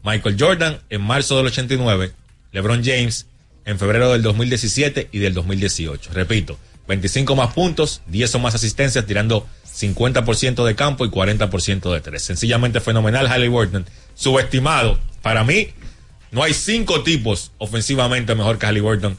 Michael 0.03 0.37
Jordan 0.39 0.79
en 0.89 1.01
marzo 1.01 1.37
del 1.37 1.47
89, 1.47 2.13
LeBron 2.51 2.83
James 2.83 3.27
en 3.65 3.77
febrero 3.77 4.11
del 4.11 4.21
2017 4.21 5.09
y 5.11 5.19
del 5.19 5.33
2018. 5.33 6.11
Repito, 6.13 6.57
25 6.87 7.35
más 7.35 7.53
puntos, 7.53 8.01
10 8.07 8.35
o 8.35 8.39
más 8.39 8.55
asistencias, 8.55 9.05
tirando 9.05 9.47
50% 9.73 10.65
de 10.65 10.75
campo 10.75 11.05
y 11.05 11.09
40% 11.09 11.93
de 11.93 12.01
tres. 12.01 12.23
Sencillamente 12.23 12.79
fenomenal 12.81 13.27
Halliburton. 13.27 13.85
Subestimado. 14.15 14.99
Para 15.21 15.43
mí, 15.43 15.69
no 16.31 16.43
hay 16.43 16.53
cinco 16.53 17.03
tipos 17.03 17.51
ofensivamente 17.57 18.35
mejor 18.35 18.57
que 18.57 18.65
Halliburton 18.65 19.17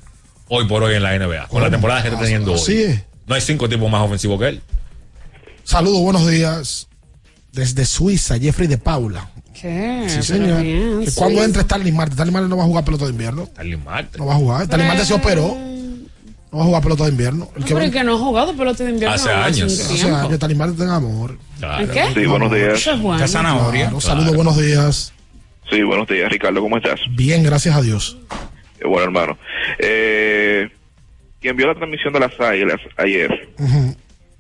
hoy 0.49 0.67
por 0.67 0.83
hoy 0.83 0.95
en 0.95 1.03
la 1.03 1.17
NBA. 1.19 1.49
Con 1.49 1.63
la 1.63 1.71
temporada 1.71 2.03
que 2.03 2.09
está 2.09 2.21
teniendo 2.21 2.55
Así 2.55 2.73
hoy. 2.73 2.83
es. 2.83 3.03
No 3.27 3.35
hay 3.35 3.41
cinco 3.41 3.69
tipos 3.69 3.91
más 3.91 4.03
ofensivos 4.03 4.39
que 4.41 4.49
él. 4.49 4.63
Saludos, 5.65 6.01
buenos 6.01 6.27
días. 6.29 6.89
Desde 7.53 7.85
Suiza, 7.85 8.39
Jeffrey 8.39 8.67
de 8.67 8.79
Paula. 8.79 9.29
¿Qué? 9.61 10.07
Sí, 10.09 10.23
señor. 10.23 10.63
bien, 10.63 11.05
cuando 11.15 11.45
entre 11.45 11.63
Stanley 11.63 11.93
Marte, 11.93 12.13
Stanley 12.15 12.33
Marte 12.33 12.49
no 12.49 12.57
va 12.57 12.65
a 12.65 12.67
jugar 12.67 12.85
pelota 12.85 13.05
de 13.05 13.11
invierno. 13.11 13.43
Stanley 13.45 13.77
Marte. 13.77 14.19
No 14.19 14.27
va 14.27 14.33
a 14.35 14.37
jugar. 14.37 14.63
Stanley 14.63 14.89
Marte 14.89 15.05
se 15.05 15.15
operó. 15.15 15.57
No 16.51 16.59
va 16.59 16.65
a 16.65 16.67
jugar 16.67 16.83
pelota 16.83 17.05
de 17.05 17.11
invierno. 17.11 17.49
El 17.55 17.61
No, 17.61 17.67
que 17.67 17.75
pero 17.75 17.79
va- 17.79 17.85
el 17.85 17.93
que 17.93 18.05
no 18.05 18.15
ha 18.15 18.19
jugado 18.19 18.57
pelota 18.57 18.85
de 18.85 18.91
invierno 18.91 19.15
Hace 19.15 19.31
años. 19.31 19.73
hace 19.81 20.11
años, 20.11 20.33
Stanley 20.33 20.57
Marte 20.59 20.77
tenga 20.79 20.97
amor. 20.97 21.39
¿En 21.79 21.89
qué? 21.89 22.05
Sí, 22.15 22.27
buenos 22.27 22.53
días. 22.53 22.75
Eso 22.75 22.93
es 22.93 23.01
bueno. 23.01 23.29
Zanahoria. 23.29 23.85
Claro, 23.85 24.01
Saludos, 24.01 24.35
buenos 24.35 24.57
días. 24.57 25.13
Sí, 25.73 25.83
buenos 25.83 26.07
días, 26.07 26.31
Ricardo, 26.31 26.61
¿cómo 26.61 26.77
estás? 26.77 27.01
Bien, 27.13 27.43
gracias 27.43 27.75
a 27.75 27.81
Dios. 27.81 28.19
Eh, 28.79 28.87
bueno, 28.87 29.05
hermano. 29.05 29.39
Eh, 29.79 30.69
quien 31.41 31.57
vio 31.57 31.67
la 31.67 31.75
transmisión 31.75 32.13
de 32.13 32.21
las 32.21 32.39
águilas 32.39 32.79
ayer, 32.99 33.49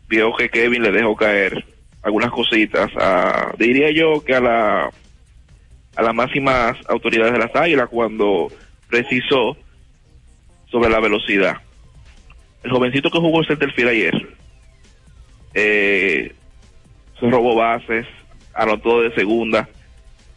vio 0.08 0.36
que 0.36 0.50
Kevin 0.50 0.82
le 0.82 0.90
dejó 0.90 1.16
caer 1.16 1.64
algunas 2.02 2.30
cositas, 2.32 2.90
a, 3.00 3.54
diría 3.58 3.90
yo 3.92 4.22
que 4.22 4.34
a 4.34 4.40
la 4.40 4.90
a 5.96 6.02
las 6.02 6.14
máximas 6.14 6.76
autoridades 6.86 7.32
de 7.32 7.38
las 7.38 7.56
águilas 7.56 7.88
cuando 7.88 8.52
precisó 8.90 9.56
sobre 10.70 10.90
la 10.90 11.00
velocidad. 11.00 11.56
El 12.62 12.72
jovencito 12.72 13.10
que 13.10 13.18
jugó 13.18 13.40
el 13.40 13.46
centerfield 13.46 13.88
ayer 13.88 14.36
eh, 15.54 16.34
se 17.18 17.30
robó 17.30 17.54
bases, 17.54 18.06
anotó 18.52 19.00
de 19.00 19.14
segunda 19.14 19.66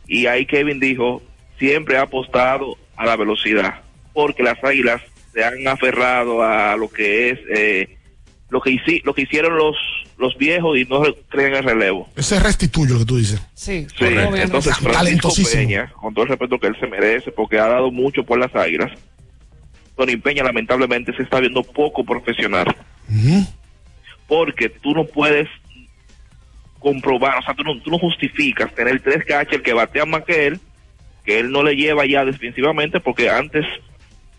y 0.07 0.25
ahí 0.27 0.45
Kevin 0.45 0.79
dijo 0.79 1.21
siempre 1.59 1.97
ha 1.97 2.03
apostado 2.03 2.77
a 2.95 3.05
la 3.05 3.15
velocidad 3.15 3.81
porque 4.13 4.43
las 4.43 4.61
águilas 4.63 5.01
se 5.33 5.43
han 5.43 5.67
aferrado 5.67 6.41
a 6.43 6.75
lo 6.77 6.89
que 6.89 7.29
es 7.31 7.39
eh, 7.55 7.97
lo 8.49 8.61
que 8.61 8.71
hici- 8.71 9.01
lo 9.03 9.13
que 9.13 9.23
hicieron 9.23 9.57
los 9.57 9.75
los 10.17 10.37
viejos 10.37 10.77
y 10.77 10.85
no 10.85 11.01
creen 11.27 11.55
el 11.55 11.63
relevo. 11.65 12.07
Ese 12.15 12.39
restituyo 12.39 12.93
lo 12.93 12.99
que 12.99 13.05
tú 13.05 13.17
dices. 13.17 13.41
Sí, 13.53 13.85
Sí, 13.97 14.05
entonces 14.05 14.77
Francisco 14.77 14.91
Talentosísimo. 14.93 15.61
Peña, 15.67 15.91
con 15.91 16.13
todo 16.13 16.23
el 16.23 16.29
respeto 16.29 16.57
que 16.57 16.67
él 16.67 16.77
se 16.79 16.87
merece, 16.87 17.31
porque 17.33 17.59
ha 17.59 17.67
dado 17.67 17.91
mucho 17.91 18.23
por 18.23 18.39
las 18.39 18.55
águilas, 18.55 18.91
Tony 19.97 20.15
Peña 20.15 20.43
lamentablemente 20.43 21.13
se 21.17 21.23
está 21.23 21.41
viendo 21.41 21.63
poco 21.63 22.05
profesional, 22.05 22.65
porque 24.27 24.69
tú 24.69 24.93
no 24.93 25.05
puedes 25.05 25.47
comprobar, 26.85 27.39
o 27.39 27.41
sea, 27.41 27.55
tú 27.55 27.63
no, 27.63 27.81
tú 27.81 27.89
no 27.89 27.97
justificas 27.97 28.71
tener 28.75 29.01
tres 29.01 29.25
catchers 29.25 29.63
que 29.63 29.73
batean 29.73 30.07
más 30.07 30.23
que 30.23 30.45
él, 30.45 30.59
que 31.25 31.39
él 31.39 31.49
no 31.49 31.63
le 31.63 31.75
lleva 31.75 32.05
ya 32.05 32.23
defensivamente, 32.23 32.99
porque 32.99 33.27
antes 33.27 33.65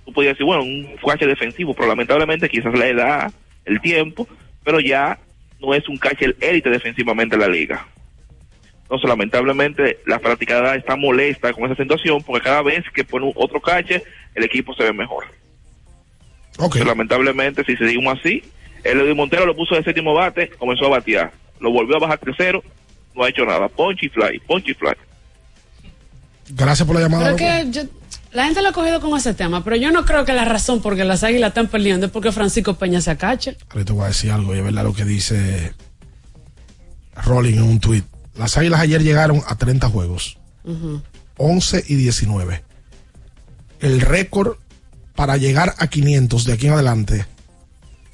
tú 0.05 0.13
podías 0.13 0.35
decir, 0.35 0.47
bueno, 0.47 0.63
un 0.63 0.97
catcher 1.05 1.27
defensivo, 1.27 1.75
pero 1.75 1.89
lamentablemente 1.89 2.49
quizás 2.49 2.73
la 2.79 2.87
edad, 2.87 3.33
el 3.65 3.81
tiempo, 3.81 4.29
pero 4.63 4.79
ya 4.79 5.19
no 5.61 5.75
es 5.75 5.89
un 5.89 5.97
catcher 5.97 6.37
élite 6.41 6.71
defensivamente 6.71 7.35
en 7.35 7.41
la 7.41 7.49
liga. 7.49 7.85
Entonces, 8.83 9.09
lamentablemente, 9.09 9.99
la 10.07 10.21
fanaticada 10.21 10.77
está 10.77 10.95
molesta 10.95 11.53
con 11.53 11.65
esa 11.65 11.83
situación 11.83 12.23
porque 12.23 12.45
cada 12.45 12.63
vez 12.63 12.85
que 12.95 13.03
pone 13.03 13.33
otro 13.35 13.61
cache, 13.61 14.05
el 14.37 14.45
equipo 14.45 14.73
se 14.75 14.85
ve 14.85 14.93
mejor. 14.93 15.25
Lamentablemente, 16.85 17.65
si 17.65 17.77
seguimos 17.77 18.21
así, 18.21 18.41
el 18.85 19.01
Edwin 19.01 19.17
Montero 19.17 19.47
lo 19.47 19.57
puso 19.57 19.75
de 19.75 19.83
séptimo 19.83 20.15
bate, 20.15 20.49
comenzó 20.51 20.87
a 20.87 20.91
batear. 20.91 21.33
Lo 21.61 21.71
volvió 21.71 21.97
a 21.97 22.01
bajar 22.01 22.19
tercero, 22.19 22.63
no 23.15 23.25
ha 23.25 23.29
hecho 23.29 23.45
nada. 23.45 23.69
Punch 23.69 24.03
y 24.03 24.09
fly, 24.09 24.39
punch 24.47 24.69
y 24.69 24.75
fly. 24.75 24.93
Gracias 26.51 26.87
por 26.87 26.97
la 26.97 27.03
llamada. 27.03 27.35
Que 27.37 27.67
yo- 27.71 27.83
la 28.33 28.45
gente 28.45 28.61
lo 28.63 28.69
ha 28.69 28.73
cogido 28.73 29.01
con 29.01 29.17
ese 29.19 29.35
tema, 29.35 29.65
pero 29.65 29.77
yo 29.77 29.91
no 29.91 30.05
creo 30.05 30.25
que 30.25 30.33
la 30.35 30.45
razón 30.45 30.83
por 30.83 30.95
que 30.97 31.05
las 31.05 31.25
águilas 31.25 31.49
están 31.49 31.69
perdiendo 31.69 32.07
es 32.07 32.13
porque 32.13 32.31
Francisco 32.33 32.75
Peña 32.75 33.01
se 33.01 33.11
acache. 33.11 33.57
Ahora 33.71 33.85
te 33.85 33.93
voy 33.93 34.05
a 34.05 34.09
decir 34.09 34.31
algo, 34.31 34.55
y 34.55 34.59
es 34.59 34.65
verdad 34.65 34.85
lo 34.85 34.93
que 34.93 35.05
dice 35.05 35.73
Rolling 37.25 37.55
en 37.55 37.63
un 37.63 37.81
tweet. 37.81 38.03
Las 38.37 38.57
águilas 38.59 38.81
ayer 38.81 39.03
llegaron 39.03 39.41
a 39.47 39.57
30 39.57 39.89
juegos, 39.89 40.39
11 41.39 41.83
y 41.89 41.95
19. 41.97 42.63
El 43.81 44.01
récord 44.03 44.57
para 45.15 45.37
llegar 45.39 45.75
a 45.79 45.87
500 45.87 46.45
de 46.45 46.53
aquí 46.53 46.67
en 46.67 46.75
adelante, 46.75 47.25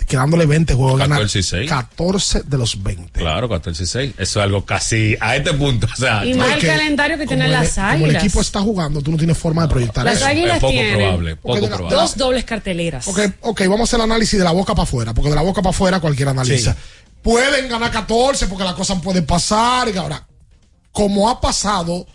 quedándole 0.06 0.46
20 0.46 0.74
juegos, 0.74 0.98
ganar 0.98 1.18
14 1.18 1.38
y 1.38 1.42
6. 1.42 1.68
14 1.70 2.42
de 2.44 2.58
los 2.58 2.82
20. 2.82 3.20
Claro, 3.20 3.48
14 3.48 3.82
y 3.82 3.86
6. 3.86 4.14
Eso 4.18 4.40
es 4.40 4.44
algo 4.44 4.64
casi 4.64 5.16
a 5.20 5.36
este 5.36 5.52
punto. 5.54 5.86
O 5.92 5.96
sea, 5.96 6.24
Y 6.24 6.34
más 6.34 6.52
el 6.56 6.60
calendario 6.66 7.18
que 7.18 7.26
tienen 7.26 7.50
las 7.50 7.74
Como 7.74 7.88
el 7.88 7.94
águilas. 8.04 8.24
equipo 8.24 8.40
está 8.40 8.60
jugando, 8.60 9.00
tú 9.02 9.10
no 9.10 9.16
tienes 9.16 9.36
forma 9.38 9.62
de 9.62 9.68
proyectar 9.68 10.04
Las 10.04 10.16
eso. 10.16 10.26
águilas 10.26 10.60
tienen 10.60 11.36
Porque 11.40 11.60
de 11.60 11.68
la- 11.68 11.76
dos 11.90 12.16
dobles 12.16 12.44
carteleras. 12.44 13.06
Ok, 13.08 13.20
ok, 13.40 13.60
vamos 13.62 13.80
a 13.80 13.84
hacer 13.84 13.98
el 14.00 14.04
análisis 14.04 14.38
de 14.38 14.44
la 14.44 14.52
boca 14.52 14.74
para 14.74 14.84
afuera, 14.84 15.14
porque 15.14 15.30
de 15.30 15.36
la 15.36 15.42
boca 15.42 15.62
para 15.62 15.70
afuera 15.70 16.00
cualquiera 16.00 16.30
analiza. 16.32 16.72
Sí. 16.74 16.78
Pueden 17.22 17.68
ganar 17.68 17.90
14 17.90 18.46
porque 18.48 18.64
las 18.64 18.74
cosas 18.74 19.00
pueden 19.00 19.24
pasar. 19.24 19.88
Y 19.88 19.96
ahora, 19.96 20.26
como 20.90 21.30
ha 21.30 21.40
pasado 21.40 22.06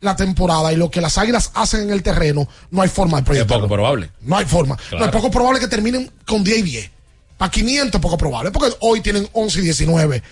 la 0.00 0.14
temporada 0.16 0.72
y 0.72 0.76
lo 0.76 0.90
que 0.90 1.00
las 1.00 1.16
águilas 1.18 1.50
hacen 1.54 1.80
en 1.82 1.90
el 1.90 2.02
terreno, 2.02 2.46
no 2.70 2.82
hay 2.82 2.88
forma 2.88 3.16
de 3.16 3.22
es 3.22 3.26
proyectar. 3.26 3.56
poco 3.58 3.68
probable. 3.74 4.10
No 4.20 4.36
hay 4.36 4.44
forma. 4.44 4.76
Claro. 4.76 4.98
No, 4.98 5.04
es 5.06 5.10
poco 5.12 5.30
probable 5.30 5.60
que 5.60 5.66
terminen 5.68 6.10
con 6.26 6.44
10 6.44 6.58
y 6.58 6.62
10. 6.62 6.90
Para 7.36 7.50
500 7.50 7.94
es 7.94 8.00
poco 8.00 8.16
probable, 8.16 8.50
porque 8.50 8.74
hoy 8.80 9.00
tienen 9.00 9.28
11 9.32 9.58
y 9.60 9.62
19. 9.62 10.22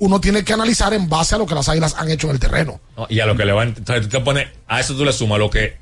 Uno 0.00 0.20
tiene 0.20 0.44
que 0.44 0.52
analizar 0.52 0.92
en 0.94 1.08
base 1.08 1.34
a 1.34 1.38
lo 1.38 1.46
que 1.46 1.54
las 1.54 1.68
águilas 1.68 1.94
han 1.98 2.10
hecho 2.10 2.28
en 2.28 2.34
el 2.34 2.40
terreno. 2.40 2.80
¿no? 2.96 3.06
Y 3.08 3.20
a 3.20 3.26
lo 3.26 3.36
que 3.36 3.44
le 3.44 3.52
va 3.52 3.62
a 3.62 3.64
entonces 3.64 4.02
tú 4.08 4.18
te 4.18 4.20
pones, 4.20 4.48
a 4.66 4.80
eso 4.80 4.94
tú 4.96 5.04
le 5.04 5.12
sumas 5.12 5.38
lo 5.38 5.50
que 5.50 5.76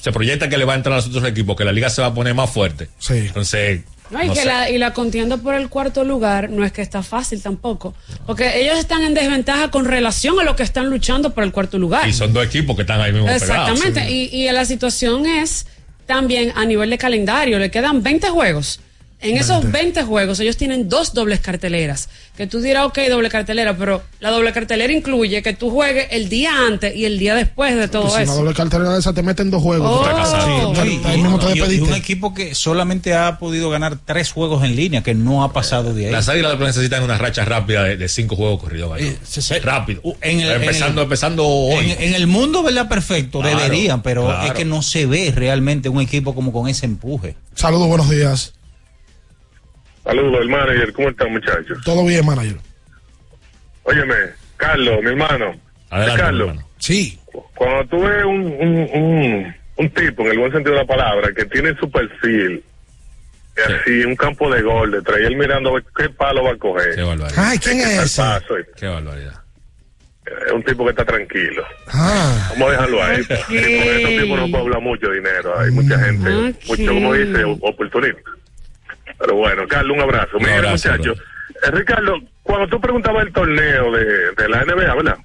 se 0.00 0.10
proyecta 0.12 0.48
que 0.48 0.58
le 0.58 0.64
va 0.64 0.72
a 0.72 0.76
entrar 0.76 0.94
a 0.94 0.96
los 0.96 1.06
otros 1.06 1.24
equipos, 1.24 1.56
que 1.56 1.64
la 1.64 1.72
liga 1.72 1.88
se 1.88 2.02
va 2.02 2.08
a 2.08 2.14
poner 2.14 2.34
más 2.34 2.50
fuerte. 2.50 2.88
Sí. 2.98 3.14
Entonces, 3.18 3.82
No, 4.10 4.22
y, 4.22 4.26
no 4.26 4.34
que 4.34 4.44
la, 4.44 4.68
y 4.68 4.76
la 4.76 4.92
contienda 4.92 5.36
por 5.36 5.54
el 5.54 5.68
cuarto 5.68 6.04
lugar 6.04 6.50
no 6.50 6.64
es 6.64 6.72
que 6.72 6.82
está 6.82 7.02
fácil 7.02 7.40
tampoco. 7.40 7.94
Porque 8.26 8.60
ellos 8.60 8.78
están 8.78 9.02
en 9.02 9.14
desventaja 9.14 9.70
con 9.70 9.84
relación 9.84 10.38
a 10.40 10.44
lo 10.44 10.56
que 10.56 10.64
están 10.64 10.90
luchando 10.90 11.32
por 11.32 11.44
el 11.44 11.52
cuarto 11.52 11.78
lugar. 11.78 12.08
Y 12.08 12.12
son 12.12 12.32
dos 12.32 12.44
equipos 12.44 12.74
que 12.74 12.82
están 12.82 13.00
ahí 13.00 13.12
mismo 13.12 13.28
Exactamente. 13.30 13.92
pegados. 13.92 14.10
Y, 14.10 14.24
y 14.32 14.50
la 14.50 14.64
situación 14.64 15.24
es 15.24 15.66
también 16.06 16.52
a 16.56 16.64
nivel 16.64 16.90
de 16.90 16.98
calendario. 16.98 17.58
Le 17.60 17.70
quedan 17.70 18.02
20 18.02 18.28
juegos. 18.28 18.80
En 19.22 19.36
esos 19.36 19.70
20 19.70 20.02
juegos 20.02 20.40
ellos 20.40 20.56
tienen 20.56 20.88
dos 20.88 21.14
dobles 21.14 21.40
carteleras. 21.40 22.08
Que 22.36 22.46
tú 22.46 22.60
dirás, 22.60 22.86
ok, 22.86 22.98
doble 23.08 23.28
cartelera, 23.28 23.76
pero 23.76 24.02
la 24.20 24.30
doble 24.30 24.52
cartelera 24.52 24.92
incluye 24.92 25.42
que 25.42 25.52
tú 25.52 25.70
juegues 25.70 26.08
el 26.10 26.28
día 26.28 26.66
antes 26.66 26.94
y 26.96 27.04
el 27.04 27.18
día 27.18 27.34
después 27.34 27.76
de 27.76 27.86
todo 27.88 28.04
Que 28.04 28.08
si 28.10 28.14
una 28.14 28.22
eso. 28.24 28.34
doble 28.36 28.54
cartera 28.54 28.92
de 28.92 28.98
esa 28.98 29.12
te 29.12 29.22
meten 29.22 29.50
dos 29.50 29.62
juegos. 29.62 29.88
Oh. 29.90 30.74
Sí, 30.82 30.90
y- 30.90 31.76
y, 31.76 31.80
un 31.80 31.94
equipo 31.94 32.34
que 32.34 32.54
solamente 32.54 33.14
ha 33.14 33.38
podido 33.38 33.70
ganar 33.70 33.98
tres 34.04 34.32
juegos 34.32 34.64
en 34.64 34.74
línea, 34.76 35.02
que 35.02 35.14
no 35.14 35.44
ha 35.44 35.52
pasado 35.52 35.94
de 35.94 36.06
ahí. 36.06 36.12
Las 36.12 36.28
águilas 36.28 36.58
necesitan 36.58 37.02
una 37.02 37.18
racha 37.18 37.44
rápida 37.44 37.84
de, 37.84 37.96
de 37.96 38.08
cinco 38.08 38.36
juegos 38.36 38.60
corridos. 38.60 38.98
Eh, 39.00 39.16
Rápido. 39.62 40.02
en 40.20 40.40
el- 40.40 40.50
empezando, 40.52 40.92
en 40.92 40.98
el- 40.98 41.02
empezando 41.04 41.46
hoy. 41.46 41.90
En, 41.92 42.02
en 42.02 42.14
el 42.14 42.26
mundo, 42.26 42.62
¿verdad? 42.62 42.88
Perfecto, 42.88 43.40
Claro, 43.40 43.58
deberían, 43.58 44.02
pero 44.02 44.24
claro. 44.24 44.46
es 44.48 44.52
que 44.52 44.64
no 44.64 44.82
se 44.82 45.06
ve 45.06 45.32
realmente 45.34 45.88
un 45.88 46.00
equipo 46.00 46.34
como 46.34 46.52
con 46.52 46.68
ese 46.68 46.86
empuje. 46.86 47.36
Saludos, 47.54 47.88
buenos 47.88 48.08
días. 48.10 48.54
Saludos, 50.04 50.40
el 50.42 50.48
manager. 50.48 50.92
¿Cómo 50.92 51.08
están, 51.10 51.32
muchachos? 51.32 51.78
Todo 51.84 52.04
bien, 52.04 52.24
manager. 52.26 52.56
Óyeme, 53.84 54.14
Carlos, 54.56 55.02
mi 55.02 55.10
hermano. 55.10 55.54
Adelante, 55.90 56.22
Carlos. 56.22 56.56
Sí. 56.78 57.18
Cuando 57.54 57.86
tú 57.86 58.02
ves 58.02 58.24
un, 58.24 58.40
un, 58.46 58.88
un, 58.92 59.54
un 59.76 59.90
tipo, 59.90 60.22
en 60.24 60.32
el 60.32 60.38
buen 60.38 60.52
sentido 60.52 60.74
de 60.74 60.80
la 60.82 60.86
palabra, 60.86 61.28
que 61.34 61.44
tiene 61.46 61.74
su 61.78 61.90
perfil, 61.90 62.62
así, 63.56 64.04
un 64.04 64.16
campo 64.16 64.50
de 64.52 64.62
gol 64.62 64.90
detrás, 64.90 65.18
y 65.20 65.24
él 65.24 65.36
mirando 65.36 65.70
a 65.70 65.74
ver 65.74 65.84
qué 65.96 66.08
palo 66.10 66.44
va 66.44 66.52
a 66.52 66.56
coger. 66.56 66.94
Qué 66.96 67.02
barbaridad. 67.02 67.44
Ay, 67.44 67.58
¿quién 67.58 67.80
es 67.80 67.98
ese? 67.98 68.22
Paso, 68.22 68.58
y- 68.58 68.64
Qué 68.76 68.86
barbaridad. 68.86 69.40
es 70.46 70.52
un 70.52 70.62
tipo 70.64 70.84
que 70.84 70.90
está 70.90 71.04
tranquilo. 71.04 71.64
Ah. 71.88 72.48
Vamos 72.50 72.68
a 72.68 72.72
dejarlo 72.72 73.02
ahí. 73.04 73.22
Sí, 73.24 73.28
porque 73.38 73.96
estos 73.96 74.10
tipos 74.22 74.38
no 74.40 74.50
pueden 74.50 74.56
hablar 74.66 74.80
mucho 74.80 75.08
de 75.08 75.14
dinero. 75.16 75.58
Hay 75.58 75.70
mucha 75.70 75.98
gente, 75.98 76.30
mucho, 76.66 76.86
como 76.86 77.14
dice, 77.14 77.44
oportunista. 77.44 78.30
Pero 79.22 79.36
bueno, 79.36 79.62
Carlos, 79.68 79.96
un 79.96 80.02
abrazo. 80.02 80.36
Un 80.36 80.42
Mira, 80.42 80.70
muchachos. 80.70 81.16
Eh, 81.62 81.70
Ricardo, 81.70 82.18
cuando 82.42 82.66
tú 82.66 82.80
preguntabas 82.80 83.24
el 83.24 83.32
torneo 83.32 83.92
de, 83.92 84.32
de 84.32 84.48
la 84.48 84.64
NBA, 84.64 84.94
¿verdad? 84.96 85.18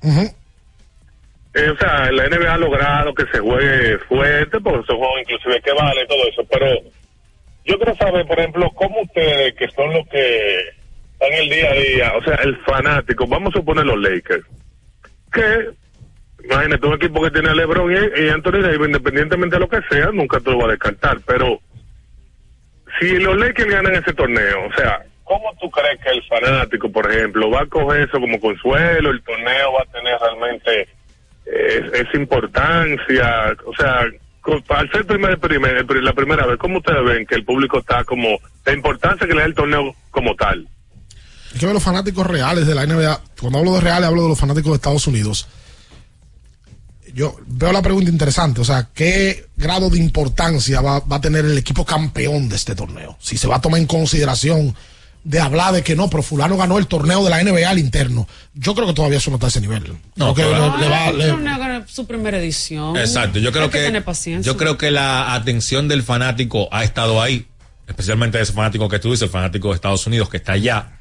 Eh, 1.55 1.69
o 1.71 1.77
sea, 1.77 2.11
la 2.11 2.29
NBA 2.29 2.53
ha 2.53 2.57
logrado 2.57 3.15
que 3.15 3.25
se 3.31 3.39
juegue 3.39 3.97
fuerte, 4.07 4.59
porque 4.59 4.85
se 4.85 4.95
juega 4.95 5.21
inclusive 5.21 5.61
que 5.61 5.73
vale 5.73 6.05
todo 6.05 6.27
eso, 6.29 6.43
pero 6.51 6.67
yo 7.65 7.75
quiero 7.77 7.95
saber, 7.95 8.27
por 8.27 8.37
ejemplo, 8.37 8.69
cómo 8.75 9.01
ustedes, 9.01 9.55
que 9.55 9.67
son 9.69 9.91
los 9.91 10.07
que 10.09 10.59
están 11.13 11.33
el 11.33 11.49
día 11.49 11.71
a 11.71 11.73
día, 11.73 12.13
o 12.17 12.23
sea, 12.23 12.35
el 12.43 12.55
fanático, 12.57 13.25
vamos 13.25 13.55
a 13.55 13.57
suponer 13.57 13.85
los 13.85 13.99
Lakers, 13.99 14.45
que, 15.33 15.69
imagínate, 16.43 16.85
un 16.85 16.93
equipo 16.93 17.23
que 17.23 17.31
tiene 17.31 17.49
a 17.49 17.55
LeBron 17.55 17.91
y, 17.91 18.21
y 18.21 18.29
Anthony 18.29 18.61
Davis, 18.61 18.87
independientemente 18.87 19.55
de 19.55 19.59
lo 19.59 19.67
que 19.67 19.81
sea, 19.89 20.11
nunca 20.11 20.39
tú 20.39 20.51
lo 20.51 20.57
vas 20.57 20.67
a 20.67 20.71
descartar, 20.71 21.17
pero 21.25 21.59
si 22.99 23.17
los 23.19 23.37
Lakers 23.37 23.69
ganan 23.69 23.95
ese 23.95 24.13
torneo, 24.13 24.65
o 24.67 24.73
sea, 24.75 25.01
¿cómo 25.23 25.51
tú 25.59 25.69
crees 25.69 25.99
que 26.01 26.09
el 26.09 26.23
fanático, 26.23 26.91
por 26.91 27.11
ejemplo, 27.11 27.49
va 27.49 27.61
a 27.61 27.65
coger 27.67 28.01
eso 28.07 28.19
como 28.19 28.39
consuelo? 28.39 29.11
¿El 29.11 29.21
torneo 29.23 29.73
va 29.73 29.83
a 29.83 29.91
tener 29.91 30.17
realmente 30.19 30.81
eh, 31.45 31.91
esa 31.93 32.17
importancia? 32.17 33.55
O 33.65 33.73
sea, 33.75 34.01
al 34.69 34.91
ser 34.91 35.05
primer, 35.05 35.37
primer- 35.39 35.85
la 36.03 36.13
primera 36.13 36.45
vez, 36.45 36.57
¿cómo 36.57 36.77
ustedes 36.77 37.03
ven 37.03 37.25
que 37.25 37.35
el 37.35 37.43
público 37.45 37.79
está 37.79 38.03
como, 38.03 38.39
la 38.65 38.73
importancia 38.73 39.27
que 39.27 39.33
le 39.33 39.41
da 39.41 39.45
el 39.45 39.53
torneo 39.55 39.93
como 40.11 40.35
tal? 40.35 40.67
Hay 41.53 41.59
que 41.59 41.65
los 41.73 41.83
fanáticos 41.83 42.25
reales 42.27 42.67
de 42.67 42.75
la 42.75 42.85
NBA. 42.85 43.19
Cuando 43.39 43.59
hablo 43.59 43.73
de 43.75 43.81
reales, 43.81 44.07
hablo 44.07 44.23
de 44.23 44.29
los 44.29 44.39
fanáticos 44.39 44.71
de 44.71 44.75
Estados 44.75 45.07
Unidos. 45.07 45.47
Yo 47.13 47.35
veo 47.47 47.71
la 47.71 47.81
pregunta 47.81 48.09
interesante. 48.11 48.61
O 48.61 48.65
sea, 48.65 48.89
¿qué 48.93 49.47
grado 49.55 49.89
de 49.89 49.97
importancia 49.99 50.81
va, 50.81 50.99
va 50.99 51.17
a 51.17 51.21
tener 51.21 51.45
el 51.45 51.57
equipo 51.57 51.85
campeón 51.85 52.49
de 52.49 52.55
este 52.55 52.75
torneo? 52.75 53.17
Si 53.19 53.37
se 53.37 53.47
va 53.47 53.57
a 53.57 53.61
tomar 53.61 53.79
en 53.79 53.87
consideración 53.87 54.75
de 55.23 55.39
hablar 55.41 55.73
de 55.73 55.83
que 55.83 55.95
no, 55.95 56.09
pero 56.09 56.23
fulano 56.23 56.55
ganó 56.55 56.77
el 56.77 56.87
torneo 56.87 57.21
de 57.23 57.29
la 57.29 57.43
NBA 57.43 57.69
al 57.69 57.79
interno. 57.79 58.27
Yo 58.53 58.73
creo 58.75 58.87
que 58.87 58.93
todavía 58.93 59.17
eso 59.17 59.29
no 59.29 59.35
está 59.35 59.47
a 59.47 59.49
ese 59.49 59.59
nivel. 59.59 59.83
No, 60.15 60.33
Creo 60.33 60.49
que 60.51 60.55
claro. 60.55 60.77
le- 60.77 60.83
le 60.85 60.89
va- 60.89 61.11
le- 61.11 61.27
ganar 61.57 61.83
su 61.87 62.05
primera 62.07 62.37
edición. 62.37 62.95
Exacto, 62.95 63.37
yo 63.39 63.51
creo 63.51 63.65
Hay 63.65 63.69
que, 63.69 63.79
tener 63.79 64.03
paciencia. 64.05 64.49
yo 64.49 64.57
creo 64.57 64.77
que 64.77 64.89
la 64.89 65.33
atención 65.33 65.89
del 65.89 66.03
fanático 66.03 66.69
ha 66.71 66.85
estado 66.85 67.21
ahí, 67.21 67.45
especialmente 67.87 68.39
ese 68.39 68.53
fanático 68.53 68.87
que 68.87 68.99
tú 68.99 69.09
dices, 69.11 69.23
el 69.23 69.29
fanático 69.29 69.69
de 69.69 69.75
Estados 69.75 70.07
Unidos 70.07 70.29
que 70.29 70.37
está 70.37 70.53
allá, 70.53 70.93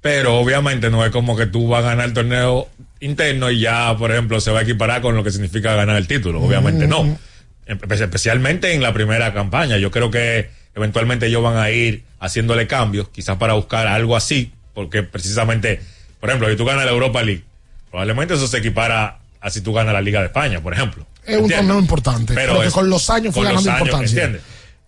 Pero 0.00 0.38
obviamente 0.38 0.88
no 0.88 1.04
es 1.04 1.12
como 1.12 1.36
que 1.36 1.44
tú 1.46 1.68
vas 1.68 1.84
a 1.84 1.88
ganar 1.88 2.06
el 2.06 2.14
torneo 2.14 2.68
interno 3.00 3.50
y 3.50 3.60
ya, 3.60 3.96
por 3.96 4.10
ejemplo, 4.12 4.40
se 4.40 4.50
va 4.50 4.60
a 4.60 4.62
equiparar 4.62 5.00
con 5.02 5.16
lo 5.16 5.24
que 5.24 5.30
significa 5.30 5.74
ganar 5.74 5.96
el 5.96 6.06
título. 6.06 6.40
Obviamente 6.40 6.86
no. 6.86 7.18
Espe- 7.66 8.00
Especialmente 8.00 8.74
en 8.74 8.82
la 8.82 8.92
primera 8.92 9.32
campaña. 9.32 9.76
Yo 9.78 9.90
creo 9.90 10.10
que 10.10 10.50
eventualmente 10.74 11.26
ellos 11.26 11.42
van 11.42 11.56
a 11.56 11.70
ir 11.70 12.04
haciéndole 12.20 12.66
cambios, 12.66 13.08
quizás 13.08 13.36
para 13.38 13.54
buscar 13.54 13.86
algo 13.86 14.16
así, 14.16 14.52
porque 14.74 15.02
precisamente, 15.02 15.80
por 16.20 16.28
ejemplo, 16.30 16.48
si 16.50 16.56
tú 16.56 16.64
ganas 16.64 16.84
la 16.84 16.90
Europa 16.92 17.22
League, 17.22 17.44
probablemente 17.90 18.34
eso 18.34 18.46
se 18.46 18.58
equipara 18.58 19.18
a 19.40 19.50
si 19.50 19.60
tú 19.62 19.72
ganas 19.72 19.92
la 19.94 20.00
Liga 20.02 20.20
de 20.20 20.26
España, 20.26 20.60
por 20.60 20.74
ejemplo. 20.74 21.06
Es 21.24 21.38
un 21.38 21.48
torneo 21.48 21.78
importante. 21.78 22.34
Pero 22.34 22.62
es- 22.62 22.72
con 22.72 22.90
los 22.90 23.08
años 23.10 23.34
fue 23.34 23.44
ganando 23.44 23.70
importancia. 23.70 24.24
¿entiendes? 24.24 24.42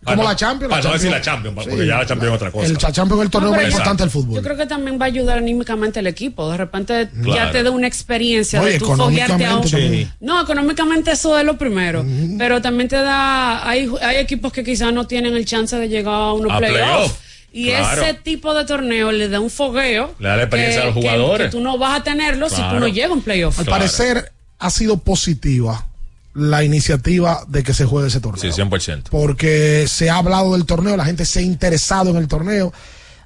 Como 0.04 0.22
la 0.24 0.34
Champions. 0.34 0.70
Para 0.70 0.82
la 0.82 0.88
no 0.88 0.94
decir 0.94 1.10
la 1.10 1.20
Champions. 1.20 1.56
Sí. 1.62 1.70
porque 1.70 1.86
ya 1.86 1.98
la 1.98 2.06
Champions 2.06 2.30
es 2.30 2.36
otra 2.36 2.50
cosa. 2.50 2.66
El 2.66 2.76
Cha- 2.78 2.90
Champions 2.92 3.20
es 3.20 3.24
el 3.26 3.30
torneo 3.30 3.50
No, 3.50 3.56
más 3.56 3.66
importante 3.70 4.02
del 4.02 4.10
fútbol. 4.10 4.34
Yo 4.36 4.42
creo 4.42 4.56
que 4.56 4.66
también 4.66 4.98
va 5.00 5.04
a 5.04 5.06
ayudar 5.08 5.38
anímicamente 5.38 6.00
al 6.00 6.06
equipo. 6.08 6.50
De 6.50 6.56
repente 6.56 7.08
ya 7.24 7.50
te 7.52 7.62
da 7.62 7.70
una 7.70 7.86
experiencia 7.86 8.60
de 8.60 8.78
tú 8.78 8.86
foguearte 8.86 9.32
a 9.32 9.56
un... 9.56 9.62
económicamente 9.64 9.70
también. 9.70 10.12
No, 10.20 10.42
económicamente 10.42 11.12
eso 11.12 11.38
es 11.38 11.44
lo 11.44 11.56
primero. 11.56 12.04
Pero 12.38 12.60
también 12.60 12.88
te 12.88 12.96
da... 12.96 13.68
Hay, 13.68 13.88
hay 14.02 14.16
equipos 14.16 14.52
que 14.52 14.64
quizás 14.64 14.92
no 14.92 15.06
tienen 15.06 15.36
el 15.36 15.44
chance 15.44 15.76
de 15.76 15.88
llegar 15.88 16.14
a 16.14 16.32
unos 16.32 16.56
playoffs. 16.58 16.80
playoff, 16.82 17.18
Y 17.52 17.66
claro. 17.68 18.02
ese 18.02 18.14
tipo 18.14 18.54
de 18.54 18.64
torneo 18.64 19.12
le 19.12 19.28
da 19.28 19.38
un 19.38 19.50
fogueo. 19.50 20.14
Le 20.18 20.28
da 20.28 20.36
la 20.36 20.42
experiencia 20.42 20.80
que- 20.80 20.88
a 20.88 20.90
los 20.90 20.94
jugadores. 20.96 21.46
Que, 21.46 21.50
tú 21.52 21.60
no 21.62 21.78
vas 21.78 22.00
a 22.00 22.02
tenerlo 22.02 22.48
si 22.48 22.56
tú 22.56 22.80
no 22.80 22.88
llegas 22.88 23.10
a 23.10 23.14
un 23.14 23.22
playoff. 23.22 23.58
Al 23.58 23.66
parecer 23.66 24.32
ha 24.58 24.70
sido 24.70 24.96
positiva 24.98 25.86
la 26.34 26.64
iniciativa 26.64 27.44
de 27.48 27.62
que 27.62 27.74
se 27.74 27.84
juegue 27.84 28.08
ese 28.08 28.20
torneo. 28.20 28.52
Sí, 28.52 28.60
100%. 28.60 29.04
Porque 29.10 29.86
se 29.88 30.08
ha 30.10 30.16
hablado 30.16 30.52
del 30.52 30.64
torneo, 30.64 30.96
la 30.96 31.04
gente 31.04 31.24
se 31.24 31.40
ha 31.40 31.42
interesado 31.42 32.10
en 32.10 32.16
el 32.16 32.28
torneo. 32.28 32.72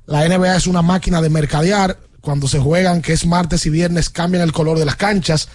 La 0.06 0.26
NBA 0.28 0.56
es 0.56 0.66
una 0.66 0.82
máquina 0.82 1.20
de 1.20 1.30
mercadear. 1.30 1.98
Cuando 2.20 2.48
se 2.48 2.58
juegan, 2.58 3.02
que 3.02 3.12
es 3.12 3.24
martes 3.26 3.66
y 3.66 3.70
viernes, 3.70 4.10
cambian 4.10 4.42
el 4.42 4.52
color 4.52 4.78
de 4.78 4.84
las 4.84 4.96
canchas. 4.96 5.48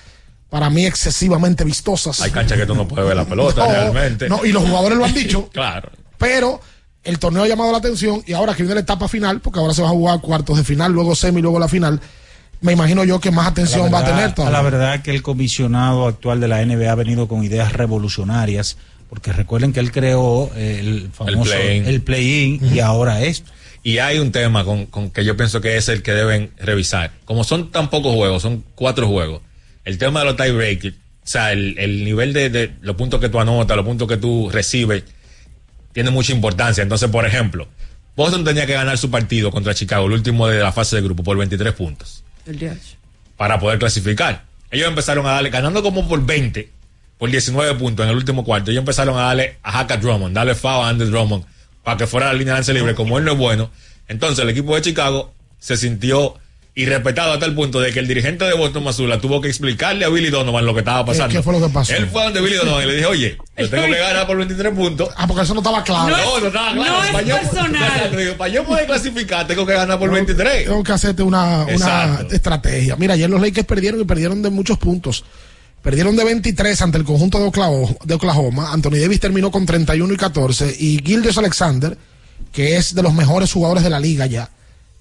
Para 0.49 0.69
mí, 0.69 0.85
excesivamente 0.85 1.63
vistosas. 1.63 2.21
Hay 2.21 2.31
canchas 2.31 2.57
que 2.57 2.65
tú 2.65 2.75
no 2.75 2.87
puedes 2.87 3.05
ver 3.05 3.15
la 3.15 3.25
pelota 3.25 3.65
No, 3.65 3.71
realmente. 3.71 4.29
no, 4.29 4.45
y 4.45 4.51
los 4.51 4.63
jugadores 4.63 4.97
lo 4.97 5.05
han 5.05 5.13
dicho. 5.13 5.49
claro. 5.53 5.89
Pero 6.17 6.61
el 7.03 7.19
torneo 7.19 7.43
ha 7.43 7.47
llamado 7.47 7.71
la 7.71 7.79
atención 7.79 8.21
y 8.25 8.33
ahora 8.33 8.53
que 8.53 8.63
viene 8.63 8.75
la 8.75 8.81
etapa 8.81 9.07
final, 9.07 9.41
porque 9.41 9.59
ahora 9.59 9.73
se 9.73 9.81
va 9.81 9.87
a 9.89 9.91
jugar 9.91 10.21
cuartos 10.21 10.57
de 10.57 10.63
final, 10.63 10.91
luego 10.91 11.15
semi, 11.15 11.41
luego 11.41 11.59
la 11.59 11.67
final, 11.67 11.99
me 12.61 12.71
imagino 12.73 13.03
yo 13.03 13.19
que 13.19 13.31
más 13.31 13.47
atención 13.47 13.91
va 13.93 13.99
a 13.99 14.05
tener 14.05 14.33
todavía. 14.33 14.57
La 14.57 14.63
verdad 14.63 15.01
que 15.01 15.11
el 15.11 15.21
comisionado 15.21 16.07
actual 16.07 16.39
de 16.39 16.47
la 16.47 16.65
NBA 16.65 16.91
ha 16.91 16.95
venido 16.95 17.27
con 17.27 17.43
ideas 17.43 17.73
revolucionarias, 17.73 18.77
porque 19.09 19.33
recuerden 19.33 19.73
que 19.73 19.79
él 19.79 19.91
creó 19.91 20.49
eh, 20.55 20.77
el 20.79 21.09
famoso 21.11 21.51
play-in. 21.51 21.85
el 21.85 22.01
play-in 22.01 22.73
y 22.73 22.79
ahora 22.79 23.21
esto. 23.21 23.51
Y 23.83 23.97
hay 23.97 24.19
un 24.19 24.31
tema 24.31 24.63
con, 24.63 24.85
con 24.85 25.09
que 25.09 25.25
yo 25.25 25.35
pienso 25.35 25.59
que 25.59 25.75
es 25.75 25.89
el 25.89 26.03
que 26.03 26.11
deben 26.11 26.51
revisar. 26.57 27.11
Como 27.25 27.43
son 27.43 27.71
tan 27.71 27.89
pocos 27.89 28.13
juegos, 28.13 28.41
son 28.43 28.63
cuatro 28.75 29.07
juegos, 29.07 29.41
el 29.83 29.97
tema 29.97 30.19
de 30.19 30.27
los 30.27 30.35
tiebreakers, 30.37 30.95
o 30.95 31.27
sea, 31.27 31.51
el, 31.51 31.77
el 31.77 32.03
nivel 32.03 32.33
de, 32.33 32.49
de 32.49 32.71
los 32.81 32.95
puntos 32.95 33.19
que 33.19 33.29
tú 33.29 33.39
anotas, 33.39 33.75
los 33.75 33.85
puntos 33.85 34.07
que 34.07 34.17
tú 34.17 34.49
recibes, 34.51 35.03
tiene 35.93 36.11
mucha 36.11 36.31
importancia. 36.31 36.83
Entonces, 36.83 37.09
por 37.09 37.25
ejemplo, 37.25 37.67
Boston 38.15 38.43
tenía 38.43 38.65
que 38.65 38.73
ganar 38.73 38.97
su 38.97 39.09
partido 39.09 39.51
contra 39.51 39.73
Chicago, 39.73 40.05
el 40.07 40.13
último 40.13 40.47
de 40.47 40.59
la 40.59 40.71
fase 40.71 40.95
de 40.97 41.01
grupo, 41.01 41.23
por 41.23 41.37
23 41.37 41.73
puntos, 41.73 42.23
Para 43.37 43.59
poder 43.59 43.79
clasificar. 43.79 44.43
Ellos 44.69 44.87
empezaron 44.87 45.25
a 45.25 45.31
darle, 45.31 45.49
ganando 45.49 45.83
como 45.83 46.07
por 46.07 46.25
20, 46.25 46.69
por 47.17 47.29
19 47.29 47.75
puntos 47.75 48.03
en 48.03 48.09
el 48.09 48.15
último 48.15 48.43
cuarto, 48.43 48.71
ellos 48.71 48.81
empezaron 48.81 49.17
a 49.17 49.23
darle 49.23 49.57
a 49.63 49.79
Haka 49.79 49.97
Drummond, 49.97 50.35
darle 50.35 50.55
foul 50.55 50.85
a 50.85 50.89
Andy 50.89 51.05
Drummond, 51.05 51.45
para 51.83 51.97
que 51.97 52.07
fuera 52.07 52.27
la 52.27 52.33
línea 52.33 52.53
de 52.53 52.59
lance 52.59 52.73
libre, 52.73 52.95
como 52.95 53.17
él 53.17 53.25
no 53.25 53.33
es 53.33 53.37
bueno. 53.37 53.69
Entonces 54.07 54.39
el 54.39 54.49
equipo 54.49 54.75
de 54.75 54.81
Chicago 54.81 55.33
se 55.59 55.77
sintió 55.77 56.39
irrespetado 56.73 57.33
hasta 57.33 57.45
el 57.45 57.53
punto 57.53 57.81
de 57.81 57.91
que 57.91 57.99
el 57.99 58.07
dirigente 58.07 58.45
de 58.45 58.53
Boston 58.53 58.85
Mazula 58.85 59.19
tuvo 59.19 59.41
que 59.41 59.49
explicarle 59.49 60.05
a 60.05 60.09
Billy 60.09 60.29
Donovan 60.29 60.65
lo 60.65 60.73
que 60.73 60.79
estaba 60.79 61.05
pasando. 61.05 61.35
qué 61.35 61.43
fue 61.43 61.51
lo 61.59 61.67
que 61.67 61.73
pasó? 61.73 61.93
Él 61.93 62.07
fue 62.07 62.23
donde 62.23 62.39
Billy 62.39 62.55
Donovan 62.55 62.83
y 62.83 62.87
le 62.87 62.95
dijo, 62.97 63.09
oye, 63.09 63.37
yo 63.57 63.69
tengo 63.69 63.83
que 63.87 63.97
ganar 63.97 64.25
por 64.25 64.37
23 64.37 64.73
puntos. 64.73 65.09
Ah, 65.17 65.27
porque 65.27 65.43
eso 65.43 65.53
no 65.53 65.59
estaba 65.59 65.83
claro. 65.83 66.15
No, 66.15 66.39
no 66.39 66.47
estaba 66.47 66.71
claro. 66.73 66.91
no 66.93 67.03
es 67.03 67.11
Para 67.11 67.27
yo- 67.27 67.35
personal. 67.37 68.11
Digo, 68.17 68.33
Para 68.37 68.53
yo 68.53 68.63
poder 68.63 68.85
clasificar, 68.85 69.47
tengo 69.47 69.65
que 69.65 69.73
ganar 69.73 69.99
por 69.99 70.09
23. 70.11 70.63
Tengo 70.65 70.81
que 70.83 70.91
hacerte 70.93 71.23
una, 71.23 71.65
una 71.65 72.25
estrategia. 72.31 72.95
Mira, 72.95 73.15
ayer 73.15 73.29
los 73.29 73.41
Lakers 73.41 73.67
perdieron 73.67 73.99
y 73.99 74.05
perdieron 74.05 74.41
de 74.41 74.49
muchos 74.49 74.77
puntos. 74.77 75.25
Perdieron 75.83 76.15
de 76.15 76.23
23 76.23 76.81
ante 76.83 76.99
el 76.99 77.03
conjunto 77.03 77.37
de 77.39 77.45
Oklahoma. 77.47 77.95
De 78.05 78.13
Oklahoma. 78.13 78.71
Anthony 78.71 78.97
Davis 79.01 79.19
terminó 79.19 79.51
con 79.51 79.65
31 79.65 80.13
y 80.13 80.17
14. 80.17 80.73
Y 80.79 81.01
Gildes 81.03 81.37
Alexander, 81.37 81.97
que 82.53 82.77
es 82.77 82.95
de 82.95 83.01
los 83.03 83.13
mejores 83.13 83.51
jugadores 83.51 83.83
de 83.83 83.89
la 83.89 83.99
liga 83.99 84.25
ya, 84.27 84.49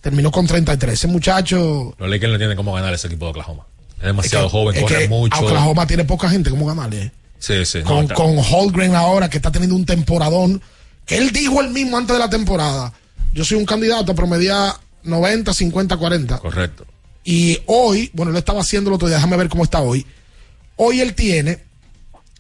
terminó 0.00 0.30
con 0.30 0.46
33. 0.46 0.94
Ese 0.94 1.06
muchacho. 1.08 1.94
Los 1.98 2.08
Lakers 2.10 2.32
no 2.32 2.38
tienen 2.38 2.56
cómo 2.56 2.72
ganar 2.72 2.92
ese 2.94 3.06
equipo 3.06 3.26
de 3.26 3.30
Oklahoma. 3.32 3.64
Es 3.98 4.04
demasiado 4.06 4.48
joven, 4.48 4.76
es 4.76 4.82
corre 4.82 4.98
que 5.00 5.08
mucho. 5.08 5.38
Oklahoma 5.44 5.86
tiene 5.86 6.04
poca 6.04 6.28
gente. 6.30 6.50
¿Cómo 6.50 6.66
ganarle? 6.66 7.02
eh? 7.02 7.12
Sí, 7.38 7.64
sí. 7.64 7.78
no, 7.78 7.84
con, 7.84 8.02
está- 8.04 8.14
con 8.14 8.36
Holgren 8.38 8.94
ahora, 8.94 9.28
que 9.30 9.36
está 9.38 9.50
teniendo 9.50 9.76
un 9.76 9.84
temporadón, 9.86 10.60
que 11.06 11.16
él 11.18 11.30
dijo 11.32 11.60
él 11.60 11.70
mismo 11.70 11.96
antes 11.98 12.14
de 12.14 12.20
la 12.20 12.28
temporada, 12.30 12.92
yo 13.32 13.44
soy 13.44 13.58
un 13.58 13.64
candidato 13.66 14.12
a 14.12 14.14
promediar 14.14 14.74
90, 15.02 15.52
50, 15.54 15.96
40. 15.96 16.38
Correcto. 16.38 16.86
Y 17.24 17.58
hoy, 17.66 18.10
bueno, 18.14 18.30
él 18.32 18.38
estaba 18.38 18.60
haciendo 18.60 18.90
el 18.90 18.94
otro 18.94 19.08
día, 19.08 19.16
déjame 19.16 19.36
ver 19.36 19.48
cómo 19.48 19.64
está 19.64 19.80
hoy. 19.80 20.06
Hoy 20.76 21.00
él 21.00 21.14
tiene 21.14 21.58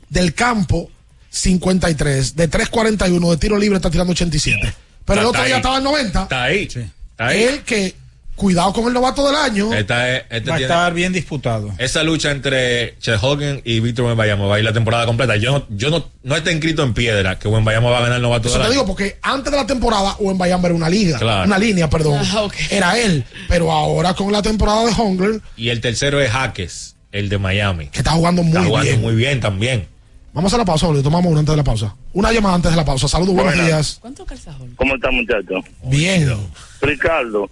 del 0.08 0.34
campo 0.34 0.90
53, 1.30 2.36
de 2.36 2.50
3.41, 2.50 3.30
de 3.30 3.36
tiro 3.36 3.56
libre 3.58 3.76
está 3.76 3.90
tirando 3.90 4.12
87. 4.12 4.74
Pero 5.04 5.20
el 5.20 5.26
otro 5.26 5.42
día 5.44 5.54
ahí. 5.56 5.58
estaba 5.60 5.78
en 5.78 5.84
90. 5.84 6.22
Está 6.22 6.42
ahí. 6.44 6.62
Está 6.62 6.80
ahí. 7.20 7.42
Él 7.44 7.60
que, 7.62 7.94
cuidado 8.34 8.72
con 8.72 8.86
el 8.86 8.94
novato 8.94 9.26
del 9.26 9.36
año. 9.36 9.72
Esta 9.74 10.16
es- 10.16 10.22
este 10.30 10.48
Va 10.48 10.54
a 10.54 10.58
tiene- 10.58 10.72
estar 10.72 10.94
bien 10.94 11.12
disputado. 11.12 11.70
esa 11.76 12.02
lucha 12.02 12.30
entre 12.30 12.96
Chet 12.98 13.18
Hogan 13.22 13.60
y 13.64 13.80
Víctor 13.80 14.06
Wembanyama 14.06 14.46
va 14.46 14.54
a 14.56 14.58
ir 14.58 14.64
la 14.64 14.72
temporada 14.72 15.04
completa. 15.04 15.36
Yo 15.36 15.52
no, 15.52 15.66
yo 15.68 15.90
no, 15.90 16.08
no 16.22 16.36
está 16.36 16.50
escrito 16.50 16.82
en 16.82 16.94
piedra 16.94 17.38
que 17.38 17.48
Wembanyama 17.48 17.90
va 17.90 17.98
a 17.98 18.00
ganar 18.00 18.16
el 18.16 18.22
novato 18.22 18.48
Eso 18.48 18.54
del 18.56 18.62
te 18.62 18.66
año. 18.68 18.72
digo 18.72 18.86
porque 18.86 19.18
antes 19.20 19.52
de 19.52 19.58
la 19.58 19.66
temporada 19.66 20.16
o 20.20 20.30
en 20.30 20.38
Bayamba 20.38 20.68
era 20.68 20.74
una 20.74 20.88
liga, 20.88 21.18
Claro. 21.18 21.44
una 21.44 21.58
línea, 21.58 21.90
perdón. 21.90 22.22
Ah, 22.32 22.42
ok. 22.44 22.54
Era 22.70 22.98
él, 22.98 23.24
pero 23.46 23.70
ahora 23.70 24.14
con 24.14 24.32
la 24.32 24.40
temporada 24.40 24.86
de 24.86 24.92
Holgren, 24.96 25.42
Y 25.58 25.68
el 25.68 25.82
tercero 25.82 26.18
es 26.22 26.30
Jaques, 26.30 26.96
el 27.12 27.28
de 27.28 27.36
Miami. 27.36 27.88
que 27.88 27.98
está 27.98 28.12
jugando 28.12 28.42
muy 28.42 28.52
Está 28.56 28.64
jugando 28.64 28.88
bien. 28.90 29.00
muy 29.02 29.14
bien 29.16 29.40
también. 29.40 29.86
Vamos 30.32 30.54
a 30.54 30.56
la 30.58 30.64
pausa, 30.64 30.86
Oli, 30.86 31.02
tomamos 31.02 31.28
una 31.30 31.40
antes 31.40 31.52
de 31.52 31.56
la 31.58 31.64
pausa. 31.64 31.94
Una 32.14 32.32
llamada 32.32 32.54
antes 32.54 32.70
de 32.70 32.76
la 32.78 32.84
pausa. 32.86 33.06
Saludos, 33.08 33.34
buenos 33.34 33.52
Buenas. 33.52 33.66
días. 33.66 33.98
¿Cuánto 34.00 34.24
calza 34.24 34.52
Jorge? 34.54 34.72
¿Cómo 34.76 34.94
está, 34.94 35.10
muchacho? 35.10 35.56
Bien. 35.82 36.32
Ricardo, 36.80 37.50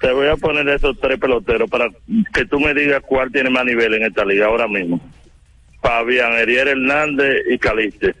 te 0.00 0.10
voy 0.12 0.28
a 0.28 0.36
poner 0.36 0.68
esos 0.68 0.98
tres 1.00 1.18
peloteros 1.18 1.68
para 1.68 1.88
que 2.32 2.44
tú 2.46 2.58
me 2.60 2.72
digas 2.74 3.02
cuál 3.06 3.30
tiene 3.30 3.50
más 3.50 3.64
nivel 3.64 3.94
en 3.94 4.04
esta 4.04 4.24
liga 4.24 4.46
ahora 4.46 4.66
mismo. 4.66 5.00
Fabián, 5.82 6.32
Erier 6.34 6.68
Hernández 6.68 7.36
y 7.50 7.58
Caliste. 7.58 8.14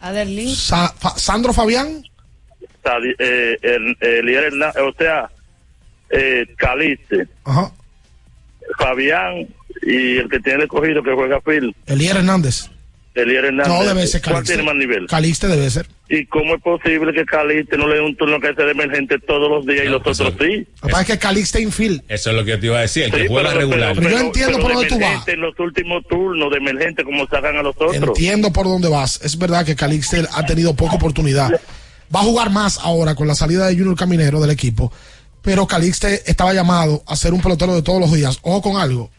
Adelín. 0.00 0.48
Sa- 0.54 0.92
Fa- 0.98 1.16
Sandro 1.18 1.52
Fabián, 1.52 2.02
Sadi- 2.84 3.14
eh, 3.18 3.56
el- 3.62 3.96
Elier 4.00 4.44
Hernández, 4.44 4.82
o 4.82 4.92
sea, 4.98 5.30
eh, 6.10 6.46
Caliste, 6.56 7.28
ajá. 7.44 7.70
Fabián 8.78 9.46
y 9.82 10.18
el 10.18 10.28
que 10.28 10.40
tiene 10.40 10.62
el 10.64 10.68
cogido 10.68 11.02
que 11.02 11.12
juega 11.12 11.40
Phil, 11.40 11.74
Elier 11.86 12.16
Hernández. 12.16 12.68
Elier 13.14 13.44
Hernández. 13.46 13.68
No 13.72 13.84
debe 13.84 14.06
ser 14.06 14.22
¿Cuál 14.22 14.34
Calixte. 14.36 14.54
tiene 14.54 14.66
más 14.66 14.76
nivel? 14.76 15.06
Calixte 15.06 15.46
debe 15.46 15.68
ser. 15.70 15.86
¿Y 16.14 16.26
cómo 16.26 16.56
es 16.56 16.60
posible 16.62 17.14
que 17.14 17.24
Caliste 17.24 17.78
no 17.78 17.88
le 17.88 17.94
dé 17.94 18.00
un 18.02 18.14
turno 18.14 18.38
que 18.38 18.52
sea 18.54 18.66
de 18.66 18.72
emergente 18.72 19.18
todos 19.18 19.48
los 19.50 19.64
días 19.64 19.86
y 19.86 19.88
los 19.88 20.00
otros 20.02 20.18
sí? 20.18 20.26
Lo 20.28 20.34
que 20.36 20.66
pasa 20.90 21.00
es 21.00 21.06
que 21.06 21.18
Calixte 21.18 21.62
infield. 21.62 22.02
Eso 22.06 22.28
es 22.28 22.36
lo 22.36 22.44
que 22.44 22.50
yo 22.50 22.60
te 22.60 22.66
iba 22.66 22.76
a 22.76 22.82
decir. 22.82 23.04
El 23.04 23.12
que 23.12 23.28
juega 23.28 23.48
pero- 23.48 23.60
regular. 23.60 23.94
Pero 23.96 24.10
yo 24.10 24.18
entiendo 24.18 24.58
por 24.58 24.68
de 24.68 24.74
dónde 24.74 24.88
tú 24.90 24.98
vas. 25.00 25.26
En 25.28 25.40
los 25.40 25.58
últimos 25.58 26.06
turnos 26.06 26.50
de 26.50 26.58
emergente, 26.58 27.02
como 27.02 27.26
sacan 27.28 27.56
a 27.56 27.62
los 27.62 27.74
otros. 27.76 27.94
Entiendo 27.96 28.52
por 28.52 28.66
dónde 28.66 28.88
vas. 28.90 29.20
Es 29.24 29.38
verdad 29.38 29.64
que 29.64 29.74
Calixte 29.74 30.22
ha 30.34 30.44
tenido 30.44 30.74
poca 30.76 30.96
oportunidad. 30.96 31.50
Va 32.14 32.20
a 32.20 32.24
jugar 32.24 32.50
más 32.50 32.78
ahora 32.82 33.14
con 33.14 33.26
la 33.26 33.34
salida 33.34 33.66
de 33.68 33.74
Junior 33.74 33.96
Caminero 33.96 34.38
del 34.38 34.50
equipo. 34.50 34.92
Pero 35.40 35.66
Calixte 35.66 36.24
estaba 36.26 36.52
llamado 36.52 37.02
a 37.06 37.16
ser 37.16 37.32
un 37.32 37.40
pelotero 37.40 37.74
de 37.74 37.80
todos 37.80 38.00
los 38.00 38.12
días. 38.12 38.38
Ojo 38.42 38.60
con 38.60 38.76
algo. 38.76 39.10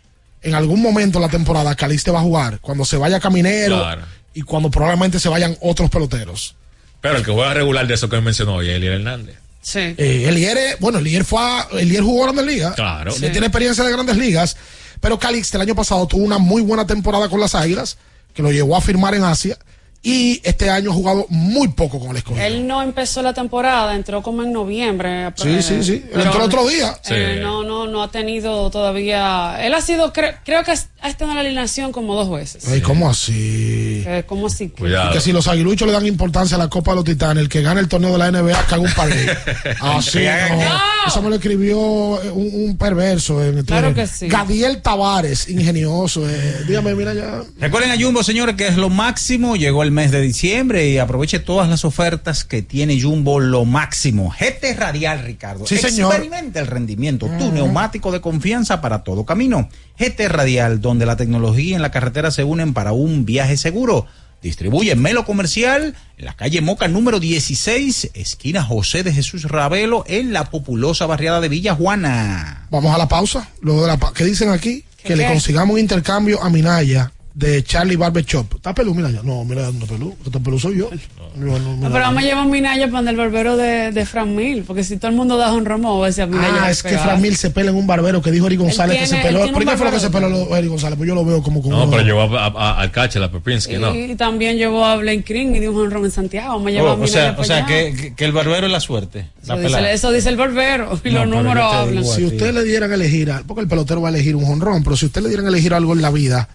En 0.44 0.54
algún 0.54 0.80
momento 0.80 1.18
de 1.18 1.26
la 1.26 1.32
temporada, 1.32 1.74
Calixte 1.76 2.12
va 2.12 2.20
a 2.20 2.22
jugar. 2.24 2.60
Cuando 2.60 2.86
se 2.86 2.98
vaya 2.98 3.20
Caminero 3.20 3.78
Claro. 3.80 4.04
y 4.36 4.44
cuando 4.44 4.70
probablemente 4.70 5.20
se 5.20 5.28
vayan 5.28 5.58
otros 5.60 5.90
peloteros. 5.90 6.56
Pero 7.04 7.18
el 7.18 7.24
que 7.26 7.32
juega 7.32 7.54
regular 7.54 7.86
de 7.86 7.94
eso 7.96 8.08
que 8.10 8.20
mencionó 8.22 8.56
hoy 8.56 8.70
es 8.70 8.78
Eliel 8.78 8.94
Hernández. 8.94 9.36
Sí. 9.62 9.80
Eh, 9.80 10.26
Elier, 10.28 10.58
es- 10.58 10.80
bueno, 10.80 11.00
Elier 11.00 11.26
fue 11.26 11.40
a, 11.42 11.68
Elier 11.74 12.02
jugó 12.02 12.24
Grandes 12.24 12.46
Ligas. 12.46 12.76
Claro. 12.76 13.14
Elier 13.14 13.32
tiene 13.34 13.48
experiencia 13.48 13.84
de 13.84 13.92
Grandes 13.92 14.16
Ligas. 14.18 14.56
Pero 15.02 15.20
Calixte 15.20 15.58
el 15.58 15.62
año 15.62 15.76
pasado 15.76 16.08
tuvo 16.08 16.24
una 16.24 16.38
muy 16.38 16.62
buena 16.62 16.88
temporada 16.88 17.28
con 17.28 17.42
las 17.42 17.56
Águilas, 17.56 17.98
que 18.34 18.42
lo 18.42 18.52
llevó 18.54 18.78
a 18.78 18.82
firmar 18.82 19.14
en 19.16 19.26
Asia. 19.26 19.58
Y 20.06 20.42
este 20.44 20.70
año 20.70 20.92
ha 20.92 20.94
jugado 20.94 21.26
muy 21.30 21.70
poco 21.70 21.98
con 21.98 22.10
el 22.12 22.18
escogido. 22.18 22.46
Él 22.46 22.68
no 22.68 22.82
empezó 22.82 23.22
la 23.22 23.34
temporada, 23.34 23.96
entró 23.96 24.22
como 24.22 24.44
en 24.44 24.52
noviembre. 24.52 25.32
Sí, 25.38 25.62
sí, 25.62 25.82
sí. 25.82 25.94
Él 25.94 26.10
Pero, 26.12 26.24
entró 26.26 26.44
otro 26.44 26.68
día. 26.68 26.98
eh, 27.10 27.36
Sí. 27.38 27.42
no, 27.42 27.64
no, 27.64 27.88
no 27.88 28.04
ha 28.04 28.12
tenido 28.12 28.70
todavía. 28.70 29.58
Él 29.66 29.74
ha 29.74 29.80
sido, 29.80 30.12
cre- 30.12 30.36
creo 30.44 30.62
que 30.66 30.72
ha 30.72 31.08
estado 31.10 31.32
en 31.32 31.36
la 31.36 31.42
alineación 31.42 31.94
como 31.94 32.16
dos 32.16 32.30
veces. 32.30 32.68
Ay, 32.68 32.82
¿Cómo 32.82 33.10
así? 33.10 34.04
Eh, 34.06 34.24
¿Cómo 34.28 34.48
así? 34.48 34.70
que- 34.70 34.90
Y 34.90 35.14
que 35.14 35.22
si 35.22 35.32
los 35.32 35.48
aguiluchos 35.48 35.88
le 35.88 35.94
dan 35.94 36.06
importancia 36.06 36.56
a 36.56 36.60
la 36.60 36.68
Copa 36.68 36.92
de 36.92 36.96
los 36.98 37.06
Titanes, 37.06 37.42
el 37.44 37.48
que 37.50 37.62
gana 37.62 37.80
el 37.80 37.88
torneo 37.88 38.12
de 38.12 38.18
la 38.18 38.28
NBA 38.28 38.62
caga 38.68 38.82
un 38.82 38.92
parlay. 38.94 39.26
Así 39.80 40.20
no. 40.20 40.84
Eso 41.08 41.22
me 41.22 41.30
lo 41.30 41.36
escribió 41.36 41.78
eh, 42.22 42.30
un, 42.32 42.50
un 42.70 42.78
perverso 42.78 43.44
en 43.44 43.60
el 43.60 43.66
Claro 43.66 43.94
que 43.94 44.06
sí. 44.08 44.28
Gadiel 44.28 44.82
Tavares, 44.82 45.48
ingenioso. 45.50 46.28
eh. 46.30 46.64
Dígame, 46.68 46.94
mira 46.96 47.14
ya. 47.14 47.42
Recuerden 47.60 47.92
a 47.92 48.02
Jumbo, 48.02 48.22
señores, 48.24 48.56
que 48.56 48.68
es 48.68 48.76
lo 48.78 48.90
máximo. 48.90 49.56
Llegó 49.56 49.84
el 49.84 49.93
mes 49.94 50.12
de 50.12 50.20
diciembre 50.22 50.90
y 50.90 50.98
aproveche 50.98 51.40
todas 51.40 51.70
las 51.70 51.86
ofertas 51.86 52.44
que 52.44 52.62
tiene 52.62 53.02
Jumbo, 53.02 53.40
lo 53.40 53.64
máximo. 53.66 54.34
GT 54.38 54.76
Radial, 54.78 55.24
Ricardo. 55.24 55.66
Sí, 55.66 55.78
señor. 55.78 56.12
Experimenta 56.14 56.60
el 56.60 56.68
rendimiento. 56.68 57.28
Tu 57.40 57.52
neumático 57.52 58.12
de 58.12 58.20
confianza 58.22 58.82
para 58.82 59.04
todo 59.04 59.26
camino. 59.26 59.70
GT 60.00 60.28
Radial, 60.28 60.82
donde 60.82 61.06
la 61.06 61.16
tecnología 61.16 61.78
y 61.78 61.80
la 61.80 61.92
carretera 61.92 62.32
se 62.32 62.44
unen 62.44 62.74
para 62.74 62.92
un 62.92 63.26
viaje 63.26 63.56
seguro. 63.58 64.06
Distribuye 64.42 64.92
en 64.92 65.02
Melo 65.02 65.24
Comercial, 65.24 65.96
en 66.18 66.26
la 66.26 66.34
calle 66.36 66.60
Moca 66.60 66.90
número 66.90 67.22
16, 67.22 68.12
esquina 68.14 68.62
José 68.62 69.02
de 69.04 69.14
Jesús 69.14 69.46
Ravelo, 69.46 70.04
en 70.06 70.34
la 70.34 70.50
populosa 70.50 71.06
barriada 71.06 71.40
de 71.40 71.48
Villa 71.48 71.76
Juana. 71.76 72.68
Vamos 72.70 72.94
a 72.94 72.98
la 72.98 73.08
pausa. 73.08 73.48
Luego 73.62 73.84
de 73.84 73.88
la 73.88 73.98
pa- 73.98 74.12
¿Qué 74.14 74.26
dicen 74.26 74.50
aquí? 74.50 74.84
Que 75.02 75.16
le 75.16 75.28
consigamos 75.28 75.74
un 75.76 75.80
intercambio 75.80 76.42
a 76.44 76.50
Minaya 76.50 77.12
de 77.34 77.64
Charlie 77.64 77.96
Barber 77.96 78.24
Shop. 78.24 78.46
¿Está 78.56 78.74
pelú, 78.76 78.94
Minaya? 78.94 79.22
No, 79.24 79.44
mira, 79.44 79.64
no 79.64 79.70
está 79.84 79.86
pelú. 79.88 80.16
Está 80.26 80.40
pelú 80.40 80.60
soy 80.60 80.78
yo. 80.78 80.90
No, 81.36 81.58
no, 81.58 81.80
pero 81.90 82.04
vamos 82.06 82.22
a 82.22 82.26
llevar 82.28 82.44
a 82.44 82.48
Minaya 82.48 82.92
para 82.92 83.10
el 83.10 83.16
barbero 83.18 83.58
de, 83.58 83.92
de 83.92 84.06
Fran 84.06 84.36
Mil, 84.36 84.64
porque 84.64 84.84
si 84.84 84.98
todo 84.98 85.10
el 85.10 85.18
mundo 85.18 85.36
da 85.38 85.52
un 85.52 85.66
romo, 85.66 85.98
va 85.98 86.06
a 86.06 86.10
decir 86.10 86.28
Minaya. 86.28 86.66
Ah, 86.66 86.70
es 86.72 86.84
que. 86.84 86.96
Fran 86.96 87.20
Mil 87.22 87.36
se 87.36 87.50
pela 87.50 87.72
en 87.72 87.76
un 87.78 87.88
barbero 87.88 88.22
que 88.22 88.30
dijo 88.32 88.46
Eri 88.46 88.58
González 88.58 89.00
que 89.00 89.08
se 89.08 89.18
peló. 89.18 89.52
¿Por 89.52 89.66
qué 89.66 89.78
fue 89.78 89.86
lo 89.88 89.92
que 89.92 90.00
se 90.00 90.10
peló 90.12 90.56
Eri 90.56 90.68
González? 90.68 90.96
Pues 90.98 91.08
yo 91.08 91.16
lo 91.16 91.26
veo 91.26 91.42
como 91.42 91.62
con 91.62 91.72
No, 91.72 91.90
pero 91.90 92.04
llevó 92.04 92.22
a, 92.22 92.46
a- 92.48 92.84
a 92.84 93.20
la 93.20 93.32
Pepinski, 93.32 93.78
¿no? 93.78 93.96
Y 93.96 94.16
también 94.16 94.58
llevó 94.58 94.86
a 94.86 94.96
Blaine 94.98 95.24
Green 95.28 95.56
y 95.56 95.60
dio 95.60 95.72
un 95.72 95.80
honrón 95.86 96.06
en 96.06 96.12
Santiago. 96.12 96.50
Vamos 96.54 96.68
a 96.68 96.72
llevar 96.72 96.88
a 96.92 96.94
Oh, 96.94 97.04
o 97.04 97.08
sea, 97.08 97.32
para 97.32 97.42
o 97.42 97.44
sea 97.46 97.58
allá. 97.58 97.66
que, 97.68 98.14
el 98.24 98.32
barbero 98.32 98.68
es 98.68 98.72
la 98.72 98.80
suerte. 98.80 99.26
La 99.48 99.56
eso, 99.56 99.56
dice, 99.58 99.64
pelada. 99.76 99.92
eso 99.92 100.12
dice 100.12 100.30
el 100.30 100.38
barbero 100.38 100.84
y 101.04 101.10
No, 101.10 101.26
los 101.26 101.30
pero 101.30 101.44
números 101.44 101.74
hablan. 101.74 102.06
Si 102.06 102.24
usted 102.26 102.54
le 102.54 102.64
dieran 102.64 102.92
a 102.92 102.96
elegir, 102.96 103.32
porque 103.48 103.62
el 103.62 103.68
pelotero 103.68 104.02
va 104.02 104.10
a 104.10 104.12
elegir 104.12 104.36
un 104.36 104.46
jonrón, 104.46 104.84
pero 104.84 104.96
si 104.96 105.08
usted 105.08 105.22
le 105.24 105.30
dieran 105.30 105.46
a 105.48 105.50
elegir 105.50 105.74
algo 105.74 105.94
en 105.94 106.02
la 106.04 106.12
vida 106.12 106.48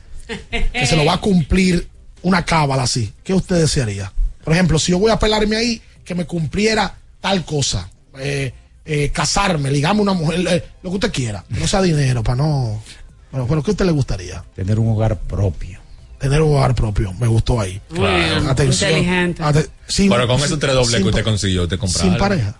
que 0.72 0.86
se 0.86 0.96
lo 0.96 1.04
va 1.04 1.14
a 1.14 1.20
cumplir 1.20 1.88
una 2.22 2.44
cábala 2.44 2.82
así, 2.84 3.12
¿qué 3.24 3.34
usted 3.34 3.56
desearía? 3.56 4.12
Por 4.44 4.52
ejemplo, 4.52 4.78
si 4.78 4.92
yo 4.92 4.98
voy 4.98 5.10
a 5.10 5.18
pelarme 5.18 5.56
ahí, 5.56 5.82
que 6.04 6.14
me 6.14 6.24
cumpliera 6.26 6.94
tal 7.20 7.44
cosa, 7.44 7.88
eh, 8.18 8.52
eh, 8.84 9.10
casarme, 9.12 9.70
ligarme 9.70 10.00
a 10.00 10.02
una 10.02 10.12
mujer, 10.14 10.40
eh, 10.48 10.64
lo 10.82 10.90
que 10.90 10.96
usted 10.96 11.12
quiera, 11.12 11.44
no 11.50 11.66
sea 11.68 11.82
dinero, 11.82 12.22
para 12.22 12.36
no. 12.36 12.82
Pero, 13.30 13.46
pero 13.46 13.62
¿qué 13.62 13.70
a 13.70 13.72
usted 13.72 13.84
le 13.84 13.92
gustaría? 13.92 14.42
Tener 14.56 14.78
un 14.78 14.88
hogar 14.90 15.18
propio. 15.18 15.78
Tener 16.18 16.40
un 16.42 16.56
hogar 16.56 16.74
propio, 16.74 17.12
me 17.14 17.26
gustó 17.26 17.60
ahí. 17.60 17.80
Bien, 17.90 18.48
Atención. 18.48 18.90
inteligente. 18.90 19.42
Ate- 19.42 19.68
sin- 19.86 20.10
Pero 20.10 20.26
con 20.26 20.40
esos 20.40 20.58
tres 20.58 20.74
dobles 20.74 20.96
que 21.02 21.08
usted 21.08 21.22
consiguió, 21.24 21.62
usted 21.64 21.78
compró 21.78 21.98
Sin 22.00 22.08
algo. 22.14 22.18
pareja. 22.18 22.56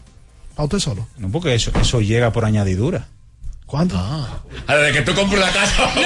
¿Para 0.55 0.65
usted 0.65 0.79
solo? 0.79 1.09
No, 1.17 1.31
porque 1.31 1.55
eso, 1.55 1.73
eso 1.81 2.01
llega 2.01 2.33
por 2.33 2.45
añadidura. 2.45 3.09
¿Cuánto? 3.69 3.97
Ah, 3.99 4.27
Desde 4.67 4.93
que 4.93 5.03
tú 5.03 5.15
compras 5.15 5.41
la 5.43 5.53
casa. 5.53 5.91
¡Ey! 5.97 6.05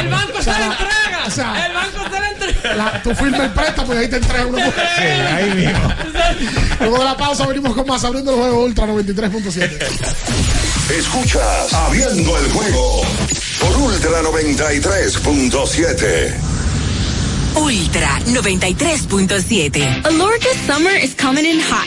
El 0.00 0.08
banco 0.08 0.42
se 0.42 0.50
la 0.50 0.66
entrega. 0.66 1.24
o 1.26 1.30
sea, 1.30 1.66
el 1.66 1.72
banco 1.74 2.04
se 2.12 2.20
la 2.20 2.30
entrega. 2.30 2.74
La- 2.74 3.00
tú 3.04 3.14
firmas 3.14 3.40
el 3.42 3.50
préstamo 3.50 3.94
y 3.94 3.98
ahí 3.98 4.08
te 4.08 4.16
entrega 4.16 4.46
una 4.46 4.64
mujer. 4.66 5.26
ahí 5.28 5.50
mismo. 5.54 5.94
Luego 6.80 6.98
de 6.98 7.04
la 7.04 7.16
pausa 7.16 7.46
venimos 7.46 7.72
con 7.72 7.86
más 7.86 8.02
abriendo 8.04 8.32
el 8.32 8.36
juego 8.40 8.64
Ultra 8.64 8.86
93.7. 8.86 9.78
Escuchas 10.98 11.72
Abriendo 11.72 12.36
el 12.38 12.50
juego 12.50 13.02
por 13.60 13.76
Ultra 13.76 14.20
93.7. 14.22 16.34
Ultra 17.54 18.18
93.7. 18.26 20.04
Alorca's 20.06 20.56
summer 20.66 20.96
is 20.96 21.14
coming 21.14 21.44
in 21.44 21.60
hot, 21.60 21.86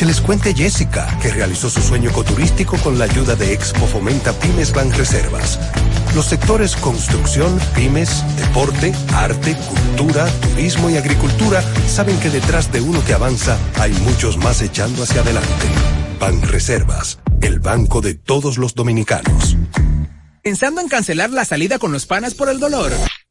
Que 0.00 0.06
les 0.06 0.22
cuente 0.22 0.54
Jessica, 0.54 1.18
que 1.20 1.28
realizó 1.28 1.68
su 1.68 1.82
sueño 1.82 2.08
ecoturístico 2.08 2.78
con 2.78 2.98
la 2.98 3.04
ayuda 3.04 3.36
de 3.36 3.52
Expo 3.52 3.86
Fomenta 3.86 4.32
Pymes 4.32 4.72
Ban 4.72 4.90
Reservas. 4.94 5.60
Los 6.14 6.24
sectores 6.24 6.74
construcción, 6.74 7.60
pymes, 7.74 8.24
deporte, 8.38 8.94
arte, 9.12 9.54
cultura, 9.68 10.26
turismo 10.40 10.88
y 10.88 10.96
agricultura 10.96 11.62
saben 11.86 12.18
que 12.18 12.30
detrás 12.30 12.72
de 12.72 12.80
uno 12.80 13.04
que 13.04 13.12
avanza 13.12 13.58
hay 13.78 13.92
muchos 13.92 14.38
más 14.38 14.62
echando 14.62 15.02
hacia 15.02 15.20
adelante. 15.20 15.66
Ban 16.18 16.40
Reservas, 16.40 17.18
el 17.42 17.60
banco 17.60 18.00
de 18.00 18.14
todos 18.14 18.56
los 18.56 18.74
dominicanos. 18.74 19.58
¿Pensando 20.42 20.80
en 20.80 20.88
cancelar 20.88 21.28
la 21.28 21.44
salida 21.44 21.78
con 21.78 21.92
los 21.92 22.06
panas 22.06 22.32
por 22.32 22.48
el 22.48 22.58
dolor? 22.58 22.90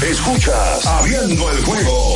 Escuchas 0.01 0.88
Abriendo 0.88 1.51
el 1.51 1.64
juego 1.64 2.15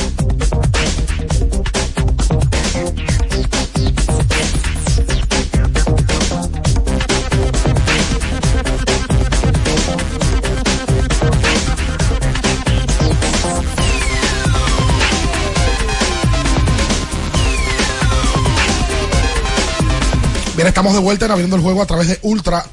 Bien, 20.61 20.69
estamos 20.69 20.93
de 20.93 20.99
vuelta 20.99 21.25
en 21.25 21.31
abriendo 21.31 21.55
el 21.55 21.63
juego 21.63 21.81
a 21.81 21.87
través 21.87 22.07
de 22.07 22.19
Ultra 22.21 22.63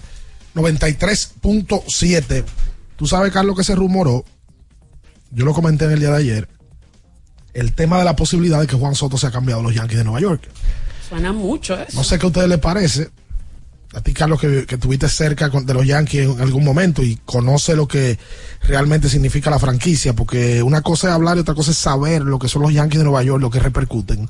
93.7. 0.54 2.44
Tú 2.96 3.06
sabes, 3.06 3.32
Carlos, 3.32 3.56
que 3.56 3.64
se 3.64 3.74
rumoró, 3.74 4.26
yo 5.30 5.46
lo 5.46 5.54
comenté 5.54 5.86
en 5.86 5.92
el 5.92 6.00
día 6.00 6.10
de 6.10 6.18
ayer, 6.18 6.48
el 7.54 7.72
tema 7.72 7.96
de 7.96 8.04
la 8.04 8.14
posibilidad 8.14 8.60
de 8.60 8.66
que 8.66 8.76
Juan 8.76 8.94
Soto 8.94 9.16
se 9.16 9.26
ha 9.26 9.30
cambiado 9.30 9.62
a 9.62 9.62
los 9.62 9.74
Yankees 9.74 9.96
de 9.96 10.04
Nueva 10.04 10.20
York. 10.20 10.50
Suena 11.08 11.32
mucho 11.32 11.80
eso. 11.80 11.96
No 11.96 12.04
sé 12.04 12.18
qué 12.18 12.26
a 12.26 12.28
ustedes 12.28 12.48
les 12.50 12.58
parece. 12.58 13.08
A 13.94 14.02
ti, 14.02 14.12
Carlos, 14.12 14.38
que, 14.38 14.66
que 14.66 14.74
estuviste 14.74 15.08
cerca 15.08 15.48
de 15.48 15.72
los 15.72 15.86
Yankees 15.86 16.28
en 16.28 16.42
algún 16.42 16.66
momento 16.66 17.02
y 17.02 17.16
conoce 17.24 17.74
lo 17.74 17.88
que 17.88 18.18
realmente 18.64 19.08
significa 19.08 19.48
la 19.48 19.58
franquicia, 19.58 20.12
porque 20.12 20.62
una 20.62 20.82
cosa 20.82 21.08
es 21.08 21.14
hablar 21.14 21.38
y 21.38 21.40
otra 21.40 21.54
cosa 21.54 21.70
es 21.70 21.78
saber 21.78 22.20
lo 22.20 22.38
que 22.38 22.48
son 22.48 22.60
los 22.60 22.74
Yankees 22.74 22.98
de 22.98 23.04
Nueva 23.04 23.22
York, 23.22 23.40
lo 23.40 23.48
que 23.48 23.60
repercuten. 23.60 24.28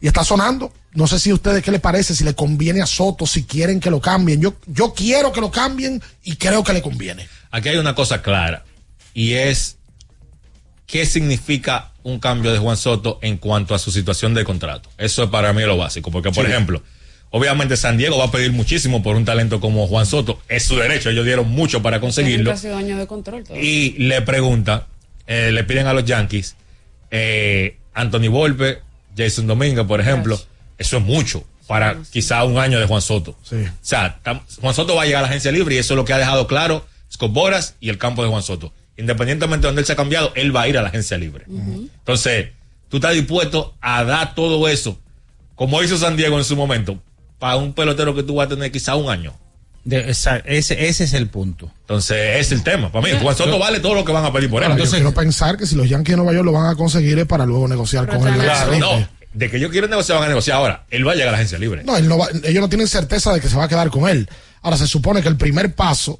Y 0.00 0.06
está 0.06 0.24
sonando. 0.24 0.72
No 0.92 1.06
sé 1.06 1.18
si 1.18 1.30
a 1.30 1.34
ustedes 1.34 1.62
qué 1.62 1.70
les 1.70 1.80
parece, 1.80 2.14
si 2.14 2.24
le 2.24 2.34
conviene 2.34 2.80
a 2.82 2.86
Soto, 2.86 3.26
si 3.26 3.44
quieren 3.44 3.78
que 3.80 3.90
lo 3.90 4.00
cambien. 4.00 4.40
Yo, 4.40 4.54
yo 4.66 4.94
quiero 4.94 5.32
que 5.32 5.40
lo 5.40 5.50
cambien 5.50 6.00
y 6.24 6.36
creo 6.36 6.62
que 6.64 6.72
le 6.72 6.82
conviene. 6.82 7.28
Aquí 7.50 7.68
hay 7.68 7.76
una 7.76 7.94
cosa 7.94 8.22
clara 8.22 8.64
y 9.14 9.32
es 9.34 9.76
qué 10.86 11.04
significa 11.06 11.92
un 12.02 12.18
cambio 12.20 12.52
de 12.52 12.58
Juan 12.58 12.76
Soto 12.76 13.18
en 13.22 13.36
cuanto 13.36 13.74
a 13.74 13.78
su 13.78 13.90
situación 13.90 14.34
de 14.34 14.44
contrato. 14.44 14.88
Eso 14.98 15.24
es 15.24 15.30
para 15.30 15.52
mí 15.52 15.62
lo 15.62 15.76
básico, 15.76 16.10
porque 16.10 16.30
por 16.30 16.46
Sí. 16.46 16.50
ejemplo, 16.52 16.82
obviamente 17.30 17.76
San 17.76 17.98
Diego 17.98 18.16
va 18.18 18.24
a 18.26 18.30
pedir 18.30 18.52
muchísimo 18.52 19.02
por 19.02 19.14
un 19.16 19.24
talento 19.26 19.60
como 19.60 19.86
Juan 19.86 20.06
Soto, 20.06 20.40
es 20.48 20.64
su 20.64 20.76
derecho, 20.76 21.10
ellos 21.10 21.26
dieron 21.26 21.48
mucho 21.50 21.82
para 21.82 22.00
conseguirlo 22.00 22.50
Casi 22.52 22.68
dos 22.68 22.78
años 22.78 22.98
de 22.98 23.06
control. 23.06 23.44
todo. 23.44 23.58
y 23.58 23.90
le 23.98 24.22
preguntan, 24.22 24.84
eh, 25.26 25.50
le 25.52 25.64
piden 25.64 25.86
a 25.86 25.92
los 25.92 26.06
Yankees, 26.06 26.56
eh, 27.10 27.76
Anthony 27.92 28.28
Volpe, 28.30 28.78
Jason 29.18 29.46
Dominguez, 29.46 29.84
por 29.86 30.00
ejemplo, 30.00 30.40
eso 30.78 30.96
es 30.98 31.02
mucho 31.02 31.44
para 31.66 31.96
quizá 32.10 32.44
un 32.44 32.56
año 32.58 32.78
de 32.80 32.86
Juan 32.86 33.02
Soto. 33.02 33.36
O 33.66 33.66
sea, 33.82 34.20
tam- 34.24 34.40
Juan 34.60 34.74
Soto 34.74 34.94
va 34.94 35.02
a 35.02 35.06
llegar 35.06 35.18
a 35.18 35.22
la 35.22 35.28
agencia 35.28 35.52
libre 35.52 35.74
y 35.74 35.78
eso 35.78 35.92
es 35.94 35.96
lo 35.96 36.04
que 36.04 36.12
ha 36.14 36.18
dejado 36.18 36.46
claro 36.46 36.86
Scott 37.12 37.32
Boras 37.32 37.74
y 37.80 37.88
el 37.90 37.98
campo 37.98 38.22
de 38.22 38.30
Juan 38.30 38.42
Soto. 38.42 38.72
Independientemente 38.96 39.62
de 39.62 39.68
donde 39.68 39.80
él 39.82 39.86
se 39.86 39.92
ha 39.92 39.96
cambiado, 39.96 40.32
él 40.34 40.54
va 40.54 40.62
a 40.62 40.68
ir 40.68 40.78
a 40.78 40.82
la 40.82 40.88
agencia 40.88 41.18
libre. 41.18 41.44
Entonces, 41.48 42.48
tú 42.88 42.96
estás 42.96 43.12
dispuesto 43.14 43.74
a 43.80 44.02
dar 44.04 44.34
todo 44.34 44.66
eso, 44.68 44.98
como 45.54 45.82
hizo 45.82 45.98
San 45.98 46.16
Diego 46.16 46.38
en 46.38 46.44
su 46.44 46.56
momento, 46.56 46.98
para 47.38 47.56
un 47.56 47.72
pelotero 47.74 48.14
que 48.14 48.22
tú 48.22 48.36
vas 48.36 48.46
a 48.46 48.50
tener 48.50 48.72
quizá 48.72 48.96
un 48.96 49.10
año. 49.10 49.34
De- 49.84 50.10
esa- 50.10 50.38
ese, 50.38 50.86
ese 50.88 51.04
es 51.04 51.14
el 51.14 51.28
punto. 51.28 51.70
Entonces, 51.82 52.16
ese 52.32 52.40
es 52.40 52.52
el 52.52 52.62
tema. 52.62 52.92
Para 52.92 53.06
mí, 53.06 53.12
Juan 53.22 53.36
Soto 53.36 53.58
vale 53.58 53.80
todo 53.80 53.94
lo 53.94 54.04
que 54.04 54.12
van 54.12 54.24
a 54.24 54.32
pedir 54.32 54.50
por 54.50 54.62
él. 54.62 54.76
Yo 54.76 54.90
quiero 54.90 55.12
pensar 55.14 55.56
que 55.56 55.66
si 55.66 55.76
los 55.76 55.88
Yankees 55.88 56.12
de 56.12 56.16
Nueva 56.18 56.32
York 56.32 56.44
lo 56.44 56.52
van 56.52 56.66
a 56.66 56.74
conseguir 56.76 57.18
es 57.18 57.26
para 57.26 57.46
luego 57.46 57.66
negociar 57.68 58.06
con 58.06 58.26
él. 58.28 58.34
Claro, 58.40 58.76
no, 58.78 59.08
de 59.32 59.50
que 59.50 59.56
ellos 59.56 59.70
quieren 59.70 59.88
negociar, 59.90 60.18
van 60.18 60.26
a 60.26 60.28
negociar 60.28 60.56
ahora. 60.58 60.84
Él 60.90 61.06
va 61.06 61.12
a 61.12 61.14
llegar 61.14 61.28
a 61.28 61.32
la 61.32 61.38
agencia 61.38 61.58
libre. 61.58 61.84
No, 61.84 61.96
él 61.96 62.08
no 62.08 62.18
va- 62.18 62.28
ellos 62.44 62.60
no 62.60 62.68
tienen 62.68 62.88
certeza 62.88 63.32
de 63.32 63.40
que 63.40 63.48
se 63.48 63.56
va 63.56 63.64
a 63.64 63.68
quedar 63.68 63.88
con 63.90 64.08
él. 64.08 64.28
Ahora 64.62 64.76
se 64.76 64.86
supone 64.86 65.22
que 65.22 65.28
el 65.28 65.36
primer 65.36 65.74
paso 65.74 66.18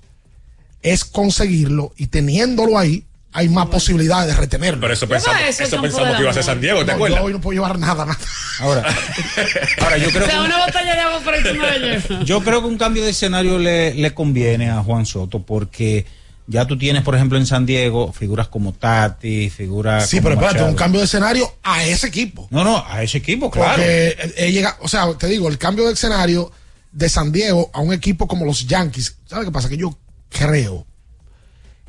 es 0.83 1.05
conseguirlo 1.05 1.93
y 1.97 2.07
teniéndolo 2.07 2.79
ahí 2.79 3.05
hay 3.33 3.49
más 3.49 3.67
posibilidades 3.67 4.35
de 4.35 4.41
retenerlo. 4.41 4.81
Pero 4.81 4.95
eso 4.95 5.07
pensamos, 5.09 5.41
eso 5.49 5.81
pensamos 5.83 6.17
que 6.17 6.23
iba 6.23 6.31
a 6.31 6.35
ser. 6.35 6.43
San 6.45 6.61
Diego, 6.61 6.81
¿te 6.81 6.87
No, 6.87 6.93
acuerdas? 6.93 7.19
Yo 7.21 7.25
hoy 7.27 7.33
no 7.33 7.41
puedo 7.41 7.55
llevar 7.55 7.79
nada, 7.79 8.05
nada. 8.07 8.19
Ahora, 8.61 8.83
ahora 9.83 9.99
yo 9.99 10.09
creo 10.11 10.25
O 10.25 10.27
sea, 10.29 10.39
que 10.41 10.45
una 10.47 10.65
botella 10.65 10.95
de 10.95 11.01
agua 11.01 11.21
por 11.21 11.35
encima 11.35 11.67
de. 11.67 12.25
Yo 12.25 12.43
creo 12.43 12.61
que 12.63 12.67
un 12.69 12.79
cambio 12.79 13.05
de 13.05 13.11
escenario 13.11 13.59
le, 13.59 13.95
le 13.95 14.15
conviene 14.15 14.71
a 14.71 14.83
Juan 14.83 15.07
Soto 15.07 15.41
porque 15.43 16.07
ya 16.47 16.67
tú 16.67 16.79
tienes, 16.79 17.03
por 17.03 17.15
ejemplo, 17.15 17.37
en 17.39 17.45
San 17.47 17.67
Diego 17.67 18.13
figuras 18.13 18.49
como 18.49 18.73
Tati, 18.73 19.51
figuras 19.51 20.09
Sí, 20.09 20.17
como 20.17 20.23
pero 20.31 20.35
espérate, 20.35 20.55
Machado. 20.57 20.71
un 20.71 20.77
cambio 20.77 21.01
de 21.01 21.05
escenario 21.05 21.55
a 21.63 21.85
ese 21.85 22.07
equipo. 22.07 22.49
No, 22.51 22.65
no, 22.65 22.83
a 22.89 23.03
ese 23.03 23.19
equipo, 23.19 23.51
claro. 23.51 23.75
Porque 23.75 24.17
él- 24.19 24.35
él 24.39 24.53
llega, 24.55 24.77
o 24.81 24.89
sea, 24.89 25.07
te 25.19 25.27
digo, 25.27 25.49
el 25.49 25.59
cambio 25.59 25.87
de 25.87 25.93
escenario 25.93 26.51
de 26.91 27.09
San 27.11 27.31
Diego 27.31 27.71
a 27.75 27.81
un 27.81 27.93
equipo 27.93 28.27
como 28.27 28.47
los 28.47 28.67
Yankees. 28.67 29.17
¿Sabes 29.27 29.45
qué 29.45 29.53
pasa? 29.53 29.69
Que 29.69 29.77
yo 29.77 29.95
creo 30.31 30.87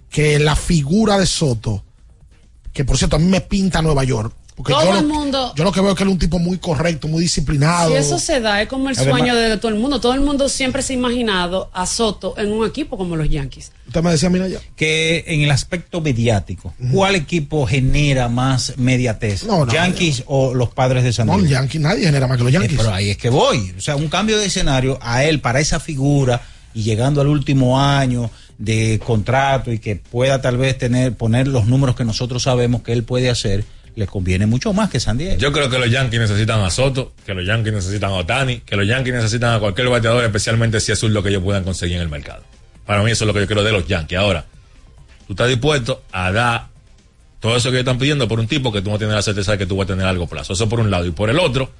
que 0.10 0.40
la 0.40 0.56
figura 0.56 1.18
de 1.18 1.26
Soto, 1.26 1.84
que 2.74 2.84
por 2.86 2.98
cierto 2.98 3.16
a 3.16 3.20
mí 3.20 3.28
me 3.28 3.42
pinta 3.42 3.82
Nueva 3.82 4.04
York, 4.04 4.34
Porque 4.56 4.74
Todo 4.74 4.84
yo, 4.92 4.98
el 5.00 5.08
lo, 5.08 5.14
mundo- 5.14 5.54
yo 5.56 5.64
lo 5.64 5.72
que 5.72 5.80
veo 5.80 5.92
es 5.92 5.96
que 5.96 6.04
él 6.04 6.10
es 6.10 6.14
un 6.14 6.20
tipo 6.20 6.38
muy 6.38 6.58
correcto, 6.58 7.08
muy 7.08 7.22
disciplinado. 7.22 7.92
Si 7.92 7.96
eso 7.96 8.20
se 8.20 8.42
da, 8.42 8.62
es 8.62 8.68
como 8.68 8.90
el 8.90 8.98
Además- 8.98 9.18
sueño 9.20 9.34
de 9.34 9.56
todo 9.58 9.70
el 9.72 9.80
mundo. 9.80 10.02
Todo 10.02 10.14
el 10.14 10.20
mundo 10.20 10.50
siempre 10.50 10.82
se 10.82 10.92
ha 10.92 10.96
imaginado 10.98 11.70
a 11.74 11.86
Soto 11.86 12.34
en 12.38 12.52
un 12.52 12.68
equipo 12.68 12.98
como 12.98 13.16
los 13.16 13.30
Yankees. 13.30 13.72
Usted 13.88 14.04
me 14.04 14.12
decía, 14.12 14.30
mira 14.30 14.50
ya. 14.50 14.60
Que 14.76 15.24
en 15.28 15.42
el 15.44 15.52
aspecto 15.52 16.02
mediático, 16.02 16.74
¿cuál 16.92 17.16
equipo 17.16 17.66
genera 17.68 18.28
más 18.28 18.74
mediatez? 18.78 19.46
No, 19.46 19.66
no, 19.66 19.72
¿Yankees 19.72 20.24
o 20.28 20.54
los 20.54 20.68
padres 20.74 21.06
de 21.06 21.14
San 21.14 21.28
No, 21.28 21.36
Diego? 21.36 21.46
el 21.48 21.52
Yankee, 21.54 21.80
nadie 21.80 22.04
genera 22.04 22.28
más 22.28 22.38
que 22.38 22.44
los 22.44 22.52
Yankees. 22.52 22.74
Eh, 22.74 22.78
pero 22.80 22.94
ahí 22.94 23.12
es 23.12 23.18
que 23.18 23.30
voy. 23.30 23.74
O 23.78 23.82
sea, 23.82 23.96
un 23.96 24.10
cambio 24.10 24.38
de 24.38 24.48
escenario 24.48 25.00
a 25.02 25.24
él 25.24 25.40
para 25.40 25.62
esa 25.62 25.80
figura 25.80 26.42
y 26.74 26.84
llegando 26.84 27.22
al 27.22 27.28
último 27.28 27.80
año 27.80 28.30
de 28.60 29.00
contrato 29.04 29.72
y 29.72 29.80
que 29.80 29.96
pueda 29.96 30.42
tal 30.42 30.58
vez 30.58 30.78
tener 30.78 31.16
poner 31.16 31.48
los 31.48 31.66
números 31.66 31.96
que 31.96 32.04
nosotros 32.04 32.44
sabemos 32.44 32.84
que 32.84 32.92
él 32.92 33.04
puede 33.04 33.30
hacer, 33.30 33.64
le 33.96 34.06
conviene 34.06 34.46
mucho 34.46 34.74
más 34.74 34.90
que 34.90 35.00
San 35.00 35.18
Diego. 35.18 35.40
Yo 35.40 35.52
creo 35.52 35.70
que 35.70 35.80
los 35.80 35.90
Yankees 35.90 36.20
necesitan 36.20 36.62
a 36.62 36.70
Soto, 36.70 37.14
que 37.26 37.34
los 37.34 37.46
Yankees 37.46 37.74
necesitan 37.74 38.12
a 38.12 38.16
Otani, 38.16 38.60
que 38.60 38.76
los 38.76 38.86
Yankees 38.86 39.14
necesitan 39.14 39.56
a 39.56 39.60
cualquier 39.60 39.88
bateador, 39.90 40.24
especialmente 40.26 40.80
si 40.82 40.92
eso 40.92 41.08
es 41.08 41.14
lo 41.14 41.24
que 41.24 41.30
ellos 41.30 41.42
puedan 41.42 41.64
conseguir 41.64 41.96
en 41.96 42.04
el 42.04 42.10
mercado. 42.10 42.44
Para 42.86 43.02
mí 43.02 43.12
eso 43.12 43.24
es 43.24 43.28
lo 43.28 43.34
que 43.34 43.40
yo 43.40 43.48
creo 43.48 43.64
de 43.64 43.72
los 43.72 43.88
Yankees. 43.88 44.20
Ahora, 44.20 44.46
tú 45.26 45.34
estás 45.34 45.48
dispuesto 45.48 46.04
a 46.12 46.32
dar 46.32 46.68
todo 47.40 47.56
eso 47.56 47.70
que 47.70 47.78
ellos 47.78 47.88
están 47.88 47.98
pidiendo 47.98 48.28
por 48.28 48.42
un 48.42 48.48
tipo 48.48 48.74
que 48.74 48.82
tú 48.82 48.90
no 48.90 48.98
tienes 48.98 49.16
la 49.16 49.22
certeza 49.22 49.54
de 49.54 49.58
que 49.58 49.66
tú 49.66 49.78
vas 49.78 49.86
a 49.86 49.88
tener 49.88 50.04
a 50.04 50.08
largo 50.08 50.28
plazo. 50.28 50.52
Eso 50.52 50.68
por 50.68 50.82
un 50.82 50.92
lado. 50.92 51.06
Y 51.06 51.12
por 51.12 51.30
el 51.30 51.40
otro, 51.40 51.72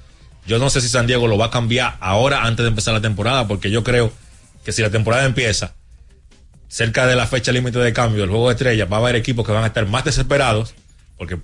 yo 0.46 0.58
no 0.58 0.70
sé 0.70 0.80
si 0.80 0.88
San 0.88 1.06
Diego 1.06 1.26
lo 1.26 1.36
va 1.36 1.46
a 1.46 1.50
cambiar 1.50 1.98
ahora 2.00 2.44
antes 2.44 2.64
de 2.64 2.68
empezar 2.68 2.94
la 2.94 3.02
temporada, 3.02 3.46
porque 3.46 3.70
yo 3.70 3.84
creo 3.84 4.10
que 4.64 4.72
si 4.72 4.80
la 4.80 4.90
temporada 4.90 5.26
empieza 5.26 5.74
cerca 6.70 7.06
de 7.06 7.16
la 7.16 7.26
fecha 7.26 7.50
límite 7.50 7.80
de 7.80 7.92
cambio 7.92 8.20
del 8.22 8.30
juego 8.30 8.48
de 8.48 8.54
estrellas, 8.54 8.88
va 8.90 8.98
a 8.98 9.00
haber 9.00 9.16
equipos 9.16 9.44
que 9.44 9.50
van 9.52 9.64
a 9.64 9.66
estar 9.66 9.86
más 9.88 10.04
desesperados, 10.04 10.72
porque 11.18 11.36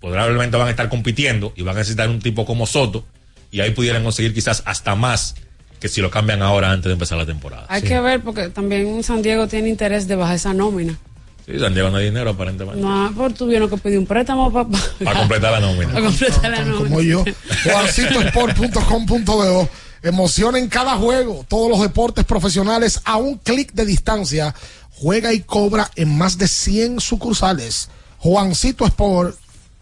probablemente 0.00 0.58
van 0.58 0.68
a 0.68 0.70
estar 0.70 0.90
compitiendo 0.90 1.54
y 1.56 1.62
van 1.62 1.74
a 1.74 1.78
necesitar 1.78 2.08
un 2.10 2.20
tipo 2.20 2.44
como 2.44 2.66
Soto, 2.66 3.04
y 3.50 3.60
ahí 3.60 3.70
pudieran 3.70 4.04
conseguir 4.04 4.34
quizás 4.34 4.62
hasta 4.66 4.94
más 4.94 5.36
que 5.80 5.88
si 5.88 6.02
lo 6.02 6.10
cambian 6.10 6.42
ahora 6.42 6.70
antes 6.70 6.84
de 6.84 6.92
empezar 6.92 7.16
la 7.16 7.24
temporada. 7.26 7.64
Hay 7.68 7.80
que 7.82 7.98
ver 7.98 8.20
porque 8.20 8.50
también 8.50 9.02
San 9.02 9.22
Diego 9.22 9.48
tiene 9.48 9.70
interés 9.70 10.06
de 10.06 10.16
bajar 10.16 10.36
esa 10.36 10.52
nómina. 10.52 10.98
Sí, 11.46 11.58
San 11.58 11.74
Diego 11.74 11.90
no 11.90 11.96
hay 11.98 12.06
dinero 12.06 12.30
aparentemente. 12.30 12.80
No, 12.80 13.12
por 13.14 13.32
tuvieron 13.32 13.68
que 13.68 13.76
pedir 13.78 13.98
un 13.98 14.06
préstamo 14.06 14.50
para, 14.52 14.68
Para 15.02 15.18
completar 15.18 15.52
la 15.52 15.60
nómina. 15.60 15.92
para 15.92 16.04
completar 16.06 16.50
la 16.50 16.64
nómina. 16.64 16.88
como 16.88 17.00
yo. 17.02 17.24
Juancitosport.com.do. 17.64 19.68
Emoción 20.04 20.54
en 20.54 20.68
cada 20.68 20.96
juego. 20.98 21.46
Todos 21.48 21.70
los 21.70 21.80
deportes 21.80 22.26
profesionales 22.26 23.00
a 23.06 23.16
un 23.16 23.38
clic 23.38 23.72
de 23.72 23.86
distancia. 23.86 24.54
Juega 24.90 25.32
y 25.32 25.40
cobra 25.40 25.90
en 25.96 26.18
más 26.18 26.36
de 26.36 26.46
100 26.46 27.00
sucursales. 27.00 27.88
Juancito 28.18 28.84
Sport, 28.84 29.34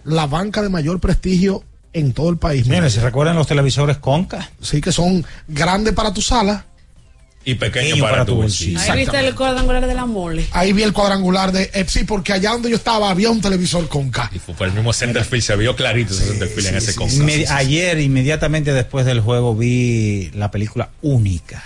la 0.04 0.28
banca 0.28 0.62
de 0.62 0.68
mayor 0.68 1.00
prestigio 1.00 1.64
en 1.92 2.12
todo 2.12 2.30
el 2.30 2.36
país. 2.36 2.68
Mira, 2.68 2.88
¿se 2.88 3.00
recuerdan 3.00 3.34
los 3.34 3.48
televisores 3.48 3.98
Conca? 3.98 4.48
Sí, 4.60 4.80
que 4.80 4.92
son 4.92 5.26
grandes 5.48 5.92
para 5.92 6.14
tu 6.14 6.22
sala. 6.22 6.66
Y 7.44 7.54
pequeño, 7.56 7.86
Pequeño 7.88 8.02
para, 8.04 8.12
para 8.18 8.24
tu 8.26 8.36
bolsillo. 8.36 8.78
Ahí 8.78 8.98
viste 9.00 9.18
el 9.18 9.34
cuadrangular 9.34 9.86
de 9.86 9.94
la 9.94 10.06
mole. 10.06 10.46
Ahí 10.52 10.72
vi 10.72 10.82
el 10.84 10.92
cuadrangular 10.92 11.50
de 11.50 11.70
Epsi 11.74 12.04
porque 12.04 12.32
allá 12.32 12.50
donde 12.52 12.70
yo 12.70 12.76
estaba 12.76 13.10
había 13.10 13.30
un 13.30 13.40
televisor 13.40 13.88
con 13.88 14.10
K. 14.10 14.30
Y 14.34 14.38
fue 14.38 14.54
por 14.54 14.68
el 14.68 14.72
mismo 14.74 14.92
centerfield, 14.92 15.42
se 15.42 15.56
vio 15.56 15.74
clarito 15.74 16.14
ese 16.14 16.24
centerfield 16.26 16.66
en 16.68 16.74
ese 16.76 16.94
conca. 16.94 17.12
Inmedi- 17.14 17.46
Ayer, 17.50 17.98
inmediatamente 17.98 18.72
después 18.72 19.06
del 19.06 19.20
juego, 19.20 19.56
vi 19.56 20.30
la 20.34 20.50
película 20.52 20.90
Única. 21.02 21.64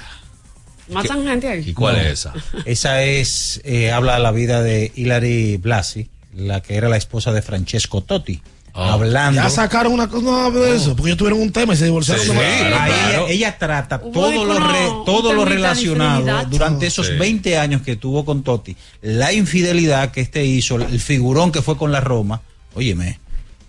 Matan 0.88 1.24
gente 1.26 1.48
ahí. 1.48 1.64
¿Y 1.68 1.72
cuál 1.74 1.96
No. 1.96 2.00
es 2.02 2.06
esa? 2.20 2.32
Esa 2.64 3.02
es, 3.02 3.60
eh, 3.64 3.90
habla 3.90 4.14
de 4.14 4.20
la 4.20 4.30
vida 4.32 4.62
de 4.62 4.92
Hilary 4.94 5.56
Blasi, 5.58 6.08
la 6.34 6.62
que 6.62 6.76
era 6.76 6.88
la 6.88 6.96
esposa 6.96 7.32
de 7.32 7.42
Francesco 7.42 8.02
Totti. 8.02 8.40
Hablando. 8.76 9.40
Ya 9.42 9.48
sacaron 9.50 9.92
una 9.92 10.08
cosa 10.08 10.50
de 10.50 10.76
eso, 10.76 10.94
porque 10.94 11.10
ellos 11.10 11.18
tuvieron 11.18 11.40
un 11.40 11.50
tema 11.52 11.74
y 11.74 11.76
se 11.76 11.86
divorciaron 11.86 12.22
Sí, 12.24 12.30
de 12.32 12.38
ahí 12.38 12.70
manera- 12.72 13.10
ella, 13.10 13.28
ella 13.28 13.58
trata 13.58 13.98
todo 14.00 14.44
lo, 14.44 14.58
re- 14.58 14.90
todo 15.06 15.32
lo 15.32 15.44
relacionado 15.44 16.44
durante 16.50 16.86
esos 16.86 17.06
Sí. 17.06 17.12
20 17.14 17.56
años 17.58 17.82
que 17.82 17.96
tuvo 17.96 18.24
con 18.24 18.42
Totti, 18.42 18.76
la 19.02 19.32
infidelidad 19.32 20.10
que 20.10 20.20
este 20.20 20.44
hizo, 20.44 20.76
el 20.76 21.00
figurón 21.00 21.52
que 21.52 21.62
fue 21.62 21.76
con 21.76 21.90
la 21.92 22.00
Roma, 22.00 22.42
óyeme, 22.74 23.18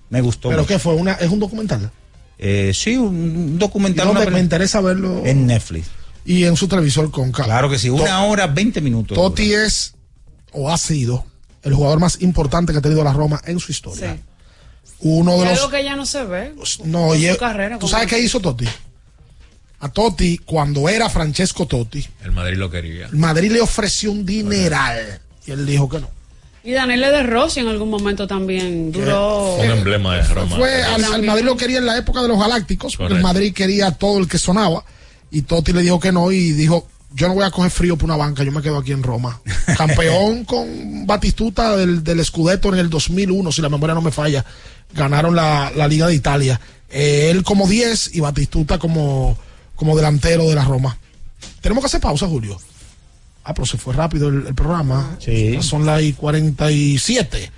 me 0.09 0.21
gustó 0.21 0.49
Pero 0.49 0.61
mucho. 0.63 0.67
que 0.73 0.79
fue 0.79 0.93
una, 0.95 1.13
es 1.13 1.29
un 1.29 1.39
documental. 1.39 1.89
Eh, 2.39 2.71
sí, 2.75 2.95
un 2.97 3.53
¿Y 3.55 3.57
documental 3.57 4.07
dónde 4.07 4.21
una 4.23 4.31
me 4.31 4.39
interesa 4.39 4.79
verlo? 4.81 5.25
en 5.25 5.47
Netflix. 5.47 5.87
Y 6.25 6.43
en 6.43 6.55
su 6.57 6.67
televisor 6.67 7.09
con 7.09 7.31
K. 7.31 7.45
Claro 7.45 7.69
que 7.69 7.79
sí, 7.79 7.89
una 7.89 8.05
To- 8.19 8.27
hora, 8.27 8.47
20 8.47 8.81
minutos. 8.81 9.15
Totti 9.15 9.53
es 9.53 9.95
o 10.51 10.69
ha 10.69 10.77
sido 10.77 11.25
el 11.63 11.73
jugador 11.73 11.99
más 11.99 12.21
importante 12.21 12.73
que 12.73 12.79
ha 12.79 12.81
tenido 12.81 13.03
la 13.03 13.13
Roma 13.13 13.41
en 13.45 13.59
su 13.59 13.71
historia. 13.71 14.13
Sí. 14.15 14.21
Uno 14.99 15.33
de 15.41 15.49
algo 15.49 15.61
los 15.63 15.71
que 15.71 15.83
ya 15.83 15.95
no 15.95 16.05
se 16.05 16.23
ve. 16.25 16.53
no, 16.85 17.13
en 17.13 17.21
y 17.23 17.27
su 17.29 17.37
carrera, 17.37 17.77
¿Tú 17.79 17.87
sabes 17.87 18.07
qué 18.07 18.19
hizo 18.19 18.39
Totti? 18.39 18.67
A 19.79 19.89
Totti, 19.89 20.39
cuando 20.39 20.89
era 20.89 21.07
Francesco 21.09 21.67
Totti, 21.67 22.03
El 22.23 22.31
Madrid 22.31 22.57
lo 22.57 22.69
quería. 22.69 23.05
el 23.05 23.15
Madrid 23.15 23.51
le 23.51 23.61
ofreció 23.61 24.11
un 24.11 24.25
dineral. 24.25 25.21
Y 25.45 25.51
él 25.51 25.65
dijo 25.65 25.87
que 25.87 25.99
no. 25.99 26.09
Y 26.63 26.71
Daniel 26.73 26.99
de 26.99 27.23
Rossi 27.23 27.59
en 27.61 27.67
algún 27.67 27.89
momento 27.89 28.27
también 28.27 28.91
duró. 28.91 29.53
Fue 29.57 29.67
un 29.71 29.77
emblema 29.77 30.15
de 30.17 30.23
Roma. 30.23 30.55
Fue, 30.57 30.83
al, 30.83 31.03
al 31.03 31.23
Madrid 31.23 31.45
lo 31.45 31.55
quería 31.55 31.77
en 31.77 31.85
la 31.85 31.97
época 31.97 32.21
de 32.21 32.27
los 32.27 32.39
Galácticos, 32.39 32.97
porque 32.97 33.13
el. 33.13 33.21
Madrid 33.21 33.53
quería 33.53 33.91
todo 33.91 34.17
el 34.19 34.27
que 34.27 34.37
sonaba. 34.39 34.83
Y 35.31 35.43
Totti 35.43 35.71
le 35.73 35.81
dijo 35.81 35.99
que 35.99 36.11
no 36.11 36.31
y 36.31 36.51
dijo, 36.51 36.87
yo 37.13 37.27
no 37.27 37.33
voy 37.33 37.45
a 37.45 37.51
coger 37.51 37.71
frío 37.71 37.97
por 37.97 38.05
una 38.05 38.17
banca, 38.17 38.43
yo 38.43 38.51
me 38.51 38.61
quedo 38.61 38.77
aquí 38.77 38.91
en 38.91 39.03
Roma. 39.03 39.39
Campeón 39.77 40.45
con 40.45 41.05
Batistuta 41.05 41.75
del, 41.75 42.03
del 42.03 42.23
Scudetto 42.23 42.69
en 42.73 42.79
el 42.79 42.89
2001, 42.89 43.51
si 43.51 43.61
la 43.61 43.69
memoria 43.69 43.95
no 43.95 44.01
me 44.01 44.11
falla. 44.11 44.45
Ganaron 44.93 45.35
la, 45.35 45.71
la 45.75 45.87
Liga 45.87 46.07
de 46.07 46.15
Italia. 46.15 46.59
Eh, 46.89 47.29
él 47.31 47.43
como 47.43 47.67
10 47.67 48.15
y 48.15 48.19
Batistuta 48.19 48.79
como, 48.79 49.37
como 49.75 49.95
delantero 49.95 50.47
de 50.47 50.55
la 50.55 50.65
Roma. 50.65 50.97
Tenemos 51.61 51.81
que 51.83 51.87
hacer 51.87 52.01
pausa, 52.01 52.27
Julio. 52.27 52.59
Ah, 53.43 53.53
pero 53.53 53.65
se 53.65 53.77
fue 53.77 53.93
rápido 53.93 54.29
el, 54.29 54.47
el 54.47 54.55
programa. 54.55 55.17
Sí. 55.19 55.57
Son 55.61 55.85
las 55.85 56.01
y 56.01 56.13
47. 56.13 57.51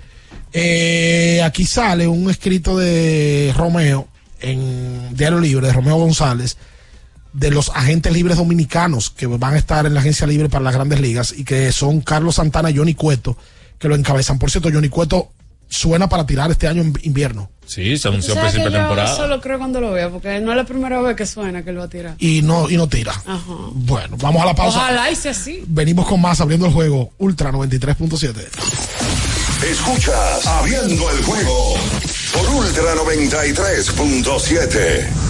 Eh, 0.52 1.40
aquí 1.44 1.64
sale 1.64 2.06
un 2.06 2.28
escrito 2.30 2.76
de 2.76 3.52
Romeo 3.56 4.08
en 4.40 5.14
Diario 5.14 5.38
Libre, 5.40 5.66
de 5.68 5.72
Romeo 5.72 5.96
González, 5.96 6.56
de 7.32 7.50
los 7.50 7.70
agentes 7.70 8.12
libres 8.12 8.36
dominicanos 8.36 9.10
que 9.10 9.26
van 9.26 9.54
a 9.54 9.58
estar 9.58 9.86
en 9.86 9.94
la 9.94 10.00
agencia 10.00 10.26
libre 10.26 10.48
para 10.48 10.64
las 10.64 10.74
grandes 10.74 11.00
ligas 11.00 11.34
y 11.36 11.44
que 11.44 11.70
son 11.72 12.00
Carlos 12.00 12.36
Santana 12.36 12.70
y 12.70 12.76
Johnny 12.76 12.94
Cueto, 12.94 13.36
que 13.78 13.88
lo 13.88 13.94
encabezan. 13.94 14.38
Por 14.38 14.50
cierto, 14.50 14.70
Johnny 14.72 14.88
Cueto 14.88 15.30
suena 15.68 16.08
para 16.08 16.26
tirar 16.26 16.50
este 16.50 16.66
año 16.66 16.82
en 16.82 16.92
invierno. 17.02 17.50
Sí, 17.64 17.96
se 17.96 18.02
¿Tú 18.02 18.08
anunció 18.08 18.34
a 18.34 18.40
principio 18.40 18.66
de 18.66 18.72
yo 18.72 18.78
temporada. 18.78 19.16
Solo 19.16 19.40
creo 19.40 19.58
cuando 19.58 19.80
lo 19.80 19.92
vea, 19.92 20.10
porque 20.10 20.40
no 20.40 20.50
es 20.50 20.56
la 20.56 20.64
primera 20.64 21.00
vez 21.00 21.14
que 21.14 21.24
suena 21.24 21.62
que 21.62 21.70
él 21.70 21.78
va 21.78 21.84
a 21.84 21.88
tirar. 21.88 22.16
Y 22.18 22.42
no, 22.42 22.68
y 22.68 22.76
no 22.76 22.88
tira. 22.88 23.12
Ajá. 23.12 23.40
Bueno, 23.72 24.16
vamos 24.20 24.42
a 24.42 24.46
la 24.46 24.54
pausa. 24.54 24.78
Ojalá 24.78 25.10
y 25.10 25.14
sea 25.14 25.30
así. 25.30 25.62
Venimos 25.68 26.08
con 26.08 26.20
más 26.20 26.40
abriendo 26.40 26.66
el 26.66 26.72
juego 26.72 27.12
Ultra 27.18 27.52
93.7. 27.52 28.34
Escuchas 29.70 30.46
Abriendo 30.46 31.10
el 31.10 31.22
juego 31.22 31.74
por 32.32 32.48
Ultra 32.50 32.94
93.7. 32.96 35.29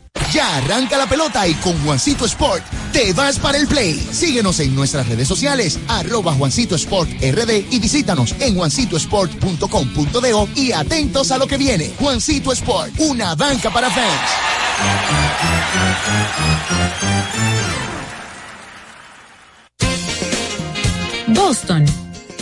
Ya 0.33 0.55
arranca 0.57 0.97
la 0.97 1.07
pelota 1.07 1.45
y 1.45 1.53
con 1.55 1.77
Juancito 1.83 2.23
Sport 2.25 2.63
te 2.93 3.11
vas 3.11 3.37
para 3.37 3.57
el 3.57 3.67
play. 3.67 3.95
Síguenos 3.95 4.61
en 4.61 4.73
nuestras 4.73 5.07
redes 5.09 5.27
sociales, 5.27 5.77
arroba 5.89 6.33
Juancito 6.33 6.75
Sport 6.75 7.09
RD 7.21 7.65
y 7.69 7.79
visítanos 7.79 8.33
en 8.39 8.55
juancitosport.com.de 8.55 10.47
y 10.55 10.71
atentos 10.71 11.31
a 11.31 11.37
lo 11.37 11.47
que 11.47 11.57
viene. 11.57 11.91
Juancito 11.99 12.53
Sport, 12.53 12.93
una 12.99 13.35
banca 13.35 13.71
para 13.71 13.89
fans. 13.89 14.31
Boston, 21.27 21.85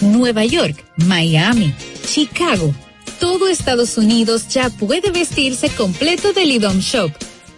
Nueva 0.02 0.45
York, 0.45 0.86
Miami, 0.98 1.74
Chicago. 2.06 2.72
Todo 3.20 3.48
Estados 3.48 3.98
Unidos 3.98 4.48
ya 4.48 4.70
puede 4.70 5.10
vestirse 5.10 5.70
completo 5.70 6.34
del 6.34 6.52
IDOM 6.52 6.80
Shop. 6.80 7.11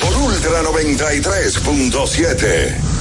por 0.00 0.16
Ultra 0.16 0.62
93.7. 0.62 2.97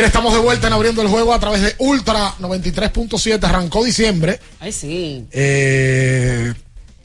Mira, 0.00 0.08
estamos 0.08 0.32
de 0.32 0.40
vuelta 0.40 0.66
en 0.66 0.72
abriendo 0.72 1.02
el 1.02 1.08
juego 1.08 1.34
a 1.34 1.38
través 1.38 1.60
de 1.60 1.74
Ultra 1.76 2.32
93.7. 2.40 3.44
Arrancó 3.44 3.84
diciembre. 3.84 4.40
Ay, 4.58 4.72
sí. 4.72 5.26
Eh, 5.30 6.54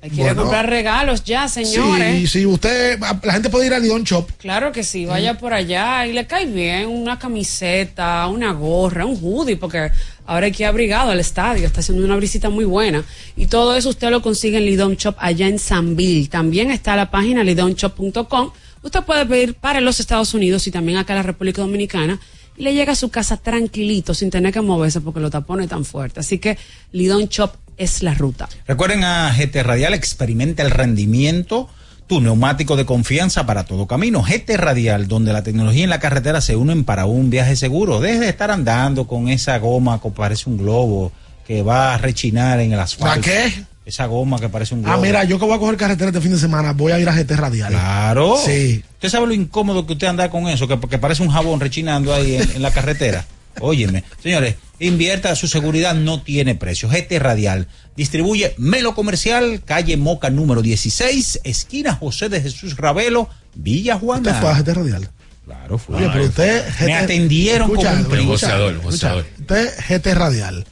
a 0.01 0.07
bueno. 0.15 0.43
comprar 0.43 0.69
regalos 0.69 1.21
ya, 1.25 1.49
señores. 1.49 2.21
Sí, 2.21 2.27
sí, 2.27 2.45
usted, 2.45 2.97
la 2.97 3.33
gente 3.33 3.49
puede 3.49 3.65
ir 3.65 3.73
al 3.73 3.81
Lidón 3.81 4.05
Shop. 4.05 4.31
Claro 4.37 4.71
que 4.71 4.85
sí, 4.85 5.05
vaya 5.05 5.37
por 5.37 5.53
allá 5.53 6.07
y 6.07 6.13
le 6.13 6.25
cae 6.25 6.45
bien 6.45 6.87
una 6.87 7.19
camiseta, 7.19 8.25
una 8.27 8.53
gorra, 8.53 9.05
un 9.05 9.19
hoodie, 9.21 9.57
porque 9.57 9.91
ahora 10.25 10.45
hay 10.45 10.53
que 10.53 10.63
ir 10.63 10.67
abrigado 10.67 11.11
al 11.11 11.19
estadio, 11.19 11.67
está 11.67 11.81
haciendo 11.81 12.05
una 12.05 12.15
visita 12.15 12.49
muy 12.49 12.63
buena. 12.63 13.03
Y 13.35 13.47
todo 13.47 13.75
eso 13.75 13.89
usted 13.89 14.09
lo 14.09 14.21
consigue 14.21 14.59
en 14.59 14.67
Lidon 14.67 14.95
Shop 14.95 15.15
allá 15.17 15.49
en 15.49 15.59
Sanville. 15.59 16.29
También 16.29 16.71
está 16.71 16.95
la 16.95 17.11
página 17.11 17.43
lidonshop.com. 17.43 18.51
Usted 18.83 19.03
puede 19.03 19.25
pedir 19.25 19.55
para 19.55 19.81
los 19.81 19.99
Estados 19.99 20.33
Unidos 20.33 20.65
y 20.67 20.71
también 20.71 20.97
acá 20.97 21.11
en 21.11 21.17
la 21.17 21.23
República 21.23 21.61
Dominicana. 21.61 22.21
Y 22.57 22.63
le 22.63 22.73
llega 22.73 22.93
a 22.93 22.95
su 22.95 23.09
casa 23.09 23.37
tranquilito, 23.37 24.13
sin 24.13 24.29
tener 24.29 24.53
que 24.53 24.61
moverse 24.61 25.01
porque 25.01 25.19
los 25.19 25.31
tapones 25.31 25.69
tan 25.69 25.85
fuertes. 25.85 26.25
Así 26.25 26.39
que 26.39 26.57
Lidon 26.91 27.25
Shop 27.25 27.51
es 27.77 28.03
la 28.03 28.13
ruta. 28.13 28.47
Recuerden 28.67 29.03
a 29.03 29.33
GT 29.35 29.63
Radial, 29.63 29.93
experimenta 29.93 30.63
el 30.63 30.71
rendimiento, 30.71 31.69
tu 32.07 32.21
neumático 32.21 32.75
de 32.75 32.85
confianza 32.85 33.45
para 33.45 33.65
todo 33.65 33.87
camino. 33.87 34.23
GT 34.23 34.57
Radial, 34.57 35.07
donde 35.07 35.33
la 35.33 35.43
tecnología 35.43 35.83
y 35.83 35.87
la 35.87 35.99
carretera 35.99 36.41
se 36.41 36.55
unen 36.55 36.83
para 36.83 37.05
un 37.05 37.29
viaje 37.29 37.55
seguro. 37.55 37.99
Deje 37.99 38.19
de 38.19 38.29
estar 38.29 38.51
andando 38.51 39.07
con 39.07 39.27
esa 39.27 39.57
goma 39.59 40.01
que 40.01 40.09
parece 40.11 40.49
un 40.49 40.57
globo 40.57 41.11
que 41.45 41.61
va 41.61 41.93
a 41.93 41.97
rechinar 41.97 42.59
en 42.59 42.73
el 42.73 42.79
asfalto. 42.79 43.15
¿La 43.15 43.21
qué? 43.21 43.65
Esa 43.85 44.07
goma 44.07 44.39
que 44.39 44.49
parece 44.49 44.73
un 44.73 44.81
globo. 44.81 44.97
Ah, 44.97 44.99
mira, 44.99 45.23
yo 45.25 45.37
que 45.37 45.45
voy 45.45 45.55
a 45.55 45.59
coger 45.59 45.77
carretera 45.77 46.09
este 46.09 46.21
fin 46.21 46.31
de 46.31 46.39
semana, 46.39 46.73
voy 46.73 46.91
a 46.91 46.99
ir 46.99 47.07
a 47.07 47.13
GT 47.13 47.31
Radial. 47.35 47.71
Claro. 47.71 48.35
Sí. 48.43 48.83
¿Usted 48.93 49.09
sabe 49.09 49.27
lo 49.27 49.33
incómodo 49.33 49.85
que 49.85 49.93
usted 49.93 50.07
anda 50.07 50.29
con 50.31 50.47
eso? 50.47 50.67
Que, 50.67 50.79
que 50.79 50.97
parece 50.97 51.21
un 51.21 51.29
jabón 51.29 51.59
rechinando 51.59 52.13
ahí 52.13 52.35
en, 52.35 52.51
en 52.55 52.61
la 52.63 52.71
carretera. 52.71 53.25
Óyeme. 53.59 54.03
Señores, 54.21 54.55
invierta, 54.79 55.35
su 55.35 55.47
seguridad 55.47 55.93
no 55.93 56.21
tiene 56.21 56.55
precio. 56.55 56.89
GT 56.89 57.19
Radial 57.19 57.67
distribuye 57.95 58.55
Melo 58.57 58.95
Comercial, 58.95 59.61
calle 59.63 59.97
Moca 59.97 60.29
número 60.29 60.61
16, 60.61 61.41
esquina 61.43 61.93
José 61.93 62.29
de 62.29 62.41
Jesús 62.41 62.75
Ravelo, 62.77 63.29
Villa 63.53 63.97
Juana. 63.97 64.31
¿Usted 64.31 64.41
fue 64.41 64.49
a 64.49 64.55
GT 64.55 64.73
Radial? 64.73 65.09
Claro, 65.45 65.77
fue. 65.77 65.97
Oye, 65.97 66.09
pero 66.11 66.25
usted... 66.25 66.65
Me 66.81 66.87
GT 66.87 67.03
atendieron 67.03 67.69
Escucha, 67.69 67.91
como 67.91 68.09
un 68.09 68.17
negociador. 68.17 68.81
Usted 68.83 69.69
GT 69.87 70.13
Radial. 70.15 70.65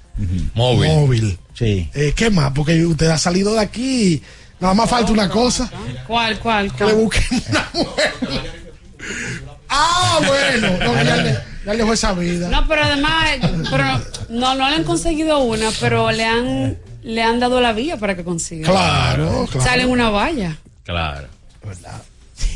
Móvil. 0.55 0.89
Móvil. 0.89 1.39
Sí. 1.63 1.89
Eh, 1.93 2.13
¿Qué 2.15 2.29
más? 2.29 2.51
Porque 2.53 2.85
usted 2.85 3.07
ha 3.07 3.17
salido 3.17 3.53
de 3.53 3.61
aquí. 3.61 4.21
Nada 4.59 4.73
más 4.73 4.89
falta 4.89 5.11
una 5.11 5.29
cosa. 5.29 5.69
¿Cuál, 6.07 6.39
cuál, 6.39 6.73
Que 6.75 6.85
le 6.85 6.93
busquen 6.93 7.43
una 7.49 7.69
mujer. 7.73 8.13
Ah, 9.69 10.19
bueno. 10.25 10.77
No, 10.77 11.03
ya, 11.03 11.15
le, 11.17 11.33
ya 11.65 11.71
le 11.71 11.77
dejó 11.77 11.93
esa 11.93 12.13
vida. 12.13 12.49
No, 12.49 12.67
pero 12.67 12.83
además, 12.83 13.39
pero 13.69 13.83
no, 14.29 14.55
no 14.55 14.69
le 14.69 14.75
han 14.75 14.83
conseguido 14.83 15.39
una, 15.39 15.69
pero 15.79 16.11
le 16.11 16.25
han, 16.25 16.77
le 17.01 17.23
han 17.23 17.39
dado 17.39 17.59
la 17.59 17.73
vía 17.73 17.97
para 17.97 18.15
que 18.15 18.23
consiga. 18.23 18.69
Claro, 18.69 19.47
claro. 19.51 19.67
Sale 19.67 19.83
en 19.83 19.89
una 19.89 20.09
valla. 20.09 20.57
Claro. 20.83 21.27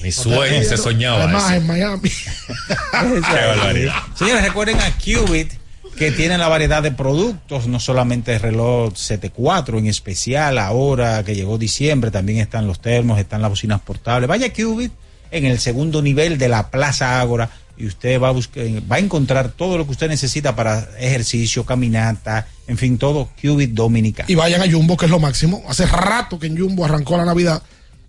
Mi 0.04 0.12
sueño 0.12 0.64
se 0.64 0.78
soñaba. 0.78 1.24
Además, 1.24 1.44
eso. 1.46 1.54
en 1.56 1.68
Miami. 1.68 2.10
Qué 2.92 3.48
barbaridad. 3.48 3.96
Señores, 4.16 4.44
recuerden 4.44 4.80
a 4.80 4.92
Qubit 4.92 5.54
que 5.98 6.12
tiene 6.12 6.38
la 6.38 6.48
variedad 6.48 6.84
de 6.84 6.92
productos, 6.92 7.66
no 7.66 7.80
solamente 7.80 8.36
el 8.36 8.40
reloj 8.40 8.96
74 8.96 9.80
en 9.80 9.88
especial, 9.88 10.60
ahora 10.60 11.24
que 11.24 11.34
llegó 11.34 11.58
diciembre, 11.58 12.12
también 12.12 12.38
están 12.38 12.68
los 12.68 12.80
termos, 12.80 13.20
están 13.20 13.42
las 13.42 13.50
bocinas 13.50 13.82
portables. 13.82 14.30
Vaya 14.30 14.48
a 14.48 14.54
Qubit 14.54 14.92
en 15.32 15.46
el 15.46 15.60
segundo 15.60 16.04
nivel 16.04 16.38
de 16.38 16.50
la 16.50 16.70
Plaza 16.70 17.20
Ágora 17.20 17.50
y 17.76 17.88
usted 17.88 18.22
va 18.22 18.28
a 18.28 18.32
buscar, 18.32 18.64
va 18.90 18.98
a 18.98 19.00
encontrar 19.00 19.50
todo 19.50 19.80
lo 19.80 19.86
que 19.86 19.92
usted 19.92 20.08
necesita 20.08 20.56
para 20.56 20.88
ejercicio, 21.00 21.66
caminata, 21.66 22.48
en 22.68 22.78
fin, 22.78 23.00
todo 23.00 23.30
Qubit 23.42 23.72
Dominicano. 23.72 24.30
Y 24.30 24.36
vayan 24.36 24.62
a 24.62 24.72
Jumbo, 24.72 24.98
que 24.98 25.06
es 25.06 25.12
lo 25.12 25.20
máximo. 25.20 25.64
Hace 25.68 25.88
rato 25.88 26.38
que 26.38 26.46
en 26.46 26.60
Jumbo 26.60 26.86
arrancó 26.86 27.18
la 27.18 27.26
Navidad 27.26 27.64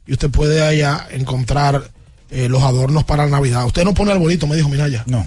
y 0.06 0.12
usted 0.12 0.28
puede 0.28 0.62
allá 0.62 1.08
encontrar 1.10 1.90
eh, 2.30 2.50
los 2.50 2.62
adornos 2.62 3.04
para 3.04 3.24
la 3.24 3.30
Navidad. 3.30 3.64
Usted 3.64 3.84
no 3.84 3.94
pone 3.94 4.12
arbolito, 4.12 4.46
me 4.46 4.56
dijo 4.56 4.68
Minaya. 4.68 5.04
No. 5.06 5.26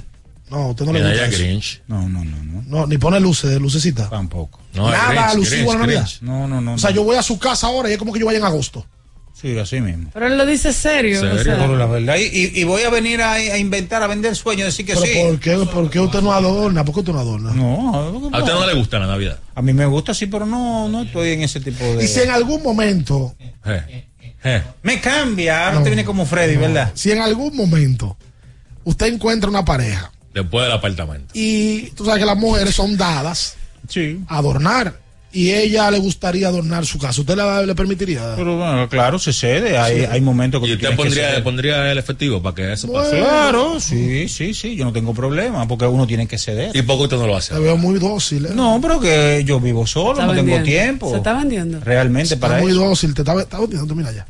No, 0.51 0.67
usted 0.69 0.85
no 0.85 0.93
le 0.93 1.01
gusta 1.01 1.25
eso. 1.25 1.37
Grinch. 1.37 1.81
No, 1.87 2.07
no, 2.09 2.23
no, 2.25 2.43
no. 2.43 2.61
No, 2.67 2.85
ni 2.87 2.97
pone 2.97 3.19
luces, 3.19 3.59
lucecita. 3.59 4.09
Tampoco. 4.09 4.59
No, 4.73 4.89
Nada 4.91 5.07
Grinch, 5.09 5.23
alusivo 5.31 5.71
a 5.71 5.73
la 5.75 5.79
Navidad. 5.81 6.01
Grinch. 6.01 6.21
No, 6.21 6.47
no, 6.47 6.59
no. 6.61 6.73
O 6.73 6.77
sea, 6.77 6.89
no. 6.91 6.97
yo 6.97 7.03
voy 7.03 7.15
a 7.15 7.23
su 7.23 7.39
casa 7.39 7.67
ahora 7.67 7.89
y 7.89 7.93
es 7.93 7.97
como 7.97 8.11
que 8.13 8.19
yo 8.19 8.25
vaya 8.25 8.37
en 8.39 8.43
agosto. 8.45 8.85
Sí, 9.33 9.57
así 9.57 9.81
mismo. 9.81 10.11
Pero 10.13 10.27
él 10.27 10.37
lo 10.37 10.45
dice 10.45 10.71
serio. 10.71 11.17
o 11.17 11.21
¿Serio? 11.21 11.43
sea. 11.43 11.65
Por 11.65 11.75
la 11.75 11.87
verdad. 11.87 12.15
Y, 12.17 12.25
y- 12.25 12.51
y 12.59 12.63
voy 12.63 12.83
a 12.83 12.91
venir 12.91 13.21
a, 13.23 13.31
a 13.31 13.57
inventar, 13.57 14.03
a 14.03 14.07
vender 14.07 14.35
sueños, 14.35 14.65
decir 14.67 14.85
que 14.85 14.93
Pero 14.93 15.05
sí. 15.05 15.13
¿por 15.19 15.39
qué, 15.39 15.57
¿por 15.73 15.89
qué 15.89 15.99
usted 15.99 16.21
no 16.21 16.31
adorna? 16.31 16.85
¿Por 16.85 16.93
qué 16.93 16.99
usted 16.99 17.13
no 17.13 17.19
adorna? 17.19 17.51
No, 17.53 17.95
A 17.95 18.39
usted 18.39 18.53
no 18.53 18.67
le 18.67 18.75
gusta 18.75 18.99
la 18.99 19.07
Navidad. 19.07 19.39
A 19.55 19.61
mí 19.63 19.73
me 19.73 19.85
gusta, 19.87 20.13
sí, 20.13 20.27
pero 20.27 20.45
no, 20.45 20.87
no 20.89 21.01
estoy 21.03 21.31
en 21.31 21.41
ese 21.41 21.59
tipo 21.59 21.83
de. 21.83 22.03
Y 22.03 22.07
si 22.07 22.19
en 22.19 22.29
algún 22.29 22.61
momento, 22.61 23.33
Eh, 23.65 24.05
eh. 24.43 24.63
Me 24.83 24.99
cambia, 25.01 25.65
ahora 25.67 25.77
No. 25.79 25.83
te 25.83 25.89
viene 25.89 26.05
como 26.05 26.25
Freddy, 26.27 26.57
¿verdad? 26.57 26.91
si 26.93 27.09
en 27.11 27.21
algún 27.21 27.55
momento 27.55 28.17
usted 28.83 29.07
encuentra 29.07 29.49
una 29.49 29.65
pareja 29.65 30.11
Después 30.33 30.65
del 30.65 30.71
apartamento. 30.73 31.31
y 31.33 31.91
tú 31.95 32.05
sabes 32.05 32.19
que 32.19 32.25
las 32.25 32.37
mujeres 32.37 32.73
son 32.75 32.95
dadas 32.97 33.55
Sí. 33.87 34.19
a 34.27 34.37
adornar 34.37 34.99
y 35.33 35.51
ella 35.51 35.89
le 35.91 35.99
gustaría 35.99 36.47
adornar 36.49 36.85
su 36.85 36.97
casa, 36.99 37.21
¿usted 37.21 37.35
la- 37.35 37.61
le 37.65 37.73
permitiría? 37.73 38.33
Pero 38.35 38.57
bueno, 38.57 38.89
claro, 38.89 39.17
se 39.17 39.31
cede. 39.31 39.77
Hay, 39.77 40.01
hay 40.03 40.19
momentos 40.21 40.61
que 40.61 40.67
¿Y 40.67 40.73
usted 40.73 40.87
tienes 40.89 40.97
que 40.97 41.03
pondría, 41.03 41.43
pondría 41.43 41.91
el 41.91 41.97
efectivo 41.97 42.41
para 42.41 42.53
que 42.55 42.73
eso 42.73 42.91
pase? 42.91 43.17
Claro, 43.17 43.79
sí, 43.79 44.27
sí, 44.27 44.53
sí, 44.53 44.75
yo 44.75 44.83
no 44.85 44.91
tengo 44.93 45.13
problema 45.13 45.67
porque 45.67 45.85
uno 45.85 46.05
tiene 46.05 46.27
que 46.27 46.37
ceder. 46.37 46.75
¿Y 46.75 46.81
qué 46.83 46.91
usted 46.91 47.17
no 47.17 47.27
lo 47.27 47.37
hace? 47.37 47.53
Te 47.53 47.59
veo 47.61 47.77
muy 47.77 47.97
dócil. 47.99 48.45
¿eh? 48.45 48.49
No, 48.53 48.77
pero 48.81 48.99
que 48.99 49.43
yo 49.45 49.59
vivo 49.61 49.87
solo, 49.87 50.13
Está 50.19 50.25
no 50.27 50.33
tengo 50.33 50.61
tiempo. 50.63 51.09
Se 51.11 51.17
está 51.17 51.33
vendiendo. 51.33 51.79
Realmente 51.79 52.33
Está 52.33 52.47
para 52.47 52.61
muy 52.61 52.71
eso. 52.71 52.81
dócil, 52.85 53.13
te 53.13 53.21
está, 53.21 53.39
está 53.41 53.59
vendiendo, 53.59 53.95
mira 53.95 54.11
ya. 54.11 54.25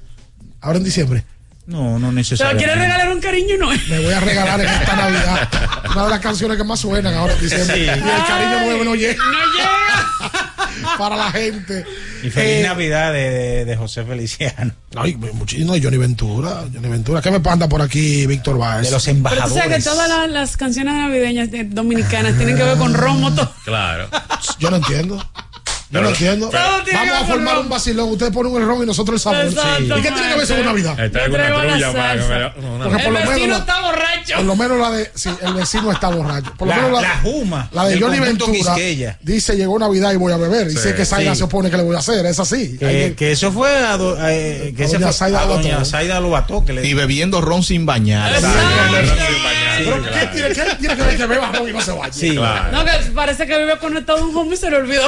Ahora 0.62 0.78
en 0.78 0.84
diciembre. 0.84 1.24
No, 1.72 1.94
no 1.94 1.98
¿Se 2.00 2.02
lo 2.06 2.12
necesariamente. 2.12 2.66
quiere 2.66 2.82
regalar 2.82 3.10
un 3.14 3.22
cariño 3.22 3.56
no? 3.60 3.70
Me 3.90 4.00
voy 4.00 4.14
a 4.14 4.20
regalar 4.20 4.60
en 4.60 4.68
esta 4.70 4.96
Navidad 4.96 5.50
una 5.92 6.04
de 6.04 6.10
las 6.10 6.20
canciones 6.20 6.58
que 6.58 6.64
más 6.64 6.80
suenan 6.80 7.14
ahora 7.14 7.34
en 7.34 7.40
diciembre. 7.42 7.76
Sí. 7.76 7.82
Y 7.84 7.88
el 7.90 8.04
cariño 8.28 8.60
nuevo 8.66 8.84
no 8.84 8.96
llega 8.96 9.14
No 9.24 9.40
llega. 9.58 10.98
para 10.98 11.16
la 11.16 11.32
gente. 11.32 11.86
Y 12.24 12.30
feliz 12.30 12.58
Eh, 12.60 12.64
Navidad 12.68 13.14
de, 13.14 13.30
de- 13.30 13.66
de 13.66 13.78
José 13.78 14.04
Feliciano. 14.04 14.74
Ay, 14.96 15.16
muchísimo. 15.16 15.76
Y 15.76 15.82
Johnny 15.84 15.98
Ventura. 15.98 16.64
Johnny 16.74 16.88
Ventura. 16.90 17.22
¿Qué 17.22 17.32
me 17.32 17.40
panda 17.40 17.68
por 17.70 17.82
aquí, 17.82 18.26
Víctor 18.28 18.58
Báez? 18.58 18.84
De 18.86 18.92
los 18.92 19.04
Pero 19.06 19.14
tú 19.14 19.18
embajadores. 19.18 19.54
sabes 19.64 19.78
que 19.78 19.84
todas 19.90 20.10
las, 20.10 20.30
las 20.30 20.58
canciones 20.58 20.94
navideñas 20.94 21.50
de- 21.52 21.64
dominicanas 21.64 22.36
tienen 22.38 22.58
que 22.58 22.64
ver 22.64 22.78
con 22.78 22.94
romo. 22.94 23.34
todo. 23.34 23.52
Claro. 23.66 24.08
Yo 24.60 24.70
no 24.70 24.78
entiendo. 24.78 25.26
Yo 25.92 26.00
Pero- 26.00 26.04
no 26.04 26.10
entiendo. 26.12 26.50
Vamos 26.52 27.14
a 27.14 27.18
con 27.20 27.28
formar 27.28 27.56
ron. 27.56 27.64
un 27.66 27.70
vacilón. 27.70 28.10
Ustedes 28.12 28.32
ponen 28.32 28.54
un 28.54 28.66
ron 28.66 28.84
y 28.84 28.86
nosotros 28.86 29.16
el 29.16 29.22
sabor. 29.22 29.46
¿Y 29.82 29.88
qué 30.02 30.10
tiene 30.12 30.30
que 30.30 30.34
ver 30.36 30.44
eso 30.44 30.56
con 30.56 30.66
Navidad? 30.66 30.98
Está 31.00 31.26
trulla 31.26 31.38
me- 31.92 32.66
una- 32.70 32.86
Porque 32.86 33.04
por 33.04 33.08
El 33.08 33.14
lo 33.14 33.20
menos 33.20 33.30
vecino 33.34 33.58
está 33.58 33.82
borracho. 33.82 34.36
Por 34.38 34.46
lo 34.46 34.56
menos 34.56 34.78
la 34.80 34.92
de. 34.92 35.12
Sí, 35.16 35.30
el 35.42 35.54
vecino 35.54 35.92
está 35.92 36.08
borracho. 36.10 36.54
Por 36.58 36.68
lo 36.70 36.76
La- 36.76 36.82
menos 36.82 37.02
la 37.02 37.20
Juma, 37.22 37.70
La 37.74 37.86
de 37.88 38.00
Johnny 38.00 38.20
Ventura. 38.20 38.52
Quisqueya. 38.54 39.18
Dice: 39.22 39.58
Llegó 39.58 39.78
Navidad 39.78 40.14
y 40.14 40.16
voy 40.16 40.32
a 40.32 40.38
beber. 40.38 40.68
Y 40.68 40.78
sé 40.78 40.96
que 40.96 41.04
Zaida 41.06 41.34
sí. 41.34 41.40
se 41.40 41.44
opone 41.44 41.70
que 41.70 41.76
le 41.78 41.84
voy 41.84 41.96
a 41.98 42.00
hacer. 42.00 42.26
Es 42.26 42.40
así. 42.40 42.78
Que, 42.78 43.14
eso 43.32 43.52
fue 43.52 43.70
a, 43.86 43.98
do- 43.98 44.18
eh, 44.30 44.74
que 44.78 44.84
A 44.84 44.86
ese 44.86 44.96
doña 44.96 45.08
fue 45.08 45.14
Zaida 45.14 45.46
Lobató. 45.46 45.86
Zaida 45.86 46.20
Lobató 46.22 46.64
que 46.66 46.72
le 46.74 46.88
Y 46.88 46.94
bebiendo 46.94 47.42
ron 47.42 47.64
sin 47.64 47.86
bañar. 47.86 48.32
Pero, 49.78 50.04
¿qué 50.04 50.28
tiene, 50.34 50.50
qué 50.50 50.76
tiene 50.80 50.96
que 50.96 51.02
ver 51.04 51.18
que 51.18 51.26
beba 51.26 51.52
ron 51.52 51.70
y 51.70 51.74
no 51.74 51.82
se 51.82 51.92
vaya? 51.92 52.14
Sí. 52.14 52.36
Claro. 52.36 52.72
No, 52.72 52.86
que 52.86 52.92
parece 53.14 53.46
que 53.48 53.58
vive 53.58 53.78
conectado 53.78 54.26
un 54.26 54.36
home 54.36 54.54
y 54.54 54.58
se 54.58 54.70
le 54.70 54.78
olvidó. 54.78 55.08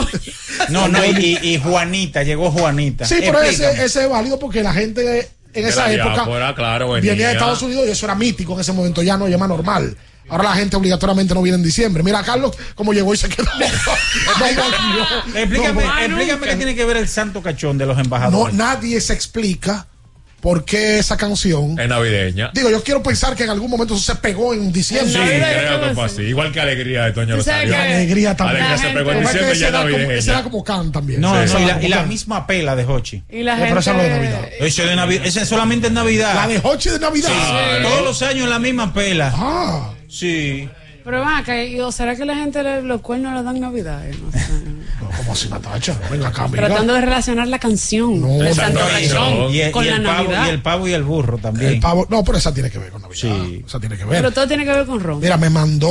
No, 0.70 0.88
no, 0.88 1.04
y, 1.06 1.40
y 1.42 1.60
Juanita, 1.60 2.24
llegó 2.24 2.52
Juanita. 2.52 3.06
Sí, 3.06 3.16
pero 3.20 3.42
ese, 3.42 3.84
ese 3.84 4.04
es 4.04 4.10
válido 4.10 4.40
porque 4.40 4.64
la 4.64 4.74
gente 4.74 5.30
en 5.54 5.64
De 5.64 5.70
esa 5.70 5.92
época 5.92 6.54
claro, 6.56 6.92
venía. 6.92 7.14
de 7.16 7.32
Estados 7.34 7.62
Unidos 7.62 7.86
y 7.88 7.92
eso 7.92 8.06
era 8.06 8.16
mítico 8.16 8.54
en 8.54 8.62
ese 8.62 8.74
momento, 8.74 9.02
ya 9.04 9.18
no, 9.18 9.28
ya 9.28 9.38
más 9.38 9.50
normal. 9.50 9.96
Ahora 10.30 10.46
la 10.46 10.56
gente 10.56 10.78
obligatoriamente 10.78 11.34
no 11.34 11.42
viene 11.42 11.58
en 11.58 11.64
diciembre. 11.64 12.02
Mira, 12.02 12.24
Carlos, 12.24 12.56
como 12.76 12.94
llegó 12.94 13.14
y 13.14 13.18
se 13.18 13.28
quedó. 13.30 13.50
No. 14.40 15.40
Explícame, 15.40 15.84
No, 15.84 16.00
explícame 16.00 16.48
qué 16.48 16.56
tiene 16.56 16.76
que 16.76 16.86
ver 16.86 16.98
el 16.98 17.08
santo 17.08 17.42
cachón 17.42 17.78
de 17.78 17.86
los 17.86 17.98
no, 17.98 18.04
embajadores. 18.04 18.56
nadie 18.56 19.00
se 19.02 19.14
explica 19.14 19.88
por 20.44 20.66
qué 20.66 21.00
esa 21.00 21.16
canción. 21.16 21.80
Es 21.80 21.88
navideña. 21.88 22.52
Digo, 22.54 22.70
yo 22.70 22.84
quiero 22.84 23.02
pensar 23.02 23.34
que 23.34 23.46
en 23.46 23.50
algún 23.50 23.72
momento 23.72 23.96
eso 23.96 24.04
se 24.04 24.16
pegó 24.20 24.54
en 24.54 24.66
Sí, 24.66 24.72
diciembre. 24.74 25.18
Navidad, 25.18 25.52
creo 25.54 25.82
¿qué 25.82 25.88
que 25.88 25.96
fue 25.96 26.04
así. 26.04 26.22
Igual 26.24 26.52
que 26.52 26.60
Alegría 26.60 27.06
de 27.06 27.12
Toño 27.14 27.38
¿Tú 27.38 27.44
sabes 27.44 27.70
Rosario. 27.70 27.96
Alegría 27.96 28.36
también. 28.36 28.64
Alegría 28.64 28.90
se 28.90 28.94
pegó 28.94 29.12
en 29.12 29.18
gente- 29.20 29.30
es 29.30 29.34
diciembre 29.34 29.60
ya 29.60 29.68
era 29.70 29.78
como- 29.80 29.88
ese 29.96 30.02
era 30.04 30.08
navideña. 30.10 30.44
como 30.44 30.64
can 30.66 30.92
también. 30.92 31.22
No, 31.22 31.48
Sí, 31.48 31.54
no, 31.54 31.60
y 31.62 31.66
la, 31.66 32.04
y 32.04 32.08
misma 32.10 32.46
pela 32.46 32.76
de 32.76 32.84
Hochi. 32.86 33.24
Y 33.32 33.42
la 33.44 33.56
No, 33.56 33.64
pero 33.64 33.80
es 33.80 33.86
de 33.86 34.10
gente. 34.10 34.10
Navidad. 34.30 34.50
Eso 34.60 34.84
de 34.86 34.96
Navidad, 34.98 35.26
ese 35.26 35.46
solamente 35.46 35.88
en 35.88 35.94
Navidad. 35.94 36.36
La 36.36 36.48
de 36.48 36.60
Hoche 36.62 36.92
de 36.92 37.00
Navidad. 37.00 37.30
Claro. 37.30 37.88
Todos 37.90 38.04
los 38.04 38.22
años 38.22 38.50
la 38.50 38.60
misma 38.60 38.94
pela. 38.94 39.32
Ah. 39.34 39.94
Sí. 40.10 40.70
Pero 41.04 41.20
va, 41.20 41.44
que, 41.44 41.82
¿o 41.82 41.92
será 41.92 42.16
que 42.16 42.24
la 42.26 42.36
gente 42.36 42.64
le- 42.64 42.82
los 42.82 43.02
cuernos 43.02 43.34
le 43.34 43.44
dan 43.44 43.60
navidad? 43.60 44.04
No 44.22 44.32
sé. 44.32 44.40
No, 45.02 45.10
como 45.18 45.34
así, 45.34 45.50
Natacha. 45.50 46.00
Venga 46.10 46.30
acá, 46.30 46.46
amiga. 46.46 46.68
Tratando 46.68 46.94
de 46.94 47.02
relacionar 47.02 47.48
la 47.50 47.60
canción 47.60 48.22
No, 48.22 48.28
no, 48.28 48.56
Cachón 48.56 49.54
Y, 49.54 49.60
el- 49.60 49.72
con 49.72 49.84
y 49.84 49.90
la 49.90 49.96
el 49.98 50.04
pavo, 50.04 50.24
Navidad. 50.24 50.46
y 50.46 50.50
el 50.50 50.62
pavo 50.62 50.88
y 50.88 50.94
el 50.94 51.04
burro 51.04 51.38
también. 51.40 51.74
El 51.74 51.80
pavo. 51.82 52.08
No, 52.10 52.24
pero 52.24 52.38
esa 52.38 52.54
tiene 52.54 52.70
que 52.72 52.78
ver 52.80 52.92
con 52.92 53.02
Navidad. 53.02 53.20
Sí. 53.22 53.64
Esa 53.68 53.80
tiene 53.82 53.98
que 53.98 54.06
ver. 54.06 54.14
Pero 54.22 54.32
todo 54.32 54.48
tiene 54.48 54.64
que 54.64 54.72
ver 54.72 54.86
con 54.86 55.00
ron. 55.02 55.20
Mira, 55.20 55.36
me 55.38 55.50
mandó 55.50 55.90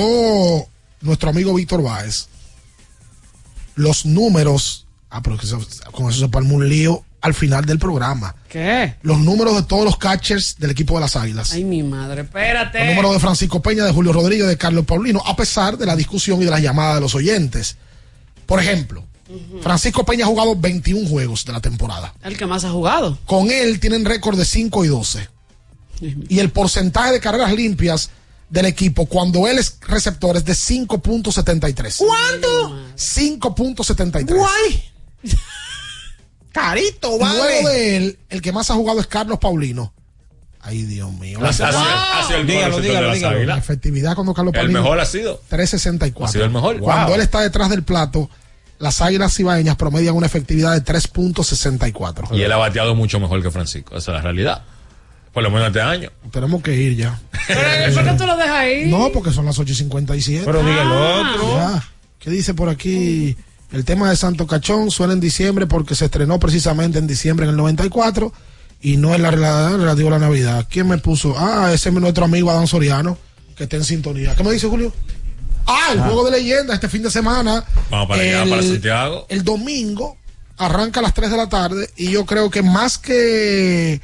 nuestro 1.02 1.28
amigo 1.30 1.52
Víctor 1.54 1.82
Báez 1.82 2.28
los 3.74 4.06
números. 4.06 4.86
Ah, 5.10 5.20
pero 5.22 5.36
con 5.92 6.08
eso 6.10 6.20
se 6.20 6.28
palma 6.28 6.54
un 6.54 6.68
lío 6.68 7.04
al 7.22 7.34
final 7.34 7.64
del 7.64 7.78
programa. 7.78 8.34
¿Qué? 8.48 8.96
Los 9.02 9.18
números 9.20 9.54
de 9.56 9.62
todos 9.62 9.84
los 9.84 9.96
catchers 9.96 10.56
del 10.58 10.72
equipo 10.72 10.94
de 10.94 11.00
las 11.00 11.16
Águilas. 11.16 11.52
Ay, 11.52 11.64
mi 11.64 11.82
madre, 11.82 12.22
espérate. 12.22 12.78
Los 12.80 12.88
números 12.88 13.14
de 13.14 13.20
Francisco 13.20 13.62
Peña, 13.62 13.84
de 13.84 13.92
Julio 13.92 14.12
Rodríguez, 14.12 14.46
de 14.46 14.58
Carlos 14.58 14.84
Paulino, 14.84 15.22
a 15.24 15.34
pesar 15.36 15.78
de 15.78 15.86
la 15.86 15.96
discusión 15.96 16.42
y 16.42 16.44
de 16.44 16.50
las 16.50 16.60
llamadas 16.60 16.96
de 16.96 17.00
los 17.00 17.14
oyentes. 17.14 17.76
Por 18.44 18.60
ejemplo, 18.60 19.04
Francisco 19.62 20.04
Peña 20.04 20.24
ha 20.24 20.28
jugado 20.28 20.56
21 20.56 21.08
juegos 21.08 21.44
de 21.44 21.52
la 21.52 21.60
temporada. 21.60 22.12
El 22.22 22.36
que 22.36 22.44
más 22.44 22.64
ha 22.64 22.70
jugado. 22.70 23.16
Con 23.24 23.50
él 23.50 23.80
tienen 23.80 24.04
récord 24.04 24.36
de 24.36 24.44
5 24.44 24.84
y 24.84 24.88
12. 24.88 25.28
Y 26.28 26.40
el 26.40 26.50
porcentaje 26.50 27.12
de 27.12 27.20
carreras 27.20 27.52
limpias 27.52 28.10
del 28.50 28.66
equipo 28.66 29.06
cuando 29.06 29.46
él 29.46 29.58
es 29.58 29.78
receptor 29.80 30.36
es 30.36 30.44
de 30.44 30.52
5.73. 30.52 31.96
¿Cuánto? 31.98 32.76
5.73. 32.96 34.26
Guay. 34.26 34.92
Carito, 36.52 37.16
Luego 37.18 37.68
de 37.68 37.96
él, 37.96 38.18
el 38.28 38.42
que 38.42 38.52
más 38.52 38.70
ha 38.70 38.74
jugado 38.74 39.00
es 39.00 39.06
Carlos 39.06 39.38
Paulino. 39.38 39.92
Ay, 40.60 40.82
Dios 40.82 41.10
mío. 41.14 41.40
La, 41.40 41.48
Ha 41.48 41.52
sido- 41.52 41.66
ha 41.68 42.24
sido 42.26 42.38
el 42.38 42.46
Dígalo, 42.46 42.78
dígalo, 42.80 43.12
dígalo. 43.14 43.36
Águilas. 43.36 43.58
efectividad 43.58 44.14
cuando 44.14 44.32
Carlos 44.32 44.54
El 44.54 44.60
Paulino. 44.60 44.82
mejor 44.82 45.00
ha 45.00 45.06
sido. 45.06 45.40
364. 45.48 46.24
Ha 46.28 46.32
sido 46.32 46.44
el 46.44 46.50
mejor. 46.50 46.78
Cuando 46.78 47.06
Wow. 47.06 47.14
él 47.16 47.20
está 47.22 47.40
detrás 47.40 47.68
del 47.70 47.82
plato, 47.82 48.30
las 48.78 49.00
águilas 49.00 49.34
cibaeñas 49.34 49.74
promedian 49.76 50.14
una 50.14 50.26
efectividad 50.26 50.72
de 50.74 50.80
3.64. 50.82 52.28
Y 52.36 52.42
él 52.42 52.52
ha 52.52 52.56
bateado 52.58 52.94
mucho 52.94 53.18
mejor 53.18 53.42
que 53.42 53.50
Francisco. 53.50 53.96
Esa 53.96 54.12
es 54.12 54.16
la 54.16 54.22
realidad. 54.22 54.62
Por 55.32 55.42
lo 55.42 55.50
menos 55.50 55.68
este 55.68 55.80
año. 55.80 56.10
Tenemos 56.30 56.62
que 56.62 56.74
ir 56.76 56.96
ya. 56.96 57.18
Pero, 57.48 57.94
¿Por 57.94 58.04
qué 58.04 58.12
tú 58.12 58.26
lo 58.26 58.36
dejas 58.36 58.50
ahí? 58.50 58.90
No, 58.90 59.10
porque 59.10 59.32
son 59.32 59.46
las 59.46 59.58
8 59.58 59.72
y 59.72 59.76
57. 59.76 60.42
Pero 60.44 60.60
diga 60.62 60.82
el 60.82 60.88
Ah. 60.92 61.32
otro. 61.34 61.56
Ya. 61.56 61.84
¿Qué 62.18 62.30
dice 62.30 62.54
por 62.54 62.68
aquí? 62.68 63.36
El 63.72 63.84
tema 63.84 64.10
de 64.10 64.16
Santo 64.16 64.46
Cachón 64.46 64.90
suena 64.90 65.14
en 65.14 65.20
diciembre 65.20 65.66
porque 65.66 65.94
se 65.94 66.04
estrenó 66.06 66.38
precisamente 66.38 66.98
en 66.98 67.06
diciembre 67.06 67.44
en 67.46 67.50
el 67.50 67.56
94 67.56 68.32
y 68.82 68.96
no 68.98 69.14
es 69.14 69.20
la 69.20 69.30
rela- 69.30 69.76
relativo 69.78 70.08
a 70.08 70.12
la 70.12 70.18
Navidad. 70.18 70.66
¿Quién 70.70 70.88
me 70.88 70.98
puso? 70.98 71.34
Ah, 71.38 71.70
ese 71.72 71.88
es 71.88 71.94
nuestro 71.94 72.24
amigo 72.24 72.50
Adán 72.50 72.66
Soriano, 72.66 73.16
que 73.56 73.64
está 73.64 73.76
en 73.76 73.84
sintonía. 73.84 74.34
¿Qué 74.36 74.42
me 74.44 74.52
dice 74.52 74.66
Julio? 74.68 74.92
Ah, 75.66 75.90
el 75.92 76.00
juego 76.00 76.24
de 76.24 76.32
leyenda 76.32 76.74
este 76.74 76.88
fin 76.88 77.02
de 77.02 77.10
semana. 77.10 77.64
Vamos 77.90 78.08
para 78.08 78.22
allá, 78.22 78.44
para 78.50 78.62
Santiago. 78.62 79.26
El 79.30 79.42
domingo 79.44 80.16
arranca 80.58 81.00
a 81.00 81.02
las 81.04 81.14
3 81.14 81.30
de 81.30 81.36
la 81.36 81.48
tarde 81.48 81.88
y 81.96 82.10
yo 82.10 82.26
creo 82.26 82.50
que 82.50 82.62
más 82.62 82.98
que 82.98 84.00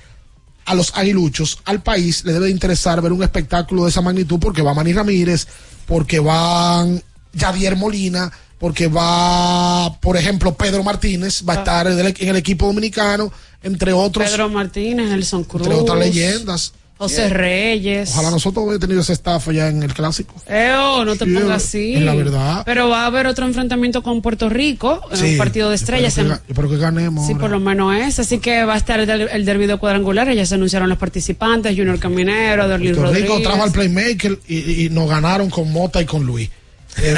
a 0.64 0.74
los 0.74 0.94
aguiluchos, 0.96 1.58
al 1.64 1.82
país 1.82 2.24
le 2.24 2.32
debe 2.32 2.46
de 2.46 2.52
interesar 2.52 3.00
ver 3.02 3.12
un 3.12 3.22
espectáculo 3.22 3.84
de 3.84 3.90
esa 3.90 4.00
magnitud 4.02 4.38
porque 4.38 4.62
va 4.62 4.74
Manny 4.74 4.92
Ramírez, 4.92 5.46
porque 5.86 6.20
van 6.20 7.02
Javier 7.38 7.74
Molina, 7.76 8.30
porque 8.59 8.89
va, 8.89 9.98
por 10.01 10.16
ejemplo, 10.16 10.55
Pedro 10.55 10.82
Martínez, 10.82 11.43
va 11.48 11.55
a 11.55 11.56
estar 11.59 11.86
en 11.86 11.98
el, 11.98 12.14
en 12.18 12.28
el 12.28 12.36
equipo 12.36 12.66
dominicano, 12.66 13.32
entre 13.62 13.93
otros, 13.93 14.28
Pedro 14.28 14.48
Martínez, 14.48 15.09
Nelson 15.10 15.44
Cruz. 15.44 15.66
entre 15.66 15.80
otras 15.80 15.98
leyendas. 15.98 16.72
José 17.01 17.28
Reyes. 17.28 18.10
Ojalá 18.12 18.32
nosotros 18.32 18.64
hubiéramos 18.64 18.80
tenido 18.80 19.01
ese 19.02 19.12
staff 19.12 19.48
ya 19.52 19.68
en 19.68 19.85
el 19.85 19.94
clásico. 19.94 20.35
Oh, 20.80 21.05
no 21.05 21.14
te 21.14 21.26
Sí, 21.26 21.30
pongas 21.32 21.64
así. 21.64 21.94
es 21.94 22.02
la 22.02 22.12
verdad. 22.16 22.62
Pero 22.66 22.89
va 22.89 23.02
a 23.05 23.06
haber 23.06 23.28
otro 23.28 23.47
enfrentamiento 23.47 24.02
con 24.02 24.20
Puerto 24.20 24.48
Rico, 24.48 25.01
en 25.12 25.16
Sí, 25.16 25.24
un 25.32 25.39
partido 25.39 25.70
de 25.70 25.76
yo 25.76 25.85
espero 25.85 25.97
estrellas. 25.98 26.14
que 26.16 26.24
yo 26.24 26.35
espero 26.48 26.68
que 26.68 26.76
ganemos. 26.76 27.24
Sí, 27.24 27.35
ahora. 27.35 27.40
por 27.43 27.51
lo 27.52 27.60
menos 27.60 27.94
es. 27.94 28.18
Así 28.18 28.39
que 28.40 28.64
va 28.64 28.74
a 28.74 28.78
estar 28.78 28.98
el, 28.98 29.09
el 29.09 29.44
derbi 29.44 29.66
de 29.68 29.76
cuadrangular. 29.76 30.28
Ya 30.35 30.44
se 30.44 30.56
anunciaron 30.56 30.89
los 30.89 30.98
participantes: 30.98 31.76
Junior 31.76 32.01
Caminero, 32.01 32.66
Derlin 32.66 32.97
Puerto 32.97 33.12
Rodríguez. 33.12 33.30
Rico 33.30 33.43
trajo 33.48 33.62
al 33.62 33.70
playmaker 33.70 34.36
y, 34.48 34.56
y- 34.59 34.86
y 34.86 34.90
nos 34.90 35.09
ganaron 35.09 35.51
con 35.51 35.70
Mota 35.72 36.02
y 36.02 36.05
con 36.05 36.26
Luis. 36.26 36.51
Eh, 37.00 37.16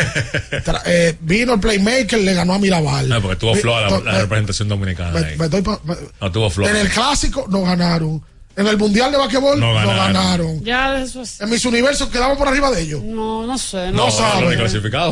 eh, 0.87 1.17
vino 1.21 1.55
el 1.55 1.61
playmaker, 1.61 2.19
le 2.21 2.35
ganó 2.35 2.55
a 2.55 2.59
Mirabal. 2.59 3.09
No, 3.09 3.21
porque 3.23 3.37
tuvo 3.37 3.55
floja 3.55 3.83
la, 3.83 3.91
no, 3.91 4.01
la 4.03 4.13
me- 4.13 4.19
representación 4.21 4.69
dominicana. 4.69 5.11
me- 5.37 5.45
estoy 5.45 5.63
pa- 5.63 5.81
me- 5.85 5.97
no 6.21 6.33
tuvo 6.33 6.51
floja. 6.51 6.71
en 6.71 6.77
el 6.77 6.89
clásico 6.89 7.47
nos 7.49 7.65
ganaron. 7.65 8.23
En 8.57 8.67
el 8.67 8.77
mundial 8.77 9.11
de 9.13 9.17
basquetbol 9.17 9.59
No 9.59 9.81
no 9.81 9.89
ganaron. 9.89 10.63
Ya 10.65 11.01
eso 11.01 11.23
es. 11.23 11.41
En 11.41 11.49
mis 11.49 11.65
universos 11.65 12.09
quedamos 12.09 12.37
por 12.37 12.49
arriba 12.49 12.71
de 12.71 12.83
ellos. 12.83 13.03
No, 13.03 13.47
no 13.47 13.57
sé. 13.57 13.87
No 13.93 14.07
No, 14.07 14.11
sabe. 14.11 14.57
No, 14.57 14.63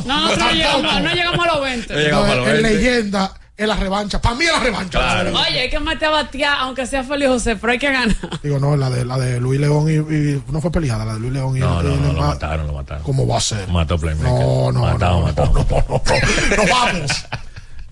no, 0.08 0.36
no 0.36 0.50
llegamos, 0.52 1.02
no 1.02 1.14
llegamos 1.14 1.46
a 1.46 1.52
los 1.54 1.62
20. 1.62 1.94
No 1.94 2.00
llegamos 2.00 2.28
a 2.30 2.34
los 2.34 2.48
en 2.48 2.52
20. 2.62 2.74
leyenda, 2.74 3.32
en 3.58 3.68
la 3.68 3.76
revancha. 3.76 4.20
Para 4.20 4.34
mí 4.36 4.44
es 4.44 4.52
la 4.52 4.60
revancha. 4.60 4.98
Claro. 4.98 5.32
Oye, 5.36 5.60
hay 5.60 5.68
que 5.70 5.80
meter 5.80 6.08
a 6.08 6.10
batear, 6.12 6.56
aunque 6.60 6.86
sea 6.86 7.02
Félix 7.04 7.28
José, 7.30 7.56
pero 7.56 7.72
hay 7.72 7.78
que 7.78 7.90
ganar. 7.92 8.16
Digo, 8.42 8.58
no, 8.58 8.76
la 8.76 8.88
de, 8.88 9.04
la 9.04 9.18
de 9.18 9.40
Luis 9.40 9.60
León 9.60 9.88
y, 9.90 9.94
y- 10.14 10.42
No 10.50 10.60
fue 10.60 10.70
peleada, 10.70 11.04
la 11.04 11.14
de 11.14 11.20
Luis 11.20 11.32
León 11.32 11.56
y. 11.56 11.60
No, 11.60 11.82
no, 11.82 11.94
y- 11.94 11.98
no, 11.98 12.12
lo 12.12 12.20
Ma- 12.20 12.28
mataron, 12.28 12.66
lo 12.68 12.72
mataron. 12.72 13.02
¿Cómo 13.02 13.26
va 13.26 13.36
a 13.38 13.40
ser? 13.40 13.68
Mató 13.68 13.98
Playmaker. 13.98 14.30
No, 14.32 14.72
no, 14.72 14.80
Matado, 14.82 15.20
no, 15.20 15.26
matado. 15.26 15.52
no, 15.52 15.66
no, 15.68 15.84
no, 15.88 16.02
no. 16.06 16.56
Nos 16.56 16.70
vamos. 16.70 17.10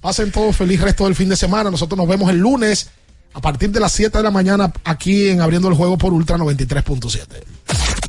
Pasen 0.01 0.31
todos 0.31 0.57
feliz 0.57 0.81
resto 0.81 1.05
del 1.05 1.17
fin 1.17 1.29
de 1.29 1.37
semana. 1.37 1.69
Nosotros 1.71 1.99
nos 1.99 2.07
vemos 2.09 2.31
el 2.31 2.37
lunes 2.39 2.91
a 3.35 3.41
partir 3.41 3.71
de 3.71 3.81
las 3.81 3.91
7 3.93 4.17
de 4.19 4.23
la 4.25 4.31
mañana 4.31 4.73
aquí 4.85 5.29
en 5.31 5.41
Abriendo 5.41 5.69
el 5.69 5.75
Juego 5.75 5.99
por 5.99 6.13
Ultra 6.13 6.39
93.7. 6.39 7.27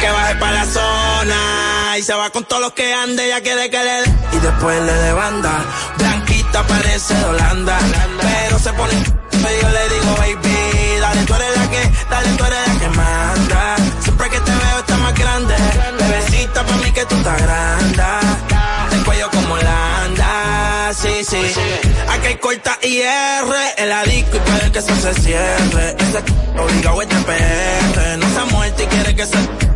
que 0.00 0.10
baje 0.10 0.34
para 0.36 0.52
la 0.52 0.66
zona. 0.66 1.98
Y 1.98 2.02
se 2.02 2.14
va 2.14 2.30
con 2.30 2.44
todos 2.44 2.62
los 2.62 2.72
que 2.72 2.92
ande, 2.92 3.28
ya 3.28 3.40
quiere 3.40 3.70
que 3.70 3.78
le 3.78 3.92
dé. 4.02 4.14
Y 4.32 4.38
después 4.40 4.82
le 4.82 4.92
de 4.92 5.12
banda. 5.12 5.64
Blanquita 5.98 6.62
parece 6.66 7.14
de 7.14 7.24
Holanda. 7.24 7.78
Pero 8.20 8.58
se 8.58 8.72
pone. 8.72 8.94
y 8.94 9.62
yo 9.62 9.68
le 9.68 9.88
digo, 9.94 10.16
baby, 10.18 11.00
dale, 11.00 11.22
tú 11.24 11.34
eres 11.34 11.56
la 11.56 11.70
que, 11.70 11.92
dale, 12.10 12.28
tú 12.36 12.44
eres 12.44 12.68
la 12.68 12.80
que 12.80 12.88
manda. 12.96 13.76
Siempre 14.00 14.30
que 14.30 14.40
te 14.40 14.50
veo 14.50 14.78
está 14.78 14.96
más 14.96 15.14
grande. 15.14 15.54
Bebecita 15.98 16.64
para 16.64 16.76
mí 16.78 16.92
que 16.92 17.04
tú 17.06 17.14
estás 17.16 17.42
grande. 17.42 18.04
El 18.92 19.04
sí, 20.94 21.24
sí. 21.24 21.60
Aquí 22.08 22.26
hay 22.28 22.36
corta 22.36 22.78
IR 22.82 23.54
en 23.76 23.88
la 23.88 24.02
disco 24.04 24.36
y 24.36 24.40
puede 24.40 24.72
que 24.72 24.78
eso 24.78 24.94
se 24.96 25.14
cierre. 25.14 25.96
Ese 25.98 26.60
obligado 26.60 27.02
es 27.02 27.08
de 27.08 27.16
PR. 27.16 28.18
No 28.18 28.28
se 28.28 28.38
ha 28.38 28.44
muerto 28.46 28.82
y 28.82 28.86
quiere 28.86 29.16
que 29.16 29.26
se 29.26 29.73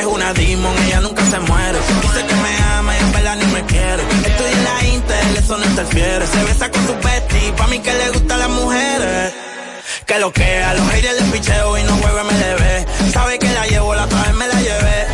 es 0.00 0.06
una 0.06 0.32
demon, 0.32 0.74
ella 0.86 1.00
nunca 1.00 1.22
se 1.30 1.38
muere. 1.40 1.78
Dice 2.02 2.26
que 2.26 2.34
me 2.34 2.62
ama 2.76 2.96
y 2.96 3.00
en 3.00 3.12
verdad 3.12 3.36
ni 3.36 3.46
me 3.46 3.64
quiere. 3.64 4.02
Estoy 4.26 4.52
en 4.52 4.64
la 4.64 4.84
Intel, 4.94 5.36
eso 5.36 5.56
no 5.56 5.64
interfiere. 5.64 6.26
Se 6.26 6.44
besa 6.44 6.70
con 6.70 6.86
su 6.86 6.94
bestie, 6.94 7.52
pa' 7.52 7.66
mí 7.68 7.78
que 7.80 7.92
le 7.92 8.10
gustan 8.10 8.38
las 8.38 8.50
mujeres. 8.50 9.32
Que 10.06 10.18
lo 10.18 10.32
que 10.32 10.62
a 10.62 10.74
los 10.74 10.86
haters 10.90 11.20
les 11.20 11.30
picheo 11.32 11.78
y 11.78 11.82
no 11.82 11.96
juego 11.96 12.18
MLB. 12.24 13.12
Sabe 13.12 13.38
que 13.38 13.52
la 13.52 13.66
llevo, 13.66 13.94
la 13.94 14.04
otra 14.04 14.22
vez 14.22 14.34
me 14.34 14.48
la 14.48 14.60
llevé. 14.60 15.06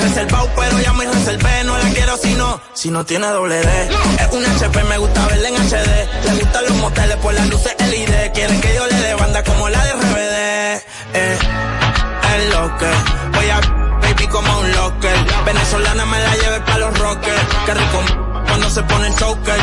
Reservado, 0.00 0.50
pero 0.56 0.78
ya 0.80 0.92
me 0.92 1.04
reservé. 1.04 1.64
No 1.64 1.76
la 1.78 1.88
quiero 1.90 2.16
si 2.16 2.34
no, 2.34 2.60
si 2.74 2.90
no 2.90 3.04
tiene 3.04 3.26
doble 3.28 3.56
D. 3.60 3.88
Es 4.20 4.32
un 4.32 4.44
HP, 4.44 4.84
me 4.84 4.98
gusta 4.98 5.26
verla 5.26 5.48
en 5.48 5.56
HD. 5.56 6.26
Le 6.26 6.32
gustan 6.40 6.64
los 6.64 6.76
moteles 6.76 7.16
por 7.16 7.34
las 7.34 7.48
luces 7.48 7.74
LED. 7.78 8.32
Quieren 8.32 8.60
que 8.60 8.74
yo 8.74 8.86
le 8.86 8.96
dé 8.96 9.14
banda 9.14 9.42
como 9.42 9.68
la 9.68 9.84
de 9.84 9.92
RBD. 9.92 10.82
Eh, 11.14 11.38
es 12.36 12.54
lo 12.54 12.78
que 12.78 12.86
voy 13.36 13.50
a 13.50 13.95
como 14.28 14.60
un 14.60 14.72
locker. 14.72 15.16
Venezolana 15.44 16.06
me 16.06 16.18
la 16.18 16.34
lleve 16.36 16.60
pa' 16.60 16.78
los 16.78 16.98
rockers. 16.98 17.42
Qué 17.66 17.74
rico 17.74 18.26
cuando 18.46 18.70
se 18.70 18.82
pone 18.82 19.08
el 19.08 19.14
choker. 19.16 19.58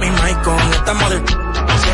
Mi 0.00 0.10
Michael, 0.10 0.72
estamos 0.74 1.10
de 1.10 1.44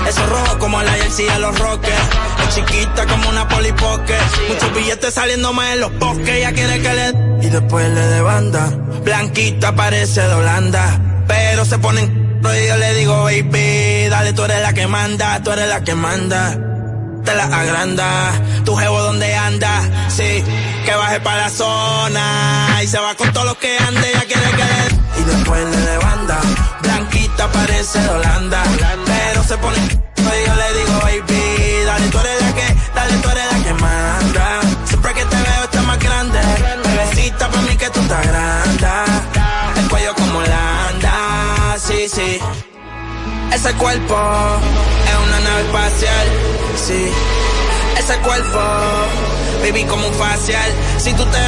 eso 0.08 0.26
rojo 0.26 0.58
como 0.58 0.82
la 0.82 0.92
jersey 0.92 1.26
de 1.26 1.38
los 1.38 1.58
rockers. 1.58 2.08
Es 2.48 2.54
chiquita 2.54 3.06
como 3.06 3.28
una 3.28 3.48
polipoque. 3.48 4.16
Muchos 4.48 4.74
billetes 4.74 5.14
saliendo 5.14 5.52
más 5.52 5.74
en 5.74 5.80
los 5.80 5.98
bosques. 5.98 6.28
Ella 6.28 6.52
quiere 6.52 6.80
que 6.80 6.92
le. 6.92 7.46
Y 7.46 7.50
después 7.50 7.88
le 7.88 8.00
de 8.00 8.20
banda. 8.20 8.66
Blanquita 9.04 9.74
parece 9.74 10.22
de 10.22 10.34
Holanda. 10.34 11.00
Pero 11.26 11.64
se 11.64 11.78
ponen. 11.78 12.40
Y 12.42 12.68
yo 12.68 12.76
le 12.76 12.94
digo, 12.94 13.24
baby, 13.24 14.08
dale, 14.08 14.32
tú 14.32 14.44
eres 14.44 14.62
la 14.62 14.72
que 14.72 14.86
manda. 14.86 15.42
Tú 15.42 15.52
eres 15.52 15.68
la 15.68 15.84
que 15.84 15.94
manda. 15.94 16.69
Te 17.24 17.34
la 17.34 17.44
agranda. 17.44 18.32
Tu 18.64 18.76
jevo 18.76 19.00
donde 19.02 19.34
anda. 19.34 19.82
Sí, 20.08 20.44
que 20.84 20.94
baje 20.94 21.20
para 21.20 21.42
la 21.42 21.50
zona. 21.50 22.80
Y 22.82 22.86
se 22.86 22.98
va 22.98 23.14
con 23.14 23.32
todos 23.32 23.46
los 23.46 23.56
que 23.56 23.76
ande. 23.78 24.08
Ella 24.10 24.24
quiere 24.26 24.50
que. 24.58 25.20
Y 25.20 25.24
después 25.24 25.64
le 25.64 25.76
de 25.76 25.98
banda. 25.98 26.38
Blanquita 26.82 27.50
parece 27.52 27.98
de 28.00 28.08
Holanda. 28.08 28.62
Pero 29.06 29.44
se 29.44 29.56
pone. 29.58 29.78
Y 30.30 30.46
yo 30.46 30.54
le 30.54 30.78
digo, 30.78 31.00
baby, 31.02 31.84
dale, 31.84 32.08
tú 32.08 32.18
eres 32.20 32.42
la 32.42 32.54
que, 32.54 32.76
dale, 32.94 33.14
tú 33.22 33.28
eres 33.30 33.52
la 33.52 33.64
que 33.64 33.74
manda. 33.74 34.60
Siempre 34.84 35.14
que 35.14 35.24
te 35.24 35.36
veo 35.36 35.64
está 35.64 35.82
más 35.82 35.98
grande. 35.98 36.38
Bebecita 36.84 37.48
para 37.48 37.62
mí 37.62 37.76
que 37.76 37.90
tú 37.90 38.00
estás 38.00 38.26
grande. 38.26 38.88
El 39.76 39.88
cuello 39.88 40.14
como 40.14 40.38
Holanda, 40.38 41.76
sí, 41.78 42.08
sí. 42.08 42.38
Ese 43.52 43.72
cuerpo 43.74 44.16
es 45.10 45.16
una 45.26 45.40
nave 45.40 45.62
espacial, 45.62 46.19
así. 46.90 47.12
Ese 47.98 48.16
cuerpo, 48.18 48.60
viví 49.62 49.84
como 49.84 50.06
un 50.06 50.14
facial. 50.14 50.70
Si 50.98 51.12
tú 51.14 51.24
te 51.26 51.38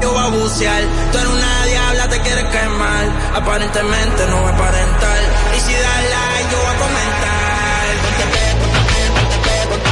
yo 0.00 0.12
voy 0.12 0.22
a 0.22 0.28
bucear. 0.28 0.82
Tú 1.10 1.18
eres 1.18 1.30
una 1.30 1.66
diabla, 1.66 2.08
te 2.08 2.20
quieres 2.20 2.44
quemar. 2.44 3.04
Aparentemente 3.34 4.26
no 4.28 4.36
voy 4.42 4.50
a 4.50 4.54
aparentar. 4.54 5.18
Y 5.56 5.60
si 5.60 5.72
das 5.72 6.02
like, 6.14 6.50
yo 6.52 6.58
voy 6.58 6.66
a 6.66 6.78
comentar. 6.84 7.86
Ponte 8.04 8.24
pe, 8.32 8.42
ponte 8.60 8.80
pe, 8.88 9.00
ponte 9.16 9.36
pe, 9.44 9.54
ponte 9.68 9.90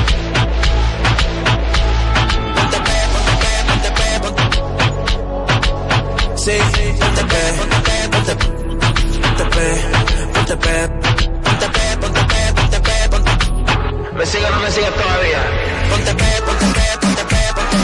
Ponte 2.54 2.78
pe, 2.86 2.96
ponte 3.12 3.32
pe, 3.42 3.52
ponte 3.66 3.90
pe, 3.96 4.08
ponte 4.22 4.40
pe, 4.40 4.60
ponte 7.02 7.24
pe, 7.26 8.10
ponte 8.12 8.34
pe, 8.34 8.46
ponte 9.12 9.44
pe, 9.46 9.66
ponte 10.32 10.56
pe, 10.56 10.74
ponte 11.42 11.68
pe, 11.68 11.84
ponte 12.00 12.15
¿Me 14.16 14.24
sigue 14.24 14.46
o 14.46 14.50
no 14.50 14.60
me 14.60 14.70
sigue 14.70 14.90
todavía? 14.90 15.40
Ponte 15.90 16.14
pe, 16.14 16.42
ponte 16.46 16.66
pe, 16.76 16.86
ponte 17.02 17.24
pe, 17.30 17.40
ponte 17.56 17.76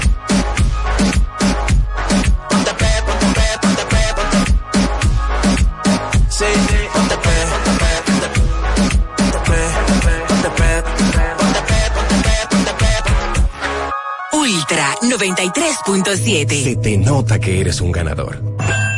Ponte 2.49 2.73
pe, 2.81 2.91
ponte 3.07 3.27
pe, 3.37 3.47
ponte 3.63 3.85
pe, 3.93 4.03
ponte 4.17 4.39
Sí, 6.31 6.51
ponte 6.95 7.17
pe, 7.25 7.35
ponte 7.51 7.73
pe, 7.81 7.91
ponte 8.07 8.29
Ponte 9.17 9.39
pe, 9.51 9.61
ponte 10.29 10.51
pe, 10.59 10.71
ponte 11.37 11.61
pe, 11.69 11.81
ponte 11.97 12.17
pe, 12.25 12.35
ponte 12.51 12.73
pe, 12.81 12.91
ponte 13.07 13.41
Ultra 14.33 14.87
93.7. 15.03 16.63
Se 16.65 16.77
te 16.77 16.97
nota 16.97 17.39
que 17.39 17.61
eres 17.61 17.81
un 17.83 17.93
ganador. 17.93 18.52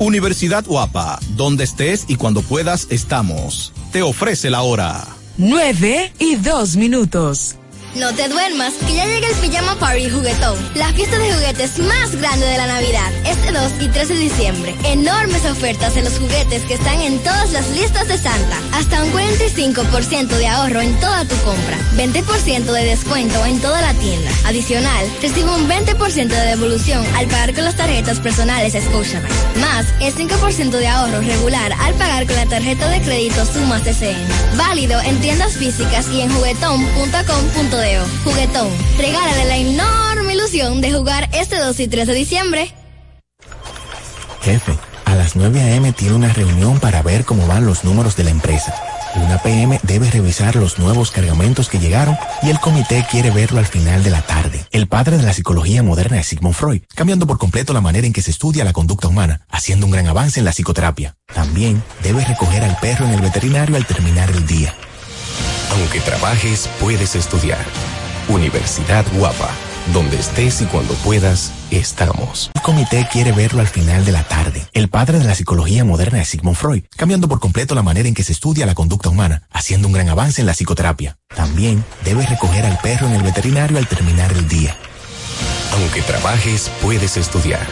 Universidad 0.00 0.64
Guapa, 0.64 1.20
donde 1.36 1.64
estés 1.64 2.06
y 2.08 2.16
cuando 2.16 2.40
puedas 2.40 2.86
estamos. 2.88 3.74
Te 3.92 4.00
ofrece 4.00 4.48
la 4.48 4.62
hora. 4.62 5.06
9 5.36 6.14
y 6.18 6.36
2 6.36 6.76
minutos. 6.76 7.59
No 7.96 8.14
te 8.14 8.28
duermas, 8.28 8.74
que 8.86 8.94
ya 8.94 9.04
llega 9.04 9.26
el 9.26 9.34
Pijama 9.36 9.74
Party 9.74 10.08
Juguetón, 10.08 10.56
la 10.76 10.92
fiesta 10.92 11.18
de 11.18 11.32
juguetes 11.32 11.76
más 11.80 12.14
grande 12.14 12.46
de 12.46 12.56
la 12.56 12.68
Navidad, 12.68 13.10
este 13.26 13.50
2 13.50 13.72
y 13.80 13.88
3 13.88 14.08
de 14.08 14.14
diciembre. 14.14 14.76
Enormes 14.84 15.44
ofertas 15.44 15.96
en 15.96 16.04
los 16.04 16.16
juguetes 16.16 16.62
que 16.62 16.74
están 16.74 17.00
en 17.00 17.18
todas 17.18 17.50
las 17.50 17.68
listas 17.70 18.06
de 18.06 18.16
Santa. 18.16 18.56
Hasta 18.74 19.02
un 19.02 19.12
45% 19.12 20.28
de 20.28 20.46
ahorro 20.46 20.80
en 20.80 20.94
toda 21.00 21.24
tu 21.24 21.34
compra. 21.38 21.76
20% 21.96 22.72
de 22.72 22.84
descuento 22.84 23.44
en 23.44 23.60
toda 23.60 23.80
la 23.80 23.92
tienda. 23.94 24.30
Adicional, 24.46 25.10
recibe 25.20 25.50
un 25.50 25.68
20% 25.68 26.28
de 26.28 26.46
devolución 26.46 27.04
al 27.16 27.26
pagar 27.26 27.54
con 27.54 27.64
las 27.64 27.76
tarjetas 27.76 28.20
personales 28.20 28.72
Scotiabank. 28.72 29.32
Más, 29.56 29.86
el 30.00 30.14
5% 30.14 30.70
de 30.70 30.86
ahorro 30.86 31.20
regular 31.22 31.72
al 31.72 31.94
pagar 31.94 32.24
con 32.26 32.36
la 32.36 32.46
tarjeta 32.46 32.88
de 32.88 33.00
crédito 33.00 33.44
Sumas 33.46 33.82
SN. 33.82 34.56
Válido 34.56 35.00
en 35.00 35.20
tiendas 35.20 35.56
físicas 35.56 36.06
y 36.12 36.20
en 36.20 36.30
juguetón.com.de. 37.80 38.00
Juguetón, 38.24 38.68
regálale 38.98 39.44
la 39.46 39.56
enorme 39.56 40.34
ilusión 40.34 40.80
de 40.80 40.92
jugar 40.92 41.28
este 41.32 41.58
2 41.58 41.80
y 41.80 41.88
3 41.88 42.06
de 42.06 42.14
diciembre. 42.14 42.74
Jefe, 44.42 44.78
a 45.04 45.14
las 45.14 45.36
9 45.36 45.60
a.m. 45.60 45.92
tiene 45.92 46.14
una 46.14 46.32
reunión 46.32 46.80
para 46.80 47.02
ver 47.02 47.24
cómo 47.24 47.46
van 47.46 47.66
los 47.66 47.84
números 47.84 48.16
de 48.16 48.24
la 48.24 48.30
empresa. 48.30 48.74
Una 49.16 49.38
PM 49.38 49.80
debe 49.82 50.08
revisar 50.08 50.54
los 50.54 50.78
nuevos 50.78 51.10
cargamentos 51.10 51.68
que 51.68 51.80
llegaron 51.80 52.16
y 52.42 52.50
el 52.50 52.60
comité 52.60 53.04
quiere 53.10 53.30
verlo 53.30 53.58
al 53.58 53.66
final 53.66 54.04
de 54.04 54.10
la 54.10 54.22
tarde. 54.22 54.64
El 54.70 54.86
padre 54.86 55.16
de 55.16 55.24
la 55.24 55.32
psicología 55.32 55.82
moderna 55.82 56.20
es 56.20 56.28
Sigmund 56.28 56.54
Freud, 56.54 56.82
cambiando 56.94 57.26
por 57.26 57.38
completo 57.38 57.72
la 57.72 57.80
manera 57.80 58.06
en 58.06 58.12
que 58.12 58.22
se 58.22 58.30
estudia 58.30 58.64
la 58.64 58.72
conducta 58.72 59.08
humana, 59.08 59.46
haciendo 59.50 59.86
un 59.86 59.92
gran 59.92 60.06
avance 60.06 60.38
en 60.38 60.44
la 60.44 60.52
psicoterapia. 60.52 61.16
También 61.34 61.82
debe 62.04 62.24
recoger 62.24 62.62
al 62.62 62.78
perro 62.78 63.06
en 63.06 63.14
el 63.14 63.20
veterinario 63.20 63.76
al 63.76 63.86
terminar 63.86 64.30
el 64.30 64.46
día. 64.46 64.74
Aunque 65.80 66.00
trabajes, 66.00 66.68
puedes 66.78 67.16
estudiar. 67.16 67.64
Universidad 68.28 69.04
Guapa, 69.14 69.48
donde 69.94 70.18
estés 70.18 70.60
y 70.60 70.66
cuando 70.66 70.92
puedas, 70.96 71.52
estamos. 71.70 72.50
El 72.54 72.60
comité 72.60 73.08
quiere 73.10 73.32
verlo 73.32 73.60
al 73.60 73.66
final 73.66 74.04
de 74.04 74.12
la 74.12 74.22
tarde. 74.24 74.66
El 74.74 74.88
padre 74.88 75.18
de 75.18 75.24
la 75.24 75.34
psicología 75.34 75.84
moderna 75.84 76.20
es 76.20 76.28
Sigmund 76.28 76.56
Freud, 76.56 76.82
cambiando 76.96 77.28
por 77.28 77.40
completo 77.40 77.74
la 77.74 77.82
manera 77.82 78.08
en 78.08 78.14
que 78.14 78.22
se 78.22 78.32
estudia 78.32 78.66
la 78.66 78.74
conducta 78.74 79.08
humana, 79.08 79.42
haciendo 79.50 79.88
un 79.88 79.94
gran 79.94 80.10
avance 80.10 80.42
en 80.42 80.46
la 80.46 80.52
psicoterapia. 80.52 81.16
También 81.34 81.82
debe 82.04 82.26
recoger 82.26 82.66
al 82.66 82.78
perro 82.80 83.06
en 83.06 83.14
el 83.14 83.22
veterinario 83.22 83.78
al 83.78 83.88
terminar 83.88 84.32
el 84.32 84.46
día. 84.48 84.76
Aunque 85.72 86.02
trabajes, 86.02 86.70
puedes 86.82 87.16
estudiar. 87.16 87.66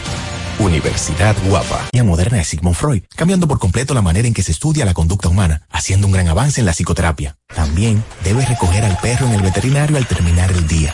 Universidad 0.59 1.37
Guapa. 1.47 1.87
La 1.93 2.03
moderna 2.03 2.41
es 2.41 2.49
Sigmund 2.49 2.75
Freud, 2.75 3.03
cambiando 3.15 3.47
por 3.47 3.59
completo 3.59 3.93
la 3.93 4.01
manera 4.01 4.27
en 4.27 4.33
que 4.33 4.43
se 4.43 4.51
estudia 4.51 4.83
la 4.83 4.93
conducta 4.93 5.29
humana, 5.29 5.61
haciendo 5.71 6.05
un 6.05 6.11
gran 6.11 6.27
avance 6.27 6.59
en 6.59 6.65
la 6.65 6.73
psicoterapia. 6.73 7.37
También 7.55 8.03
debe 8.25 8.45
recoger 8.45 8.83
al 8.83 8.97
perro 8.97 9.25
en 9.27 9.33
el 9.33 9.41
veterinario 9.41 9.95
al 9.95 10.05
terminar 10.05 10.51
el 10.51 10.67
día. 10.67 10.93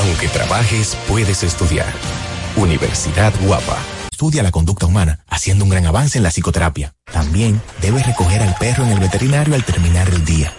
Aunque 0.00 0.26
trabajes, 0.28 0.96
puedes 1.06 1.44
estudiar. 1.44 1.86
Universidad 2.56 3.32
Guapa. 3.42 3.78
Estudia 4.10 4.42
la 4.42 4.50
conducta 4.50 4.86
humana, 4.86 5.20
haciendo 5.28 5.62
un 5.62 5.70
gran 5.70 5.86
avance 5.86 6.18
en 6.18 6.24
la 6.24 6.30
psicoterapia. 6.30 6.92
También 7.12 7.62
debe 7.80 8.02
recoger 8.02 8.42
al 8.42 8.56
perro 8.56 8.84
en 8.84 8.90
el 8.90 8.98
veterinario 8.98 9.54
al 9.54 9.64
terminar 9.64 10.08
el 10.08 10.24
día. 10.24 10.52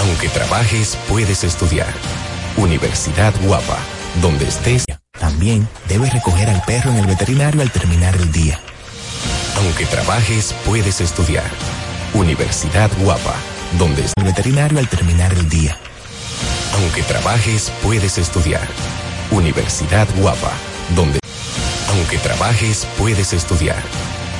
Aunque 0.00 0.28
trabajes, 0.28 0.98
puedes 1.08 1.44
estudiar. 1.44 1.88
Universidad 2.58 3.32
Guapa, 3.42 3.78
donde 4.20 4.46
estés. 4.46 4.84
También 5.18 5.68
debe 5.88 6.10
recoger 6.10 6.48
al 6.48 6.62
perro 6.64 6.90
en 6.90 6.98
el 6.98 7.06
veterinario 7.06 7.62
al 7.62 7.70
terminar 7.70 8.14
el 8.16 8.30
día. 8.32 8.58
Aunque 9.56 9.86
trabajes, 9.86 10.54
puedes 10.64 11.00
estudiar. 11.00 11.50
Universidad 12.14 12.90
Guapa, 13.00 13.34
donde 13.78 14.02
estés. 14.02 14.14
El 14.16 14.24
veterinario 14.24 14.78
al 14.78 14.88
terminar 14.88 15.32
el 15.32 15.48
día. 15.48 15.76
Aunque 16.74 17.02
trabajes, 17.02 17.72
puedes 17.82 18.18
estudiar. 18.18 18.66
Universidad 19.30 20.08
Guapa, 20.18 20.52
donde... 20.94 21.18
Aunque 21.88 22.18
trabajes, 22.18 22.86
puedes 22.98 23.32
estudiar. 23.32 23.82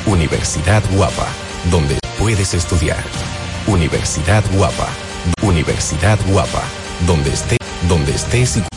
Universidad 0.07 0.82
Guapa, 0.93 1.27
donde 1.70 1.98
puedes 2.19 2.53
estudiar. 2.55 3.03
Universidad 3.66 4.44
Guapa, 4.53 4.89
Universidad 5.43 6.19
Guapa, 6.28 6.62
donde 7.07 7.31
estés, 7.32 7.59
donde 7.89 8.12
estés 8.12 8.59
y 8.59 8.76